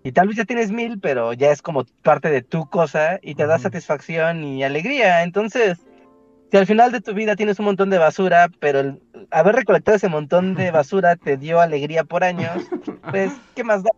Y 0.03 0.11
tal 0.13 0.27
vez 0.27 0.37
ya 0.37 0.45
tienes 0.45 0.71
mil, 0.71 0.99
pero 0.99 1.33
ya 1.33 1.51
es 1.51 1.61
como 1.61 1.85
parte 2.01 2.29
de 2.29 2.41
tu 2.41 2.67
cosa 2.69 3.19
y 3.21 3.35
te 3.35 3.45
da 3.45 3.59
satisfacción 3.59 4.43
y 4.43 4.63
alegría. 4.63 5.21
Entonces, 5.23 5.79
si 6.49 6.57
al 6.57 6.65
final 6.65 6.91
de 6.91 7.01
tu 7.01 7.13
vida 7.13 7.35
tienes 7.35 7.59
un 7.59 7.65
montón 7.65 7.89
de 7.91 7.99
basura, 7.99 8.49
pero 8.59 8.79
el 8.79 9.01
haber 9.29 9.55
recolectado 9.55 9.95
ese 9.97 10.09
montón 10.09 10.55
de 10.55 10.71
basura 10.71 11.15
te 11.15 11.37
dio 11.37 11.59
alegría 11.59 12.03
por 12.03 12.23
años, 12.23 12.63
pues, 13.09 13.31
¿qué 13.55 13.63
más 13.63 13.83
da? 13.83 13.91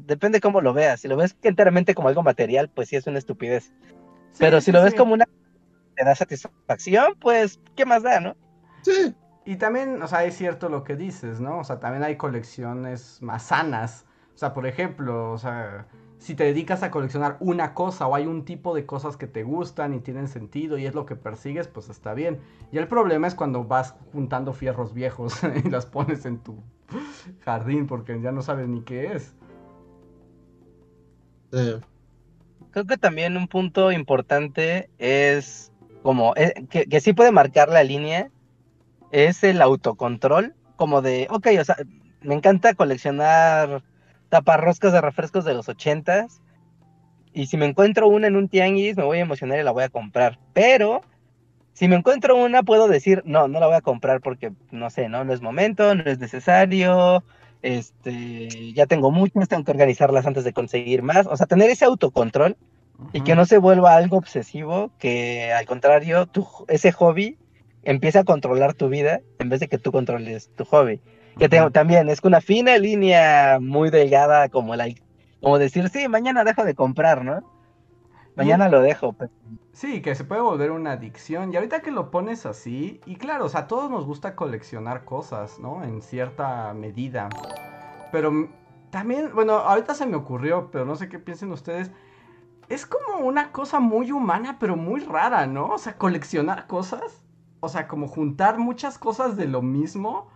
depende 0.00 0.40
cómo 0.40 0.60
lo 0.60 0.74
veas. 0.74 1.00
Si 1.00 1.08
lo 1.08 1.16
ves 1.16 1.36
enteramente 1.42 1.94
como 1.94 2.08
algo 2.08 2.22
material, 2.22 2.68
pues 2.68 2.90
sí 2.90 2.96
es 2.96 3.06
una 3.06 3.18
estupidez. 3.18 3.72
pero 4.38 4.60
si 4.60 4.72
lo 4.72 4.82
ves 4.82 4.94
como 4.94 5.14
una 5.14 5.26
te 5.96 6.04
da 6.04 6.14
satisfacción, 6.14 7.14
pues, 7.18 7.60
¿qué 7.74 7.86
más 7.86 8.02
da, 8.02 8.20
no? 8.20 8.36
Sí. 8.82 9.14
Y 9.46 9.56
también, 9.56 10.02
o 10.02 10.08
sea, 10.08 10.24
es 10.24 10.36
cierto 10.36 10.68
lo 10.68 10.84
que 10.84 10.96
dices, 10.96 11.40
¿no? 11.40 11.60
O 11.60 11.64
sea, 11.64 11.80
también 11.80 12.02
hay 12.02 12.16
colecciones 12.16 13.22
más 13.22 13.44
sanas 13.44 14.04
o 14.34 14.38
sea, 14.38 14.52
por 14.52 14.66
ejemplo, 14.66 15.32
o 15.32 15.38
sea, 15.38 15.86
si 16.18 16.34
te 16.34 16.44
dedicas 16.44 16.82
a 16.82 16.90
coleccionar 16.90 17.36
una 17.40 17.74
cosa 17.74 18.06
o 18.06 18.14
hay 18.14 18.26
un 18.26 18.44
tipo 18.44 18.74
de 18.74 18.86
cosas 18.86 19.16
que 19.16 19.26
te 19.26 19.42
gustan 19.42 19.94
y 19.94 20.00
tienen 20.00 20.26
sentido 20.26 20.78
y 20.78 20.86
es 20.86 20.94
lo 20.94 21.06
que 21.06 21.16
persigues, 21.16 21.68
pues 21.68 21.88
está 21.88 22.14
bien. 22.14 22.40
Y 22.72 22.78
el 22.78 22.88
problema 22.88 23.26
es 23.26 23.34
cuando 23.34 23.64
vas 23.64 23.94
juntando 24.12 24.52
fierros 24.52 24.94
viejos 24.94 25.40
y 25.64 25.68
las 25.68 25.86
pones 25.86 26.24
en 26.24 26.38
tu 26.38 26.62
jardín 27.40 27.86
porque 27.86 28.20
ya 28.20 28.32
no 28.32 28.42
sabes 28.42 28.68
ni 28.68 28.82
qué 28.82 29.12
es. 29.12 29.34
Creo 32.70 32.86
que 32.86 32.96
también 32.96 33.36
un 33.36 33.46
punto 33.46 33.92
importante 33.92 34.90
es 34.98 35.70
como 36.02 36.34
eh, 36.36 36.66
que, 36.68 36.86
que 36.86 37.00
sí 37.00 37.12
puede 37.12 37.30
marcar 37.30 37.68
la 37.68 37.84
línea 37.84 38.30
es 39.12 39.44
el 39.44 39.62
autocontrol, 39.62 40.54
como 40.74 41.00
de, 41.00 41.28
ok, 41.30 41.46
o 41.60 41.64
sea, 41.64 41.76
me 42.22 42.34
encanta 42.34 42.74
coleccionar 42.74 43.84
taparroscas 44.34 44.92
de 44.92 45.00
refrescos 45.00 45.44
de 45.44 45.54
los 45.54 45.68
ochentas. 45.68 46.42
Y 47.32 47.46
si 47.46 47.56
me 47.56 47.66
encuentro 47.66 48.08
una 48.08 48.26
en 48.26 48.34
un 48.34 48.48
tianguis, 48.48 48.96
me 48.96 49.04
voy 49.04 49.18
a 49.18 49.22
emocionar 49.22 49.60
y 49.60 49.62
la 49.62 49.70
voy 49.70 49.84
a 49.84 49.88
comprar. 49.88 50.40
Pero 50.52 51.02
si 51.72 51.86
me 51.86 51.94
encuentro 51.94 52.34
una, 52.34 52.64
puedo 52.64 52.88
decir, 52.88 53.22
no, 53.24 53.46
no 53.46 53.60
la 53.60 53.68
voy 53.68 53.76
a 53.76 53.80
comprar 53.80 54.20
porque, 54.20 54.50
no 54.72 54.90
sé, 54.90 55.08
no, 55.08 55.22
no 55.22 55.32
es 55.32 55.40
momento, 55.40 55.94
no 55.94 56.02
es 56.02 56.18
necesario. 56.18 57.22
Este, 57.62 58.72
ya 58.72 58.86
tengo 58.86 59.12
muchas, 59.12 59.48
tengo 59.48 59.62
que 59.62 59.70
organizarlas 59.70 60.26
antes 60.26 60.42
de 60.42 60.52
conseguir 60.52 61.02
más. 61.02 61.28
O 61.28 61.36
sea, 61.36 61.46
tener 61.46 61.70
ese 61.70 61.84
autocontrol 61.84 62.56
y 63.12 63.20
que 63.20 63.36
no 63.36 63.46
se 63.46 63.58
vuelva 63.58 63.94
algo 63.94 64.16
obsesivo, 64.16 64.90
que 64.98 65.52
al 65.52 65.66
contrario, 65.66 66.26
tu, 66.26 66.44
ese 66.66 66.90
hobby 66.90 67.38
empiece 67.84 68.18
a 68.18 68.24
controlar 68.24 68.74
tu 68.74 68.88
vida 68.88 69.20
en 69.38 69.48
vez 69.48 69.60
de 69.60 69.68
que 69.68 69.78
tú 69.78 69.92
controles 69.92 70.50
tu 70.56 70.64
hobby. 70.64 71.00
Que 71.38 71.48
también 71.48 72.08
es 72.08 72.20
una 72.22 72.40
fina 72.40 72.78
línea 72.78 73.58
muy 73.60 73.90
delgada, 73.90 74.48
como, 74.48 74.76
la, 74.76 74.86
como 75.40 75.58
decir, 75.58 75.88
sí, 75.88 76.08
mañana 76.08 76.44
dejo 76.44 76.64
de 76.64 76.74
comprar, 76.74 77.24
¿no? 77.24 77.42
Mañana 78.36 78.68
lo 78.68 78.80
dejo. 78.80 79.14
Sí, 79.72 80.02
que 80.02 80.14
se 80.14 80.24
puede 80.24 80.40
volver 80.40 80.70
una 80.70 80.92
adicción. 80.92 81.52
Y 81.52 81.56
ahorita 81.56 81.82
que 81.82 81.90
lo 81.90 82.10
pones 82.10 82.46
así, 82.46 83.00
y 83.06 83.16
claro, 83.16 83.46
o 83.46 83.48
sea, 83.48 83.62
a 83.62 83.66
todos 83.66 83.90
nos 83.90 84.04
gusta 84.04 84.36
coleccionar 84.36 85.04
cosas, 85.04 85.58
¿no? 85.58 85.82
En 85.82 86.02
cierta 86.02 86.72
medida. 86.74 87.28
Pero 88.12 88.48
también, 88.90 89.30
bueno, 89.34 89.54
ahorita 89.54 89.94
se 89.94 90.06
me 90.06 90.16
ocurrió, 90.16 90.70
pero 90.70 90.84
no 90.84 90.96
sé 90.96 91.08
qué 91.08 91.18
piensen 91.18 91.50
ustedes. 91.50 91.90
Es 92.68 92.86
como 92.86 93.24
una 93.24 93.52
cosa 93.52 93.80
muy 93.80 94.12
humana, 94.12 94.56
pero 94.58 94.76
muy 94.76 95.00
rara, 95.00 95.46
¿no? 95.46 95.66
O 95.70 95.78
sea, 95.78 95.96
coleccionar 95.98 96.66
cosas. 96.66 97.22
O 97.60 97.68
sea, 97.68 97.88
como 97.88 98.08
juntar 98.08 98.58
muchas 98.58 98.98
cosas 98.98 99.36
de 99.36 99.46
lo 99.46 99.62
mismo 99.62 100.28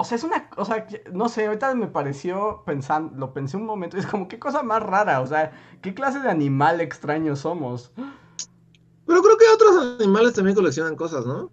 o 0.00 0.04
sea, 0.04 0.14
es 0.14 0.22
una. 0.22 0.48
O 0.56 0.64
sea, 0.64 0.86
no 1.12 1.28
sé, 1.28 1.46
ahorita 1.46 1.74
me 1.74 1.88
pareció 1.88 2.62
pensando. 2.64 3.16
Lo 3.16 3.32
pensé 3.32 3.56
un 3.56 3.66
momento. 3.66 3.96
Es 3.96 4.06
como, 4.06 4.28
qué 4.28 4.38
cosa 4.38 4.62
más 4.62 4.80
rara. 4.80 5.20
O 5.20 5.26
sea, 5.26 5.50
¿qué 5.82 5.92
clase 5.92 6.20
de 6.20 6.30
animal 6.30 6.80
extraño 6.80 7.34
somos? 7.34 7.90
Pero 7.96 9.22
creo 9.22 9.36
que 9.36 9.44
otros 9.52 10.00
animales 10.00 10.34
también 10.34 10.54
coleccionan 10.54 10.94
cosas, 10.94 11.26
¿no? 11.26 11.50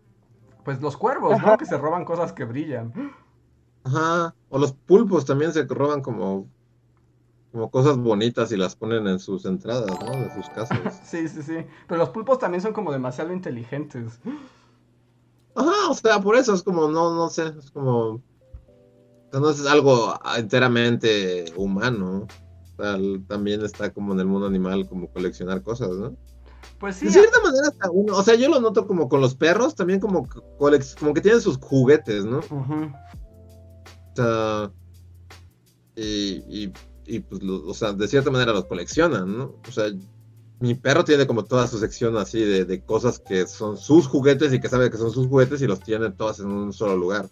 Pues 0.63 0.79
los 0.79 0.95
cuervos, 0.95 1.41
¿no? 1.41 1.57
Que 1.57 1.65
se 1.65 1.75
roban 1.75 2.05
cosas 2.05 2.33
que 2.33 2.43
brillan. 2.45 2.93
Ajá. 3.83 4.35
O 4.49 4.59
los 4.59 4.73
pulpos 4.73 5.25
también 5.25 5.51
se 5.51 5.63
roban 5.63 6.03
como. 6.03 6.47
Como 7.51 7.71
cosas 7.71 7.97
bonitas 7.97 8.51
y 8.51 8.57
las 8.57 8.75
ponen 8.75 9.07
en 9.07 9.17
sus 9.17 9.45
entradas, 9.45 9.89
¿no? 10.05 10.11
De 10.11 10.31
sus 10.35 10.47
casas. 10.49 11.01
sí, 11.03 11.27
sí, 11.27 11.41
sí. 11.41 11.65
Pero 11.87 11.97
los 11.97 12.09
pulpos 12.09 12.37
también 12.37 12.61
son 12.61 12.73
como 12.73 12.91
demasiado 12.91 13.33
inteligentes. 13.33 14.19
Ajá, 15.55 15.89
o 15.89 15.95
sea, 15.95 16.19
por 16.19 16.35
eso 16.35 16.53
es 16.53 16.61
como, 16.61 16.87
no, 16.89 17.15
no 17.15 17.29
sé, 17.29 17.47
es 17.57 17.71
como 17.71 18.21
no 19.39 19.49
es 19.49 19.65
algo 19.65 20.19
enteramente 20.37 21.45
humano. 21.55 22.27
también 23.27 23.63
está 23.63 23.93
como 23.93 24.13
en 24.13 24.19
el 24.19 24.27
mundo 24.27 24.47
animal, 24.47 24.87
como 24.87 25.11
coleccionar 25.11 25.61
cosas, 25.61 25.91
¿no? 25.91 26.15
Pues 26.79 26.97
sí. 26.97 27.05
De 27.05 27.11
cierta 27.11 27.39
manera, 27.41 27.71
uno, 27.91 28.17
o 28.17 28.23
sea, 28.23 28.35
yo 28.35 28.49
lo 28.49 28.59
noto 28.59 28.85
como 28.85 29.07
con 29.07 29.21
los 29.21 29.35
perros, 29.35 29.75
también 29.75 29.99
como, 29.99 30.27
como 30.57 31.13
que 31.13 31.21
tienen 31.21 31.41
sus 31.41 31.57
juguetes, 31.57 32.25
¿no? 32.25 32.39
O 32.39 34.15
sea, 34.15 34.71
y, 35.95 36.73
y, 37.05 37.19
pues, 37.19 37.41
o 37.43 37.73
sea, 37.73 37.93
de 37.93 38.07
cierta 38.07 38.31
manera 38.31 38.51
los 38.51 38.65
coleccionan, 38.65 39.37
¿no? 39.37 39.55
O 39.67 39.71
sea, 39.71 39.85
mi 40.59 40.73
perro 40.73 41.03
tiene 41.03 41.27
como 41.27 41.45
toda 41.45 41.67
su 41.67 41.77
sección 41.77 42.17
así 42.17 42.39
de, 42.39 42.83
cosas 42.83 43.19
que 43.19 43.47
son 43.47 43.77
sus 43.77 44.07
juguetes 44.07 44.53
y 44.53 44.59
que 44.59 44.69
sabe 44.69 44.89
que 44.89 44.97
son 44.97 45.11
sus 45.11 45.27
juguetes 45.27 45.61
y 45.61 45.67
los 45.67 45.81
tiene 45.81 46.11
todas 46.11 46.39
en 46.39 46.47
un 46.47 46.73
solo 46.73 46.95
lugar. 46.95 47.27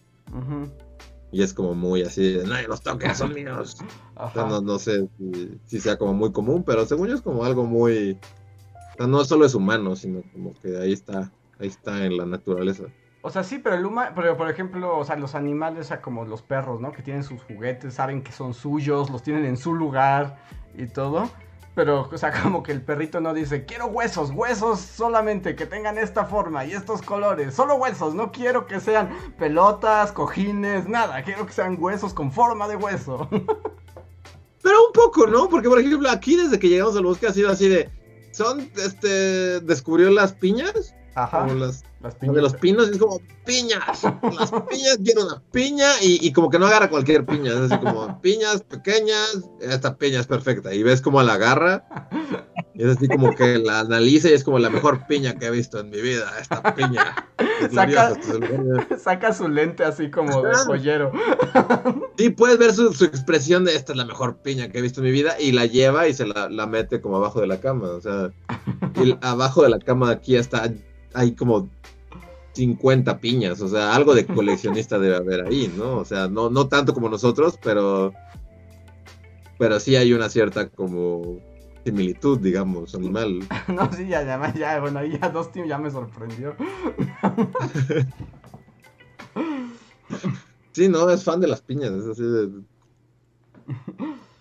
Y 1.34 1.41
es 1.41 1.53
como 1.53 1.73
muy 1.73 2.03
así 2.03 2.31
de, 2.31 2.45
no, 2.45 2.55
los 2.68 2.81
toques, 2.81 3.18
son 3.18 3.34
míos. 3.34 3.77
no, 4.35 4.80
sé 4.80 5.10
si, 5.65 5.80
sea 5.80 5.97
como 5.97 6.14
muy 6.14 6.31
común, 6.31 6.64
pero 6.64 6.85
según 6.85 7.07
yo 7.07 7.15
es 7.15 7.22
como 7.22 7.43
algo 7.43 7.65
muy... 7.65 8.19
no 8.99 9.26
solo 9.26 9.45
es 9.45 9.55
humano, 9.55 9.95
sino 9.95 10.22
como 10.31 10.53
que 10.61 10.77
ahí 10.77 10.93
está, 10.93 11.31
ahí 11.60 11.68
está 11.68 12.05
en 12.05 12.18
la 12.18 12.27
naturaleza. 12.27 12.84
O 13.23 13.31
sea, 13.31 13.43
sí, 13.43 13.57
pero 13.57 13.76
el 13.77 13.85
humano, 13.85 14.11
pero 14.14 14.38
por 14.38 14.47
ejemplo, 14.47 14.95
o 14.95 15.03
sea, 15.03 15.15
los 15.15 15.34
animales, 15.34 15.85
o 15.85 15.88
sea, 15.88 16.01
como 16.01 16.23
los 16.23 16.43
perros, 16.43 16.80
¿no? 16.80 16.91
Que 16.91 17.01
tienen 17.01 17.23
sus 17.23 17.41
juguetes, 17.41 17.95
saben 17.95 18.22
que 18.22 18.31
son 18.31 18.53
suyos, 18.53 19.10
los 19.10 19.23
tienen 19.23 19.45
en 19.45 19.57
su 19.57 19.73
lugar 19.73 20.38
y 20.77 20.85
todo. 20.85 21.31
Pero, 21.76 22.10
o 22.12 22.18
sea, 22.18 22.32
como 22.44 22.64
que 22.64 22.72
el 22.72 22.82
perrito 22.82 23.20
no 23.20 23.34
dice, 23.34 23.66
quiero 23.66 23.88
huesos, 23.88 24.32
huesos 24.32 24.80
solamente 24.80 25.56
que 25.56 25.66
tengan 25.66 25.98
esta 25.98 26.26
forma 26.26 26.66
y 26.66 26.72
estos 26.72 27.02
colores, 27.02 27.54
solo 27.54 27.76
huesos, 27.76 28.14
no 28.14 28.32
quiero 28.32 28.66
que 28.66 28.80
sean 28.80 29.10
pelotas, 29.38 30.12
cojines, 30.12 30.88
nada, 30.88 31.24
quiero 31.24 31.45
que 31.45 31.54
sean 31.54 31.78
huesos 31.80 32.14
con 32.14 32.32
forma 32.32 32.68
de 32.68 32.76
hueso. 32.76 33.28
Pero 34.62 34.88
un 34.88 34.94
poco, 34.94 35.28
¿no? 35.28 35.50
Porque, 35.50 35.68
por 35.68 35.80
ejemplo, 35.80 36.10
aquí 36.10 36.38
desde 36.38 36.58
que 36.58 36.70
llegamos 36.70 36.95
al 36.95 37.04
bosque 37.04 37.28
ha 37.28 37.34
sido 37.34 37.52
así 37.52 37.68
de, 37.68 37.90
son, 38.32 38.72
este, 38.78 39.60
descubrió 39.60 40.10
las 40.10 40.32
piñas 40.32 40.95
Ajá. 41.15 41.45
las, 41.48 41.84
de 42.22 42.41
los 42.41 42.56
pinos, 42.56 42.90
es 42.90 42.98
como 42.98 43.22
piñas. 43.45 44.03
Las 44.03 44.52
piñas, 44.69 44.98
quiero 45.03 45.26
una 45.26 45.41
piña 45.52 45.88
y, 46.02 46.31
como 46.34 46.49
que 46.49 46.57
no 46.57 46.65
agarra 46.65 46.90
cualquier 46.90 47.26
piña. 47.26 47.52
Es 47.52 47.72
así 47.72 47.77
como 47.77 48.19
piñas 48.22 48.64
pequeñas, 48.64 49.49
esta 49.61 49.95
piña 49.95 50.19
es 50.19 50.27
perfecta. 50.27 50.73
Y 50.73 50.81
ves 50.84 51.02
como 51.02 51.22
la 51.22 51.34
agarra. 51.34 51.85
Y 52.73 52.84
es 52.84 52.98
así 52.98 53.07
como 53.07 53.35
que 53.35 53.60
la 53.60 53.81
analiza 53.81 54.30
y 54.30 54.34
es 54.34 54.44
como 54.44 54.57
la 54.57 54.72
mejor 54.72 55.06
piña 55.06 55.35
que 55.35 55.45
he 55.45 55.52
visto 55.52 55.80
en 55.80 55.91
mi 55.91 56.02
vida. 56.02 56.31
Esta 56.41 56.76
piña. 56.76 57.15
Saca, 58.98 59.34
su 59.34 59.48
lente 59.48 59.84
así 59.84 60.10
como 60.10 60.41
de 60.41 60.53
joyero. 60.56 61.11
Sí, 62.18 62.31
puedes 62.31 62.57
ver 62.57 62.73
su, 62.73 62.88
expresión 63.06 63.65
de 63.65 63.76
esta 63.76 63.94
es 63.94 63.98
la 63.98 64.06
mejor 64.06 64.38
piña 64.38 64.69
que 64.69 64.80
he 64.80 64.81
visto 64.81 64.99
en 65.02 65.06
mi 65.06 65.11
vida. 65.11 65.40
Y 65.40 65.52
la 65.52 65.68
lleva 65.68 66.07
y 66.07 66.14
se 66.14 66.26
la, 66.26 66.49
la 66.49 66.65
mete 66.65 67.02
como 67.02 67.18
abajo 67.18 67.40
de 67.40 67.48
la 67.48 67.60
cama. 67.60 67.90
O 67.90 68.02
sea, 68.02 68.31
y 69.03 69.15
abajo 69.22 69.61
de 69.61 69.69
la 69.69 69.80
cama 69.80 70.10
aquí 70.10 70.35
está 70.35 70.72
hay 71.14 71.34
como 71.34 71.69
50 72.53 73.19
piñas, 73.19 73.61
o 73.61 73.68
sea, 73.68 73.95
algo 73.95 74.14
de 74.14 74.26
coleccionista 74.26 74.99
debe 74.99 75.15
haber 75.15 75.48
ahí, 75.48 75.73
¿no? 75.76 75.98
O 75.98 76.06
sea, 76.06 76.27
no, 76.27 76.49
no 76.49 76.68
tanto 76.68 76.94
como 76.94 77.10
nosotros, 77.10 77.57
pero, 77.61 78.14
pero 79.57 79.80
sí 79.80 79.95
hay 79.95 80.14
una 80.14 80.30
cierta 80.30 80.69
como 80.69 81.40
similitud, 81.84 82.40
digamos, 82.40 82.95
animal. 82.95 83.40
no, 83.68 83.91
sí, 83.91 84.07
ya, 84.07 84.23
ya, 84.23 84.53
ya, 84.53 84.80
bueno, 84.80 84.99
ahí 84.99 85.18
ya 85.19 85.30
dos 85.30 85.52
tíos 85.52 85.68
ya 85.68 85.77
me 85.77 85.90
sorprendió. 85.90 86.56
sí, 90.73 90.88
no, 90.90 91.10
es 91.10 91.23
fan 91.23 91.40
de 91.40 91.48
las 91.48 91.61
piñas, 91.61 91.91
es 91.91 92.06
así 92.06 92.23
de... 92.23 92.49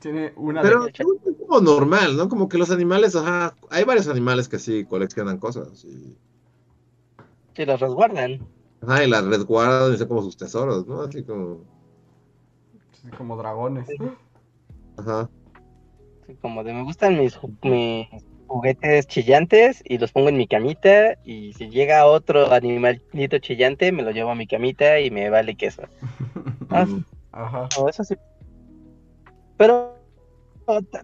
Tiene 0.00 0.32
una 0.36 0.62
Pero 0.62 0.86
es 0.86 0.92
como 1.46 1.60
normal, 1.60 2.16
¿no? 2.16 2.28
Como 2.28 2.48
que 2.48 2.58
los 2.58 2.70
animales, 2.70 3.16
ajá, 3.16 3.54
hay 3.70 3.84
varios 3.84 4.08
animales 4.08 4.48
que 4.48 4.58
sí 4.58 4.84
coleccionan 4.84 5.38
cosas. 5.38 5.84
Y... 5.84 6.16
Sí, 7.54 7.66
las 7.66 7.80
resguardan. 7.80 8.46
Ajá, 8.82 9.04
y 9.04 9.08
las 9.08 9.24
resguardan 9.24 9.92
y 9.92 9.96
son 9.96 10.08
como 10.08 10.22
sus 10.22 10.36
tesoros, 10.36 10.86
¿no? 10.86 11.02
Así 11.02 11.24
como... 11.24 11.64
Sí, 13.02 13.10
como 13.16 13.36
dragones. 13.36 13.88
Ajá. 14.96 15.28
Sí, 16.26 16.34
como 16.40 16.62
de 16.62 16.74
me 16.74 16.82
gustan 16.82 17.18
mis, 17.18 17.38
juguetes 18.46 19.06
chillantes 19.06 19.82
y 19.84 19.98
los 19.98 20.12
pongo 20.12 20.28
en 20.28 20.36
mi 20.36 20.46
camita 20.46 21.16
y 21.24 21.52
si 21.52 21.68
llega 21.68 22.06
otro 22.06 22.52
animalito 22.52 23.38
chillante 23.38 23.92
me 23.92 24.02
lo 24.02 24.10
llevo 24.10 24.30
a 24.30 24.34
mi 24.34 24.46
camita 24.46 25.00
y 25.00 25.10
me 25.10 25.30
vale 25.30 25.54
queso. 25.54 25.82
Ah, 26.70 26.86
Ajá. 27.32 27.66
eso 27.88 28.04
sí 28.04 28.14
pero 29.58 29.98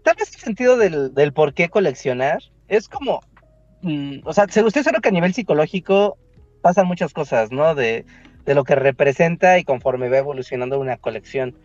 tal 0.02 0.14
vez 0.18 0.32
el 0.34 0.40
sentido 0.40 0.76
del, 0.76 1.12
del 1.12 1.32
por 1.34 1.52
qué 1.52 1.68
coleccionar 1.68 2.38
es 2.68 2.88
como, 2.88 3.20
mm, 3.82 4.20
o 4.24 4.32
sea, 4.32 4.44
usted 4.44 4.82
sabe 4.82 5.00
que 5.02 5.08
a 5.08 5.12
nivel 5.12 5.34
psicológico 5.34 6.16
pasan 6.62 6.86
muchas 6.86 7.12
cosas, 7.12 7.50
¿no? 7.50 7.74
De, 7.74 8.06
de 8.46 8.54
lo 8.54 8.64
que 8.64 8.74
representa 8.74 9.58
y 9.58 9.64
conforme 9.64 10.08
va 10.08 10.18
evolucionando 10.18 10.78
una 10.78 10.96
colección. 10.96 11.56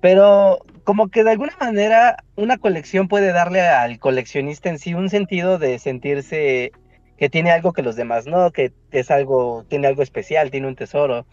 Pero 0.00 0.60
como 0.84 1.08
que 1.08 1.24
de 1.24 1.32
alguna 1.32 1.54
manera 1.60 2.24
una 2.36 2.56
colección 2.56 3.08
puede 3.08 3.32
darle 3.32 3.60
al 3.60 3.98
coleccionista 3.98 4.68
en 4.68 4.78
sí 4.78 4.94
un 4.94 5.10
sentido 5.10 5.58
de 5.58 5.78
sentirse 5.78 6.72
que 7.18 7.28
tiene 7.28 7.50
algo 7.50 7.72
que 7.72 7.82
los 7.82 7.96
demás 7.96 8.26
no, 8.26 8.52
que 8.52 8.72
es 8.92 9.10
algo, 9.10 9.64
tiene 9.68 9.88
algo 9.88 10.02
especial, 10.02 10.50
tiene 10.50 10.68
un 10.68 10.76
tesoro 10.76 11.26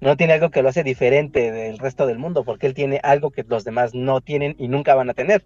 no 0.00 0.16
tiene 0.16 0.34
algo 0.34 0.50
que 0.50 0.62
lo 0.62 0.68
hace 0.68 0.84
diferente 0.84 1.50
del 1.50 1.78
resto 1.78 2.06
del 2.06 2.18
mundo, 2.18 2.44
porque 2.44 2.66
él 2.66 2.74
tiene 2.74 3.00
algo 3.02 3.30
que 3.30 3.44
los 3.44 3.64
demás 3.64 3.94
no 3.94 4.20
tienen 4.20 4.54
y 4.58 4.68
nunca 4.68 4.94
van 4.94 5.10
a 5.10 5.14
tener, 5.14 5.44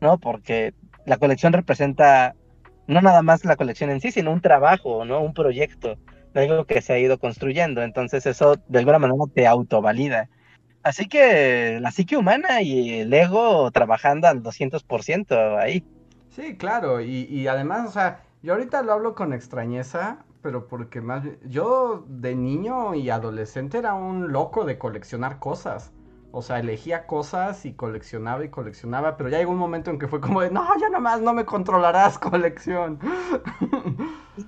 ¿no? 0.00 0.18
Porque 0.18 0.74
la 1.04 1.16
colección 1.16 1.52
representa 1.52 2.34
no 2.86 3.02
nada 3.02 3.22
más 3.22 3.44
la 3.44 3.56
colección 3.56 3.90
en 3.90 4.00
sí, 4.00 4.10
sino 4.10 4.32
un 4.32 4.40
trabajo, 4.40 5.04
¿no? 5.04 5.20
Un 5.20 5.34
proyecto, 5.34 5.96
algo 6.34 6.64
que 6.64 6.80
se 6.80 6.94
ha 6.94 6.98
ido 6.98 7.18
construyendo. 7.18 7.82
Entonces 7.82 8.26
eso 8.26 8.56
de 8.66 8.78
alguna 8.78 8.98
manera 8.98 9.24
te 9.32 9.46
autovalida. 9.46 10.28
Así 10.82 11.06
que 11.06 11.78
la 11.80 11.90
psique 11.90 12.16
humana 12.16 12.62
y 12.62 13.00
el 13.00 13.12
ego 13.12 13.70
trabajando 13.72 14.26
al 14.26 14.42
200% 14.42 15.58
ahí. 15.58 15.84
Sí, 16.30 16.56
claro, 16.56 17.00
y, 17.00 17.24
y 17.24 17.48
además, 17.48 17.88
o 17.88 17.92
sea, 17.92 18.22
yo 18.42 18.54
ahorita 18.54 18.82
lo 18.82 18.92
hablo 18.92 19.14
con 19.14 19.32
extrañeza, 19.32 20.24
pero 20.42 20.68
porque 20.68 21.00
más 21.00 21.24
yo 21.44 22.04
de 22.08 22.34
niño 22.34 22.94
y 22.94 23.10
adolescente 23.10 23.78
era 23.78 23.94
un 23.94 24.32
loco 24.32 24.64
de 24.64 24.78
coleccionar 24.78 25.38
cosas. 25.38 25.92
O 26.30 26.42
sea, 26.42 26.58
elegía 26.60 27.06
cosas 27.06 27.64
y 27.64 27.72
coleccionaba 27.72 28.44
y 28.44 28.50
coleccionaba, 28.50 29.16
pero 29.16 29.30
ya 29.30 29.38
llegó 29.38 29.52
un 29.52 29.58
momento 29.58 29.90
en 29.90 29.98
que 29.98 30.08
fue 30.08 30.20
como 30.20 30.42
de, 30.42 30.50
no, 30.50 30.62
ya 30.78 30.90
nomás 30.90 31.22
no 31.22 31.32
me 31.32 31.46
controlarás 31.46 32.18
colección. 32.18 32.98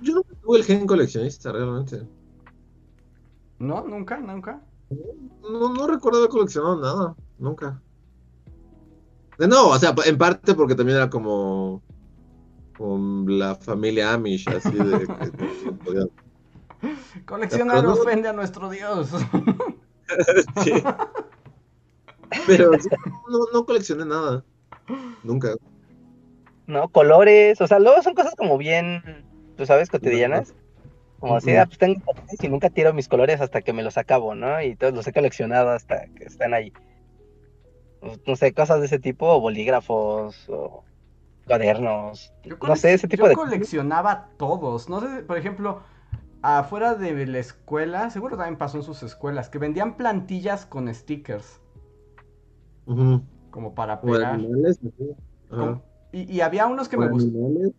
Yo 0.01 0.15
no 0.15 0.23
tuve 0.41 0.59
el 0.59 0.63
gen 0.63 0.85
coleccionista 0.85 1.51
realmente. 1.51 2.07
No, 3.59 3.83
nunca, 3.87 4.17
nunca. 4.17 4.61
No, 5.41 5.73
no 5.73 5.87
recuerdo 5.87 6.19
haber 6.19 6.29
coleccionado 6.29 6.79
nada, 6.79 7.15
nunca. 7.39 7.81
No, 9.39 9.69
o 9.69 9.79
sea, 9.79 9.95
en 10.05 10.17
parte 10.17 10.53
porque 10.53 10.75
también 10.75 10.97
era 10.97 11.09
como 11.09 11.81
con 12.81 13.37
la 13.37 13.53
familia 13.53 14.11
Amish, 14.11 14.49
así 14.49 14.71
de... 14.71 15.07
Coleccionar 17.25 17.85
ofende 17.85 18.27
a 18.27 18.33
nuestro 18.33 18.71
Dios. 18.71 19.11
sí. 20.63 20.71
Pero 22.47 22.71
no, 22.71 23.39
no 23.53 23.65
coleccioné 23.65 24.03
nada. 24.05 24.43
Nunca. 25.21 25.53
No, 26.65 26.89
colores, 26.89 27.61
o 27.61 27.67
sea, 27.67 27.77
luego 27.77 28.01
son 28.01 28.15
cosas 28.15 28.33
como 28.35 28.57
bien, 28.57 29.23
tú 29.57 29.67
sabes, 29.67 29.91
cotidianas. 29.91 30.55
Como 31.19 31.35
así, 31.35 31.55
ah, 31.55 31.67
pues 31.67 31.77
tengo 31.77 32.01
colores 32.03 32.43
y 32.43 32.49
nunca 32.49 32.71
tiro 32.71 32.93
mis 32.93 33.07
colores 33.07 33.41
hasta 33.41 33.61
que 33.61 33.73
me 33.73 33.83
los 33.83 33.99
acabo, 33.99 34.33
¿no? 34.33 34.59
Y 34.59 34.75
todos 34.75 34.93
los 34.95 35.05
he 35.05 35.13
coleccionado 35.13 35.69
hasta 35.69 36.07
que 36.15 36.23
están 36.23 36.55
ahí. 36.55 36.73
No 38.25 38.35
sé, 38.35 38.53
cosas 38.53 38.79
de 38.79 38.87
ese 38.87 38.97
tipo, 38.97 39.27
o 39.27 39.39
bolígrafos, 39.39 40.49
o 40.49 40.83
cuadernos, 41.51 42.33
no 42.65 42.75
sé, 42.75 42.93
ese 42.93 43.07
tipo 43.07 43.23
yo 43.23 43.29
de... 43.29 43.35
coleccionaba 43.35 44.29
todos, 44.37 44.89
no 44.89 45.01
sé, 45.01 45.23
por 45.23 45.37
ejemplo, 45.37 45.81
afuera 46.41 46.95
de 46.95 47.25
la 47.27 47.39
escuela, 47.39 48.09
seguro 48.09 48.37
también 48.37 48.57
pasó 48.57 48.77
en 48.77 48.83
sus 48.83 49.03
escuelas, 49.03 49.49
que 49.49 49.57
vendían 49.57 49.97
plantillas 49.97 50.65
con 50.65 50.93
stickers. 50.93 51.59
Como 52.85 53.75
para 53.75 54.01
pegar. 54.01 54.39
y, 56.11 56.41
había 56.41 56.67
unos 56.67 56.89
que 56.89 56.97
me 56.97 57.09
gustaban. 57.09 57.73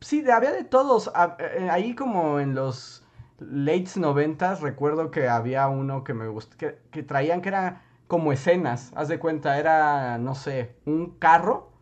Sí, 0.00 0.28
había 0.30 0.52
de 0.52 0.64
todos. 0.64 1.10
Eh, 1.38 1.68
ahí 1.70 1.94
como 1.94 2.38
en 2.38 2.54
los 2.54 3.06
late 3.38 3.88
noventas 3.96 4.60
recuerdo 4.60 5.10
que 5.10 5.28
había 5.28 5.66
uno 5.68 6.04
que 6.04 6.14
me 6.14 6.28
gustó, 6.28 6.56
que, 6.56 6.78
que 6.90 7.02
traían 7.02 7.40
que 7.40 7.48
era 7.48 7.82
como 8.06 8.32
escenas, 8.32 8.92
haz 8.94 9.08
de 9.08 9.18
cuenta, 9.18 9.58
era, 9.58 10.18
no 10.18 10.34
sé, 10.34 10.76
un 10.84 11.18
carro 11.18 11.73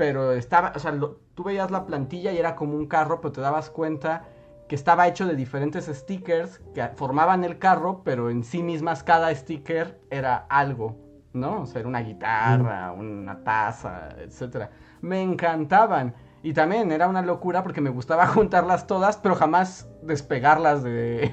pero 0.00 0.32
estaba, 0.32 0.72
o 0.74 0.78
sea, 0.78 0.98
tú 1.34 1.44
veías 1.44 1.70
la 1.70 1.84
plantilla 1.84 2.32
y 2.32 2.38
era 2.38 2.56
como 2.56 2.74
un 2.74 2.86
carro, 2.86 3.20
pero 3.20 3.32
te 3.32 3.42
dabas 3.42 3.68
cuenta 3.68 4.24
que 4.66 4.74
estaba 4.74 5.06
hecho 5.06 5.26
de 5.26 5.36
diferentes 5.36 5.84
stickers 5.88 6.58
que 6.74 6.88
formaban 6.96 7.44
el 7.44 7.58
carro, 7.58 8.00
pero 8.02 8.30
en 8.30 8.42
sí 8.42 8.62
mismas 8.62 9.02
cada 9.02 9.34
sticker 9.34 10.00
era 10.08 10.46
algo, 10.48 10.96
¿no? 11.34 11.60
O 11.60 11.66
sea, 11.66 11.80
era 11.80 11.88
una 11.90 12.00
guitarra, 12.00 12.92
una 12.92 13.44
taza, 13.44 14.08
etc. 14.20 14.70
Me 15.02 15.20
encantaban. 15.20 16.14
Y 16.42 16.54
también 16.54 16.90
era 16.92 17.06
una 17.06 17.20
locura 17.20 17.62
porque 17.62 17.82
me 17.82 17.90
gustaba 17.90 18.26
juntarlas 18.28 18.86
todas, 18.86 19.18
pero 19.18 19.34
jamás 19.34 19.86
despegarlas 20.00 20.82
de... 20.82 21.30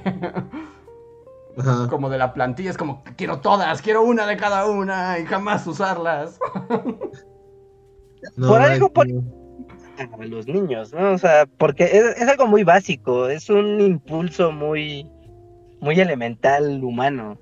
como 1.88 2.10
de 2.10 2.18
la 2.18 2.34
plantilla. 2.34 2.68
Es 2.68 2.76
como, 2.76 3.02
quiero 3.16 3.40
todas, 3.40 3.80
quiero 3.80 4.02
una 4.02 4.26
de 4.26 4.36
cada 4.36 4.66
una 4.66 5.18
y 5.18 5.24
jamás 5.24 5.66
usarlas. 5.66 6.38
por 8.36 8.60
algo, 8.60 8.92
por, 8.92 9.06
a 9.98 10.26
los 10.26 10.46
niños, 10.46 10.92
¿no? 10.92 11.12
O 11.12 11.18
sea, 11.18 11.46
porque 11.58 11.84
es, 11.84 12.28
algo 12.28 12.46
muy 12.46 12.64
básico, 12.64 13.28
es 13.28 13.50
un 13.50 13.80
impulso 13.80 14.52
muy, 14.52 15.10
muy 15.80 16.00
elemental 16.00 16.82
humano. 16.82 17.38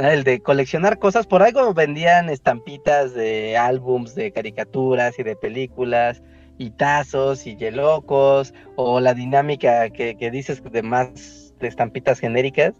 El 0.00 0.24
de 0.24 0.40
coleccionar 0.40 0.98
cosas, 0.98 1.26
por 1.26 1.42
algo 1.42 1.74
vendían 1.74 2.30
estampitas 2.30 3.12
de 3.12 3.58
álbums, 3.58 4.14
de 4.14 4.32
caricaturas 4.32 5.18
y 5.18 5.22
de 5.22 5.36
películas, 5.36 6.22
y 6.56 6.70
tazos 6.70 7.46
y 7.46 7.54
yelocos, 7.54 8.54
o 8.76 9.00
la 9.00 9.12
dinámica 9.12 9.90
que, 9.90 10.16
que 10.16 10.30
dices 10.30 10.62
de 10.62 10.82
más 10.82 11.54
de 11.60 11.68
estampitas 11.68 12.18
genéricas. 12.18 12.74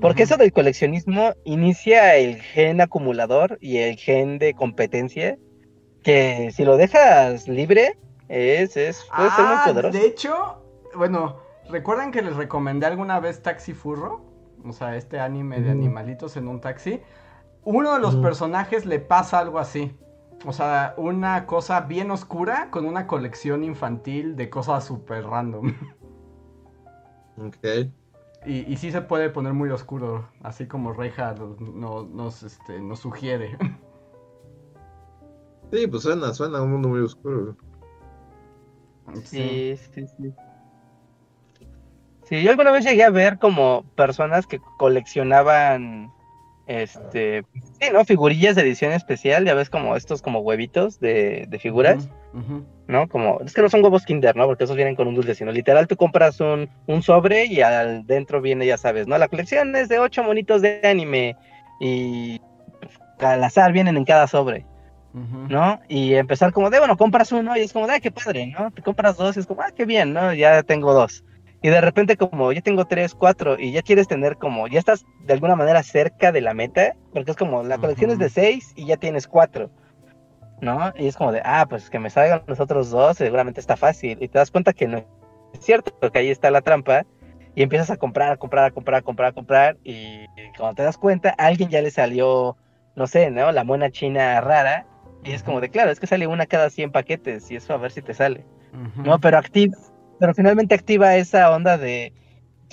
Porque 0.00 0.24
eso 0.24 0.36
del 0.36 0.52
coleccionismo 0.52 1.32
inicia 1.44 2.16
el 2.16 2.36
gen 2.36 2.80
acumulador 2.80 3.58
y 3.60 3.76
el 3.76 3.96
gen 3.96 4.38
de 4.38 4.54
competencia, 4.54 5.38
que 6.02 6.50
si 6.52 6.64
lo 6.64 6.76
dejas 6.76 7.48
libre, 7.48 7.98
es, 8.28 8.76
es 8.76 9.04
puede 9.14 9.30
ser 9.30 9.44
muy 9.44 9.54
ah, 9.56 9.62
poderoso. 9.66 9.98
De 9.98 10.06
hecho, 10.06 10.62
bueno, 10.94 11.38
¿recuerdan 11.68 12.10
que 12.10 12.22
les 12.22 12.36
recomendé 12.36 12.86
alguna 12.86 13.20
vez 13.20 13.42
Taxi 13.42 13.72
Furro? 13.72 14.24
O 14.64 14.72
sea, 14.72 14.96
este 14.96 15.18
anime 15.18 15.60
de 15.60 15.70
animalitos 15.70 16.36
en 16.36 16.48
un 16.48 16.60
taxi. 16.60 17.00
Uno 17.64 17.94
de 17.94 18.00
los 18.00 18.16
personajes 18.16 18.86
le 18.86 19.00
pasa 19.00 19.38
algo 19.38 19.58
así. 19.58 19.96
O 20.44 20.52
sea, 20.52 20.94
una 20.96 21.46
cosa 21.46 21.82
bien 21.82 22.10
oscura 22.10 22.68
con 22.70 22.86
una 22.86 23.06
colección 23.06 23.64
infantil 23.64 24.36
de 24.36 24.50
cosas 24.50 24.84
súper 24.84 25.24
random. 25.24 25.74
Ok. 27.38 27.90
Y, 28.44 28.76
sí 28.76 28.90
se 28.90 29.00
puede 29.00 29.30
poner 29.30 29.52
muy 29.52 29.70
oscuro, 29.70 30.28
así 30.42 30.66
como 30.66 30.92
Reija 30.92 31.34
nos, 31.60 32.42
este, 32.42 32.80
nos 32.80 33.00
sugiere. 33.00 33.56
Sí, 35.72 35.86
pues 35.86 36.02
suena, 36.02 36.34
suena 36.34 36.62
un 36.62 36.72
mundo 36.72 36.88
muy 36.88 37.00
oscuro. 37.00 37.56
Sí, 39.24 39.74
sí, 39.76 40.06
sí. 40.06 40.34
Sí, 42.24 42.42
yo 42.42 42.50
alguna 42.50 42.70
vez 42.70 42.84
llegué 42.84 43.04
a 43.04 43.10
ver 43.10 43.38
como 43.38 43.84
personas 43.96 44.46
que 44.46 44.60
coleccionaban 44.78 46.12
este, 46.66 47.42
sí, 47.80 47.88
¿no? 47.92 48.04
Figurillas 48.04 48.54
de 48.54 48.62
edición 48.62 48.92
especial, 48.92 49.44
ya 49.44 49.54
ves 49.54 49.68
como 49.68 49.96
estos 49.96 50.22
como 50.22 50.40
huevitos 50.40 51.00
de, 51.00 51.48
figuras, 51.60 52.08
¿no? 52.86 53.08
Como, 53.08 53.40
es 53.40 53.52
que 53.52 53.62
no 53.62 53.68
son 53.68 53.82
huevos 53.82 54.04
Kinder, 54.04 54.36
¿no? 54.36 54.46
Porque 54.46 54.64
esos 54.64 54.76
vienen 54.76 54.94
con 54.94 55.08
un 55.08 55.14
dulce, 55.14 55.34
sino 55.34 55.52
literal 55.52 55.88
tú 55.88 55.96
compras 55.96 56.40
un, 56.40 56.70
un 56.86 57.02
sobre 57.02 57.46
y 57.46 57.60
al 57.60 58.06
dentro 58.06 58.40
viene, 58.40 58.66
ya 58.66 58.78
sabes, 58.78 59.06
¿no? 59.06 59.18
La 59.18 59.28
colección 59.28 59.74
es 59.74 59.88
de 59.88 59.98
ocho 59.98 60.22
monitos 60.22 60.62
de 60.62 60.80
anime 60.84 61.36
y 61.80 62.40
al 63.18 63.42
azar 63.42 63.72
vienen 63.72 63.96
en 63.96 64.04
cada 64.04 64.26
sobre. 64.26 64.64
¿No? 65.14 65.80
Y 65.88 66.14
empezar 66.14 66.52
como 66.52 66.70
de, 66.70 66.78
bueno, 66.78 66.96
compras 66.96 67.32
uno 67.32 67.56
y 67.56 67.60
es 67.60 67.72
como 67.72 67.86
de, 67.86 67.94
ay, 67.94 68.00
qué 68.00 68.10
padre, 68.10 68.46
¿no? 68.46 68.70
Te 68.70 68.82
compras 68.82 69.16
dos 69.16 69.36
y 69.36 69.40
es 69.40 69.46
como, 69.46 69.62
ah, 69.62 69.70
qué 69.74 69.84
bien, 69.84 70.12
¿no? 70.12 70.32
Ya 70.32 70.62
tengo 70.62 70.94
dos. 70.94 71.24
Y 71.62 71.68
de 71.68 71.80
repente 71.80 72.16
como 72.16 72.50
ya 72.52 72.60
tengo 72.60 72.86
tres, 72.86 73.14
cuatro 73.14 73.56
y 73.58 73.70
ya 73.70 73.82
quieres 73.82 74.08
tener 74.08 74.36
como, 74.36 74.66
ya 74.66 74.80
estás 74.80 75.04
de 75.24 75.32
alguna 75.32 75.54
manera 75.54 75.82
cerca 75.82 76.32
de 76.32 76.40
la 76.40 76.54
meta, 76.54 76.96
porque 77.12 77.30
es 77.30 77.36
como 77.36 77.62
la 77.62 77.78
colección 77.78 78.10
es 78.10 78.18
de 78.18 78.30
seis 78.30 78.72
y 78.74 78.86
ya 78.86 78.96
tienes 78.96 79.28
cuatro, 79.28 79.70
¿no? 80.60 80.92
Y 80.96 81.06
es 81.06 81.16
como 81.16 81.30
de, 81.30 81.40
ah, 81.44 81.66
pues 81.68 81.88
que 81.88 82.00
me 82.00 82.10
salgan 82.10 82.42
los 82.46 82.58
otros 82.58 82.90
dos, 82.90 83.16
seguramente 83.16 83.60
está 83.60 83.76
fácil. 83.76 84.18
Y 84.20 84.28
te 84.28 84.38
das 84.38 84.50
cuenta 84.50 84.72
que 84.72 84.88
no 84.88 84.98
es 84.98 85.60
cierto, 85.60 85.96
porque 86.00 86.18
ahí 86.18 86.30
está 86.30 86.50
la 86.50 86.62
trampa. 86.62 87.04
Y 87.54 87.62
empiezas 87.62 87.90
a 87.90 87.96
comprar, 87.96 88.32
a 88.32 88.36
comprar, 88.38 88.64
a 88.64 88.70
comprar, 88.70 89.00
a 89.00 89.02
comprar, 89.02 89.28
a 89.28 89.32
comprar. 89.32 89.76
Y 89.84 90.26
cuando 90.56 90.76
te 90.76 90.82
das 90.82 90.96
cuenta, 90.96 91.34
a 91.36 91.46
alguien 91.46 91.68
ya 91.68 91.82
le 91.82 91.90
salió, 91.90 92.56
no 92.96 93.06
sé, 93.06 93.30
¿no? 93.30 93.52
La 93.52 93.62
mona 93.62 93.90
china 93.90 94.40
rara. 94.40 94.86
Y 95.24 95.32
es 95.32 95.42
como 95.42 95.60
de, 95.60 95.70
claro, 95.70 95.90
es 95.90 96.00
que 96.00 96.06
sale 96.06 96.26
una 96.26 96.46
cada 96.46 96.68
100 96.70 96.90
paquetes 96.90 97.50
y 97.50 97.56
eso 97.56 97.72
a 97.74 97.76
ver 97.76 97.92
si 97.92 98.02
te 98.02 98.14
sale. 98.14 98.44
No, 98.96 99.18
pero 99.20 99.38
activa 99.38 99.76
pero 100.22 100.34
finalmente 100.34 100.76
activa 100.76 101.16
esa 101.16 101.50
onda 101.50 101.76
de, 101.76 102.12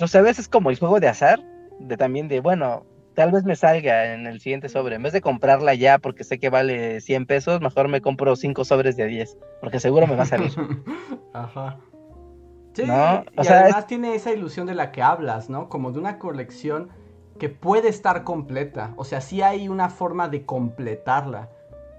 o 0.00 0.06
sea, 0.06 0.20
a 0.20 0.22
veces 0.22 0.46
como 0.46 0.70
el 0.70 0.78
juego 0.78 1.00
de 1.00 1.08
azar, 1.08 1.40
de 1.80 1.96
también 1.96 2.28
de, 2.28 2.38
bueno, 2.38 2.86
tal 3.16 3.32
vez 3.32 3.42
me 3.42 3.56
salga 3.56 4.14
en 4.14 4.28
el 4.28 4.38
siguiente 4.38 4.68
sobre, 4.68 4.94
en 4.94 5.02
vez 5.02 5.12
de 5.12 5.20
comprarla 5.20 5.74
ya 5.74 5.98
porque 5.98 6.22
sé 6.22 6.38
que 6.38 6.48
vale 6.48 7.00
100 7.00 7.26
pesos, 7.26 7.60
mejor 7.60 7.88
me 7.88 8.00
compro 8.00 8.36
5 8.36 8.64
sobres 8.64 8.96
de 8.96 9.06
10, 9.06 9.36
porque 9.60 9.80
seguro 9.80 10.06
me 10.06 10.14
va 10.14 10.22
a 10.22 10.26
salir. 10.26 10.52
Ajá. 11.32 11.78
Sí, 12.74 12.84
¿No? 12.86 13.24
y 13.42 13.48
además 13.48 13.88
tiene 13.88 14.14
esa 14.14 14.32
ilusión 14.32 14.68
de 14.68 14.76
la 14.76 14.92
que 14.92 15.02
hablas, 15.02 15.50
¿no? 15.50 15.68
Como 15.68 15.90
de 15.90 15.98
una 15.98 16.20
colección 16.20 16.90
que 17.40 17.48
puede 17.48 17.88
estar 17.88 18.22
completa, 18.22 18.94
o 18.94 19.04
sea, 19.04 19.20
sí 19.20 19.42
hay 19.42 19.68
una 19.68 19.88
forma 19.88 20.28
de 20.28 20.44
completarla, 20.44 21.48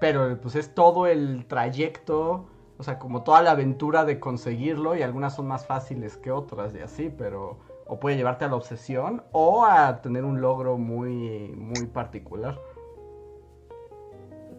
pero 0.02 0.36
pues 0.40 0.56
es 0.56 0.74
todo 0.74 1.06
el 1.06 1.46
trayecto 1.46 2.48
o 2.82 2.82
sea, 2.82 2.98
como 2.98 3.22
toda 3.22 3.42
la 3.42 3.52
aventura 3.52 4.04
de 4.04 4.18
conseguirlo 4.18 4.96
y 4.96 5.02
algunas 5.02 5.36
son 5.36 5.46
más 5.46 5.66
fáciles 5.66 6.16
que 6.16 6.32
otras 6.32 6.74
y 6.74 6.80
así, 6.80 7.12
pero 7.16 7.60
o 7.86 8.00
puede 8.00 8.16
llevarte 8.16 8.44
a 8.44 8.48
la 8.48 8.56
obsesión 8.56 9.22
o 9.30 9.64
a 9.64 10.02
tener 10.02 10.24
un 10.24 10.40
logro 10.40 10.78
muy, 10.78 11.54
muy 11.56 11.86
particular. 11.86 12.58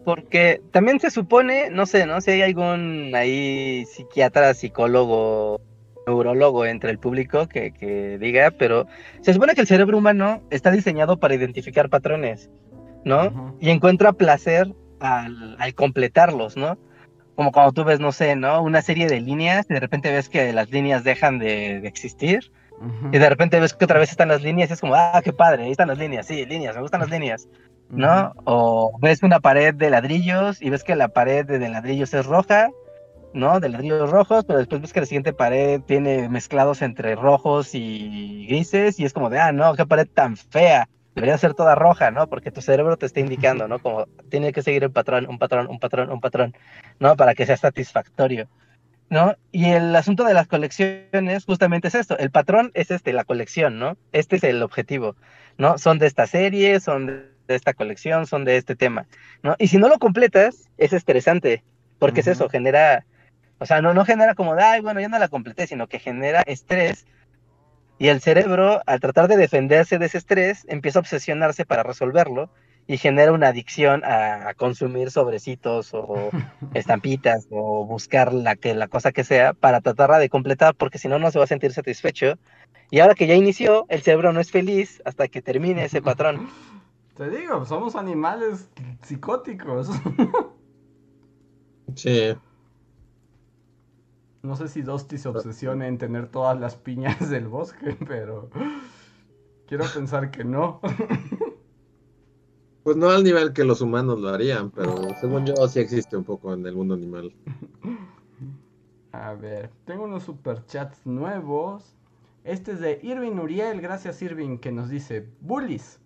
Porque 0.06 0.62
también 0.70 1.00
se 1.00 1.10
supone, 1.10 1.68
no 1.68 1.84
sé, 1.84 2.06
¿no? 2.06 2.22
Si 2.22 2.30
hay 2.30 2.40
algún 2.40 3.12
ahí 3.14 3.84
psiquiatra, 3.84 4.54
psicólogo, 4.54 5.60
neurólogo 6.06 6.64
entre 6.64 6.92
el 6.92 6.98
público 6.98 7.46
que, 7.46 8.16
diga, 8.18 8.52
pero 8.52 8.86
se 9.20 9.34
supone 9.34 9.54
que 9.54 9.60
el 9.60 9.66
cerebro 9.66 9.98
humano 9.98 10.40
está 10.48 10.70
diseñado 10.70 11.18
para 11.18 11.34
identificar 11.34 11.90
patrones, 11.90 12.48
¿no? 13.04 13.54
Y 13.60 13.68
encuentra 13.68 14.14
placer 14.14 14.74
al, 15.00 15.56
al 15.58 15.74
completarlos, 15.74 16.56
¿no? 16.56 16.78
como 17.34 17.52
cuando 17.52 17.72
tú 17.72 17.84
ves, 17.84 18.00
no 18.00 18.12
sé, 18.12 18.36
¿no? 18.36 18.62
Una 18.62 18.82
serie 18.82 19.08
de 19.08 19.20
líneas 19.20 19.66
y 19.68 19.74
de 19.74 19.80
repente 19.80 20.12
ves 20.12 20.28
que 20.28 20.52
las 20.52 20.70
líneas 20.70 21.04
dejan 21.04 21.38
de, 21.38 21.78
existir. 21.86 22.52
Y 23.12 23.18
de 23.18 23.28
repente 23.28 23.60
ves 23.60 23.72
que 23.72 23.84
otra 23.84 24.00
vez 24.00 24.10
están 24.10 24.28
las 24.28 24.42
líneas 24.42 24.68
y 24.68 24.72
es 24.74 24.80
como, 24.80 24.94
ah, 24.94 25.20
qué 25.24 25.32
padre, 25.32 25.64
ahí 25.64 25.70
están 25.70 25.88
las 25.88 25.96
líneas, 25.96 26.26
sí, 26.26 26.44
líneas, 26.44 26.74
me 26.74 26.82
gustan 26.82 27.00
las 27.00 27.08
líneas, 27.08 27.48
¿no? 27.88 28.32
O 28.44 28.98
ves 29.00 29.22
una 29.22 29.40
pared 29.40 29.74
de 29.74 29.90
ladrillos 29.90 30.60
y 30.60 30.70
ves 30.70 30.82
que 30.82 30.96
la 30.96 31.08
pared 31.08 31.46
de 31.46 31.68
ladrillos 31.68 32.12
es 32.12 32.26
roja, 32.26 32.70
¿no? 33.32 33.60
De 33.60 33.68
ladrillos 33.68 34.10
rojos, 34.10 34.44
pero 34.44 34.58
después 34.58 34.82
ves 34.82 34.92
que 34.92 35.00
la 35.00 35.06
siguiente 35.06 35.32
pared 35.32 35.80
tiene 35.82 36.28
mezclados 36.28 36.82
entre 36.82 37.14
rojos 37.14 37.74
y 37.74 38.46
grises 38.48 38.98
y 38.98 39.04
es 39.04 39.12
como 39.12 39.30
de, 39.30 39.38
ah, 39.38 39.52
no, 39.52 39.74
qué 39.74 39.86
pared 39.86 40.08
tan 40.12 40.36
fea 40.36 40.88
debería 41.14 41.38
ser 41.38 41.54
toda 41.54 41.74
roja, 41.74 42.10
¿no? 42.10 42.28
Porque 42.28 42.50
tu 42.50 42.60
cerebro 42.60 42.96
te 42.96 43.06
está 43.06 43.20
indicando, 43.20 43.68
¿no? 43.68 43.78
Como 43.78 44.06
tiene 44.30 44.52
que 44.52 44.62
seguir 44.62 44.84
el 44.84 44.90
patrón, 44.90 45.26
un 45.28 45.38
patrón, 45.38 45.68
un 45.68 45.78
patrón, 45.78 46.10
un 46.10 46.20
patrón, 46.20 46.54
¿no? 46.98 47.16
Para 47.16 47.34
que 47.34 47.46
sea 47.46 47.56
satisfactorio, 47.56 48.48
¿no? 49.10 49.36
Y 49.52 49.66
el 49.66 49.94
asunto 49.94 50.24
de 50.24 50.34
las 50.34 50.48
colecciones 50.48 51.44
justamente 51.44 51.88
es 51.88 51.94
esto, 51.94 52.18
el 52.18 52.30
patrón 52.30 52.70
es 52.74 52.90
este, 52.90 53.12
la 53.12 53.24
colección, 53.24 53.78
¿no? 53.78 53.96
Este 54.12 54.36
es 54.36 54.44
el 54.44 54.62
objetivo, 54.62 55.16
¿no? 55.56 55.78
Son 55.78 55.98
de 55.98 56.06
esta 56.06 56.26
serie, 56.26 56.80
son 56.80 57.06
de 57.46 57.54
esta 57.54 57.74
colección, 57.74 58.26
son 58.26 58.44
de 58.44 58.56
este 58.56 58.74
tema, 58.74 59.06
¿no? 59.42 59.54
Y 59.58 59.68
si 59.68 59.78
no 59.78 59.88
lo 59.88 59.98
completas, 59.98 60.68
es 60.78 60.92
estresante, 60.92 61.62
porque 61.98 62.20
es 62.20 62.26
eso, 62.26 62.48
genera, 62.48 63.06
o 63.58 63.66
sea, 63.66 63.80
no, 63.80 63.94
no 63.94 64.04
genera 64.04 64.34
como, 64.34 64.54
ay, 64.54 64.80
bueno, 64.80 65.00
ya 65.00 65.08
no 65.08 65.18
la 65.18 65.28
completé, 65.28 65.66
sino 65.66 65.86
que 65.86 66.00
genera 66.00 66.42
estrés 66.42 67.06
y 67.98 68.08
el 68.08 68.20
cerebro, 68.20 68.82
al 68.86 69.00
tratar 69.00 69.28
de 69.28 69.36
defenderse 69.36 69.98
de 69.98 70.06
ese 70.06 70.18
estrés, 70.18 70.64
empieza 70.68 70.98
a 70.98 71.02
obsesionarse 71.02 71.64
para 71.64 71.82
resolverlo 71.82 72.50
y 72.86 72.98
genera 72.98 73.32
una 73.32 73.48
adicción 73.48 74.02
a, 74.04 74.52
consumir 74.56 75.10
sobrecitos 75.10 75.94
o 75.94 76.30
estampitas 76.74 77.46
o 77.50 77.86
buscar 77.86 78.32
la, 78.32 78.56
que, 78.56 78.74
la 78.74 78.88
cosa 78.88 79.12
que 79.12 79.24
sea 79.24 79.52
para 79.54 79.80
tratarla 79.80 80.18
de 80.18 80.28
completar 80.28 80.74
porque 80.74 80.98
si 80.98 81.08
no, 81.08 81.18
no 81.18 81.30
se 81.30 81.38
va 81.38 81.44
a 81.44 81.48
sentir 81.48 81.72
satisfecho. 81.72 82.38
Y 82.90 83.00
ahora 83.00 83.14
que 83.14 83.26
ya 83.26 83.34
inició, 83.34 83.86
el 83.88 84.02
cerebro 84.02 84.32
no 84.32 84.40
es 84.40 84.50
feliz 84.50 85.00
hasta 85.04 85.28
que 85.28 85.40
termine 85.40 85.84
ese 85.84 86.02
patrón. 86.02 86.48
Te 87.16 87.30
digo, 87.30 87.64
somos 87.64 87.94
animales 87.94 88.68
psicóticos. 89.02 89.88
Sí. 91.96 92.34
No 94.44 94.56
sé 94.56 94.68
si 94.68 94.82
Dusty 94.82 95.16
se 95.16 95.30
obsesiona 95.30 95.88
en 95.88 95.96
tener 95.96 96.28
todas 96.28 96.60
las 96.60 96.76
piñas 96.76 97.30
del 97.30 97.48
bosque, 97.48 97.96
pero 98.06 98.50
quiero 99.66 99.84
pensar 99.92 100.30
que 100.30 100.44
no. 100.44 100.80
Pues 102.84 102.98
no 102.98 103.08
al 103.08 103.24
nivel 103.24 103.54
que 103.54 103.64
los 103.64 103.80
humanos 103.80 104.20
lo 104.20 104.28
harían, 104.28 104.70
pero 104.70 104.94
según 105.18 105.46
yo 105.46 105.54
sí 105.68 105.80
existe 105.80 106.18
un 106.18 106.24
poco 106.24 106.52
en 106.52 106.66
el 106.66 106.76
mundo 106.76 106.92
animal. 106.92 107.34
A 109.12 109.32
ver, 109.32 109.70
tengo 109.86 110.04
unos 110.04 110.24
superchats 110.24 111.06
nuevos. 111.06 111.96
Este 112.44 112.72
es 112.72 112.80
de 112.80 113.00
Irving 113.02 113.38
Uriel, 113.38 113.80
gracias 113.80 114.20
Irving, 114.20 114.58
que 114.58 114.70
nos 114.70 114.90
dice, 114.90 115.26
Bullies, 115.40 115.98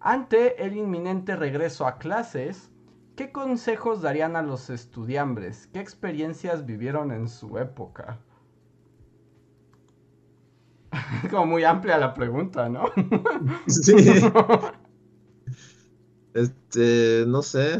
ante 0.00 0.64
el 0.64 0.76
inminente 0.76 1.36
regreso 1.36 1.86
a 1.86 1.98
clases, 1.98 2.72
¿Qué 3.16 3.32
consejos 3.32 4.02
darían 4.02 4.36
a 4.36 4.42
los 4.42 4.68
estudiambres? 4.68 5.68
¿Qué 5.72 5.80
experiencias 5.80 6.66
vivieron 6.66 7.10
en 7.12 7.28
su 7.28 7.56
época? 7.56 8.18
Como 11.30 11.46
muy 11.46 11.64
amplia 11.64 11.96
la 11.96 12.12
pregunta, 12.12 12.68
¿no? 12.68 12.90
sí. 13.66 13.94
Este, 16.34 17.24
no 17.26 17.40
sé. 17.40 17.78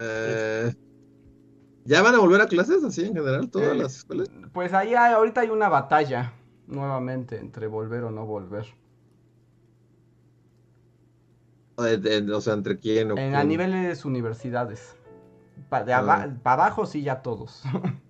Eh, 0.00 0.74
¿Ya 1.86 2.02
van 2.02 2.14
a 2.14 2.18
volver 2.18 2.42
a 2.42 2.46
clases 2.48 2.84
así 2.84 3.06
en 3.06 3.14
general 3.14 3.50
todas 3.50 3.72
eh, 3.72 3.78
las 3.78 3.96
escuelas? 3.96 4.28
Pues 4.52 4.74
ahí 4.74 4.94
hay, 4.94 5.14
ahorita 5.14 5.40
hay 5.40 5.48
una 5.48 5.70
batalla 5.70 6.34
nuevamente 6.66 7.38
entre 7.38 7.68
volver 7.68 8.04
o 8.04 8.10
no 8.10 8.26
volver. 8.26 8.66
O 11.76 12.40
sea, 12.40 12.54
¿entre 12.54 12.78
quién? 12.78 13.12
O 13.12 13.18
en, 13.18 13.34
a 13.34 13.44
niveles 13.44 14.04
universidades. 14.04 14.96
Para 15.68 15.98
ah. 15.98 16.28
abajo 16.44 16.86
sí 16.86 17.02
ya 17.02 17.22
todos. 17.22 17.62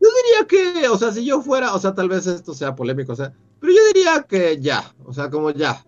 Yo 0.00 0.08
diría 0.22 0.46
que, 0.46 0.88
o 0.88 0.98
sea, 0.98 1.12
si 1.12 1.24
yo 1.24 1.40
fuera, 1.40 1.74
o 1.74 1.78
sea, 1.78 1.94
tal 1.94 2.10
vez 2.10 2.26
esto 2.26 2.52
sea 2.52 2.74
polémico, 2.76 3.14
o 3.14 3.16
sea, 3.16 3.32
pero 3.58 3.72
yo 3.72 3.80
diría 3.94 4.22
que 4.22 4.60
ya, 4.60 4.82
o 5.02 5.14
sea, 5.14 5.30
como 5.30 5.50
ya, 5.50 5.82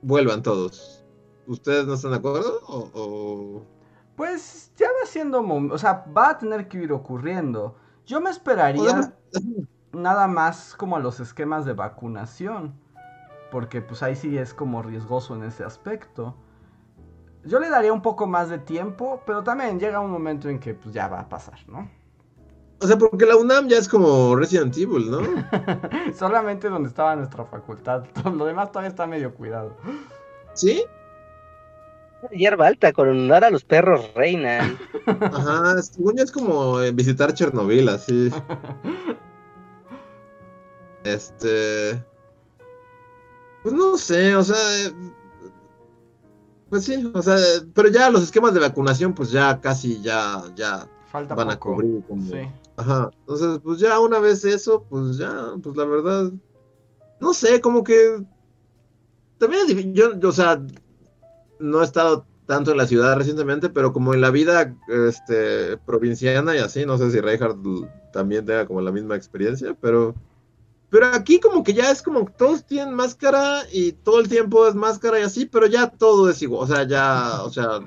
vuelvan 0.00 0.42
todos. 0.42 1.04
¿Ustedes 1.46 1.86
no 1.86 1.94
están 1.94 2.10
de 2.10 2.16
acuerdo? 2.16 2.60
O, 2.66 3.62
Pues 4.16 4.72
ya 4.76 4.88
va 4.88 5.06
siendo, 5.06 5.40
o 5.42 5.78
sea, 5.78 6.04
va 6.16 6.30
a 6.30 6.38
tener 6.38 6.66
que 6.66 6.78
ir 6.78 6.92
ocurriendo. 6.92 7.76
Yo 8.04 8.20
me 8.20 8.30
esperaría 8.30 9.14
nada 9.92 10.26
más 10.26 10.74
como 10.74 10.96
a 10.96 11.00
los 11.00 11.20
esquemas 11.20 11.64
de 11.64 11.74
vacunación, 11.74 12.74
porque 13.52 13.80
pues 13.80 14.02
ahí 14.02 14.16
sí 14.16 14.36
es 14.36 14.54
como 14.54 14.82
riesgoso 14.82 15.36
en 15.36 15.44
ese 15.44 15.62
aspecto. 15.62 16.34
Yo 17.44 17.58
le 17.58 17.68
daría 17.68 17.92
un 17.92 18.02
poco 18.02 18.26
más 18.26 18.48
de 18.48 18.58
tiempo, 18.58 19.20
pero 19.26 19.42
también 19.42 19.80
llega 19.80 20.00
un 20.00 20.10
momento 20.10 20.48
en 20.48 20.60
que 20.60 20.74
pues 20.74 20.94
ya 20.94 21.08
va 21.08 21.20
a 21.20 21.28
pasar, 21.28 21.58
¿no? 21.66 21.88
O 22.82 22.86
sea, 22.86 22.98
porque 22.98 23.26
la 23.26 23.36
UNAM 23.36 23.68
ya 23.68 23.78
es 23.78 23.88
como 23.88 24.34
Resident 24.34 24.76
Evil, 24.76 25.08
¿no? 25.10 25.20
Solamente 26.18 26.68
donde 26.68 26.88
estaba 26.88 27.14
nuestra 27.14 27.44
facultad. 27.44 28.04
Lo 28.36 28.44
demás 28.44 28.70
todavía 28.70 28.90
está 28.90 29.06
medio 29.06 29.32
cuidado. 29.34 29.76
¿Sí? 30.54 30.84
Hierba 32.30 32.68
alta, 32.68 32.92
coronar 32.92 33.44
a 33.44 33.50
los 33.50 33.64
perros 33.64 34.12
reina. 34.14 34.76
Ajá, 35.06 35.82
según 35.82 36.18
es 36.20 36.30
como 36.30 36.80
eh, 36.80 36.92
visitar 36.92 37.34
Chernobyl, 37.34 37.88
así. 37.88 38.30
Este. 41.04 42.00
Pues 43.64 43.74
no 43.74 43.96
sé, 43.96 44.36
o 44.36 44.42
sea. 44.44 44.56
Pues 46.72 46.84
sí, 46.84 47.12
o 47.12 47.20
sea, 47.20 47.36
pero 47.74 47.90
ya 47.90 48.08
los 48.08 48.22
esquemas 48.22 48.54
de 48.54 48.60
vacunación, 48.60 49.12
pues 49.12 49.30
ya 49.30 49.60
casi 49.60 50.00
ya, 50.00 50.42
ya 50.56 50.88
Falta 51.10 51.34
van 51.34 51.50
a 51.50 51.58
cubrir. 51.58 52.02
Como... 52.08 52.24
Sí. 52.24 52.48
Ajá. 52.78 53.10
Entonces, 53.20 53.60
pues 53.62 53.78
ya 53.78 54.00
una 54.00 54.18
vez 54.20 54.42
eso, 54.46 54.82
pues 54.88 55.18
ya, 55.18 55.52
pues 55.62 55.76
la 55.76 55.84
verdad, 55.84 56.32
no 57.20 57.34
sé, 57.34 57.60
como 57.60 57.84
que 57.84 58.24
también 59.36 59.92
yo, 59.92 60.12
o 60.26 60.32
sea, 60.32 60.62
no 61.58 61.82
he 61.82 61.84
estado 61.84 62.24
tanto 62.46 62.70
en 62.70 62.78
la 62.78 62.86
ciudad 62.86 63.18
recientemente, 63.18 63.68
pero 63.68 63.92
como 63.92 64.14
en 64.14 64.22
la 64.22 64.30
vida 64.30 64.74
este, 64.88 65.76
provinciana 65.76 66.56
y 66.56 66.60
así, 66.60 66.86
no 66.86 66.96
sé 66.96 67.10
si 67.10 67.20
Reinhardt 67.20 67.58
también 68.14 68.46
tenga 68.46 68.64
como 68.66 68.80
la 68.80 68.92
misma 68.92 69.14
experiencia, 69.14 69.76
pero 69.78 70.14
pero 70.92 71.06
aquí 71.06 71.40
como 71.40 71.64
que 71.64 71.72
ya 71.72 71.90
es 71.90 72.02
como 72.02 72.26
todos 72.36 72.66
tienen 72.66 72.92
máscara 72.92 73.62
y 73.72 73.92
todo 73.92 74.20
el 74.20 74.28
tiempo 74.28 74.68
es 74.68 74.74
máscara 74.74 75.18
y 75.18 75.22
así, 75.22 75.46
pero 75.46 75.66
ya 75.66 75.88
todo 75.88 76.28
es 76.28 76.42
igual, 76.42 76.64
o 76.64 76.66
sea, 76.66 76.86
ya, 76.86 77.42
o 77.44 77.50
sea, 77.50 77.80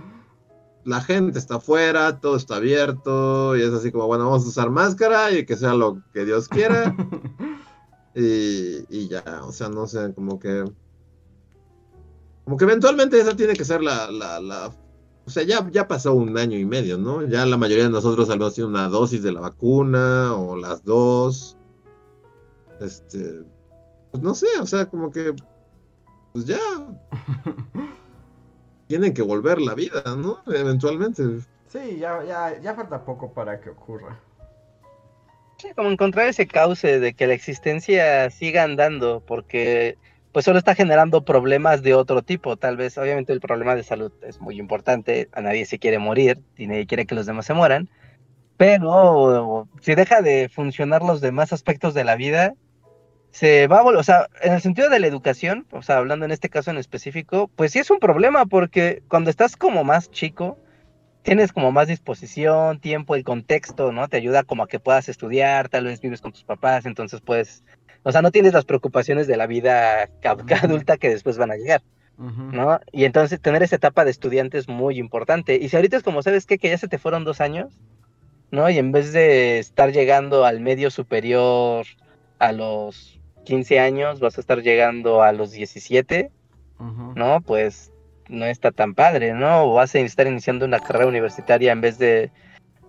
la 0.83 1.01
gente 1.01 1.37
está 1.37 1.57
afuera, 1.57 2.19
todo 2.19 2.35
está 2.35 2.55
abierto 2.55 3.55
y 3.55 3.61
es 3.61 3.71
así 3.71 3.91
como, 3.91 4.07
bueno, 4.07 4.25
vamos 4.25 4.43
a 4.43 4.49
usar 4.49 4.71
máscara 4.71 5.31
y 5.31 5.45
que 5.45 5.55
sea 5.55 5.75
lo 5.75 6.01
que 6.13 6.25
Dios 6.25 6.47
quiera. 6.47 6.95
y, 8.15 9.07
ya, 9.07 9.23
o 9.43 9.51
sea, 9.51 9.69
no 9.69 9.85
sé, 9.85 10.11
como 10.15 10.39
que... 10.39 10.65
Como 12.43 12.57
que 12.57 12.65
eventualmente 12.65 13.19
esa 13.19 13.35
tiene 13.35 13.53
que 13.53 13.65
ser 13.65 13.83
la... 13.83 14.09
la, 14.09 14.39
la 14.39 14.71
o 15.27 15.29
sea, 15.29 15.43
ya, 15.43 15.69
ya 15.71 15.87
pasó 15.87 16.15
un 16.15 16.35
año 16.39 16.57
y 16.57 16.65
medio, 16.65 16.97
¿no? 16.97 17.21
Ya 17.21 17.45
la 17.45 17.57
mayoría 17.57 17.83
de 17.83 17.91
nosotros 17.91 18.31
al 18.31 18.39
menos 18.39 18.55
tiene 18.55 18.69
una 18.71 18.89
dosis 18.89 19.21
de 19.21 19.31
la 19.31 19.41
vacuna 19.41 20.33
o 20.33 20.55
las 20.55 20.83
dos. 20.83 21.55
Este... 22.81 23.43
Pues 24.11 24.23
no 24.23 24.33
sé, 24.33 24.47
o 24.61 24.65
sea, 24.65 24.85
como 24.85 25.11
que... 25.11 25.33
Pues 26.33 26.45
ya. 26.45 26.57
tienen 28.87 29.13
que 29.13 29.21
volver 29.21 29.59
la 29.59 29.73
vida, 29.73 30.03
¿no? 30.17 30.39
Eventualmente. 30.47 31.23
Sí, 31.67 31.97
ya, 31.99 32.23
ya, 32.23 32.59
ya 32.61 32.75
falta 32.75 33.03
poco 33.03 33.33
para 33.33 33.59
que 33.59 33.69
ocurra. 33.69 34.19
Sí, 35.57 35.69
como 35.75 35.89
encontrar 35.89 36.27
ese 36.27 36.47
cauce 36.47 36.99
de 36.99 37.13
que 37.13 37.27
la 37.27 37.33
existencia 37.33 38.29
siga 38.29 38.63
andando, 38.63 39.23
porque 39.25 39.97
pues 40.31 40.43
solo 40.43 40.59
está 40.59 40.75
generando 40.75 41.23
problemas 41.23 41.81
de 41.81 41.93
otro 41.93 42.21
tipo. 42.21 42.57
Tal 42.57 42.75
vez, 42.75 42.97
obviamente, 42.97 43.31
el 43.31 43.39
problema 43.39 43.73
de 43.75 43.83
salud 43.83 44.11
es 44.21 44.41
muy 44.41 44.59
importante, 44.59 45.29
a 45.31 45.41
nadie 45.41 45.65
se 45.65 45.79
quiere 45.79 45.97
morir, 45.97 46.41
y 46.57 46.67
nadie 46.67 46.87
quiere 46.87 47.05
que 47.05 47.15
los 47.15 47.25
demás 47.25 47.45
se 47.45 47.53
mueran, 47.53 47.89
pero 48.57 49.67
si 49.81 49.95
deja 49.95 50.21
de 50.21 50.49
funcionar 50.49 51.03
los 51.03 51.21
demás 51.21 51.53
aspectos 51.53 51.93
de 51.93 52.03
la 52.03 52.15
vida, 52.15 52.53
se 53.35 53.67
va 53.67 53.79
a 53.79 53.83
o 53.83 54.03
sea, 54.03 54.29
en 54.41 54.53
el 54.53 54.61
sentido 54.61 54.89
de 54.89 54.97
la 54.97 55.07
educación, 55.07 55.67
o 55.71 55.81
sea, 55.81 55.97
hablando 55.97 56.23
en 56.23 56.31
este 56.31 56.47
caso 56.47 56.71
en 56.71 56.77
específico, 56.77 57.51
pues 57.57 57.73
sí 57.73 57.79
es 57.79 57.91
un 57.91 57.99
problema 57.99 58.45
porque 58.45 59.03
cuando 59.09 59.29
estás 59.29 59.57
como 59.57 59.83
más 59.83 60.09
chico, 60.09 60.57
tienes 61.21 61.51
como 61.51 61.73
más 61.73 61.89
disposición, 61.89 62.79
tiempo, 62.79 63.13
el 63.13 63.25
contexto, 63.25 63.91
¿no? 63.91 64.07
Te 64.07 64.15
ayuda 64.15 64.43
como 64.43 64.63
a 64.63 64.69
que 64.69 64.79
puedas 64.79 65.09
estudiar, 65.09 65.67
tal 65.67 65.83
vez 65.83 65.99
vives 65.99 66.21
con 66.21 66.31
tus 66.31 66.45
papás, 66.45 66.85
entonces 66.85 67.19
puedes, 67.19 67.65
o 68.03 68.11
sea, 68.13 68.21
no 68.21 68.31
tienes 68.31 68.53
las 68.53 68.63
preocupaciones 68.63 69.27
de 69.27 69.35
la 69.35 69.47
vida 69.47 70.09
adulta 70.23 70.95
que 70.95 71.09
después 71.09 71.37
van 71.37 71.51
a 71.51 71.57
llegar, 71.57 71.81
¿no? 72.17 72.79
Y 72.93 73.03
entonces 73.03 73.41
tener 73.41 73.63
esa 73.63 73.75
etapa 73.75 74.05
de 74.05 74.11
estudiante 74.11 74.57
es 74.57 74.69
muy 74.69 74.97
importante. 74.97 75.57
Y 75.57 75.67
si 75.67 75.75
ahorita 75.75 75.97
es 75.97 76.03
como, 76.03 76.23
¿sabes 76.23 76.45
qué? 76.45 76.57
Que 76.57 76.69
ya 76.69 76.77
se 76.77 76.87
te 76.87 76.99
fueron 76.99 77.25
dos 77.25 77.41
años, 77.41 77.77
¿no? 78.49 78.69
Y 78.69 78.77
en 78.77 78.93
vez 78.93 79.11
de 79.11 79.59
estar 79.59 79.91
llegando 79.91 80.45
al 80.45 80.61
medio 80.61 80.89
superior 80.89 81.85
a 82.39 82.53
los 82.53 83.14
15 83.45 83.79
años, 83.79 84.19
vas 84.19 84.37
a 84.37 84.41
estar 84.41 84.61
llegando 84.61 85.23
a 85.23 85.31
los 85.31 85.51
17, 85.51 86.31
¿no? 87.15 87.41
Pues 87.41 87.91
no 88.27 88.45
está 88.45 88.71
tan 88.71 88.93
padre, 88.93 89.33
¿no? 89.33 89.63
O 89.63 89.73
vas 89.75 89.95
a 89.95 89.99
estar 89.99 90.27
iniciando 90.27 90.65
una 90.65 90.79
carrera 90.79 91.07
universitaria 91.07 91.71
en 91.71 91.81
vez 91.81 91.97
de 91.97 92.31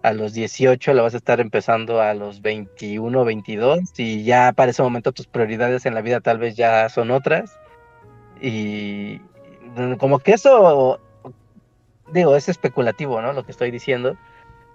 a 0.03 0.13
los 0.13 0.35
18, 0.35 0.95
la 0.95 1.03
vas 1.03 1.15
a 1.15 1.17
estar 1.17 1.41
empezando 1.41 2.01
a 2.01 2.15
los 2.15 2.41
21, 2.41 3.25
22, 3.25 3.81
y 3.97 4.23
ya 4.23 4.53
para 4.53 4.71
ese 4.71 4.83
momento 4.83 5.11
tus 5.11 5.27
prioridades 5.27 5.85
en 5.85 5.95
la 5.95 6.01
vida 6.01 6.21
tal 6.21 6.39
vez 6.39 6.57
ya 6.57 6.89
son 6.89 7.11
otras. 7.11 7.59
Y 8.41 9.21
como 9.99 10.19
que 10.21 10.33
eso, 10.33 11.01
digo, 12.13 12.37
es 12.37 12.49
especulativo, 12.49 13.21
¿no? 13.21 13.33
Lo 13.33 13.45
que 13.45 13.53
estoy 13.53 13.71
diciendo. 13.71 14.17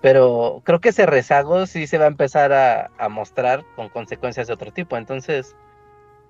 Pero 0.02 0.62
creo 0.66 0.80
que 0.80 0.90
ese 0.90 1.06
rezago 1.06 1.68
sí 1.68 1.86
se 1.88 2.00
va 2.00 2.06
a 2.06 2.08
empezar 2.08 2.52
a, 2.52 2.90
a 2.98 3.08
mostrar 3.08 3.64
con 3.76 3.88
consecuencias 3.88 4.48
de 4.48 4.54
otro 4.54 4.72
tipo. 4.74 4.98
Entonces, 4.98 5.56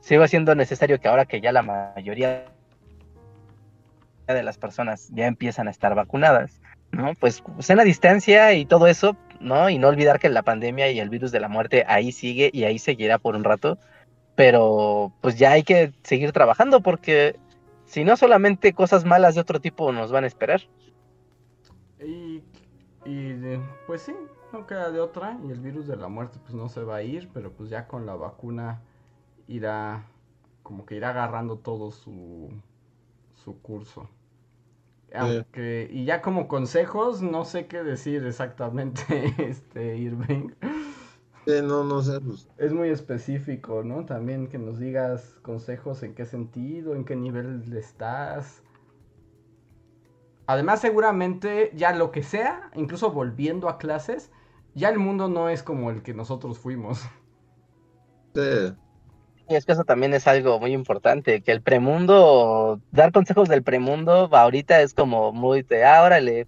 sigue 0.02 0.28
siendo 0.28 0.54
necesario 0.56 1.00
que 1.00 1.08
ahora 1.08 1.26
que 1.26 1.40
ya 1.40 1.52
la 1.52 1.62
mayoría 1.62 2.46
de 4.28 4.44
las 4.44 4.58
personas 4.58 5.10
ya 5.14 5.28
empiezan 5.28 5.68
a 5.68 5.72
estar 5.72 5.96
vacunadas, 5.96 6.60
¿no? 6.92 7.14
Pues 7.20 7.42
en 7.70 7.84
distancia 7.84 8.54
y 8.54 8.66
todo 8.66 8.88
eso, 8.88 9.16
¿no? 9.40 9.70
Y 9.70 9.78
no 9.78 9.88
olvidar 9.88 10.20
que 10.20 10.30
la 10.30 10.44
pandemia 10.44 10.92
y 10.92 11.00
el 11.00 11.10
virus 11.10 11.32
de 11.32 11.40
la 11.40 11.48
muerte 11.48 11.86
ahí 11.88 12.12
sigue 12.12 12.50
y 12.54 12.64
ahí 12.64 12.80
seguirá 12.80 13.20
por 13.20 13.36
un 13.36 13.44
rato, 13.44 13.78
pero 14.36 15.12
pues 15.22 15.38
ya 15.38 15.52
hay 15.52 15.64
que 15.64 15.94
seguir 16.04 16.32
trabajando 16.32 16.82
porque 16.82 17.38
si 17.86 18.04
no 18.04 18.18
solamente 18.18 18.74
cosas 18.74 19.06
malas 19.06 19.36
de 19.36 19.42
otro 19.42 19.60
tipo 19.60 19.92
nos 19.92 20.12
van 20.12 20.24
a 20.24 20.28
esperar. 20.28 20.62
Y, 22.00 22.42
y 23.06 23.60
pues 23.86 24.02
sí, 24.02 24.16
no 24.52 24.66
queda 24.66 24.90
de 24.92 25.00
otra 25.00 25.38
y 25.46 25.52
el 25.52 25.60
virus 25.60 25.88
de 25.88 25.96
la 25.96 26.08
muerte 26.08 26.40
pues 26.42 26.54
no 26.54 26.70
se 26.70 26.82
va 26.82 26.98
a 26.98 27.04
ir, 27.04 27.30
pero 27.34 27.52
pues 27.52 27.70
ya 27.70 27.88
con 27.88 28.06
la 28.06 28.16
vacuna 28.16 28.82
irá, 29.52 30.06
como 30.64 30.86
que 30.86 30.96
irá 30.96 31.10
agarrando 31.10 31.58
todo 31.60 31.92
su, 31.92 32.50
su 33.36 33.62
curso. 33.62 34.10
Aunque, 35.14 35.90
y 35.92 36.06
ya 36.06 36.22
como 36.22 36.48
consejos, 36.48 37.22
no 37.22 37.44
sé 37.44 37.68
qué 37.68 37.84
decir 37.84 38.26
exactamente, 38.26 39.04
este 39.38 39.98
Irving. 39.98 40.52
no, 41.46 41.84
no 41.84 42.02
sé. 42.02 42.22
Pues. 42.22 42.48
Es 42.58 42.72
muy 42.72 42.90
específico, 42.90 43.84
¿no? 43.84 44.06
También 44.06 44.48
que 44.48 44.58
nos 44.58 44.80
digas 44.80 45.38
consejos 45.42 46.02
en 46.04 46.16
qué 46.16 46.26
sentido, 46.26 46.96
en 46.96 47.04
qué 47.04 47.16
nivel 47.18 47.62
estás. 47.76 48.64
Además, 50.48 50.80
seguramente 50.82 51.72
ya 51.76 51.94
lo 51.94 52.12
que 52.12 52.24
sea, 52.24 52.72
incluso 52.76 53.12
volviendo 53.12 53.68
a 53.68 53.78
clases, 53.78 54.32
ya 54.76 54.90
el 54.90 55.00
mundo 55.00 55.28
no 55.28 55.50
es 55.50 55.62
como 55.62 55.92
el 55.92 56.04
que 56.04 56.14
nosotros 56.14 56.58
fuimos. 56.58 57.02
Sí. 58.34 58.74
Y 59.50 59.56
es 59.56 59.66
que 59.66 59.74
eso 59.74 59.84
también 59.84 60.14
es 60.14 60.28
algo 60.28 60.60
muy 60.60 60.74
importante, 60.74 61.42
que 61.42 61.52
el 61.52 61.62
premundo, 61.62 62.80
dar 62.92 63.12
consejos 63.12 63.50
del 63.50 63.64
premundo 63.64 64.30
ahorita 64.32 64.82
es 64.82 64.94
como 64.94 65.34
muy 65.34 65.64
de, 65.64 65.84
ah, 65.84 66.04
órale, 66.04 66.48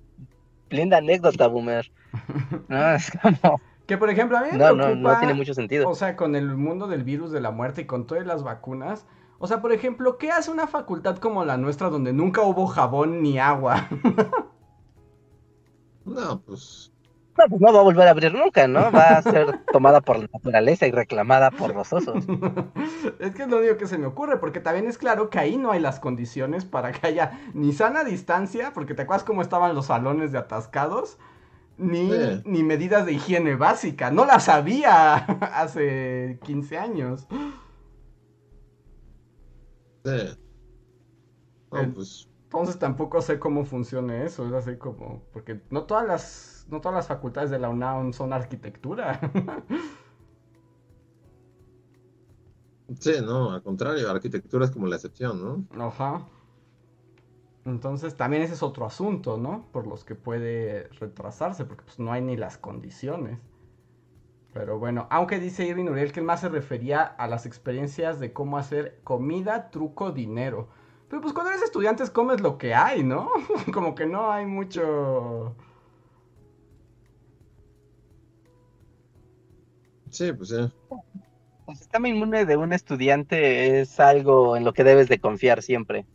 linda 0.69 0.97
anécdota, 0.97 1.47
boomer. 1.47 1.91
No, 2.69 2.93
es 2.93 3.11
como... 3.21 3.59
Que 3.85 3.97
por 3.97 4.09
ejemplo, 4.09 4.37
a 4.37 4.41
mí 4.41 4.49
no, 4.53 4.73
no, 4.73 4.95
no 4.95 5.19
tiene 5.19 5.33
mucho 5.33 5.53
sentido. 5.53 5.89
O 5.89 5.95
sea, 5.95 6.15
con 6.15 6.35
el 6.35 6.55
mundo 6.55 6.87
del 6.87 7.03
virus 7.03 7.31
de 7.31 7.41
la 7.41 7.51
muerte 7.51 7.81
y 7.81 7.85
con 7.85 8.07
todas 8.07 8.25
las 8.25 8.41
vacunas. 8.41 9.05
O 9.39 9.47
sea, 9.47 9.61
por 9.61 9.73
ejemplo, 9.73 10.17
¿qué 10.17 10.31
hace 10.31 10.51
una 10.51 10.67
facultad 10.67 11.17
como 11.17 11.43
la 11.43 11.57
nuestra 11.57 11.89
donde 11.89 12.13
nunca 12.13 12.43
hubo 12.43 12.65
jabón 12.65 13.21
ni 13.21 13.39
agua? 13.39 13.89
no, 16.05 16.41
pues 16.43 16.92
no, 17.37 17.45
pues 17.49 17.61
no 17.61 17.73
va 17.73 17.79
a 17.79 17.83
volver 17.83 18.07
a 18.07 18.11
abrir 18.11 18.33
nunca, 18.33 18.67
¿no? 18.67 18.91
Va 18.91 19.17
a 19.17 19.21
ser 19.21 19.59
tomada 19.71 20.01
por 20.01 20.17
la 20.19 20.27
naturaleza 20.31 20.85
y 20.87 20.91
reclamada 20.91 21.51
por 21.51 21.73
los 21.75 21.91
osos. 21.91 22.23
es 23.19 23.33
que 23.33 23.43
es 23.43 23.49
lo 23.49 23.57
único 23.57 23.77
que 23.77 23.87
se 23.87 23.97
me 23.97 24.07
ocurre, 24.07 24.37
porque 24.37 24.59
también 24.59 24.87
es 24.87 24.97
claro 24.97 25.29
que 25.29 25.39
ahí 25.39 25.57
no 25.57 25.71
hay 25.71 25.79
las 25.79 25.99
condiciones 25.99 26.65
para 26.65 26.91
que 26.91 27.07
haya 27.07 27.39
ni 27.53 27.73
sana 27.73 28.03
distancia, 28.03 28.71
porque 28.73 28.93
te 28.93 29.03
acuerdas 29.03 29.23
cómo 29.23 29.41
estaban 29.41 29.73
los 29.73 29.87
salones 29.87 30.31
de 30.31 30.37
atascados, 30.37 31.17
ni, 31.77 32.11
ni 32.45 32.63
medidas 32.63 33.05
de 33.05 33.13
higiene 33.13 33.55
básica. 33.55 34.11
No 34.11 34.25
las 34.25 34.47
había 34.49 35.15
hace 35.41 36.39
15 36.43 36.77
años. 36.77 37.27
Sí. 40.05 40.37
pues... 41.95 42.32
Entonces 42.53 42.77
tampoco 42.77 43.19
sé 43.19 43.39
cómo 43.39 43.65
funciona 43.65 44.23
eso, 44.23 44.45
es 44.45 44.53
así 44.53 44.77
como, 44.77 45.23
porque 45.33 45.61
no 45.71 45.85
todas 45.85 46.05
las, 46.05 46.67
no 46.69 46.81
todas 46.81 46.95
las 46.95 47.07
facultades 47.07 47.49
de 47.49 47.57
la 47.57 47.69
UNAM 47.69 48.13
son 48.13 48.31
arquitectura. 48.31 49.19
Sí, 52.99 53.13
no, 53.25 53.51
al 53.51 53.63
contrario, 53.63 54.11
arquitectura 54.11 54.65
es 54.65 54.71
como 54.71 54.85
la 54.85 54.97
excepción, 54.97 55.41
¿no? 55.41 55.83
Ajá. 55.83 56.27
Entonces 57.65 58.15
también 58.15 58.43
ese 58.43 58.53
es 58.53 58.61
otro 58.61 58.85
asunto, 58.85 59.37
¿no? 59.37 59.65
Por 59.71 59.87
los 59.87 60.03
que 60.03 60.13
puede 60.13 60.89
retrasarse, 60.99 61.65
porque 61.65 61.85
pues 61.85 61.97
no 61.97 62.11
hay 62.11 62.21
ni 62.21 62.37
las 62.37 62.59
condiciones. 62.59 63.39
Pero 64.53 64.77
bueno, 64.77 65.07
aunque 65.09 65.39
dice 65.39 65.65
Irving 65.65 65.87
Uriel 65.87 66.11
que 66.11 66.19
él 66.19 66.25
más 66.25 66.41
se 66.41 66.49
refería 66.49 67.03
a 67.03 67.27
las 67.27 67.47
experiencias 67.47 68.19
de 68.19 68.31
cómo 68.31 68.59
hacer 68.59 68.99
comida, 69.03 69.71
truco, 69.71 70.11
dinero. 70.11 70.67
Pero 71.13 71.21
pues 71.21 71.33
cuando 71.35 71.51
eres 71.51 71.61
estudiante 71.61 72.03
comes 72.11 72.41
lo 72.41 72.57
que 72.57 72.73
hay, 72.73 73.03
¿no? 73.03 73.29
Como 73.71 73.93
que 73.93 74.07
no 74.07 74.31
hay 74.31 74.47
mucho... 74.47 75.55
Sí, 80.09 80.33
pues 80.33 80.49
sí. 80.49 80.55
El 81.67 81.75
sistema 81.75 82.09
inmune 82.09 82.45
de 82.45 82.57
un 82.57 82.73
estudiante 82.73 83.79
es 83.79 83.99
algo 83.99 84.57
en 84.57 84.63
lo 84.63 84.73
que 84.73 84.83
debes 84.83 85.07
de 85.07 85.19
confiar 85.19 85.61
siempre. 85.61 86.07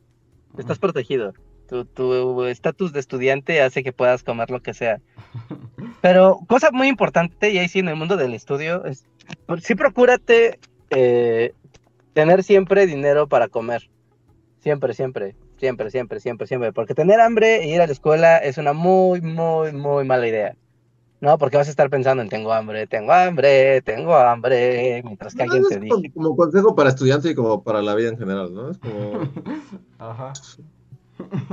Estás 0.58 0.80
protegido. 0.80 1.32
Tu 1.68 2.44
estatus 2.46 2.92
de 2.92 2.98
estudiante 2.98 3.62
hace 3.62 3.84
que 3.84 3.92
puedas 3.92 4.24
comer 4.24 4.50
lo 4.50 4.62
que 4.62 4.74
sea. 4.74 5.00
Pero 6.02 6.40
cosa 6.48 6.72
muy 6.72 6.88
importante, 6.88 7.52
y 7.52 7.58
ahí 7.58 7.68
sí 7.68 7.78
en 7.78 7.88
el 7.88 7.94
mundo 7.94 8.16
del 8.16 8.34
estudio, 8.34 8.84
es, 8.84 9.06
sí 9.62 9.76
procúrate 9.76 10.58
eh, 10.90 11.54
tener 12.14 12.42
siempre 12.42 12.84
dinero 12.88 13.28
para 13.28 13.46
comer. 13.46 13.88
Siempre, 14.69 14.93
siempre, 14.93 15.35
siempre, 15.57 15.90
siempre, 15.90 16.20
siempre, 16.20 16.47
siempre. 16.47 16.73
Porque 16.74 16.95
tener 16.95 17.23
hambre 17.23 17.65
e 17.65 17.69
ir 17.69 17.81
a 17.81 17.86
la 17.86 17.93
escuela 17.93 18.36
es 18.36 18.59
una 18.59 18.74
muy, 18.74 19.23
muy, 19.23 19.73
muy 19.73 20.05
mala 20.05 20.28
idea. 20.28 20.57
No, 21.23 21.39
porque 21.39 21.57
vas 21.57 21.69
a 21.69 21.70
estar 21.70 21.89
pensando 21.89 22.23
en 22.23 22.28
tengo 22.28 22.53
hambre, 22.53 22.86
tengo 22.86 23.11
hambre, 23.11 23.81
tengo 23.81 24.15
hambre, 24.15 25.01
mientras 25.05 25.35
que 25.35 25.45
alguien 25.45 25.65
te 25.66 25.81
dice. 25.81 26.12
Como 26.12 26.36
consejo 26.36 26.74
para 26.74 26.90
estudiante 26.90 27.31
y 27.31 27.35
como 27.35 27.62
para 27.62 27.81
la 27.81 27.95
vida 27.95 28.11
en 28.11 28.19
general, 28.19 28.53
¿no? 28.53 28.73
Es 28.73 28.77
como. 28.77 29.23
Ajá. 29.99 30.35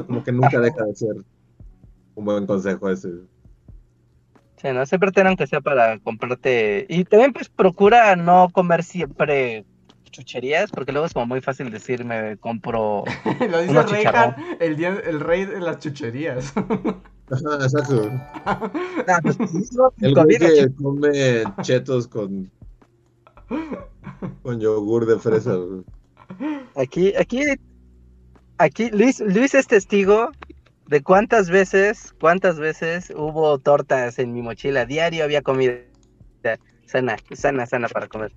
Como 0.06 0.22
que 0.22 0.34
nunca 0.34 0.60
deja 0.60 0.84
de 0.84 0.96
ser 0.96 1.16
un 2.16 2.26
buen 2.26 2.46
consejo 2.46 2.90
ese. 2.90 3.12
Sí, 4.58 4.68
¿no? 4.74 4.86
Siempre 4.86 5.14
ten 5.14 5.38
que 5.38 5.48
sea 5.48 5.62
para 5.62 6.00
comprarte. 6.00 6.86
Y 6.90 7.06
también, 7.06 7.32
pues, 7.32 7.48
procura 7.48 8.18
no 8.18 8.50
comer 8.52 8.84
siempre 8.84 9.64
chucherías, 10.16 10.72
porque 10.72 10.92
luego 10.92 11.06
es 11.06 11.14
como 11.14 11.26
muy 11.26 11.42
fácil 11.42 11.70
decir, 11.72 12.06
me 12.06 12.38
compro. 12.38 13.04
Lo 13.50 13.62
dice 13.62 14.06
el, 14.60 14.84
el 14.84 15.20
rey 15.20 15.46
de 15.46 15.60
las 15.60 15.80
chucherías. 15.80 16.54
exacto. 17.62 18.10
Pues, 19.24 19.38
el 20.02 20.14
güey 20.14 20.38
que 20.38 20.68
come 20.76 21.44
chetos 21.62 22.08
con 22.08 22.52
con 24.44 24.60
yogur 24.60 25.06
de 25.06 25.20
fresa. 25.20 25.56
Aquí, 26.76 27.14
aquí, 27.16 27.42
aquí, 28.58 28.90
Luis, 28.92 29.20
Luis 29.20 29.56
es 29.56 29.68
testigo 29.68 30.30
de 30.88 31.02
cuántas 31.02 31.50
veces, 31.50 32.14
cuántas 32.20 32.60
veces 32.60 33.12
hubo 33.16 33.58
tortas 33.60 34.20
en 34.20 34.34
mi 34.34 34.42
mochila. 34.42 34.86
Diario 34.86 35.24
había 35.24 35.42
comida 35.42 35.76
sana, 36.86 37.18
sana, 37.34 37.66
sana 37.66 37.88
para 37.90 38.08
comer. 38.08 38.32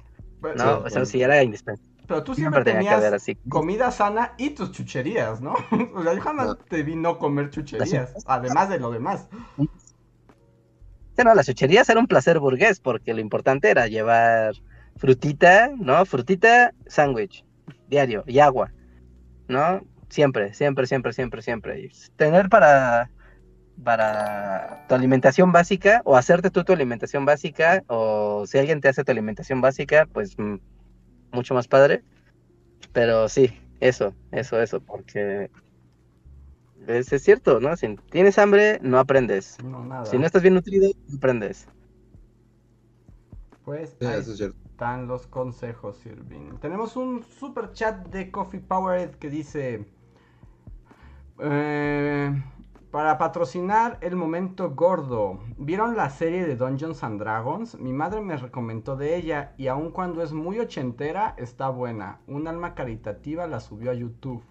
No, 0.57 0.79
o 0.79 0.91
sea, 0.91 1.05
sí, 1.05 1.23
era 1.23 1.43
indispensable. 1.43 1.99
Pero 2.07 2.25
tú 2.25 2.35
siempre, 2.35 2.65
tenías 2.65 3.27
comida 3.49 3.91
sana 3.91 4.33
y 4.39 4.51
tus 4.51 4.73
chucherías, 4.73 5.43
¿no? 5.43 5.53
o 5.95 6.03
sea, 6.03 6.15
yo 6.15 6.21
jamás 6.23 6.57
te 6.69 6.83
vi 6.83 6.97
no 6.97 7.19
comer 7.19 7.51
chucherías, 7.51 8.15
además 8.27 8.71
de 8.71 8.81
lo 8.81 8.91
demás. 8.91 9.29
Sí, 9.59 11.23
no, 11.25 11.35
las 11.35 11.47
chucherías 11.47 11.89
era 11.89 12.01
un 12.01 12.07
placer 12.07 12.39
burgués, 12.39 12.81
porque 12.81 13.13
lo 13.13 13.21
importante 13.21 13.69
era 13.71 13.89
llevar 13.89 14.55
frutita, 14.97 15.71
¿no? 15.77 16.05
Frutita, 16.07 16.73
sándwich, 16.87 17.45
diario, 17.89 18.25
y 18.27 18.39
agua, 18.39 18.73
¿no? 19.49 19.83
Siempre, 20.09 20.55
siempre, 20.55 20.87
siempre, 20.87 21.13
siempre, 21.13 21.43
siempre. 21.43 21.81
Y 21.81 21.91
tener 22.17 22.49
para 22.49 23.11
para 23.85 24.85
tu 24.89 24.95
alimentación 24.95 25.53
básica 25.53 26.03
o 26.05 26.17
hacerte 26.17 26.51
tú 26.51 26.65
tu 26.65 26.73
alimentación 26.73 27.25
básica 27.25 27.85
o 27.87 28.45
si 28.47 28.59
alguien 28.59 28.81
te 28.81 28.89
hace 28.89 29.05
tu 29.05 29.13
alimentación 29.13 29.61
básica, 29.61 30.07
pues 30.13 30.39
mm, 30.39 30.57
mucho 31.33 31.55
más 31.55 31.69
padre. 31.69 32.03
Pero 32.93 33.29
sí, 33.29 33.53
eso, 33.81 34.15
eso, 34.33 34.61
eso, 34.61 34.81
porque 34.81 35.51
es, 36.87 37.09
cierto, 37.23 37.61
¿no? 37.61 37.77
Si 37.77 37.97
tienes 38.11 38.39
hambre, 38.39 38.79
no 38.83 38.99
aprendes. 38.99 39.59
Si 40.05 40.19
no 40.19 40.27
estás 40.27 40.43
bien 40.43 40.55
nutrido, 40.55 40.91
no 41.09 41.17
aprendes. 41.17 41.69
Pues 43.65 43.97
ahí 44.01 44.19
están 44.19 45.07
los 45.07 45.27
consejos, 45.27 46.05
Irving. 46.07 46.57
Tenemos 46.61 46.97
un 46.97 47.23
super 47.25 47.73
chat 47.73 48.07
de 48.09 48.31
Coffee 48.31 48.61
Powered 48.61 49.11
que 49.17 49.29
dice... 49.29 49.85
Eh, 51.41 52.43
para 52.91 53.19
patrocinar 53.19 53.99
el 54.01 54.17
momento 54.17 54.71
gordo, 54.71 55.41
¿vieron 55.59 55.97
la 55.97 56.09
serie 56.09 56.47
de 56.47 56.57
Dungeons 56.57 57.05
and 57.05 57.21
Dragons? 57.21 57.79
Mi 57.79 57.93
madre 57.93 58.21
me 58.23 58.37
recomendó 58.37 58.97
de 58.97 59.17
ella 59.17 59.53
y 59.59 59.67
aun 59.67 59.91
cuando 59.91 60.23
es 60.23 60.33
muy 60.33 60.59
ochentera, 60.59 61.35
está 61.37 61.69
buena. 61.69 62.21
Un 62.27 62.49
alma 62.49 62.75
caritativa 62.75 63.47
la 63.47 63.61
subió 63.61 63.91
a 63.91 63.95
YouTube. 63.95 64.43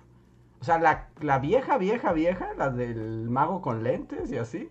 O 0.60 0.64
sea, 0.64 0.80
la, 0.80 1.40
vieja, 1.40 1.78
vieja, 1.78 2.14
vieja, 2.14 2.54
la 2.56 2.70
del 2.70 3.30
mago 3.30 3.62
con 3.62 3.84
lentes 3.84 4.32
y 4.32 4.38
así. 4.38 4.70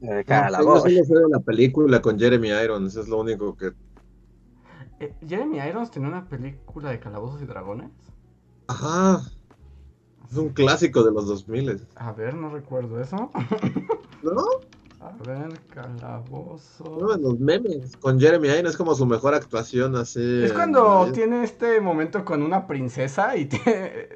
Eh, 0.00 0.24
no, 0.26 0.86
yo 0.88 1.28
la 1.28 1.40
película 1.40 2.02
con 2.02 2.18
Jeremy 2.18 2.48
Irons, 2.48 2.96
es 2.96 3.08
lo 3.08 3.20
único 3.20 3.56
que... 3.56 3.72
Eh, 5.00 5.14
¿Jeremy 5.26 5.58
Irons 5.58 5.90
tiene 5.90 6.08
una 6.08 6.28
película 6.28 6.90
de 6.90 6.98
calabozos 6.98 7.40
y 7.42 7.46
dragones? 7.46 7.90
Ajá. 8.66 9.22
Es 10.34 10.38
un 10.38 10.48
clásico 10.48 11.04
de 11.04 11.12
los 11.12 11.28
2000. 11.28 11.86
A 11.94 12.10
ver, 12.10 12.34
no 12.34 12.48
recuerdo 12.48 13.00
eso. 13.00 13.30
¿No? 14.24 14.44
A 14.98 15.12
ver, 15.24 15.60
calabozo. 15.72 16.98
No, 17.00 17.14
en 17.14 17.22
los 17.22 17.38
memes. 17.38 17.96
Con 17.98 18.18
Jeremy 18.18 18.48
Irons 18.48 18.70
es 18.70 18.76
como 18.76 18.96
su 18.96 19.06
mejor 19.06 19.32
actuación 19.34 19.94
así. 19.94 20.42
Es 20.42 20.52
cuando 20.52 21.12
tiene 21.12 21.44
este 21.44 21.80
momento 21.80 22.24
con 22.24 22.42
una 22.42 22.66
princesa 22.66 23.36
y 23.36 23.44
tiene... 23.46 24.08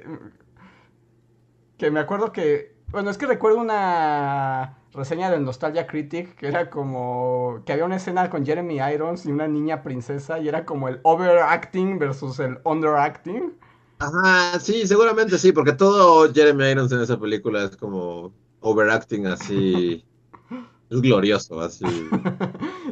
Que 1.76 1.92
me 1.92 2.00
acuerdo 2.00 2.32
que... 2.32 2.74
Bueno, 2.88 3.10
es 3.10 3.16
que 3.16 3.26
recuerdo 3.26 3.58
una 3.60 4.76
reseña 4.92 5.30
de 5.30 5.38
Nostalgia 5.38 5.86
Critic 5.86 6.34
que 6.34 6.48
era 6.48 6.68
como 6.68 7.62
que 7.64 7.72
había 7.72 7.84
una 7.84 7.94
escena 7.94 8.28
con 8.28 8.44
Jeremy 8.44 8.80
Irons 8.92 9.24
y 9.24 9.30
una 9.30 9.46
niña 9.46 9.84
princesa 9.84 10.40
y 10.40 10.48
era 10.48 10.64
como 10.64 10.88
el 10.88 10.98
overacting 11.04 12.00
versus 12.00 12.40
el 12.40 12.58
underacting. 12.64 13.52
Ajá, 13.98 14.60
sí, 14.60 14.86
seguramente 14.86 15.38
sí, 15.38 15.52
porque 15.52 15.72
todo 15.72 16.32
Jeremy 16.32 16.70
Irons 16.70 16.92
en 16.92 17.00
esa 17.00 17.18
película 17.18 17.64
es 17.64 17.76
como 17.76 18.32
overacting 18.60 19.26
así. 19.26 20.04
es 20.90 21.00
glorioso, 21.00 21.60
así. 21.60 21.84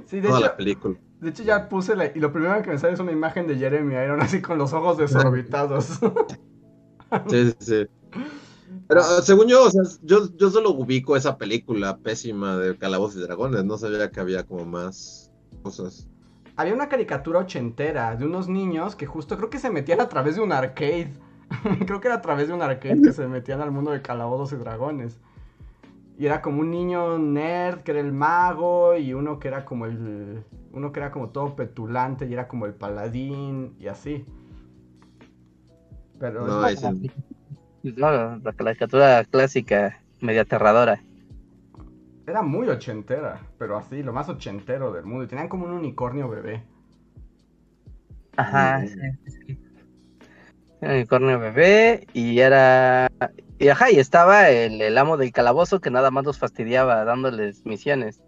Sí, 0.07 0.21
de 0.21 0.29
hecho, 0.29 0.39
la 0.39 0.57
película. 0.57 0.97
De 1.21 1.31
hecho, 1.31 1.43
ya 1.43 1.69
puse 1.69 1.97
la, 1.97 2.07
y 2.07 2.21
lo 2.21 2.33
primero 2.33 2.63
que 2.63 2.71
me 2.71 2.79
sale 2.79 2.93
es 2.93 3.01
una 3.01 3.11
imagen 3.11 3.49
de 3.49 3.57
Jeremy 3.57 3.93
Irons 3.95 4.23
así 4.23 4.41
con 4.41 4.57
los 4.57 4.73
ojos 4.73 4.99
desorbitados. 4.99 5.87
sí, 7.29 7.51
sí, 7.51 7.57
sí. 7.59 7.87
Pero 8.87 9.03
según 9.23 9.49
yo, 9.49 9.65
o 9.65 9.71
sea, 9.71 9.83
yo, 10.03 10.29
yo 10.37 10.49
solo 10.51 10.71
ubico 10.71 11.17
esa 11.17 11.37
película 11.37 11.99
pésima 11.99 12.57
de 12.57 12.79
Calabozos 12.79 13.17
y 13.17 13.23
Dragones, 13.23 13.65
no 13.65 13.79
sabía 13.79 14.13
que 14.13 14.21
había 14.21 14.45
como 14.45 14.65
más 14.65 15.33
cosas 15.65 16.07
había 16.57 16.75
una 16.75 16.89
caricatura 16.89 17.41
ochentera 17.41 18.17
de 18.17 18.25
unos 18.25 18.49
niños 18.49 18.97
que 18.97 19.07
justo 19.07 19.37
creo 19.37 19.51
que 19.51 19.59
se 19.59 19.71
metían 19.71 20.01
a 20.01 20.09
través 20.09 20.37
de 20.37 20.43
un 20.43 20.53
arcade. 20.53 21.13
creo 21.87 22.01
que 22.01 22.09
era 22.09 22.17
a 22.17 22.23
través 22.23 22.49
de 22.49 22.55
un 22.55 22.63
arcade 22.63 23.03
que 23.03 23.13
se 23.13 23.27
metían 23.29 23.61
al 23.61 23.71
mundo 23.71 23.91
de 23.91 24.03
calabozos 24.03 24.53
y 24.53 24.57
dragones. 24.57 25.21
Y 26.19 26.25
era 26.25 26.41
como 26.41 26.61
un 26.61 26.71
niño 26.71 27.19
nerd 27.19 27.81
que 27.81 27.91
era 27.93 28.01
el 28.01 28.13
mago 28.13 28.97
y 28.97 29.13
uno 29.13 29.39
que 29.39 29.49
era 29.49 29.67
como 29.67 29.85
el 29.85 30.43
uno 30.73 30.93
que 30.93 31.01
era 31.01 31.11
como 31.11 31.29
todo 31.29 31.55
petulante 31.55 32.27
y 32.27 32.33
era 32.33 32.49
como 32.49 32.65
el 32.65 32.73
paladín 32.73 33.77
y 33.79 33.89
así. 33.89 34.25
Pero 36.19 36.47
no, 36.47 36.67
es 36.67 36.83
no, 36.83 38.37
la 38.39 38.53
caricatura 38.57 39.25
clásica, 39.25 40.01
media 40.21 40.43
aterradora. 40.43 41.03
Era 42.27 42.43
muy 42.43 42.69
ochentera, 42.69 43.41
pero 43.59 43.77
así, 43.77 44.03
lo 44.03 44.13
más 44.13 44.29
ochentero 44.29 44.93
del 44.93 45.05
mundo. 45.05 45.25
Y 45.25 45.29
tenían 45.29 45.49
como 45.49 45.67
un 45.67 45.73
unicornio 45.73 46.29
bebé. 46.29 46.63
Ajá, 48.37 48.85
sí, 48.87 48.97
sí. 49.27 49.59
Un 50.81 50.91
unicornio 50.91 51.39
bebé 51.39 52.07
y 52.13 52.41
era... 52.41 53.09
Y 53.59 53.69
ajá, 53.69 53.91
y 53.91 53.99
estaba 53.99 54.51
el, 54.51 54.83
el, 54.83 54.99
amo 54.99 55.17
del 55.17 55.33
calabozo 55.33 55.81
que 55.81 55.91
nada 55.91 56.11
más 56.11 56.27
los 56.27 56.39
fastidiaba 56.39 57.05
dándoles 57.05 57.65
misiones. 57.65 58.21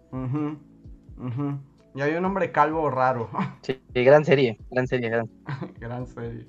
Y 1.93 2.01
hay 2.01 2.15
un 2.15 2.25
hombre 2.25 2.51
calvo 2.51 2.89
raro. 2.89 3.29
Sí, 3.61 3.79
gran 3.93 4.23
serie, 4.23 4.57
gran 4.71 4.87
serie. 4.87 5.09
Gran, 5.09 5.29
gran 5.79 6.07
serie. 6.07 6.47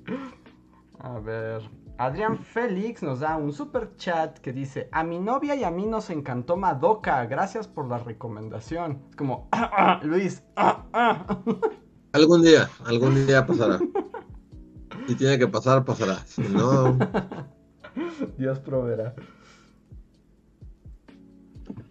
A 0.99 1.19
ver, 1.19 1.61
Adrián 2.01 2.39
Félix 2.39 3.03
nos 3.03 3.19
da 3.19 3.37
un 3.37 3.53
super 3.53 3.95
chat 3.95 4.39
que 4.39 4.51
dice, 4.51 4.89
a 4.91 5.03
mi 5.03 5.19
novia 5.19 5.53
y 5.53 5.63
a 5.63 5.69
mí 5.69 5.85
nos 5.85 6.09
encantó 6.09 6.57
Madoka, 6.57 7.27
gracias 7.27 7.67
por 7.67 7.87
la 7.87 7.99
recomendación. 7.99 9.03
Es 9.11 9.15
como, 9.15 9.47
Luis. 10.01 10.43
algún 12.13 12.41
día, 12.41 12.67
algún 12.85 13.27
día 13.27 13.45
pasará. 13.45 13.79
Si 15.07 15.13
tiene 15.13 15.37
que 15.37 15.47
pasar, 15.47 15.85
pasará. 15.85 16.15
Si 16.25 16.41
no... 16.41 16.97
Dios 18.39 18.59
proveerá. 18.59 19.13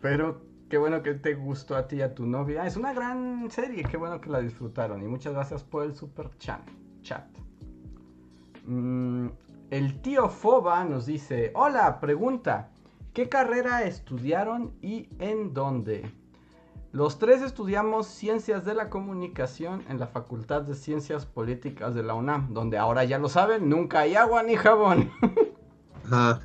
Pero 0.01 0.43
qué 0.69 0.79
bueno 0.79 1.05
que 1.05 1.15
te 1.15 1.35
gustó 1.35 1.77
a 1.77 1.87
ti 1.87 1.97
y 1.97 2.03
a 2.03 2.17
tu 2.17 2.27
novia. 2.27 2.67
Es 2.67 2.77
una 2.77 2.93
gran 2.93 3.49
serie, 3.49 3.85
qué 3.85 3.97
bueno 3.97 4.21
que 4.21 4.29
la 4.29 4.41
disfrutaron. 4.41 5.05
Y 5.05 5.07
muchas 5.07 5.35
gracias 5.35 5.63
por 5.63 5.85
el 5.85 5.95
super 5.95 6.37
chat. 6.39 6.69
chat. 7.03 7.29
Mm, 8.67 9.29
el 9.71 10.01
tío 10.03 10.29
Foba 10.29 10.85
nos 10.85 11.07
dice, 11.07 11.53
hola, 11.55 12.01
pregunta, 12.01 12.71
¿qué 13.15 13.29
carrera 13.29 13.85
estudiaron 13.85 14.73
y 14.83 15.09
en 15.21 15.55
dónde? 15.55 16.11
Los 16.93 17.21
tres 17.21 17.41
estudiamos 17.41 18.09
Ciencias 18.09 18.65
de 18.65 18.75
la 18.75 18.91
Comunicación 18.91 19.85
en 19.89 20.01
la 20.01 20.09
Facultad 20.09 20.63
de 20.63 20.75
Ciencias 20.75 21.25
Políticas 21.25 21.95
de 21.95 22.03
la 22.03 22.15
UNAM, 22.15 22.53
donde 22.53 22.79
ahora 22.79 23.05
ya 23.05 23.21
lo 23.21 23.29
saben, 23.29 23.69
nunca 23.69 24.01
hay 24.01 24.17
agua 24.17 24.43
ni 24.43 24.57
jabón. 24.57 25.11
Ajá. 26.05 26.41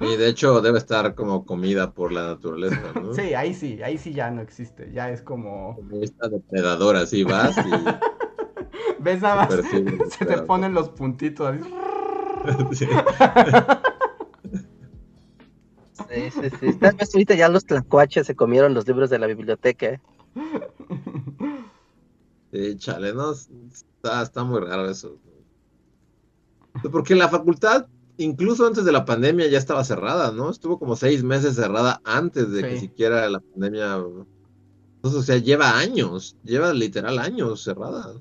Y 0.00 0.16
de 0.16 0.28
hecho 0.28 0.62
debe 0.62 0.78
estar 0.78 1.14
como 1.14 1.44
comida 1.44 1.92
por 1.92 2.10
la 2.12 2.28
naturaleza, 2.28 2.80
¿no? 2.94 3.12
Sí, 3.12 3.34
ahí 3.34 3.52
sí, 3.52 3.82
ahí 3.82 3.98
sí 3.98 4.14
ya 4.14 4.30
no 4.30 4.40
existe, 4.40 4.90
ya 4.90 5.10
es 5.10 5.20
como... 5.20 5.76
Como 5.76 6.02
esta 6.02 6.28
depredadora, 6.28 7.00
así 7.00 7.24
vas 7.24 7.58
y... 7.58 7.70
¿Ves 9.00 9.20
nada 9.20 9.46
más? 9.46 9.54
Se 10.18 10.24
te 10.24 10.38
ponen 10.42 10.72
los 10.72 10.88
puntitos 10.90 11.46
así. 11.46 11.74
Sí. 12.72 12.86
Sí, 16.08 16.30
sí, 16.30 16.50
sí. 16.58 16.78
Tal 16.78 16.96
vez 16.96 17.14
ahorita 17.14 17.34
ya 17.34 17.48
los 17.48 17.64
tlacuaches 17.64 18.26
se 18.26 18.34
comieron 18.34 18.74
los 18.74 18.86
libros 18.86 19.10
de 19.10 19.18
la 19.18 19.26
biblioteca. 19.26 19.86
¿eh? 19.86 20.00
Sí, 22.52 22.76
chale, 22.78 23.14
no, 23.14 23.32
está, 23.32 24.22
está 24.22 24.42
muy 24.42 24.60
raro 24.60 24.88
eso. 24.90 25.18
Porque 26.90 27.14
la 27.14 27.28
facultad, 27.28 27.86
incluso 28.16 28.66
antes 28.66 28.84
de 28.84 28.92
la 28.92 29.04
pandemia, 29.04 29.48
ya 29.48 29.58
estaba 29.58 29.84
cerrada, 29.84 30.32
¿no? 30.32 30.50
Estuvo 30.50 30.78
como 30.78 30.96
seis 30.96 31.22
meses 31.22 31.54
cerrada 31.54 32.00
antes 32.04 32.50
de 32.50 32.62
que 32.62 32.80
siquiera 32.80 33.28
la 33.28 33.40
pandemia. 33.40 34.02
Entonces, 34.96 35.20
o 35.20 35.22
sea, 35.22 35.36
lleva 35.36 35.78
años, 35.78 36.36
lleva 36.42 36.72
literal 36.72 37.18
años 37.18 37.62
cerrada. 37.62 38.14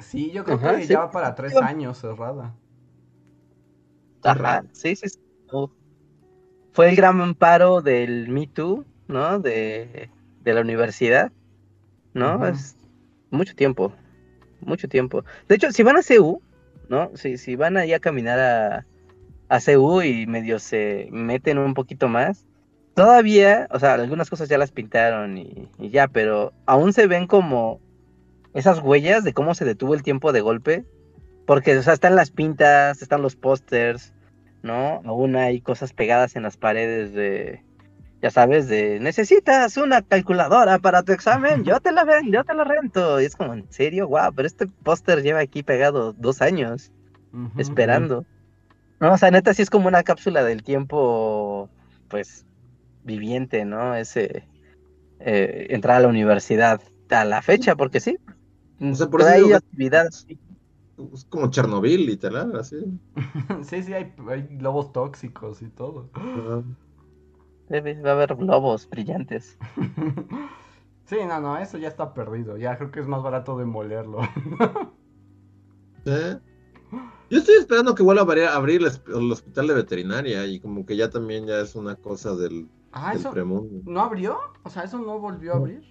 Sí, 0.00 0.30
yo 0.32 0.44
creo 0.44 0.58
que 0.58 0.86
ya 0.86 1.00
va 1.00 1.10
para 1.10 1.34
tres 1.34 1.54
años 1.56 1.98
cerrada. 1.98 2.56
Ajá, 4.22 4.64
sí, 4.72 4.96
sí. 4.96 5.08
sí. 5.08 5.18
Fue 6.72 6.88
el 6.90 6.96
gran 6.96 7.20
amparo 7.20 7.80
del 7.80 8.28
Me 8.28 8.46
Too, 8.46 8.84
¿no? 9.08 9.38
De, 9.40 10.10
de 10.42 10.54
la 10.54 10.60
universidad, 10.60 11.32
¿no? 12.14 12.46
Es 12.46 12.76
mucho 13.30 13.54
tiempo, 13.54 13.92
mucho 14.60 14.88
tiempo. 14.88 15.24
De 15.48 15.56
hecho, 15.56 15.72
si 15.72 15.82
van 15.82 15.96
a 15.96 16.02
CU, 16.02 16.40
¿no? 16.88 17.10
Si, 17.14 17.36
si 17.36 17.56
van 17.56 17.76
allá 17.76 17.96
a 17.96 18.00
caminar 18.00 18.38
a, 18.38 18.86
a 19.48 19.60
CU 19.60 20.02
y 20.02 20.26
medio 20.26 20.58
se 20.58 21.08
meten 21.10 21.58
un 21.58 21.74
poquito 21.74 22.08
más, 22.08 22.46
todavía, 22.94 23.68
o 23.70 23.78
sea, 23.78 23.94
algunas 23.94 24.30
cosas 24.30 24.48
ya 24.48 24.58
las 24.58 24.70
pintaron 24.70 25.38
y, 25.38 25.68
y 25.78 25.90
ya, 25.90 26.08
pero 26.08 26.52
aún 26.66 26.92
se 26.92 27.06
ven 27.06 27.26
como 27.26 27.80
esas 28.54 28.80
huellas 28.80 29.24
de 29.24 29.32
cómo 29.32 29.54
se 29.54 29.64
detuvo 29.64 29.94
el 29.94 30.02
tiempo 30.02 30.32
de 30.32 30.40
golpe. 30.40 30.84
Porque, 31.48 31.78
o 31.78 31.82
sea, 31.82 31.94
están 31.94 32.14
las 32.14 32.30
pintas, 32.30 33.00
están 33.00 33.22
los 33.22 33.34
pósters, 33.34 34.12
¿no? 34.62 35.00
Aún 35.06 35.34
hay 35.34 35.62
cosas 35.62 35.94
pegadas 35.94 36.36
en 36.36 36.42
las 36.42 36.58
paredes 36.58 37.14
de, 37.14 37.64
ya 38.20 38.28
sabes, 38.28 38.68
de 38.68 39.00
necesitas 39.00 39.78
una 39.78 40.02
calculadora 40.02 40.78
para 40.78 41.02
tu 41.04 41.12
examen, 41.12 41.64
yo 41.64 41.80
te 41.80 41.90
la 41.90 42.04
ven, 42.04 42.30
yo 42.30 42.44
te 42.44 42.52
la 42.52 42.64
rento. 42.64 43.18
Y 43.18 43.24
es 43.24 43.34
como, 43.34 43.54
¿en 43.54 43.64
serio? 43.72 44.08
Wow, 44.08 44.34
pero 44.36 44.46
este 44.46 44.66
póster 44.66 45.22
lleva 45.22 45.40
aquí 45.40 45.62
pegado 45.62 46.12
dos 46.12 46.42
años 46.42 46.92
esperando. 47.56 48.26
No, 49.00 49.14
o 49.14 49.16
sea, 49.16 49.30
neta, 49.30 49.54
sí 49.54 49.62
es 49.62 49.70
como 49.70 49.88
una 49.88 50.02
cápsula 50.02 50.44
del 50.44 50.62
tiempo, 50.62 51.70
pues, 52.08 52.44
viviente, 53.04 53.64
¿no? 53.64 53.94
Ese 53.94 54.44
eh, 55.18 55.68
entrar 55.70 55.96
a 55.96 56.00
la 56.00 56.08
universidad 56.08 56.82
a 57.08 57.24
la 57.24 57.40
fecha, 57.40 57.74
porque 57.74 58.00
sí. 58.00 58.18
O 58.82 58.94
sea, 58.94 59.06
por 59.06 59.22
eso 59.22 59.30
hay 59.30 59.52
actividades. 59.54 60.26
Es 61.12 61.24
como 61.24 61.50
Chernobyl, 61.50 62.06
literal, 62.06 62.56
así. 62.56 62.76
sí, 63.62 63.82
sí, 63.82 63.92
hay, 63.92 64.12
hay 64.28 64.48
lobos 64.58 64.92
tóxicos 64.92 65.62
y 65.62 65.68
todo. 65.68 66.10
Debe, 67.68 68.00
va 68.00 68.10
a 68.10 68.12
haber 68.14 68.34
globos 68.34 68.88
brillantes. 68.88 69.58
sí, 71.04 71.16
no, 71.26 71.40
no, 71.40 71.58
eso 71.58 71.78
ya 71.78 71.88
está 71.88 72.14
perdido. 72.14 72.56
Ya 72.56 72.76
creo 72.76 72.90
que 72.90 73.00
es 73.00 73.06
más 73.06 73.22
barato 73.22 73.56
demolerlo. 73.56 74.20
¿Eh? 76.04 76.38
Yo 77.30 77.38
estoy 77.38 77.56
esperando 77.56 77.94
que 77.94 78.02
vuelva 78.02 78.22
a 78.22 78.56
abrir 78.56 78.80
el, 78.80 79.32
hospital 79.32 79.66
de 79.66 79.74
veterinaria 79.74 80.46
y 80.46 80.60
como 80.60 80.86
que 80.86 80.96
ya 80.96 81.10
también 81.10 81.46
ya 81.46 81.60
es 81.60 81.74
una 81.74 81.94
cosa 81.96 82.34
del, 82.34 82.68
ah, 82.92 83.10
del 83.10 83.20
¿eso 83.20 83.30
premundo. 83.30 83.82
¿No 83.84 84.00
abrió? 84.00 84.38
O 84.62 84.70
sea, 84.70 84.84
¿eso 84.84 84.98
no 84.98 85.18
volvió 85.18 85.52
a 85.52 85.56
abrir? 85.56 85.82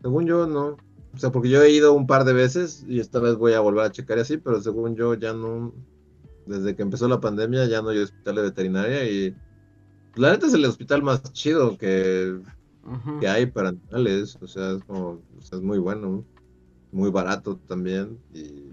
Según 0.00 0.26
yo, 0.26 0.46
no. 0.46 0.78
O 1.14 1.18
sea, 1.18 1.30
porque 1.32 1.48
yo 1.48 1.62
he 1.62 1.70
ido 1.70 1.92
un 1.92 2.06
par 2.06 2.24
de 2.24 2.32
veces 2.32 2.84
y 2.86 3.00
esta 3.00 3.18
vez 3.18 3.36
voy 3.36 3.52
a 3.54 3.60
volver 3.60 3.84
a 3.84 3.92
checar 3.92 4.18
y 4.18 4.20
así, 4.20 4.36
pero 4.36 4.60
según 4.60 4.94
yo 4.94 5.14
ya 5.14 5.32
no. 5.32 5.74
Desde 6.46 6.74
que 6.74 6.82
empezó 6.82 7.08
la 7.08 7.20
pandemia 7.20 7.66
ya 7.66 7.82
no 7.82 7.90
hay 7.90 7.98
hospital 7.98 8.36
de 8.36 8.42
veterinaria 8.42 9.10
y. 9.10 9.34
La 10.16 10.32
neta 10.32 10.46
es 10.46 10.54
el 10.54 10.64
hospital 10.64 11.02
más 11.02 11.22
chido 11.32 11.78
que, 11.78 12.40
que 13.20 13.28
hay 13.28 13.46
para 13.46 13.68
animales. 13.70 14.36
O 14.40 14.46
sea, 14.46 14.72
es 14.72 14.84
como. 14.84 15.20
O 15.38 15.42
sea, 15.42 15.58
es 15.58 15.64
muy 15.64 15.78
bueno. 15.78 16.24
Muy 16.92 17.10
barato 17.10 17.56
también. 17.66 18.18
Y. 18.32 18.70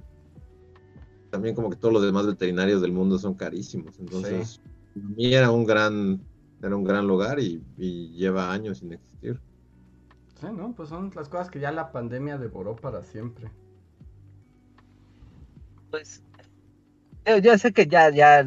También 1.29 1.55
como 1.55 1.69
que 1.69 1.75
todos 1.75 1.93
los 1.93 2.03
demás 2.03 2.25
veterinarios 2.25 2.81
del 2.81 2.91
mundo 2.91 3.19
son 3.19 3.33
carísimos. 3.33 3.99
Entonces, 3.99 4.61
sí. 4.93 4.99
para 4.99 5.15
mí 5.15 5.33
era 5.33 5.51
un 5.51 5.65
gran. 5.65 6.21
Era 6.61 6.75
un 6.75 6.83
gran 6.83 7.05
lugar 7.05 7.39
y, 7.39 7.63
y 7.77 8.09
lleva 8.13 8.51
años 8.51 8.79
sin 8.79 8.93
existir. 8.93 9.39
Sí, 10.39 10.47
¿no? 10.55 10.73
Pues 10.73 10.89
son 10.89 11.11
las 11.15 11.29
cosas 11.29 11.49
que 11.49 11.59
ya 11.59 11.71
la 11.71 11.91
pandemia 11.91 12.37
devoró 12.37 12.75
para 12.75 13.01
siempre. 13.01 13.49
Pues 15.89 16.21
yo, 17.25 17.37
yo, 17.37 17.57
sé 17.57 17.73
que 17.73 17.87
ya, 17.87 18.09
ya, 18.09 18.45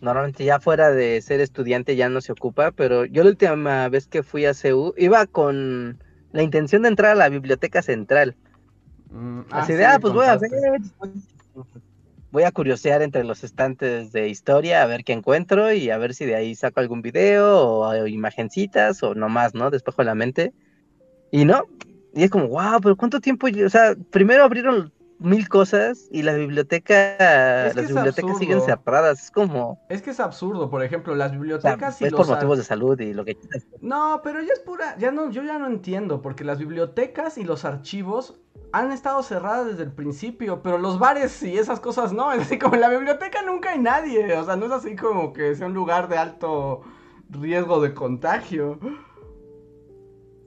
normalmente 0.00 0.44
ya 0.44 0.60
fuera 0.60 0.90
de 0.90 1.20
ser 1.22 1.40
estudiante 1.40 1.96
ya 1.96 2.08
no 2.08 2.20
se 2.20 2.32
ocupa, 2.32 2.72
pero 2.72 3.06
yo 3.06 3.22
la 3.24 3.30
última 3.30 3.88
vez 3.88 4.06
que 4.06 4.22
fui 4.22 4.44
a 4.44 4.54
CEU 4.54 4.94
iba 4.98 5.26
con 5.26 6.02
la 6.32 6.42
intención 6.42 6.82
de 6.82 6.88
entrar 6.88 7.12
a 7.12 7.14
la 7.16 7.28
biblioteca 7.28 7.80
central. 7.80 8.36
Mm, 9.10 9.40
Así 9.50 9.72
ah, 9.72 9.76
de, 9.76 9.84
sí, 9.84 9.90
ah, 9.90 9.98
pues 9.98 10.12
voy 10.12 10.26
a 10.26 10.36
ver, 10.36 10.50
voy 12.30 12.42
a 12.42 12.52
curiosear 12.52 13.02
entre 13.02 13.24
los 13.24 13.42
estantes 13.44 14.12
de 14.12 14.28
historia, 14.28 14.82
a 14.82 14.86
ver 14.86 15.04
qué 15.04 15.12
encuentro 15.12 15.72
y 15.72 15.90
a 15.90 15.98
ver 15.98 16.14
si 16.14 16.26
de 16.26 16.36
ahí 16.36 16.54
saco 16.54 16.80
algún 16.80 17.02
video 17.02 17.58
o, 17.58 17.88
o 17.88 18.06
imagencitas 18.06 19.02
o 19.02 19.14
nomás, 19.14 19.54
¿no? 19.54 19.70
Despejo 19.70 20.02
la 20.02 20.14
mente. 20.14 20.52
Y 21.30 21.44
no, 21.44 21.64
y 22.14 22.24
es 22.24 22.30
como, 22.30 22.48
wow, 22.48 22.80
pero 22.82 22.96
¿cuánto 22.96 23.20
tiempo? 23.20 23.46
O 23.64 23.68
sea, 23.68 23.94
primero 24.10 24.44
abrieron 24.44 24.92
mil 25.20 25.48
cosas 25.48 26.08
y 26.10 26.22
la 26.22 26.34
biblioteca, 26.34 27.66
Es 27.66 27.74
que 27.74 27.82
las 27.82 27.92
bibliotecas 27.92 28.38
siguen 28.38 28.60
cerradas. 28.62 29.24
Es 29.24 29.30
como, 29.30 29.78
Es 29.88 30.02
que 30.02 30.10
es 30.10 30.20
absurdo, 30.20 30.70
por 30.70 30.82
ejemplo, 30.82 31.14
las 31.14 31.28
o 31.28 31.30
sea, 31.30 31.38
bibliotecas 31.38 32.00
y 32.00 32.06
es 32.06 32.12
los 32.12 32.26
por 32.26 32.34
motivos 32.34 32.58
de 32.58 32.64
salud 32.64 32.98
y 32.98 33.12
lo 33.12 33.24
que. 33.24 33.36
No, 33.80 34.20
pero 34.24 34.40
ya 34.42 34.52
es 34.52 34.60
pura, 34.60 34.96
ya 34.98 35.12
no, 35.12 35.30
yo 35.30 35.42
ya 35.42 35.58
no 35.58 35.66
entiendo, 35.66 36.22
porque 36.22 36.42
las 36.42 36.58
bibliotecas 36.58 37.38
y 37.38 37.44
los 37.44 37.64
archivos 37.64 38.40
han 38.72 38.92
estado 38.92 39.22
cerradas 39.22 39.66
desde 39.66 39.82
el 39.82 39.92
principio, 39.92 40.62
pero 40.62 40.78
los 40.78 40.98
bares 40.98 41.42
y 41.42 41.58
esas 41.58 41.80
cosas 41.80 42.12
no, 42.12 42.32
es 42.32 42.42
así 42.42 42.58
como 42.58 42.74
en 42.74 42.80
la 42.80 42.88
biblioteca 42.88 43.42
nunca 43.42 43.70
hay 43.70 43.78
nadie, 43.78 44.36
o 44.36 44.44
sea, 44.44 44.56
no 44.56 44.66
es 44.66 44.72
así 44.72 44.96
como 44.96 45.32
que 45.32 45.54
sea 45.54 45.66
un 45.66 45.74
lugar 45.74 46.08
de 46.08 46.18
alto 46.18 46.80
riesgo 47.28 47.80
de 47.80 47.94
contagio. 47.94 48.78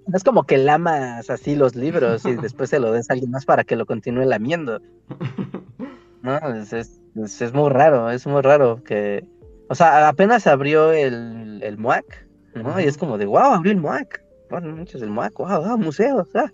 No 0.07 0.17
es 0.17 0.23
como 0.23 0.43
que 0.43 0.57
lamas 0.57 1.29
así 1.29 1.55
los 1.55 1.75
libros 1.75 2.25
y 2.25 2.35
después 2.35 2.69
se 2.69 2.79
lo 2.79 2.91
des 2.91 3.09
a 3.09 3.13
alguien 3.13 3.31
más 3.31 3.45
para 3.45 3.63
que 3.63 3.75
lo 3.75 3.85
continúe 3.85 4.25
lamiendo. 4.25 4.79
No, 6.21 6.37
es, 6.55 6.71
es, 6.71 7.01
es- 7.41 7.53
muy 7.53 7.69
raro, 7.69 8.09
es 8.09 8.25
muy 8.25 8.41
raro 8.41 8.81
que... 8.81 9.27
O 9.67 9.75
sea, 9.75 10.07
apenas 10.07 10.47
abrió 10.47 10.93
el, 10.93 11.61
el 11.61 11.77
MUAC, 11.77 12.05
¿no? 12.55 12.79
Y 12.79 12.85
es 12.85 12.97
como 12.97 13.17
de, 13.17 13.25
wow, 13.25 13.55
abrió 13.55 13.73
el 13.73 13.79
MUAC. 13.81 14.23
bueno, 14.49 14.73
muchos 14.73 15.01
del 15.01 15.09
MOAC, 15.09 15.33
ah, 15.39 15.75
museos, 15.77 16.29
ah. 16.35 16.49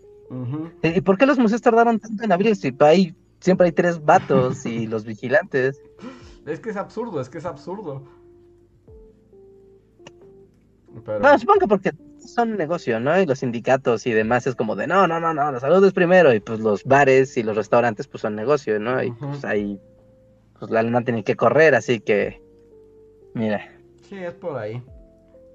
¿Y 0.82 1.02
por 1.02 1.20
qué 1.20 1.28
los 1.28 1.38
museos 1.38 1.62
tardaron 1.62 2.00
tanto 2.00 2.24
en 2.24 2.32
abrir 2.32 2.56
si 2.56 2.76
hay, 2.80 3.14
siempre 3.42 3.68
hay 3.68 3.72
tres 3.72 4.04
vatos 4.04 4.66
y 4.66 4.88
los 4.88 5.06
vigilantes? 5.06 5.80
Es 6.48 6.60
que 6.60 6.72
es 6.72 6.76
absurdo, 6.76 7.22
es 7.22 7.30
que 7.30 7.38
es 7.38 7.46
absurdo. 7.46 8.04
No, 11.22 11.38
supongo 11.38 11.60
que 11.60 11.68
porque 11.68 11.92
son 12.34 12.57
negocio, 12.57 12.99
¿no? 12.99 13.19
Y 13.19 13.26
los 13.26 13.39
sindicatos 13.39 14.06
y 14.07 14.11
demás 14.11 14.47
es 14.47 14.56
como 14.56 14.76
de, 14.76 14.88
no, 14.88 15.07
no, 15.07 15.19
no, 15.19 15.34
no, 15.34 15.51
la 15.51 15.60
salud 15.60 15.84
es 15.85 15.93
primero. 15.93 16.34
Y 16.34 16.39
pues 16.39 16.60
los 16.60 16.84
bares 16.84 17.38
y 17.38 17.43
los 17.43 17.56
restaurantes 17.56 18.07
pues 18.07 18.22
son 18.22 18.35
negocio, 18.35 18.80
¿no? 18.80 19.01
Y 19.03 19.11
pues 19.11 19.43
ahí, 19.45 19.80
pues 20.60 20.72
la 20.72 20.84
luna 20.84 21.03
tiene 21.03 21.23
que 21.23 21.35
correr, 21.35 21.76
así 21.76 21.99
que, 21.99 22.41
mira. 23.34 23.61
Sí, 24.07 24.18
es 24.18 24.34
por 24.34 24.57
ahí. 24.57 24.84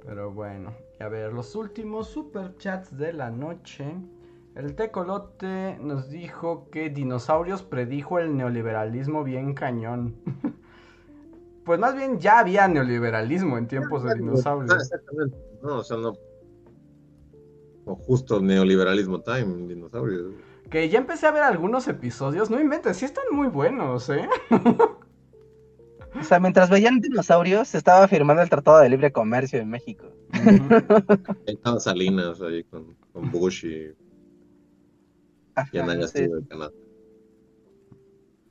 Pero 0.05 0.31
bueno, 0.31 0.75
a 1.01 1.09
ver, 1.09 1.33
los 1.33 1.55
últimos 1.57 2.09
superchats 2.09 2.97
de 2.97 3.13
la 3.13 3.31
noche. 3.31 3.87
El 4.55 4.77
tecolote 4.77 5.77
nos 5.81 6.11
dijo 6.11 6.69
que 6.71 6.89
dinosaurios 6.89 7.65
predijo 7.65 8.21
el 8.21 8.37
neoliberalismo 8.37 9.25
bien 9.25 9.55
cañón. 9.55 10.15
pues 11.65 11.81
más 11.81 11.97
bien 11.97 12.21
ya 12.21 12.39
había 12.39 12.69
neoliberalismo 12.69 13.59
en 13.59 13.67
tiempos 13.67 14.05
de 14.05 14.15
dinosaurios. 14.15 14.75
Exactamente. 14.75 15.37
No, 15.63 15.79
o 15.79 15.83
sea, 15.83 15.97
no. 15.97 16.13
O 17.85 17.95
justo 17.95 18.41
neoliberalismo 18.41 19.21
time, 19.21 19.67
dinosaurios. 19.69 20.33
Que 20.71 20.89
ya 20.89 20.99
empecé 20.99 21.27
a 21.27 21.33
ver 21.33 21.43
algunos 21.43 21.87
episodios, 21.89 22.51
no 22.51 22.61
inventes, 22.61 22.97
sí 22.97 23.05
están 23.05 23.25
muy 23.33 23.49
buenos, 23.49 24.09
¿eh? 24.09 24.29
O 26.19 26.23
sea, 26.23 26.39
mientras 26.39 26.71
veían 26.71 27.01
dinosaurios, 27.01 27.69
se 27.69 27.79
estaba 27.79 28.07
firmando 28.07 28.43
el 28.43 28.49
Tratado 28.49 28.79
de 28.79 28.89
Libre 28.89 29.11
Comercio 29.13 29.59
en 29.59 29.69
México. 29.69 30.07
Estaban 31.47 31.81
Salinas 31.81 32.41
ahí 32.41 32.63
con, 32.65 32.97
Bush 33.33 33.65
y, 33.65 33.95
y 35.73 36.07
sí. 36.07 36.21
de 36.21 36.47
Canadá. 36.49 36.73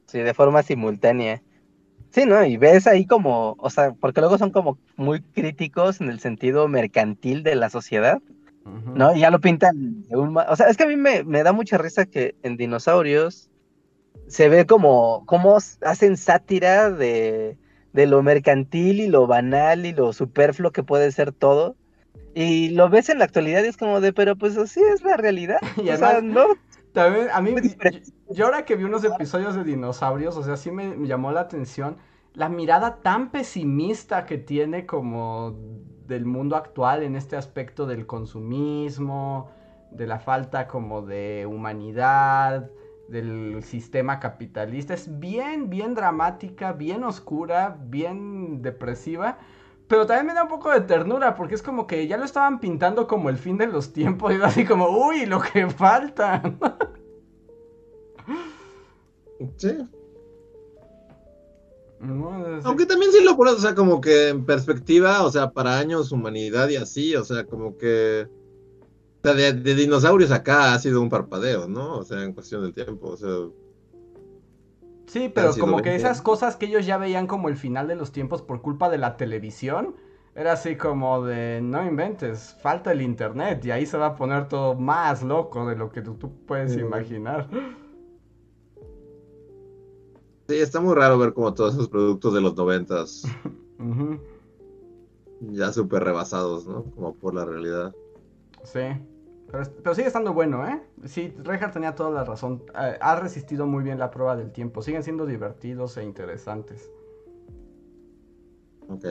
Sí, 0.08 0.20
de 0.20 0.34
forma 0.34 0.62
simultánea. 0.62 1.42
Sí, 2.10 2.26
¿no? 2.26 2.46
Y 2.46 2.58
ves 2.58 2.86
ahí 2.86 3.08
como, 3.08 3.56
o 3.58 3.70
sea, 3.70 3.94
porque 3.94 4.22
luego 4.22 4.38
son 4.38 4.52
como 4.52 4.78
muy 4.96 5.22
críticos 5.22 6.02
en 6.02 6.10
el 6.10 6.20
sentido 6.20 6.68
mercantil 6.68 7.42
de 7.42 7.56
la 7.56 7.70
sociedad, 7.72 8.22
¿no? 8.66 9.16
Y 9.16 9.20
ya 9.20 9.30
lo 9.30 9.40
pintan 9.40 10.04
de 10.04 10.16
un... 10.16 10.38
O 10.38 10.56
sea, 10.56 10.68
es 10.68 10.78
que 10.78 10.84
a 10.84 10.88
mí 10.88 10.96
me, 10.96 11.24
me 11.24 11.44
da 11.44 11.52
mucha 11.52 11.78
risa 11.78 12.06
que 12.06 12.36
en 12.44 12.58
dinosaurios 12.58 13.50
se 14.28 14.50
ve 14.50 14.66
como 14.66 15.24
cómo 15.26 15.58
hacen 15.82 16.18
sátira 16.18 16.90
de, 16.90 17.58
lo 17.94 18.24
mercantil 18.24 19.00
y 19.00 19.08
lo 19.08 19.28
banal 19.28 19.86
y 19.86 19.94
lo 19.94 20.14
superfluo 20.14 20.72
que 20.72 20.84
puede 20.84 21.12
ser 21.12 21.32
todo. 21.32 21.76
Y 22.36 22.70
lo 22.70 22.90
ves 22.90 23.10
en 23.10 23.20
la 23.20 23.26
actualidad 23.26 23.64
y 23.64 23.68
es 23.68 23.78
como 23.78 24.02
de, 24.02 24.12
pero 24.12 24.36
pues 24.36 24.58
así 24.58 24.82
es 24.94 25.04
la 25.04 25.18
realidad. 25.18 25.58
Y 25.84 25.90
o 25.90 25.98
sea, 25.98 26.22
no. 26.22 26.46
También, 26.94 27.28
a 27.32 27.42
mí, 27.42 27.56
yo, 28.30 28.46
ahora 28.46 28.66
que 28.66 28.76
vi 28.76 28.84
unos 28.84 29.04
episodios 29.04 29.56
de 29.56 29.64
dinosaurios, 29.64 30.38
o 30.38 30.44
sea, 30.44 30.58
sí 30.58 30.70
me, 30.72 30.96
me 30.96 31.08
llamó 31.08 31.32
la 31.32 31.42
atención 31.42 31.98
la 32.36 32.50
mirada 32.50 33.02
tan 33.02 33.30
pesimista 33.32 34.26
que 34.26 34.38
tiene 34.38 34.86
como 34.86 35.56
del 36.08 36.26
mundo 36.26 36.56
actual 36.56 37.04
en 37.04 37.16
este 37.16 37.36
aspecto 37.36 37.86
del 37.86 38.06
consumismo, 38.06 39.52
de 39.92 40.08
la 40.08 40.20
falta 40.20 40.68
como 40.68 41.02
de 41.02 41.46
humanidad, 41.48 42.70
del 43.08 43.62
sistema 43.64 44.20
capitalista. 44.20 44.94
Es 44.94 45.20
bien, 45.20 45.70
bien 45.70 45.94
dramática, 45.94 46.74
bien 46.74 47.04
oscura, 47.04 47.78
bien 47.86 48.62
depresiva. 48.62 49.38
Pero 49.88 50.08
también 50.08 50.28
me 50.28 50.34
da 50.34 50.44
un 50.44 50.50
poco 50.50 50.72
de 50.72 50.82
ternura 50.82 51.36
porque 51.36 51.56
es 51.56 51.62
como 51.62 51.86
que 51.86 52.08
ya 52.08 52.18
lo 52.18 52.26
estaban 52.26 52.60
pintando 52.60 53.06
como 53.08 53.30
el 53.30 53.38
fin 53.38 53.58
de 53.58 53.68
los 53.68 53.94
tiempos 53.94 54.34
y 54.34 54.42
así 54.42 54.66
como, 54.66 54.88
uy, 54.88 55.26
lo 55.26 55.40
que 55.42 55.70
falta. 55.70 56.42
sí. 59.58 59.78
Aunque 62.64 62.86
también 62.86 63.12
sí 63.12 63.24
lo 63.24 63.38
pones, 63.38 63.54
o 63.54 63.60
sea, 63.60 63.76
como 63.76 64.02
que 64.02 64.30
en 64.30 64.46
perspectiva, 64.46 65.24
o 65.24 65.32
sea, 65.32 65.52
para 65.52 65.78
años, 65.78 66.12
humanidad 66.12 66.70
y 66.70 66.76
así, 66.76 67.16
o 67.16 67.24
sea, 67.24 67.46
como 67.46 67.78
que 67.78 68.28
de, 69.22 69.54
dinosaurios 69.54 70.32
acá 70.32 70.74
ha 70.74 70.80
sido 70.80 71.02
un 71.02 71.10
parpadeo, 71.10 71.68
¿no? 71.68 71.98
O 71.98 72.04
sea, 72.04 72.24
en 72.24 72.34
cuestión 72.34 72.62
del 72.62 72.74
tiempo, 72.74 73.10
o 73.10 73.18
sea... 73.18 73.30
Sí, 75.08 75.32
pero 75.34 75.54
como 75.56 75.82
que 75.82 75.96
esas 75.96 76.22
cosas 76.22 76.56
que 76.56 76.66
ellos 76.66 76.86
ya 76.86 76.98
veían 76.98 77.28
como 77.28 77.48
el 77.48 77.56
final 77.56 77.88
de 77.88 77.96
los 77.96 78.12
tiempos 78.12 78.42
por 78.42 78.62
culpa 78.62 78.90
de 78.90 78.98
la 78.98 79.16
televisión, 79.16 79.96
era 80.36 80.54
así 80.54 80.76
como 80.76 81.24
de, 81.24 81.62
no 81.62 81.86
inventes, 81.86 82.58
falta 82.62 82.92
el 82.92 83.02
internet 83.02 83.64
y 83.64 83.72
ahí 83.72 83.86
se 83.86 83.98
va 83.98 84.08
a 84.08 84.16
poner 84.16 84.48
todo 84.48 84.74
más 84.74 85.22
loco 85.22 85.68
de 85.68 85.76
lo 85.76 85.92
que 85.92 86.02
tú, 86.02 86.18
puedes 86.48 86.76
imaginar. 86.76 87.48
Sí, 90.54 90.60
está 90.60 90.80
muy 90.80 90.94
raro 90.94 91.18
ver 91.18 91.34
como 91.34 91.52
todos 91.56 91.74
esos 91.74 91.90
productos 91.90 92.32
de 92.32 92.40
los 92.40 92.56
noventas 92.56 93.24
ya 95.40 95.74
súper 95.74 96.04
rebasados, 96.04 96.68
¿no? 96.68 96.84
Como 96.92 97.16
por 97.16 97.34
la 97.34 97.44
realidad. 97.44 97.92
Sí. 98.64 98.82
Pero, 99.52 99.96
sigue 99.96 100.06
estando 100.06 100.32
bueno, 100.32 100.68
¿eh? 100.68 100.80
Sí, 101.06 101.34
Reinhardt 101.40 101.74
tenía 101.74 101.96
toda 101.96 102.12
la 102.12 102.24
razón. 102.24 102.62
ha 102.76 103.16
resistido 103.16 103.66
muy 103.66 103.84
bien 103.84 103.98
la 103.98 104.12
prueba 104.12 104.36
del 104.36 104.52
tiempo. 104.52 104.84
Siguen 104.84 105.02
siendo 105.02 105.26
divertidos 105.26 105.98
e 105.98 106.04
interesantes. 106.04 106.92
Ok. 108.90 109.06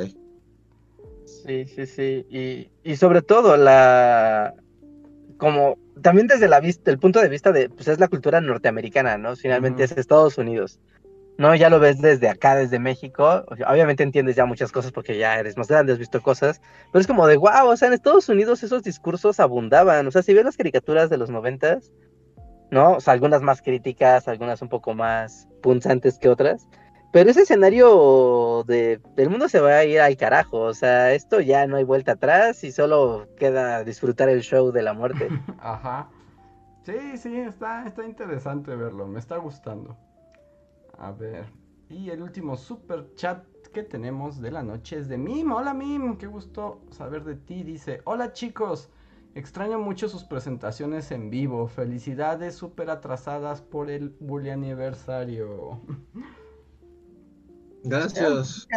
Sí, 1.24 1.66
sí, 1.66 1.86
sí. 1.86 2.26
Y, 2.30 2.70
y 2.88 2.94
sobre 2.94 3.20
todo 3.20 3.56
la... 3.56 4.54
Como 5.38 5.76
también 6.00 6.28
desde 6.28 6.46
la 6.46 6.60
vista, 6.60 6.92
el 6.92 7.00
punto 7.00 7.20
de 7.20 7.28
vista 7.28 7.50
de, 7.50 7.68
pues 7.68 7.88
es 7.88 7.98
la 7.98 8.06
cultura 8.06 8.40
norteamericana, 8.40 9.18
¿no? 9.18 9.34
Finalmente 9.34 9.82
es 9.82 9.90
Estados 9.90 10.38
Unidos. 10.38 10.78
No, 11.38 11.54
ya 11.54 11.70
lo 11.70 11.80
ves 11.80 12.00
desde 12.00 12.28
acá, 12.28 12.56
desde 12.56 12.78
México. 12.78 13.44
Obviamente 13.66 14.02
entiendes 14.02 14.36
ya 14.36 14.44
muchas 14.44 14.70
cosas 14.70 14.92
porque 14.92 15.18
ya 15.18 15.38
eres 15.38 15.56
más 15.56 15.68
grande, 15.68 15.92
has 15.92 15.98
visto 15.98 16.20
cosas. 16.20 16.60
Pero 16.92 17.00
es 17.00 17.06
como 17.06 17.26
de, 17.26 17.36
wow, 17.36 17.68
o 17.68 17.76
sea, 17.76 17.88
en 17.88 17.94
Estados 17.94 18.28
Unidos 18.28 18.62
esos 18.62 18.82
discursos 18.82 19.40
abundaban. 19.40 20.06
O 20.06 20.10
sea, 20.10 20.22
si 20.22 20.34
ves 20.34 20.44
las 20.44 20.56
caricaturas 20.56 21.10
de 21.10 21.16
los 21.16 21.30
noventas, 21.30 21.90
¿no? 22.70 22.92
O 22.92 23.00
sea, 23.00 23.14
algunas 23.14 23.42
más 23.42 23.62
críticas, 23.62 24.28
algunas 24.28 24.62
un 24.62 24.68
poco 24.68 24.94
más 24.94 25.48
punzantes 25.62 26.18
que 26.18 26.28
otras. 26.28 26.68
Pero 27.12 27.30
ese 27.30 27.42
escenario 27.42 28.64
de, 28.66 29.00
del 29.16 29.28
mundo 29.28 29.48
se 29.48 29.60
va 29.60 29.72
a 29.76 29.84
ir 29.84 30.00
al 30.00 30.16
carajo. 30.16 30.60
O 30.60 30.74
sea, 30.74 31.12
esto 31.12 31.40
ya 31.40 31.66
no 31.66 31.76
hay 31.76 31.84
vuelta 31.84 32.12
atrás 32.12 32.62
y 32.64 32.72
solo 32.72 33.26
queda 33.36 33.84
disfrutar 33.84 34.28
el 34.28 34.42
show 34.42 34.70
de 34.70 34.82
la 34.82 34.94
muerte. 34.94 35.28
Ajá. 35.60 36.08
Sí, 36.84 37.16
sí, 37.16 37.36
está, 37.36 37.86
está 37.86 38.04
interesante 38.06 38.74
verlo. 38.74 39.06
Me 39.06 39.18
está 39.18 39.36
gustando. 39.36 39.96
A 41.02 41.10
ver. 41.10 41.46
Y 41.88 42.10
el 42.10 42.22
último 42.22 42.56
super 42.56 43.12
chat 43.16 43.44
que 43.72 43.82
tenemos 43.82 44.40
de 44.40 44.52
la 44.52 44.62
noche 44.62 44.98
es 44.98 45.08
de 45.08 45.18
Mim. 45.18 45.50
Hola 45.50 45.74
Mim, 45.74 46.16
qué 46.16 46.28
gusto 46.28 46.80
saber 46.90 47.24
de 47.24 47.34
ti. 47.34 47.64
Dice, 47.64 48.02
hola 48.04 48.32
chicos, 48.32 48.88
extraño 49.34 49.80
mucho 49.80 50.08
sus 50.08 50.22
presentaciones 50.22 51.10
en 51.10 51.28
vivo. 51.28 51.66
Felicidades 51.66 52.54
súper 52.54 52.88
atrasadas 52.88 53.62
por 53.62 53.90
el 53.90 54.10
bully 54.20 54.50
aniversario. 54.50 55.80
Gracias. 57.82 58.68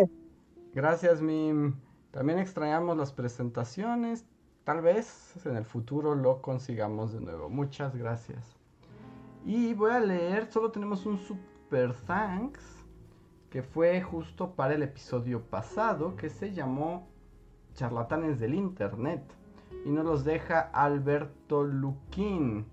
Gracias 0.73 1.21
Mim. 1.21 1.75
También 2.09 2.39
extrañamos 2.39 2.97
las 2.97 3.13
presentaciones. 3.13 4.25
Tal 4.63 4.81
vez 4.81 5.45
en 5.45 5.57
el 5.57 5.65
futuro 5.65 6.15
lo 6.15 6.41
consigamos 6.41 7.13
de 7.13 7.21
nuevo. 7.21 7.49
Muchas 7.49 7.95
gracias. 7.95 8.57
Y 9.45 9.75
voy 9.75 9.91
a 9.91 9.99
leer, 9.99 10.51
solo 10.51 10.71
tenemos 10.71 11.05
un 11.05 11.19
super 11.19 11.54
Thanks, 11.69 12.85
que 13.49 13.63
fue 13.63 14.01
justo 14.01 14.51
para 14.51 14.75
el 14.75 14.83
episodio 14.83 15.41
pasado, 15.41 16.15
que 16.15 16.29
se 16.29 16.53
llamó 16.53 17.07
Charlatanes 17.73 18.39
del 18.39 18.53
Internet. 18.53 19.23
Y 19.83 19.89
nos 19.89 20.05
los 20.05 20.23
deja 20.23 20.59
Alberto 20.73 21.63
Luquín. 21.63 22.65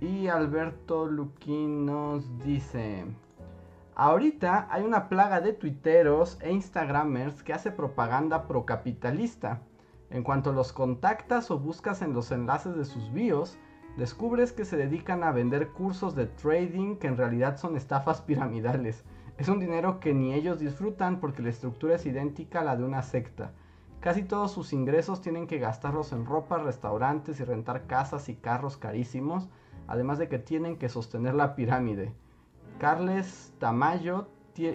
Y 0.00 0.26
Alberto 0.28 1.06
Luquín 1.06 1.86
nos 1.86 2.38
dice... 2.38 3.06
Ahorita 3.94 4.68
hay 4.70 4.84
una 4.84 5.08
plaga 5.08 5.40
de 5.40 5.52
tuiteros 5.52 6.38
e 6.40 6.50
instagramers 6.50 7.42
que 7.42 7.52
hace 7.52 7.70
propaganda 7.70 8.48
procapitalista. 8.48 9.60
En 10.10 10.22
cuanto 10.22 10.52
los 10.52 10.72
contactas 10.72 11.50
o 11.50 11.58
buscas 11.58 12.02
en 12.02 12.14
los 12.14 12.32
enlaces 12.32 12.74
de 12.74 12.84
sus 12.84 13.12
bios, 13.12 13.58
descubres 13.96 14.52
que 14.52 14.64
se 14.64 14.76
dedican 14.76 15.22
a 15.22 15.32
vender 15.32 15.68
cursos 15.68 16.14
de 16.14 16.26
trading 16.26 16.96
que 16.96 17.08
en 17.08 17.16
realidad 17.16 17.58
son 17.58 17.76
estafas 17.76 18.20
piramidales. 18.22 19.04
Es 19.38 19.48
un 19.48 19.60
dinero 19.60 20.00
que 20.00 20.14
ni 20.14 20.34
ellos 20.34 20.58
disfrutan 20.58 21.20
porque 21.20 21.42
la 21.42 21.50
estructura 21.50 21.96
es 21.96 22.06
idéntica 22.06 22.60
a 22.60 22.64
la 22.64 22.76
de 22.76 22.84
una 22.84 23.02
secta. 23.02 23.52
Casi 24.00 24.24
todos 24.24 24.50
sus 24.50 24.72
ingresos 24.72 25.20
tienen 25.20 25.46
que 25.46 25.58
gastarlos 25.58 26.12
en 26.12 26.26
ropa, 26.26 26.58
restaurantes 26.58 27.38
y 27.38 27.44
rentar 27.44 27.86
casas 27.86 28.28
y 28.28 28.34
carros 28.34 28.76
carísimos, 28.76 29.48
además 29.86 30.18
de 30.18 30.28
que 30.28 30.38
tienen 30.38 30.76
que 30.76 30.88
sostener 30.88 31.34
la 31.34 31.54
pirámide. 31.54 32.12
Tamayo, 33.58 34.26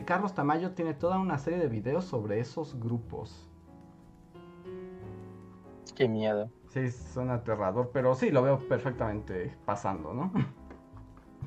Carlos 0.05 0.33
Tamayo 0.33 0.71
tiene 0.71 0.93
toda 0.93 1.19
una 1.19 1.37
serie 1.37 1.59
de 1.59 1.67
videos 1.67 2.05
sobre 2.05 2.39
esos 2.39 2.79
grupos. 2.79 3.49
Qué 5.93 6.07
miedo. 6.07 6.49
Sí, 6.73 6.91
suena 6.91 7.35
aterrador, 7.35 7.89
pero 7.93 8.15
sí, 8.15 8.29
lo 8.29 8.43
veo 8.43 8.59
perfectamente 8.59 9.55
pasando, 9.65 10.13
¿no? 10.13 10.31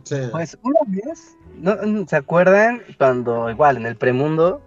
Sí. 0.05 0.17
Pues 0.31 0.59
una 0.63 0.81
vez, 0.87 1.37
¿no? 1.57 2.07
¿se 2.07 2.17
acuerdan 2.17 2.83
cuando 2.97 3.51
igual 3.51 3.77
en 3.77 3.87
el 3.87 3.97
premundo 3.97 4.63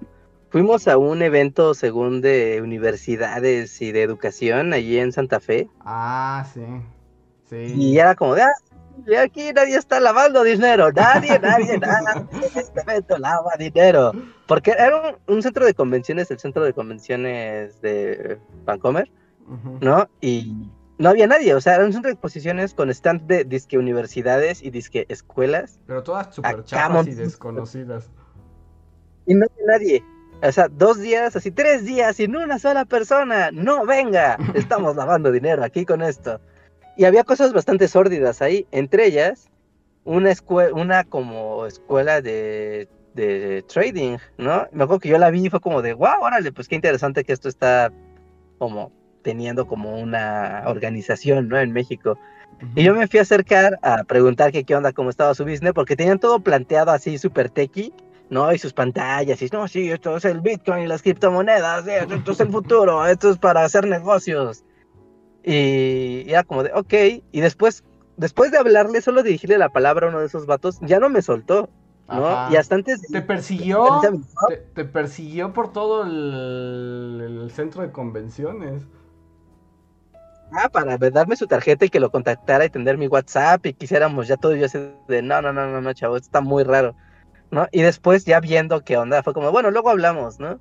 fuimos 0.49 0.87
a 0.87 0.97
un 0.97 1.21
evento 1.23 1.73
según 1.73 2.21
de 2.21 2.61
universidades 2.61 3.81
y 3.81 3.91
de 3.91 4.03
educación 4.03 4.73
allí 4.73 4.99
en 4.99 5.11
Santa 5.11 5.39
Fe? 5.39 5.67
Ah, 5.81 6.45
sí. 6.53 6.65
Sí. 7.49 7.73
Y 7.75 7.97
era 7.97 8.15
como 8.15 8.35
de, 8.35 8.43
ah, 8.43 9.21
aquí 9.23 9.51
nadie 9.53 9.75
está 9.75 9.99
lavando 9.99 10.43
dinero, 10.43 10.91
nadie, 10.91 11.39
nadie, 11.41 11.77
nadie, 11.77 12.27
este 12.55 12.81
evento 12.81 13.17
lava 13.17 13.51
dinero. 13.57 14.11
Porque 14.47 14.71
era 14.71 15.17
un, 15.27 15.41
centro 15.41 15.65
de 15.65 15.73
convenciones, 15.73 16.29
el 16.31 16.39
centro 16.39 16.63
de 16.63 16.73
convenciones 16.73 17.81
de 17.81 18.39
Vancomer, 18.65 19.09
¿no? 19.81 20.09
Y 20.21 20.69
no 20.97 21.09
había 21.09 21.27
nadie, 21.27 21.53
o 21.55 21.61
sea, 21.61 21.75
era 21.75 21.85
un 21.85 21.93
centro 21.93 22.09
de 22.09 22.13
exposiciones 22.13 22.73
con 22.73 22.89
stand 22.89 23.23
de 23.23 23.43
disque 23.43 23.77
universidades 23.77 24.61
y 24.61 24.69
disque 24.69 25.05
escuelas. 25.09 25.79
Pero 25.87 26.03
todas 26.03 26.33
super 26.33 26.63
chapas 26.63 27.07
y 27.07 27.15
desconocidas. 27.15 28.09
Y 29.25 29.35
no 29.35 29.45
había 29.45 29.77
nadie. 29.77 30.03
O 30.41 30.51
sea, 30.51 30.67
dos 30.67 30.99
días, 30.99 31.35
así 31.35 31.51
tres 31.51 31.85
días 31.85 32.17
sin 32.17 32.35
una 32.35 32.59
sola 32.59 32.85
persona. 32.85 33.51
No, 33.51 33.85
venga, 33.85 34.37
estamos 34.53 34.95
lavando 34.95 35.31
dinero 35.31 35.63
aquí 35.63 35.85
con 35.85 36.01
esto. 36.01 36.39
Y 36.97 37.05
había 37.05 37.23
cosas 37.23 37.53
bastante 37.53 37.87
sórdidas 37.87 38.41
ahí, 38.41 38.67
entre 38.71 39.07
ellas 39.07 39.49
una 40.05 40.31
escuela, 40.31 40.73
una 40.73 41.03
como 41.03 41.65
escuela 41.65 42.21
de, 42.21 42.87
de, 43.13 43.63
trading, 43.63 44.17
¿no? 44.37 44.67
Me 44.71 44.83
acuerdo 44.83 44.99
que 44.99 45.09
yo 45.09 45.17
la 45.17 45.31
vi 45.31 45.45
y 45.45 45.49
fue 45.49 45.61
como 45.61 45.81
de, 45.81 45.93
wow, 45.93 46.21
órale, 46.21 46.51
pues 46.51 46.67
qué 46.67 46.75
interesante 46.75 47.23
que 47.23 47.33
esto 47.33 47.49
está 47.49 47.91
como 48.57 48.91
teniendo 49.23 49.65
como 49.65 49.99
una 49.99 50.63
organización, 50.67 51.47
¿no? 51.47 51.59
En 51.59 51.71
México. 51.71 52.17
Y 52.75 52.83
yo 52.83 52.93
me 52.93 53.07
fui 53.07 53.19
a 53.19 53.23
acercar 53.23 53.79
a 53.81 54.03
preguntar 54.03 54.51
que 54.51 54.63
qué 54.63 54.75
onda, 54.75 54.93
cómo 54.93 55.09
estaba 55.09 55.33
su 55.33 55.43
business, 55.43 55.73
porque 55.73 55.95
tenían 55.95 56.19
todo 56.19 56.39
planteado 56.39 56.91
así 56.91 57.17
súper 57.17 57.49
techy, 57.49 57.93
¿no? 58.29 58.53
Y 58.53 58.57
sus 58.57 58.73
pantallas, 58.73 59.41
y 59.41 59.47
no, 59.51 59.67
sí, 59.67 59.89
esto 59.89 60.15
es 60.17 60.25
el 60.25 60.41
Bitcoin 60.41 60.83
y 60.83 60.87
las 60.87 61.01
criptomonedas, 61.01 61.87
esto 61.87 62.31
es 62.31 62.39
el 62.39 62.49
futuro, 62.49 63.05
esto 63.05 63.31
es 63.31 63.37
para 63.37 63.63
hacer 63.63 63.87
negocios. 63.87 64.63
Y 65.43 66.29
era 66.29 66.43
como 66.43 66.63
de, 66.63 66.71
ok. 66.73 66.93
Y 67.31 67.41
después, 67.41 67.83
después 68.17 68.51
de 68.51 68.57
hablarle, 68.57 69.01
solo 69.01 69.23
dirigirle 69.23 69.57
la 69.57 69.69
palabra 69.69 70.07
a 70.07 70.09
uno 70.09 70.19
de 70.19 70.27
esos 70.27 70.45
vatos, 70.45 70.79
ya 70.81 70.99
no 70.99 71.09
me 71.09 71.21
soltó. 71.21 71.69
¿no? 72.07 72.51
Y 72.51 72.55
hasta 72.55 72.75
antes. 72.75 73.01
¿Te 73.01 73.21
persiguió? 73.21 74.01
Te, 74.73 74.85
persiguió 74.85 75.53
por 75.53 75.71
todo 75.71 76.03
el, 76.03 77.49
centro 77.51 77.81
de 77.81 77.91
convenciones. 77.91 78.83
Ah, 80.55 80.69
para 80.69 80.97
darme 80.97 81.35
su 81.35 81.47
tarjeta 81.47 81.85
y 81.85 81.89
que 81.89 81.99
lo 81.99 82.11
contactara 82.11 82.65
y 82.65 82.69
tener 82.69 82.97
mi 82.97 83.07
WhatsApp 83.07 83.65
y 83.65 83.73
quisiéramos 83.73 84.27
ya 84.27 84.37
todo 84.37 84.55
yo 84.55 84.65
así 84.65 84.77
de 85.07 85.21
no, 85.23 85.41
no, 85.41 85.51
no, 85.51 85.67
no, 85.67 85.81
no, 85.81 85.93
chavo, 85.93 86.15
esto 86.15 86.27
está 86.27 86.41
muy 86.41 86.63
raro, 86.63 86.95
¿no? 87.49 87.67
Y 87.71 87.81
después 87.81 88.25
ya 88.25 88.39
viendo 88.39 88.83
qué 88.83 88.97
onda, 88.97 89.23
fue 89.23 89.33
como, 89.33 89.51
bueno, 89.51 89.71
luego 89.71 89.89
hablamos, 89.89 90.39
¿no? 90.39 90.59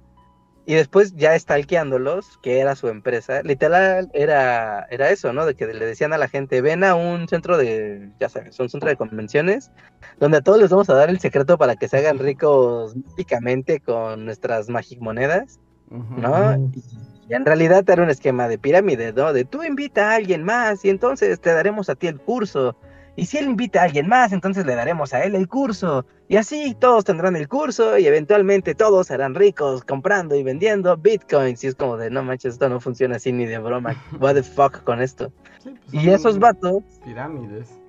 Y 0.64 0.74
después 0.74 1.14
ya 1.16 1.38
stalkeándolos, 1.38 2.38
que 2.42 2.60
era 2.60 2.74
su 2.74 2.88
empresa, 2.88 3.42
literal 3.42 4.10
era, 4.14 4.86
era 4.90 5.10
eso, 5.10 5.32
¿no? 5.32 5.44
De 5.44 5.56
que 5.56 5.66
le 5.66 5.84
decían 5.84 6.12
a 6.14 6.18
la 6.18 6.28
gente, 6.28 6.62
ven 6.62 6.84
a 6.84 6.94
un 6.94 7.28
centro 7.28 7.58
de, 7.58 8.10
ya 8.18 8.28
sabes, 8.30 8.58
un 8.60 8.70
centro 8.70 8.88
de 8.88 8.96
convenciones, 8.96 9.72
donde 10.20 10.38
a 10.38 10.40
todos 10.40 10.58
les 10.58 10.70
vamos 10.70 10.88
a 10.88 10.94
dar 10.94 11.10
el 11.10 11.20
secreto 11.20 11.58
para 11.58 11.76
que 11.76 11.88
se 11.88 11.98
hagan 11.98 12.18
ricos 12.18 12.96
mágicamente 12.96 13.80
con 13.80 14.24
nuestras 14.24 14.68
magimonedas, 14.70 15.58
¿no? 15.90 16.56
y, 16.56 17.11
en 17.34 17.46
realidad 17.46 17.88
era 17.88 18.02
un 18.02 18.10
esquema 18.10 18.48
de 18.48 18.58
pirámide, 18.58 19.12
¿no? 19.12 19.32
De 19.32 19.44
tú 19.44 19.62
invita 19.62 20.10
a 20.10 20.14
alguien 20.16 20.44
más 20.44 20.84
y 20.84 20.90
entonces 20.90 21.40
te 21.40 21.52
daremos 21.52 21.88
a 21.88 21.94
ti 21.94 22.06
el 22.06 22.20
curso. 22.20 22.76
Y 23.14 23.26
si 23.26 23.36
él 23.36 23.44
invita 23.44 23.80
a 23.80 23.84
alguien 23.84 24.08
más, 24.08 24.32
entonces 24.32 24.64
le 24.64 24.74
daremos 24.74 25.12
a 25.12 25.22
él 25.22 25.34
el 25.34 25.46
curso. 25.46 26.06
Y 26.28 26.36
así 26.36 26.74
todos 26.78 27.04
tendrán 27.04 27.36
el 27.36 27.46
curso 27.46 27.98
y 27.98 28.06
eventualmente 28.06 28.74
todos 28.74 29.08
serán 29.08 29.34
ricos 29.34 29.84
comprando 29.84 30.34
y 30.34 30.42
vendiendo 30.42 30.96
bitcoins. 30.96 31.62
Y 31.62 31.66
es 31.66 31.74
como 31.74 31.98
de, 31.98 32.08
no 32.08 32.22
manches, 32.22 32.54
esto 32.54 32.70
no 32.70 32.80
funciona 32.80 33.16
así 33.16 33.32
ni 33.32 33.44
de 33.44 33.58
broma. 33.58 33.94
What 34.20 34.34
the 34.34 34.42
fuck 34.42 34.82
con 34.84 35.02
esto. 35.02 35.30
Pues 35.62 36.04
y 36.04 36.08
esos 36.08 36.38
vatos... 36.38 36.82
Pirámides. 37.04 37.81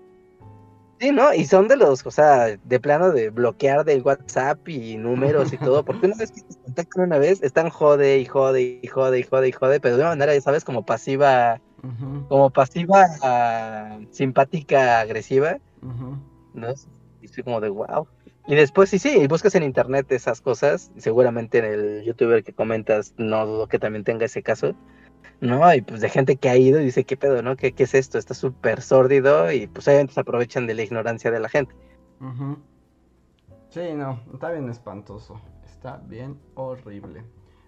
Sí, 1.04 1.12
¿no? 1.12 1.34
Y 1.34 1.44
son 1.44 1.68
de 1.68 1.76
los, 1.76 2.06
o 2.06 2.12
sea, 2.12 2.56
de 2.56 2.80
plano 2.80 3.12
de 3.12 3.30
bloquear 3.30 3.84
del 3.84 4.04
WhatsApp 4.04 4.70
y 4.70 4.96
números 4.96 5.52
y 5.52 5.58
todo, 5.58 5.84
porque 5.84 6.06
una 6.06 6.16
vez 6.16 6.32
que 6.32 6.40
te 6.44 6.56
contactan 6.64 7.04
una 7.04 7.18
vez, 7.18 7.44
están 7.44 7.70
jode 7.70 8.20
y 8.20 8.26
jode 8.26 8.80
y 8.82 8.88
jode 8.88 9.20
y 9.20 9.24
jode 9.24 9.50
y 9.50 9.52
jode, 9.52 9.82
pero 9.82 9.98
de 9.98 10.02
una 10.04 10.12
manera, 10.12 10.34
ya 10.34 10.40
sabes, 10.40 10.64
como 10.64 10.86
pasiva 10.86 11.60
como 12.30 12.50
pasiva 12.52 14.00
simpática 14.12 15.02
agresiva, 15.02 15.58
¿no? 16.54 16.68
Y 17.22 17.26
estoy 17.26 17.44
como 17.44 17.60
de 17.60 17.68
wow. 17.68 18.08
Y 18.48 18.56
después 18.56 18.90
sí, 18.90 18.98
sí, 18.98 19.28
buscas 19.28 19.56
en 19.56 19.64
internet 19.64 20.10
esas 20.10 20.40
cosas, 20.40 20.90
seguramente 20.96 21.58
en 21.58 21.66
el 21.66 22.04
youtuber 22.06 22.46
que 22.46 22.54
comentas, 22.54 23.14
no 23.18 23.46
dudo 23.46 23.68
que 23.68 23.78
también 23.78 24.06
tenga 24.06 24.24
ese 24.24 24.42
caso, 24.42 24.74
¿no? 25.42 25.74
Y 25.74 25.82
pues 25.82 26.02
de 26.02 26.10
gente 26.10 26.38
que 26.38 26.50
ha 26.50 26.58
ido 26.58 26.80
y 26.80 26.86
dice, 26.86 27.04
¿qué 27.04 27.18
pedo, 27.18 27.42
no? 27.42 27.56
¿Qué, 27.56 27.74
qué 27.74 27.84
es 27.84 27.94
esto? 27.94 28.18
Está 28.18 28.34
súper 28.34 28.82
sórdido 28.82 29.52
y 29.52 29.68
pues 29.68 29.88
obviamente 29.88 30.14
se 30.14 30.20
aprovechan 30.20 30.68
de 30.68 30.74
la 30.74 30.84
ignorancia 30.84 31.32
de 31.32 31.40
la 31.40 31.50
gente. 31.50 31.76
Sí, 33.70 33.94
no, 33.96 34.20
está 34.34 34.52
bien 34.52 34.70
espantoso, 34.70 35.42
está 35.66 35.98
bien 35.98 36.40
horrible. 36.56 37.26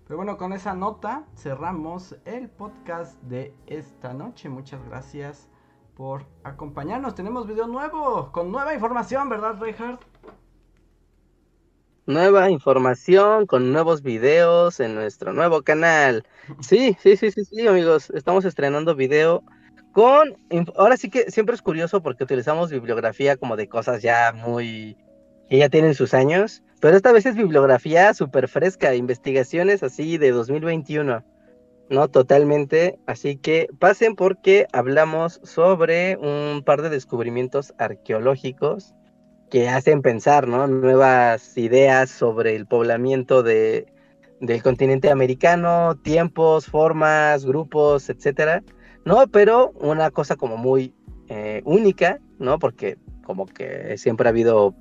Pero 0.08 0.18
bueno, 0.18 0.38
con 0.38 0.54
esa 0.54 0.76
nota 0.76 1.26
cerramos 1.36 2.16
el 2.26 2.48
podcast 2.48 3.20
de 3.24 3.56
esta 3.66 4.14
noche. 4.14 4.48
Muchas 4.50 4.86
gracias 4.88 5.50
por 5.96 6.28
acompañarnos. 6.44 7.16
Tenemos 7.16 7.48
video 7.48 7.68
nuevo, 7.68 8.32
con 8.32 8.52
nueva 8.52 8.74
información, 8.76 9.30
¿verdad, 9.30 9.60
Reinhardt? 9.60 10.04
Nueva 12.08 12.52
información 12.52 13.48
con 13.48 13.74
nuevos 13.74 14.04
videos 14.04 14.80
en 14.80 14.94
nuestro 14.94 15.34
nuevo 15.34 15.64
canal. 15.64 16.24
Sí, 16.62 16.96
sí, 17.02 17.18
sí, 17.18 17.32
sí, 17.32 17.46
sí, 17.46 17.68
amigos. 17.68 18.12
Estamos 18.12 18.46
estrenando 18.46 18.94
video 18.96 19.44
con. 19.92 20.38
Ahora 20.76 20.98
sí 20.98 21.10
que 21.10 21.32
siempre 21.32 21.56
es 21.56 21.64
curioso 21.64 22.04
porque 22.04 22.24
utilizamos 22.24 22.70
bibliografía 22.70 23.38
como 23.38 23.56
de 23.56 23.68
cosas 23.68 24.04
ya 24.04 24.34
muy. 24.34 24.98
que 25.50 25.58
ya 25.58 25.70
tienen 25.70 25.96
sus 25.96 26.14
años. 26.14 26.62
Pero 26.80 26.96
esta 26.96 27.12
vez 27.12 27.26
es 27.26 27.36
bibliografía 27.36 28.14
súper 28.14 28.48
fresca, 28.50 28.94
investigaciones 28.94 29.82
así 29.82 30.20
de 30.20 30.30
2021. 30.30 31.24
No, 31.90 32.08
totalmente. 32.08 33.00
Así 33.08 33.38
que 33.38 33.68
pasen 33.80 34.16
porque 34.16 34.68
hablamos 34.74 35.40
sobre 35.44 36.18
un 36.18 36.62
par 36.64 36.84
de 36.84 36.90
descubrimientos 36.90 37.74
arqueológicos 37.80 38.94
que 39.56 39.70
hacen 39.70 40.02
pensar, 40.02 40.50
¿no? 40.50 40.68
Nuevas 40.68 41.58
ideas 41.58 42.10
sobre 42.10 42.58
el 42.58 42.66
poblamiento 42.66 43.42
de, 43.42 43.86
del 44.42 44.62
continente 44.62 45.10
americano, 45.10 45.96
tiempos, 45.96 46.66
formas, 46.66 47.46
grupos, 47.46 48.10
etcétera. 48.10 48.64
No, 49.06 49.26
pero 49.28 49.72
una 49.80 50.12
cosa 50.12 50.36
como 50.36 50.58
muy 50.58 50.94
eh, 51.30 51.62
única, 51.64 52.20
¿no? 52.38 52.60
Porque 52.60 52.98
como 53.24 53.46
que 53.46 53.98
siempre 53.98 54.28
ha 54.28 54.32
habido 54.32 54.76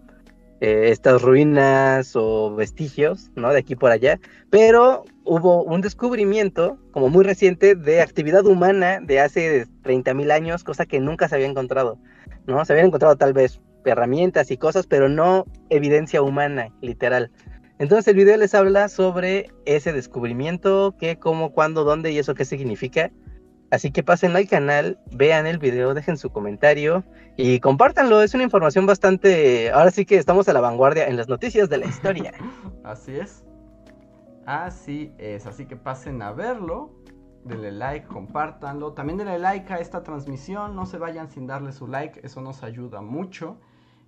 eh, 0.61 0.89
estas 0.91 1.23
ruinas 1.23 2.17
o 2.17 2.57
vestigios, 2.57 3.31
¿no? 3.37 3.53
De 3.53 3.61
aquí 3.61 3.77
por 3.77 3.93
allá, 3.93 4.19
pero 4.51 5.05
hubo 5.23 5.63
un 5.63 5.83
descubrimiento 5.83 6.79
como 6.91 7.11
muy 7.11 7.23
reciente 7.23 7.77
de 7.77 8.01
actividad 8.01 8.45
humana 8.45 8.99
de 9.01 9.21
hace 9.21 9.69
30.000 9.85 10.33
años, 10.33 10.65
cosa 10.65 10.85
que 10.85 10.99
nunca 10.99 11.29
se 11.29 11.37
había 11.37 11.47
encontrado, 11.47 11.97
¿no? 12.49 12.65
Se 12.65 12.73
habían 12.73 12.89
encontrado 12.89 13.15
tal 13.15 13.33
vez 13.33 13.61
herramientas 13.85 14.51
y 14.51 14.57
cosas, 14.57 14.87
pero 14.87 15.09
no 15.09 15.45
evidencia 15.71 16.23
humana, 16.23 16.69
literal. 16.81 17.31
Entonces 17.79 18.07
el 18.09 18.17
video 18.17 18.37
les 18.37 18.55
habla 18.55 18.89
sobre 18.89 19.51
ese 19.67 19.93
descubrimiento, 19.93 20.95
qué, 20.99 21.19
cómo, 21.19 21.53
cuándo, 21.53 21.85
dónde 21.85 22.13
y 22.13 22.19
eso 22.19 22.35
qué 22.35 22.45
significa. 22.45 23.11
Así 23.71 23.91
que 23.91 24.05
pasen 24.05 24.37
al 24.37 24.47
canal, 24.47 25.01
vean 25.11 25.47
el 25.47 25.59
video, 25.59 25.95
dejen 25.95 26.17
su 26.17 26.31
comentario 26.31 27.03
y 27.37 27.59
compártanlo. 27.59 28.23
Es 28.23 28.33
una 28.35 28.45
información 28.45 28.87
bastante. 28.87 29.73
Ahora 29.73 29.91
sí 29.91 30.05
que 30.05 30.17
estamos 30.17 30.49
a 30.49 30.53
la 30.53 30.61
vanguardia 30.61 31.09
en 31.09 31.17
las 31.17 31.29
noticias 31.29 31.69
de 31.69 31.79
la 31.79 31.87
historia. 31.87 32.33
Así 32.85 33.17
es. 33.17 33.45
Así 34.47 35.13
es. 35.19 35.47
Así 35.47 35.67
que 35.67 35.77
pasen 35.77 36.23
a 36.23 36.31
verlo. 36.31 36.93
Denle 37.45 37.73
like, 37.73 38.07
compártanlo. 38.07 38.93
También 38.93 39.19
denle 39.19 39.41
like 39.41 39.73
a 39.73 39.79
esta 39.79 40.05
transmisión. 40.05 40.77
No 40.77 40.87
se 40.87 40.99
vayan 40.99 41.29
sin 41.29 41.49
darle 41.49 41.73
su 41.73 41.89
like. 41.89 42.21
Eso 42.23 42.41
nos 42.41 42.63
ayuda 42.63 43.01
mucho. 43.01 43.59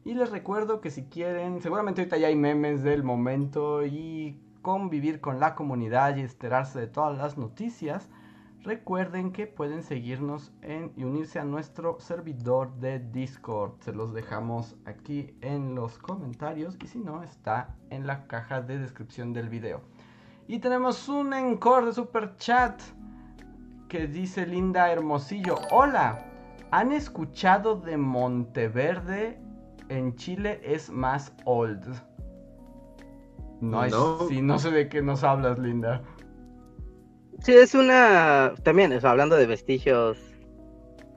Y 0.07 0.15
les 0.15 0.31
recuerdo 0.31 0.81
que 0.81 0.91
si 0.91 1.03
quieren, 1.03 1.61
seguramente 1.61 2.01
ahorita 2.01 2.17
ya 2.17 2.29
hay 2.29 2.37
memes 2.37 2.83
del 2.83 3.03
momento 3.03 3.85
y 3.85 4.41
convivir 4.63 5.21
con 5.21 5.39
la 5.39 5.55
comunidad 5.55 6.17
y 6.17 6.21
enterarse 6.21 6.81
de 6.81 6.87
todas 6.87 7.19
las 7.19 7.37
noticias 7.37 8.09
Recuerden 8.67 9.31
que 9.31 9.47
pueden 9.47 9.85
seguirnos 9.85 10.51
en, 10.61 10.93
y 10.97 11.05
unirse 11.05 11.39
a 11.39 11.45
nuestro 11.45 12.01
servidor 12.01 12.75
de 12.81 12.99
Discord. 12.99 13.75
Se 13.79 13.93
los 13.93 14.13
dejamos 14.13 14.75
aquí 14.87 15.37
en 15.41 15.77
los 15.77 15.99
comentarios 15.99 16.77
y 16.83 16.89
si 16.89 16.99
no 16.99 17.23
está 17.23 17.77
en 17.91 18.09
la 18.09 18.27
caja 18.27 18.63
de 18.63 18.81
descripción 18.81 19.33
del 19.33 19.51
video. 19.51 19.83
Y 20.49 20.59
tenemos 20.59 21.09
un 21.09 21.33
encore 21.33 21.87
de 21.87 21.93
super 21.93 22.35
chat 22.39 22.83
que 23.89 24.09
dice 24.09 24.45
Linda 24.49 24.91
Hermosillo. 24.91 25.55
Hola, 25.71 26.27
¿han 26.73 26.91
escuchado 26.91 27.77
de 27.77 27.97
Monteverde? 27.97 29.46
En 29.89 30.15
Chile 30.17 30.61
es 30.65 30.91
más 30.91 31.33
old. 31.45 31.87
No, 33.61 33.87
no. 33.87 34.29
Sí, 34.29 34.43
no 34.43 34.59
sé 34.59 34.71
de 34.71 34.89
qué 34.89 35.03
nos 35.03 35.25
hablas, 35.25 35.59
Linda. 35.59 36.03
Sí, 37.43 37.53
es 37.53 37.75
una. 37.75 38.55
También, 38.63 38.93
hablando 39.05 39.37
de 39.37 39.47
vestigios 39.47 40.19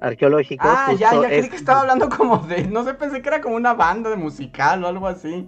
arqueológicos. 0.02 0.70
Ah, 0.70 0.94
ya, 0.94 1.14
ya, 1.14 1.28
creí 1.28 1.50
que 1.50 1.56
estaba 1.56 1.82
hablando 1.82 2.10
como 2.10 2.38
de. 2.40 2.68
No 2.68 2.84
sé, 2.84 2.94
pensé 2.94 3.22
que 3.22 3.30
era 3.30 3.41
como 3.41 3.56
una 3.56 3.74
banda 3.74 4.10
de 4.10 4.16
musical 4.16 4.84
o 4.84 4.88
algo 4.88 5.08
así. 5.08 5.48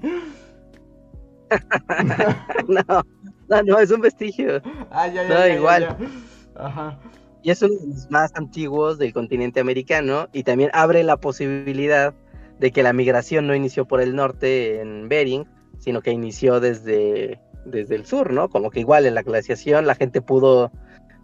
no, 2.68 3.03
no, 3.49 3.64
no, 3.64 3.80
es 3.80 3.91
un 3.91 4.02
vestigio. 4.02 4.61
Ah, 4.89 5.07
ya, 5.07 5.23
ya. 5.23 5.30
No, 5.30 5.48
igual. 5.48 5.98
Ajá. 6.56 6.98
Y 7.43 7.52
es 7.52 7.61
uno 7.61 7.73
de 7.76 7.88
los 7.88 8.10
más 8.11 8.31
antiguos 8.35 8.98
del 8.98 9.14
continente 9.14 9.60
americano 9.60 10.27
y 10.31 10.43
también 10.43 10.69
abre 10.73 11.03
la 11.03 11.18
posibilidad 11.18 12.14
de 12.61 12.71
que 12.71 12.83
la 12.83 12.93
migración 12.93 13.47
no 13.47 13.55
inició 13.55 13.85
por 13.85 14.01
el 14.01 14.15
norte 14.15 14.81
en 14.81 15.09
Bering, 15.09 15.47
sino 15.79 16.01
que 16.01 16.11
inició 16.11 16.59
desde, 16.59 17.41
desde 17.65 17.95
el 17.95 18.05
sur, 18.05 18.31
¿no? 18.31 18.49
Como 18.49 18.69
que 18.69 18.79
igual 18.79 19.07
en 19.07 19.15
la 19.15 19.23
glaciación 19.23 19.88
la 19.88 19.95
gente 19.95 20.21
pudo 20.21 20.71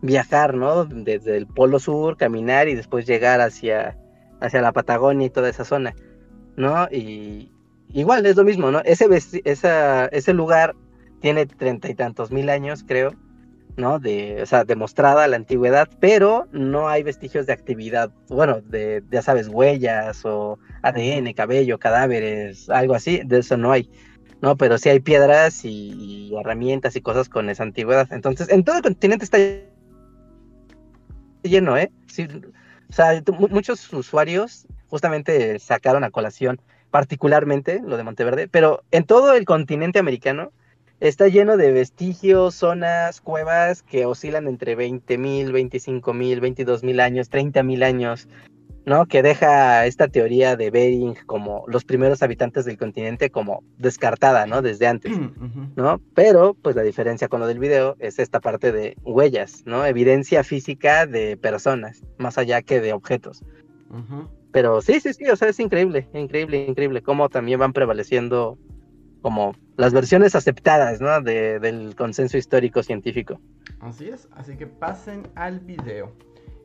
viajar, 0.01 0.55
¿no? 0.55 0.85
Desde 0.85 1.37
el 1.37 1.45
polo 1.45 1.77
sur, 1.77 2.17
caminar 2.17 2.67
y 2.67 2.73
después 2.73 3.05
llegar 3.05 3.39
hacia, 3.39 3.95
hacia 4.41 4.61
la 4.61 4.71
Patagonia 4.71 5.27
y 5.27 5.29
toda 5.29 5.49
esa 5.49 5.63
zona, 5.63 5.93
¿no? 6.55 6.87
Y 6.91 7.51
igual 7.89 8.25
es 8.25 8.35
lo 8.35 8.43
mismo, 8.43 8.71
¿no? 8.71 8.81
Ese, 8.83 9.07
esa, 9.45 10.07
ese 10.07 10.33
lugar 10.33 10.75
tiene 11.21 11.45
treinta 11.45 11.87
y 11.87 11.93
tantos 11.93 12.31
mil 12.31 12.49
años, 12.49 12.83
creo, 12.83 13.11
¿no? 13.77 13.99
De, 13.99 14.41
o 14.41 14.45
sea, 14.45 14.65
demostrada 14.65 15.27
la 15.27 15.37
antigüedad, 15.37 15.87
pero 15.99 16.47
no 16.51 16.89
hay 16.89 17.03
vestigios 17.03 17.45
de 17.45 17.53
actividad, 17.53 18.11
bueno, 18.27 18.61
de, 18.61 19.03
ya 19.11 19.21
sabes, 19.21 19.47
huellas 19.47 20.25
o 20.25 20.59
ADN, 20.81 21.33
cabello, 21.33 21.79
cadáveres, 21.79 22.69
algo 22.69 22.95
así, 22.95 23.21
de 23.23 23.39
eso 23.39 23.55
no 23.55 23.71
hay. 23.71 23.89
¿no? 24.41 24.55
Pero 24.55 24.77
sí 24.77 24.89
hay 24.89 24.99
piedras 24.99 25.63
y, 25.63 26.35
herramientas 26.35 26.95
y 26.95 27.01
cosas 27.01 27.29
con 27.29 27.49
esa 27.49 27.63
antigüedad. 27.63 28.07
Entonces, 28.11 28.49
en 28.49 28.63
todo 28.63 28.77
el 28.77 28.83
continente 28.83 29.25
está 29.25 29.37
lleno, 31.43 31.77
¿eh? 31.77 31.91
Sí, 32.07 32.27
o 32.89 32.93
sea, 32.93 33.21
muchos 33.49 33.91
usuarios 33.93 34.67
justamente 34.87 35.59
sacaron 35.59 36.03
a 36.03 36.11
colación 36.11 36.61
particularmente 36.91 37.81
lo 37.83 37.97
de 37.97 38.03
Monteverde, 38.03 38.47
pero 38.47 38.83
en 38.91 39.03
todo 39.03 39.33
el 39.33 39.45
continente 39.45 39.99
americano 39.99 40.51
está 40.99 41.27
lleno 41.27 41.57
de 41.57 41.71
vestigios, 41.71 42.55
zonas, 42.55 43.21
cuevas 43.21 43.83
que 43.83 44.05
oscilan 44.05 44.47
entre 44.47 44.75
20 44.75 45.17
mil, 45.17 45.51
25 45.51 46.13
mil, 46.13 46.39
22 46.41 46.83
mil 46.83 46.99
años, 46.99 47.29
30 47.29 47.63
mil 47.63 47.83
años. 47.83 48.27
¿no? 48.87 49.05
Que 49.05 49.21
deja 49.21 49.85
esta 49.85 50.07
teoría 50.07 50.55
de 50.55 50.71
Bering 50.71 51.15
como 51.25 51.65
los 51.67 51.83
primeros 51.83 52.23
habitantes 52.23 52.63
del 52.63 52.77
continente 52.77 53.29
como 53.29 53.61
descartada, 53.77 54.45
¿no? 54.45 54.61
Desde 54.61 54.87
antes, 54.87 55.11
¿no? 55.75 56.01
Pero, 56.15 56.53
pues 56.53 56.77
la 56.77 56.83
diferencia 56.83 57.27
con 57.27 57.41
lo 57.41 57.47
del 57.47 57.59
video 57.59 57.97
es 57.99 58.17
esta 58.17 58.39
parte 58.39 58.71
de 58.71 58.95
huellas, 59.03 59.63
¿no? 59.65 59.85
Evidencia 59.85 60.41
física 60.45 61.05
de 61.05 61.35
personas, 61.35 62.01
más 62.17 62.37
allá 62.37 62.61
que 62.61 62.79
de 62.79 62.93
objetos. 62.93 63.43
Pero 64.53 64.81
sí, 64.81 65.01
sí, 65.01 65.13
sí, 65.13 65.25
o 65.25 65.35
sea, 65.35 65.49
es 65.49 65.59
increíble, 65.59 66.07
increíble, 66.13 66.65
increíble 66.65 67.01
cómo 67.01 67.27
también 67.27 67.59
van 67.59 67.73
prevaleciendo 67.73 68.57
como 69.21 69.53
las 69.75 69.93
versiones 69.93 70.35
aceptadas, 70.35 71.01
¿no? 71.01 71.21
De, 71.21 71.59
del 71.59 71.95
consenso 71.95 72.37
histórico 72.37 72.83
científico. 72.83 73.39
Así 73.79 74.09
es, 74.09 74.27
así 74.31 74.57
que 74.57 74.67
pasen 74.67 75.27
al 75.35 75.59
video. 75.59 76.11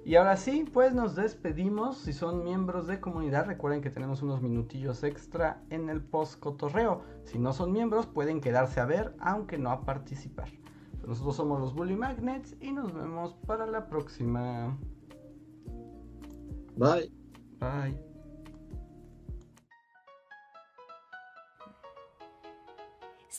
Y 0.04 0.16
ahora 0.16 0.36
sí, 0.36 0.64
pues 0.72 0.92
nos 0.94 1.14
despedimos. 1.14 1.98
Si 1.98 2.12
son 2.12 2.42
miembros 2.42 2.86
de 2.86 3.00
comunidad, 3.00 3.46
recuerden 3.46 3.82
que 3.82 3.90
tenemos 3.90 4.22
unos 4.22 4.42
minutillos 4.42 5.04
extra 5.04 5.62
en 5.70 5.88
el 5.88 6.02
post 6.02 6.40
cotorreo. 6.40 7.02
Si 7.24 7.38
no 7.38 7.52
son 7.52 7.72
miembros, 7.72 8.06
pueden 8.06 8.40
quedarse 8.40 8.80
a 8.80 8.84
ver, 8.84 9.14
aunque 9.20 9.58
no 9.58 9.70
a 9.70 9.84
participar. 9.84 10.48
Nosotros 11.06 11.36
somos 11.36 11.60
los 11.60 11.74
Bully 11.74 11.96
Magnets 11.96 12.56
y 12.60 12.72
nos 12.72 12.92
vemos 12.92 13.34
para 13.46 13.66
la 13.66 13.88
próxima. 13.88 14.76
Bye. 16.76 17.12
Bye. 17.60 18.11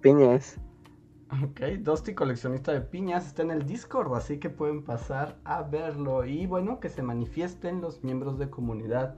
piñas. 0.00 0.60
Ok, 1.42 1.60
Dusty 1.80 2.14
coleccionista 2.14 2.72
de 2.72 2.82
piñas 2.82 3.26
está 3.26 3.42
en 3.42 3.50
el 3.50 3.64
Discord, 3.64 4.14
así 4.14 4.38
que 4.38 4.50
pueden 4.50 4.84
pasar 4.84 5.38
a 5.44 5.62
verlo. 5.62 6.26
Y 6.26 6.46
bueno, 6.46 6.78
que 6.78 6.90
se 6.90 7.02
manifiesten 7.02 7.80
los 7.80 8.04
miembros 8.04 8.38
de 8.38 8.50
comunidad 8.50 9.16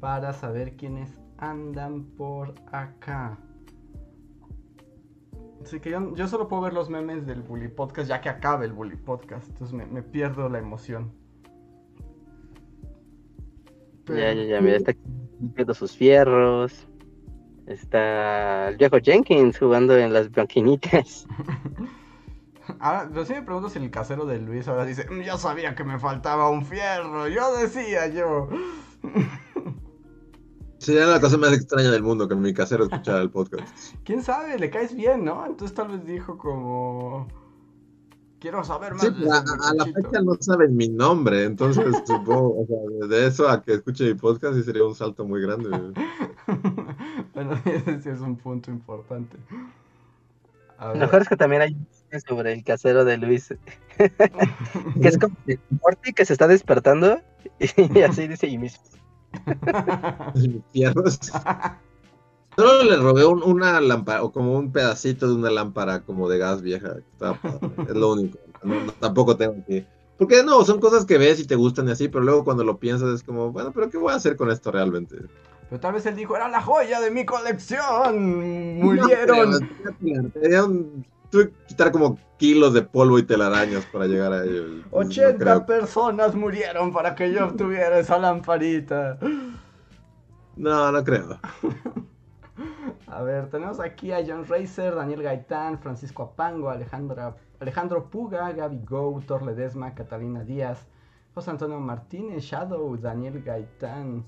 para 0.00 0.32
saber 0.32 0.76
quiénes 0.76 1.20
andan 1.36 2.04
por 2.04 2.54
acá. 2.72 3.38
Así 5.62 5.80
que 5.80 5.90
yo, 5.90 6.28
solo 6.28 6.48
puedo 6.48 6.62
ver 6.62 6.72
los 6.72 6.88
memes 6.88 7.26
del 7.26 7.42
Bully 7.42 7.68
Podcast 7.68 8.08
ya 8.08 8.20
que 8.20 8.28
acabe 8.28 8.66
el 8.66 8.72
Bully 8.72 8.96
Podcast. 8.96 9.48
Entonces 9.48 9.74
me, 9.74 10.02
pierdo 10.02 10.48
la 10.48 10.58
emoción. 10.58 11.12
Ya, 14.06 14.32
ya, 14.32 14.44
ya, 14.44 14.60
mira, 14.60 14.76
está 14.76 14.94
viendo 15.38 15.74
sus 15.74 15.96
fierros. 15.96 16.88
Está 17.66 18.68
el 18.68 18.76
viejo 18.76 18.98
Jenkins 19.02 19.58
jugando 19.58 19.96
en 19.96 20.12
las 20.12 20.30
banquinitas. 20.30 21.26
Ahora, 22.80 23.08
pero 23.08 23.24
sí 23.24 23.32
me 23.32 23.42
pregunto 23.42 23.68
si 23.68 23.78
el 23.78 23.90
casero 23.90 24.26
de 24.26 24.38
Luis 24.40 24.66
ahora 24.66 24.84
dice, 24.84 25.08
mm, 25.08 25.20
yo 25.20 25.38
sabía 25.38 25.74
que 25.74 25.84
me 25.84 25.98
faltaba 25.98 26.50
un 26.50 26.64
fierro, 26.64 27.28
yo 27.28 27.56
decía 27.56 28.08
yo. 28.08 28.48
Sería 30.78 31.06
la 31.06 31.20
cosa 31.20 31.38
más 31.38 31.52
extraña 31.52 31.90
del 31.90 32.02
mundo 32.02 32.28
que 32.28 32.34
mi 32.34 32.52
casero 32.52 32.84
escuchara 32.84 33.20
el 33.20 33.30
podcast. 33.30 33.68
¿Quién 34.04 34.22
sabe? 34.22 34.58
Le 34.58 34.70
caes 34.70 34.94
bien, 34.94 35.24
¿no? 35.24 35.46
Entonces 35.46 35.74
tal 35.74 35.88
vez 35.88 36.04
dijo 36.04 36.36
como... 36.38 37.28
Quiero 38.38 38.62
saber 38.62 38.92
más. 38.92 39.02
Sí, 39.02 39.10
de 39.10 39.30
a, 39.30 39.38
a 39.38 39.74
la 39.74 39.84
fecha 39.86 40.20
no 40.22 40.36
saben 40.38 40.76
mi 40.76 40.88
nombre, 40.88 41.44
entonces 41.44 41.84
supongo, 42.04 42.60
o 42.60 42.66
sea, 42.66 43.08
de 43.08 43.26
eso 43.26 43.48
a 43.48 43.62
que 43.62 43.72
escuche 43.74 44.04
mi 44.04 44.14
podcast 44.14 44.56
sí 44.56 44.62
sería 44.62 44.84
un 44.84 44.94
salto 44.94 45.24
muy 45.24 45.40
grande. 45.40 45.70
Bueno, 47.36 47.52
ese 47.66 48.00
sí 48.00 48.08
es 48.08 48.20
un 48.20 48.36
punto 48.36 48.70
importante. 48.70 49.36
Lo 50.80 50.94
mejor 50.94 51.22
es 51.22 51.28
que 51.28 51.36
también 51.36 51.62
hay 51.62 51.76
sobre 52.26 52.54
el 52.54 52.64
casero 52.64 53.04
de 53.04 53.18
Luis. 53.18 53.54
que 53.98 55.08
es 55.08 55.18
como 55.18 55.36
Morty 55.82 56.12
que 56.14 56.24
se 56.24 56.32
está 56.32 56.48
despertando 56.48 57.20
y 57.60 58.00
así 58.00 58.26
dice 58.26 58.46
y 58.46 58.56
mis. 58.56 58.80
Solo 62.56 62.84
le 62.84 62.96
robé 62.96 63.26
una 63.26 63.80
lámpara, 63.82 64.22
o 64.22 64.32
como 64.32 64.56
un 64.56 64.72
pedacito 64.72 65.28
de 65.28 65.34
una 65.34 65.50
lámpara 65.50 66.00
como 66.00 66.30
de 66.30 66.38
gas 66.38 66.62
vieja. 66.62 66.96
es 67.86 67.94
lo 67.94 68.12
único. 68.12 68.38
tampoco 68.98 69.36
tengo 69.36 69.62
que. 69.66 69.86
Porque 70.16 70.42
no, 70.42 70.64
son 70.64 70.80
cosas 70.80 71.04
que 71.04 71.18
ves 71.18 71.38
y 71.40 71.46
te 71.46 71.54
gustan 71.54 71.88
y 71.88 71.90
así, 71.90 72.08
pero 72.08 72.24
luego 72.24 72.44
cuando 72.44 72.64
lo 72.64 72.78
piensas 72.78 73.14
es 73.14 73.22
como, 73.22 73.52
bueno, 73.52 73.72
pero 73.72 73.90
¿qué 73.90 73.98
voy 73.98 74.14
a 74.14 74.16
hacer 74.16 74.36
con 74.36 74.50
esto 74.50 74.72
realmente? 74.72 75.16
Pero 75.68 75.80
tal 75.80 75.94
vez 75.94 76.06
él 76.06 76.14
dijo, 76.16 76.36
era 76.36 76.48
la 76.48 76.62
joya 76.62 77.00
de 77.00 77.10
mi 77.10 77.24
colección. 77.24 78.78
Murieron. 78.80 79.68
tuve 81.30 81.50
que 81.50 81.54
quitar 81.68 81.90
como 81.90 82.18
kilos 82.38 82.72
de 82.74 82.82
polvo 82.82 83.18
y 83.18 83.24
telarañas 83.24 83.84
para 83.86 84.06
llegar 84.06 84.32
a 84.32 84.44
ellos. 84.44 84.84
80 84.90 85.66
personas 85.66 86.34
murieron 86.34 86.92
para 86.92 87.14
que 87.14 87.32
yo 87.32 87.46
obtuviera 87.46 87.98
esa 87.98 88.18
lamparita. 88.18 89.18
No, 90.56 90.92
no 90.92 91.04
creo. 91.04 91.38
A 93.06 93.22
ver, 93.22 93.48
tenemos 93.50 93.80
aquí 93.80 94.12
a 94.12 94.24
John 94.26 94.46
Racer, 94.46 94.94
Daniel 94.94 95.22
Gaitán, 95.22 95.78
Francisco 95.78 96.22
Apango, 96.22 96.70
Alejandro 96.70 98.10
Puga, 98.10 98.52
Gaby 98.52 98.80
Go, 98.84 99.22
Thor 99.26 99.42
Ledesma, 99.42 99.94
Catalina 99.94 100.42
Díaz, 100.42 100.86
José 101.34 101.50
Antonio 101.50 101.78
Martínez, 101.80 102.42
Shadow, 102.44 102.96
Daniel 102.96 103.42
Gaitán. 103.42 104.24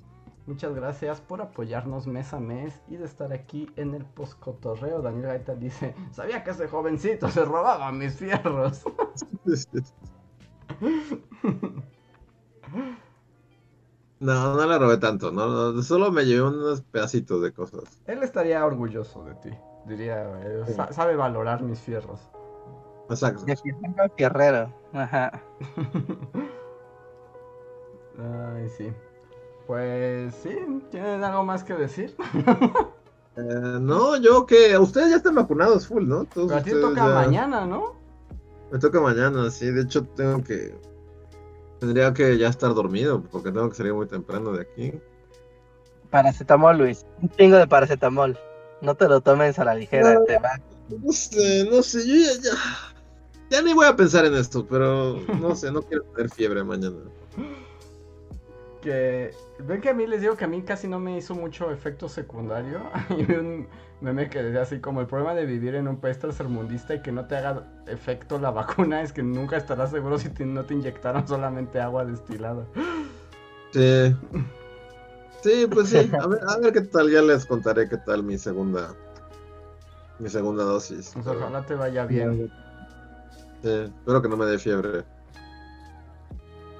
Muchas 0.48 0.74
gracias 0.74 1.20
por 1.20 1.42
apoyarnos 1.42 2.06
mes 2.06 2.32
a 2.32 2.40
mes 2.40 2.80
y 2.88 2.96
de 2.96 3.04
estar 3.04 3.34
aquí 3.34 3.70
en 3.76 3.94
el 3.94 4.06
poscotorreo. 4.06 5.02
Daniel 5.02 5.26
Gaitán 5.26 5.60
dice, 5.60 5.94
sabía 6.10 6.42
que 6.42 6.52
ese 6.52 6.66
jovencito 6.68 7.28
se 7.28 7.44
robaba 7.44 7.92
mis 7.92 8.16
fierros. 8.16 8.82
No, 14.20 14.56
no 14.56 14.66
le 14.66 14.76
robé 14.76 14.96
tanto, 14.96 15.30
no, 15.30 15.80
solo 15.80 16.10
me 16.10 16.24
llevé 16.24 16.42
unos 16.42 16.82
pedacitos 16.82 17.40
de 17.40 17.52
cosas. 17.52 18.02
Él 18.06 18.20
estaría 18.24 18.66
orgulloso 18.66 19.22
de 19.22 19.34
ti, 19.36 19.50
diría, 19.86 20.24
eh, 20.42 20.64
sabe 20.90 21.14
valorar 21.14 21.62
mis 21.62 21.78
fierros. 21.78 22.20
Exacto. 23.08 23.44
Fierrero, 24.16 24.74
ajá. 24.92 25.40
Ay, 28.18 28.68
sí. 28.70 28.92
Pues 29.68 30.34
sí, 30.42 30.56
¿tienen 30.90 31.22
algo 31.22 31.44
más 31.44 31.62
que 31.62 31.74
decir? 31.74 32.16
Eh, 33.40 33.78
no, 33.80 34.16
yo 34.16 34.46
que 34.46 34.76
ustedes 34.76 35.10
ya 35.10 35.16
están 35.18 35.36
vacunados 35.36 35.86
full, 35.86 36.08
¿no? 36.08 36.26
Pero 36.34 36.52
a 36.56 36.60
ti 36.60 36.72
toca 36.72 37.04
mañana, 37.04 37.64
¿no? 37.64 37.94
Me 38.72 38.80
toca 38.80 39.00
mañana, 39.00 39.48
sí. 39.48 39.70
De 39.70 39.82
hecho, 39.82 40.02
tengo 40.02 40.42
que. 40.42 40.74
Tendría 41.78 42.12
que 42.12 42.36
ya 42.36 42.48
estar 42.48 42.74
dormido 42.74 43.22
porque 43.22 43.52
tengo 43.52 43.68
que 43.70 43.76
salir 43.76 43.94
muy 43.94 44.08
temprano 44.08 44.50
de 44.50 44.62
aquí. 44.62 44.92
Paracetamol, 46.10 46.78
Luis. 46.78 47.06
Un 47.22 47.30
chingo 47.30 47.58
de 47.58 47.68
paracetamol. 47.68 48.36
No 48.80 48.96
te 48.96 49.06
lo 49.06 49.20
tomes 49.20 49.56
a 49.60 49.64
la 49.64 49.76
ligera, 49.76 50.14
no, 50.14 50.24
te 50.24 50.36
va. 50.40 50.60
No 50.88 51.12
sé, 51.12 51.68
no 51.70 51.80
sé. 51.80 52.08
Yo 52.08 52.16
ya, 52.16 52.42
ya. 52.42 52.58
Ya 53.50 53.62
ni 53.62 53.72
voy 53.72 53.86
a 53.86 53.94
pensar 53.94 54.24
en 54.24 54.34
esto, 54.34 54.66
pero 54.66 55.20
no 55.40 55.54
sé, 55.54 55.70
no 55.70 55.82
quiero 55.82 56.02
tener 56.06 56.28
fiebre 56.28 56.64
mañana 56.64 56.96
que 58.80 59.34
ven 59.58 59.80
que 59.80 59.90
a 59.90 59.94
mí 59.94 60.06
les 60.06 60.20
digo 60.20 60.36
que 60.36 60.44
a 60.44 60.48
mí 60.48 60.62
casi 60.62 60.88
no 60.88 60.98
me 60.98 61.16
hizo 61.16 61.34
mucho 61.34 61.70
efecto 61.70 62.08
secundario. 62.08 62.80
Y 63.10 63.32
un 63.32 63.68
meme 64.00 64.30
que 64.30 64.42
decía 64.42 64.62
así 64.62 64.80
como 64.80 65.00
el 65.00 65.06
problema 65.06 65.34
de 65.34 65.44
vivir 65.44 65.74
en 65.74 65.88
un 65.88 66.00
país 66.00 66.18
tercermundista 66.18 66.94
y 66.94 67.02
que 67.02 67.10
no 67.10 67.26
te 67.26 67.36
haga 67.36 67.64
efecto 67.86 68.38
la 68.38 68.50
vacuna 68.50 69.02
es 69.02 69.12
que 69.12 69.22
nunca 69.22 69.56
estarás 69.56 69.90
seguro 69.90 70.18
si 70.18 70.30
no 70.44 70.64
te 70.64 70.74
inyectaron 70.74 71.26
solamente 71.26 71.80
agua 71.80 72.04
destilada. 72.04 72.64
Sí. 73.72 74.16
Sí, 75.42 75.66
pues 75.70 75.90
sí. 75.90 76.10
A 76.20 76.26
ver, 76.26 76.40
a 76.46 76.58
ver 76.58 76.72
qué 76.72 76.80
tal, 76.82 77.10
ya 77.10 77.22
les 77.22 77.46
contaré 77.46 77.88
qué 77.88 77.96
tal 77.98 78.22
mi 78.22 78.38
segunda 78.38 78.94
mi 80.18 80.28
segunda 80.28 80.64
dosis. 80.64 81.12
Pues 81.14 81.26
ojalá 81.26 81.64
te 81.64 81.74
vaya 81.74 82.04
bien. 82.06 82.50
Sí, 83.62 83.68
espero 83.68 84.22
que 84.22 84.28
no 84.28 84.36
me 84.36 84.46
dé 84.46 84.58
fiebre. 84.58 85.04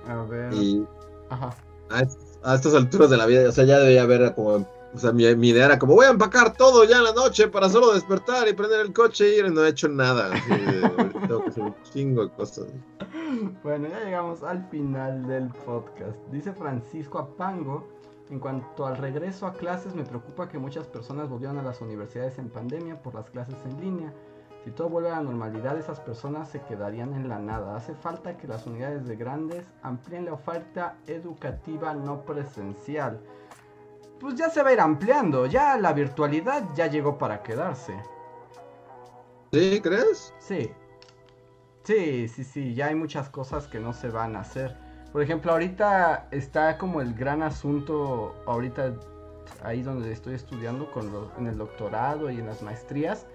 A 0.09 0.23
ver. 0.25 0.53
Y... 0.55 0.85
Ajá 1.31 1.51
a, 1.91 2.55
estas 2.55 2.75
alturas 2.75 3.11
de 3.11 3.17
la 3.17 3.27
vida, 3.27 3.49
o 3.49 3.53
sea, 3.53 3.65
ya 3.65 3.79
debía 3.79 4.03
haber 4.03 4.35
como, 4.35 4.67
o 4.95 4.99
sea, 4.99 5.13
mi, 5.13 5.25
idea 5.25 5.67
era 5.67 5.79
como, 5.79 5.95
voy 5.95 6.07
a 6.07 6.11
empacar 6.11 6.57
todo 6.57 6.85
ya 6.85 6.99
en 6.99 7.05
la 7.05 7.13
noche 7.13 7.49
para 7.49 7.69
solo 7.69 7.93
despertar 7.93 8.49
y 8.49 8.55
prender 8.55 8.81
el 8.81 8.93
coche 8.93 9.39
y 9.39 9.51
no 9.51 9.65
he 9.65 9.69
hecho 9.69 9.89
nada. 9.89 10.31
tengo 10.49 11.45
que 11.45 11.51
hacer 11.51 11.63
un 11.65 11.75
chingo 11.93 12.25
de 12.27 12.33
cosas. 12.33 12.67
Bueno, 13.63 13.89
ya 13.89 14.05
llegamos 14.05 14.43
al 14.43 14.67
final 14.71 15.27
del 15.27 15.49
podcast. 15.67 16.17
Dice 16.33 16.53
Francisco 16.53 17.19
Apango, 17.19 17.87
en 18.31 18.41
cuanto 18.41 18.87
al 18.87 18.97
regreso 18.97 19.47
a 19.47 19.55
clases, 19.55 19.95
me 19.95 20.05
preocupa 20.05 20.49
que 20.49 20.59
muchas 20.59 20.87
personas 20.87 21.29
volvieron 21.29 21.59
a 21.59 21.63
las 21.63 21.81
universidades 21.81 22.39
en 22.39 22.49
pandemia 22.49 23.01
por 23.03 23.15
las 23.15 23.31
clases 23.31 23.57
en 23.65 23.81
línea. 23.81 24.13
Si 24.69 24.75
todo 24.75 24.91
vuelve 24.91 25.09
a 25.09 25.15
la 25.15 25.23
normalidad, 25.23 25.79
esas 25.79 25.99
personas 25.99 26.51
se 26.51 26.61
quedarían 26.61 27.15
en 27.15 27.27
la 27.27 27.39
nada. 27.39 27.75
Hace 27.75 27.95
falta 27.95 28.37
que 28.37 28.47
las 28.47 28.67
unidades 28.67 29.07
de 29.07 29.17
grandes 29.17 29.65
amplíen 29.81 30.27
la 30.27 30.35
oferta 30.35 30.99
educativa 31.07 31.95
no 31.95 32.21
presencial. 32.27 33.19
Pues 34.21 34.35
ya 34.35 34.51
se 34.51 34.63
va 34.63 34.69
a 34.69 34.73
ir 34.75 34.81
ampliando, 34.81 35.47
ya 35.47 35.79
la 35.79 35.95
virtualidad 35.95 36.65
ya 36.75 36.87
llegó 36.87 37.17
para 37.17 37.43
quedarse. 37.43 37.95
¿Sí, 39.55 39.81
crees? 39.81 40.35
Sí. 40.39 40.71
Sí, 41.85 42.29
sí, 42.29 42.45
sí, 42.45 42.75
ya 42.75 42.89
hay 42.89 42.95
muchas 42.95 43.31
cosas 43.31 43.69
que 43.69 43.81
no 43.81 43.95
se 43.95 44.11
van 44.11 44.37
a 44.37 44.41
hacer. 44.41 44.77
Por 45.13 45.23
ejemplo, 45.23 45.53
ahorita 45.53 46.29
está 46.31 46.77
como 46.77 47.01
el 47.01 47.15
gran 47.15 47.43
asunto, 47.43 48.35
ahorita 48.47 48.93
ahí 49.65 49.81
donde 49.81 50.13
estoy 50.13 50.35
estudiando 50.35 50.91
con 50.91 51.11
en 51.39 51.47
el 51.47 51.57
doctorado 51.57 52.31
y 52.31 52.39
en 52.39 52.45
las 52.45 52.61
maestrías, 52.61 53.27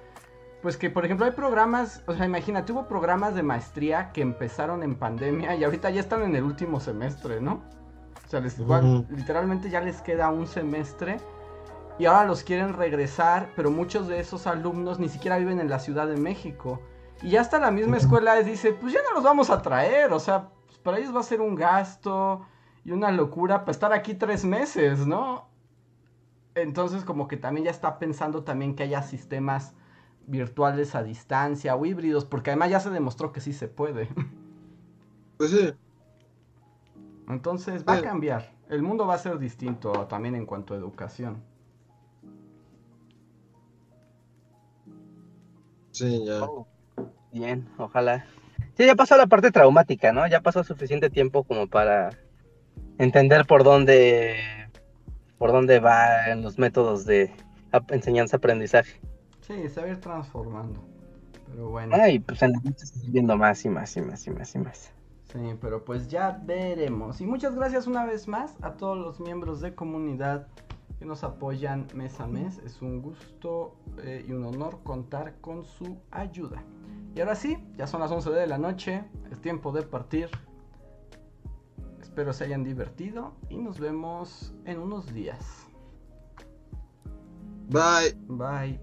pues 0.63 0.77
que, 0.77 0.89
por 0.89 1.03
ejemplo, 1.03 1.25
hay 1.25 1.33
programas, 1.33 2.01
o 2.07 2.13
sea, 2.13 2.25
imagínate, 2.25 2.71
hubo 2.71 2.87
programas 2.87 3.35
de 3.35 3.43
maestría 3.43 4.13
que 4.13 4.21
empezaron 4.21 4.81
en 4.81 4.95
pandemia 4.95 5.57
y 5.57 5.63
ahorita 5.65 5.89
ya 5.89 5.99
están 5.99 6.23
en 6.23 6.37
el 6.37 6.43
último 6.43 6.79
semestre, 6.79 7.41
¿no? 7.41 7.61
O 8.25 8.29
sea, 8.29 8.39
les, 8.39 8.57
literalmente 9.09 9.69
ya 9.69 9.81
les 9.81 10.01
queda 10.01 10.29
un 10.29 10.47
semestre 10.47 11.17
y 11.99 12.05
ahora 12.05 12.23
los 12.23 12.43
quieren 12.43 12.73
regresar, 12.75 13.49
pero 13.57 13.71
muchos 13.71 14.07
de 14.07 14.21
esos 14.21 14.47
alumnos 14.47 14.99
ni 14.99 15.09
siquiera 15.09 15.37
viven 15.37 15.59
en 15.59 15.69
la 15.69 15.79
Ciudad 15.79 16.07
de 16.07 16.15
México. 16.15 16.79
Y 17.21 17.31
ya 17.31 17.41
hasta 17.41 17.59
la 17.59 17.69
misma 17.69 17.97
escuela 17.97 18.35
les 18.35 18.45
dice, 18.45 18.71
pues 18.71 18.93
ya 18.93 19.01
no 19.03 19.15
los 19.15 19.23
vamos 19.25 19.49
a 19.49 19.61
traer, 19.61 20.13
o 20.13 20.19
sea, 20.19 20.47
pues 20.65 20.77
para 20.77 20.97
ellos 20.97 21.13
va 21.13 21.19
a 21.19 21.23
ser 21.23 21.41
un 21.41 21.55
gasto 21.55 22.47
y 22.85 22.91
una 22.91 23.11
locura 23.11 23.59
para 23.59 23.71
estar 23.71 23.91
aquí 23.91 24.13
tres 24.13 24.45
meses, 24.45 25.05
¿no? 25.05 25.49
Entonces 26.55 27.03
como 27.03 27.27
que 27.27 27.35
también 27.35 27.65
ya 27.65 27.71
está 27.71 27.99
pensando 27.99 28.45
también 28.45 28.77
que 28.77 28.83
haya 28.83 29.03
sistemas 29.03 29.75
virtuales 30.27 30.95
a 30.95 31.03
distancia 31.03 31.75
o 31.75 31.85
híbridos, 31.85 32.25
porque 32.25 32.51
además 32.51 32.69
ya 32.69 32.79
se 32.79 32.89
demostró 32.89 33.31
que 33.31 33.41
sí 33.41 33.53
se 33.53 33.67
puede. 33.67 34.07
Pues 35.35 35.49
sí. 35.49 35.73
Entonces 37.27 37.83
va 37.83 37.95
a 37.95 38.01
cambiar. 38.01 38.53
El 38.69 38.83
mundo 38.83 39.07
va 39.07 39.15
a 39.15 39.17
ser 39.17 39.39
distinto 39.39 39.91
también 40.07 40.35
en 40.35 40.45
cuanto 40.45 40.73
a 40.73 40.77
educación. 40.77 41.43
Sí, 45.91 46.23
ya. 46.25 46.43
Oh, 46.43 46.67
bien, 47.31 47.67
ojalá. 47.77 48.25
Sí, 48.77 48.85
ya 48.85 48.95
pasó 48.95 49.17
la 49.17 49.27
parte 49.27 49.51
traumática, 49.51 50.11
¿no? 50.11 50.27
Ya 50.27 50.41
pasó 50.41 50.63
suficiente 50.63 51.09
tiempo 51.09 51.43
como 51.43 51.67
para 51.67 52.11
entender 52.97 53.45
por 53.45 53.63
dónde 53.63 54.35
por 55.37 55.51
dónde 55.51 55.79
van 55.79 56.41
los 56.41 56.57
métodos 56.57 57.05
de 57.05 57.31
enseñanza-aprendizaje. 57.89 59.01
Sí, 59.47 59.69
se 59.69 59.81
va 59.81 59.87
a 59.87 59.89
ir 59.89 59.99
transformando. 59.99 60.79
Pero 61.49 61.69
bueno. 61.69 61.95
Ay, 61.95 62.19
pues 62.19 62.41
en 62.41 62.53
la 62.53 62.59
noche 62.59 62.85
se 62.85 63.09
viendo 63.09 63.37
más 63.37 63.63
y 63.65 63.69
más 63.69 63.95
y 63.97 64.01
más 64.01 64.25
y 64.25 64.31
más 64.31 64.55
y 64.55 64.59
más. 64.59 64.91
Sí, 65.31 65.39
pero 65.59 65.83
pues 65.83 66.07
ya 66.07 66.41
veremos. 66.45 67.19
Y 67.21 67.25
muchas 67.25 67.55
gracias 67.55 67.87
una 67.87 68.05
vez 68.05 68.27
más 68.27 68.55
a 68.61 68.73
todos 68.73 68.97
los 68.97 69.19
miembros 69.19 69.61
de 69.61 69.73
comunidad 69.73 70.47
que 70.99 71.05
nos 71.05 71.23
apoyan 71.23 71.87
mes 71.93 72.19
a 72.19 72.27
mes. 72.27 72.59
Es 72.59 72.81
un 72.81 73.01
gusto 73.01 73.75
eh, 74.03 74.25
y 74.27 74.31
un 74.31 74.45
honor 74.45 74.79
contar 74.83 75.35
con 75.41 75.65
su 75.65 75.97
ayuda. 76.11 76.63
Y 77.15 77.19
ahora 77.19 77.35
sí, 77.35 77.57
ya 77.77 77.87
son 77.87 78.01
las 78.01 78.11
11 78.11 78.29
de 78.31 78.47
la 78.47 78.57
noche. 78.57 79.03
Es 79.31 79.41
tiempo 79.41 79.71
de 79.71 79.81
partir. 79.81 80.29
Espero 82.01 82.31
se 82.31 82.43
hayan 82.43 82.63
divertido 82.63 83.33
y 83.49 83.57
nos 83.57 83.79
vemos 83.79 84.53
en 84.65 84.79
unos 84.79 85.13
días. 85.13 85.67
Bye. 87.69 88.13
Bye. 88.27 88.82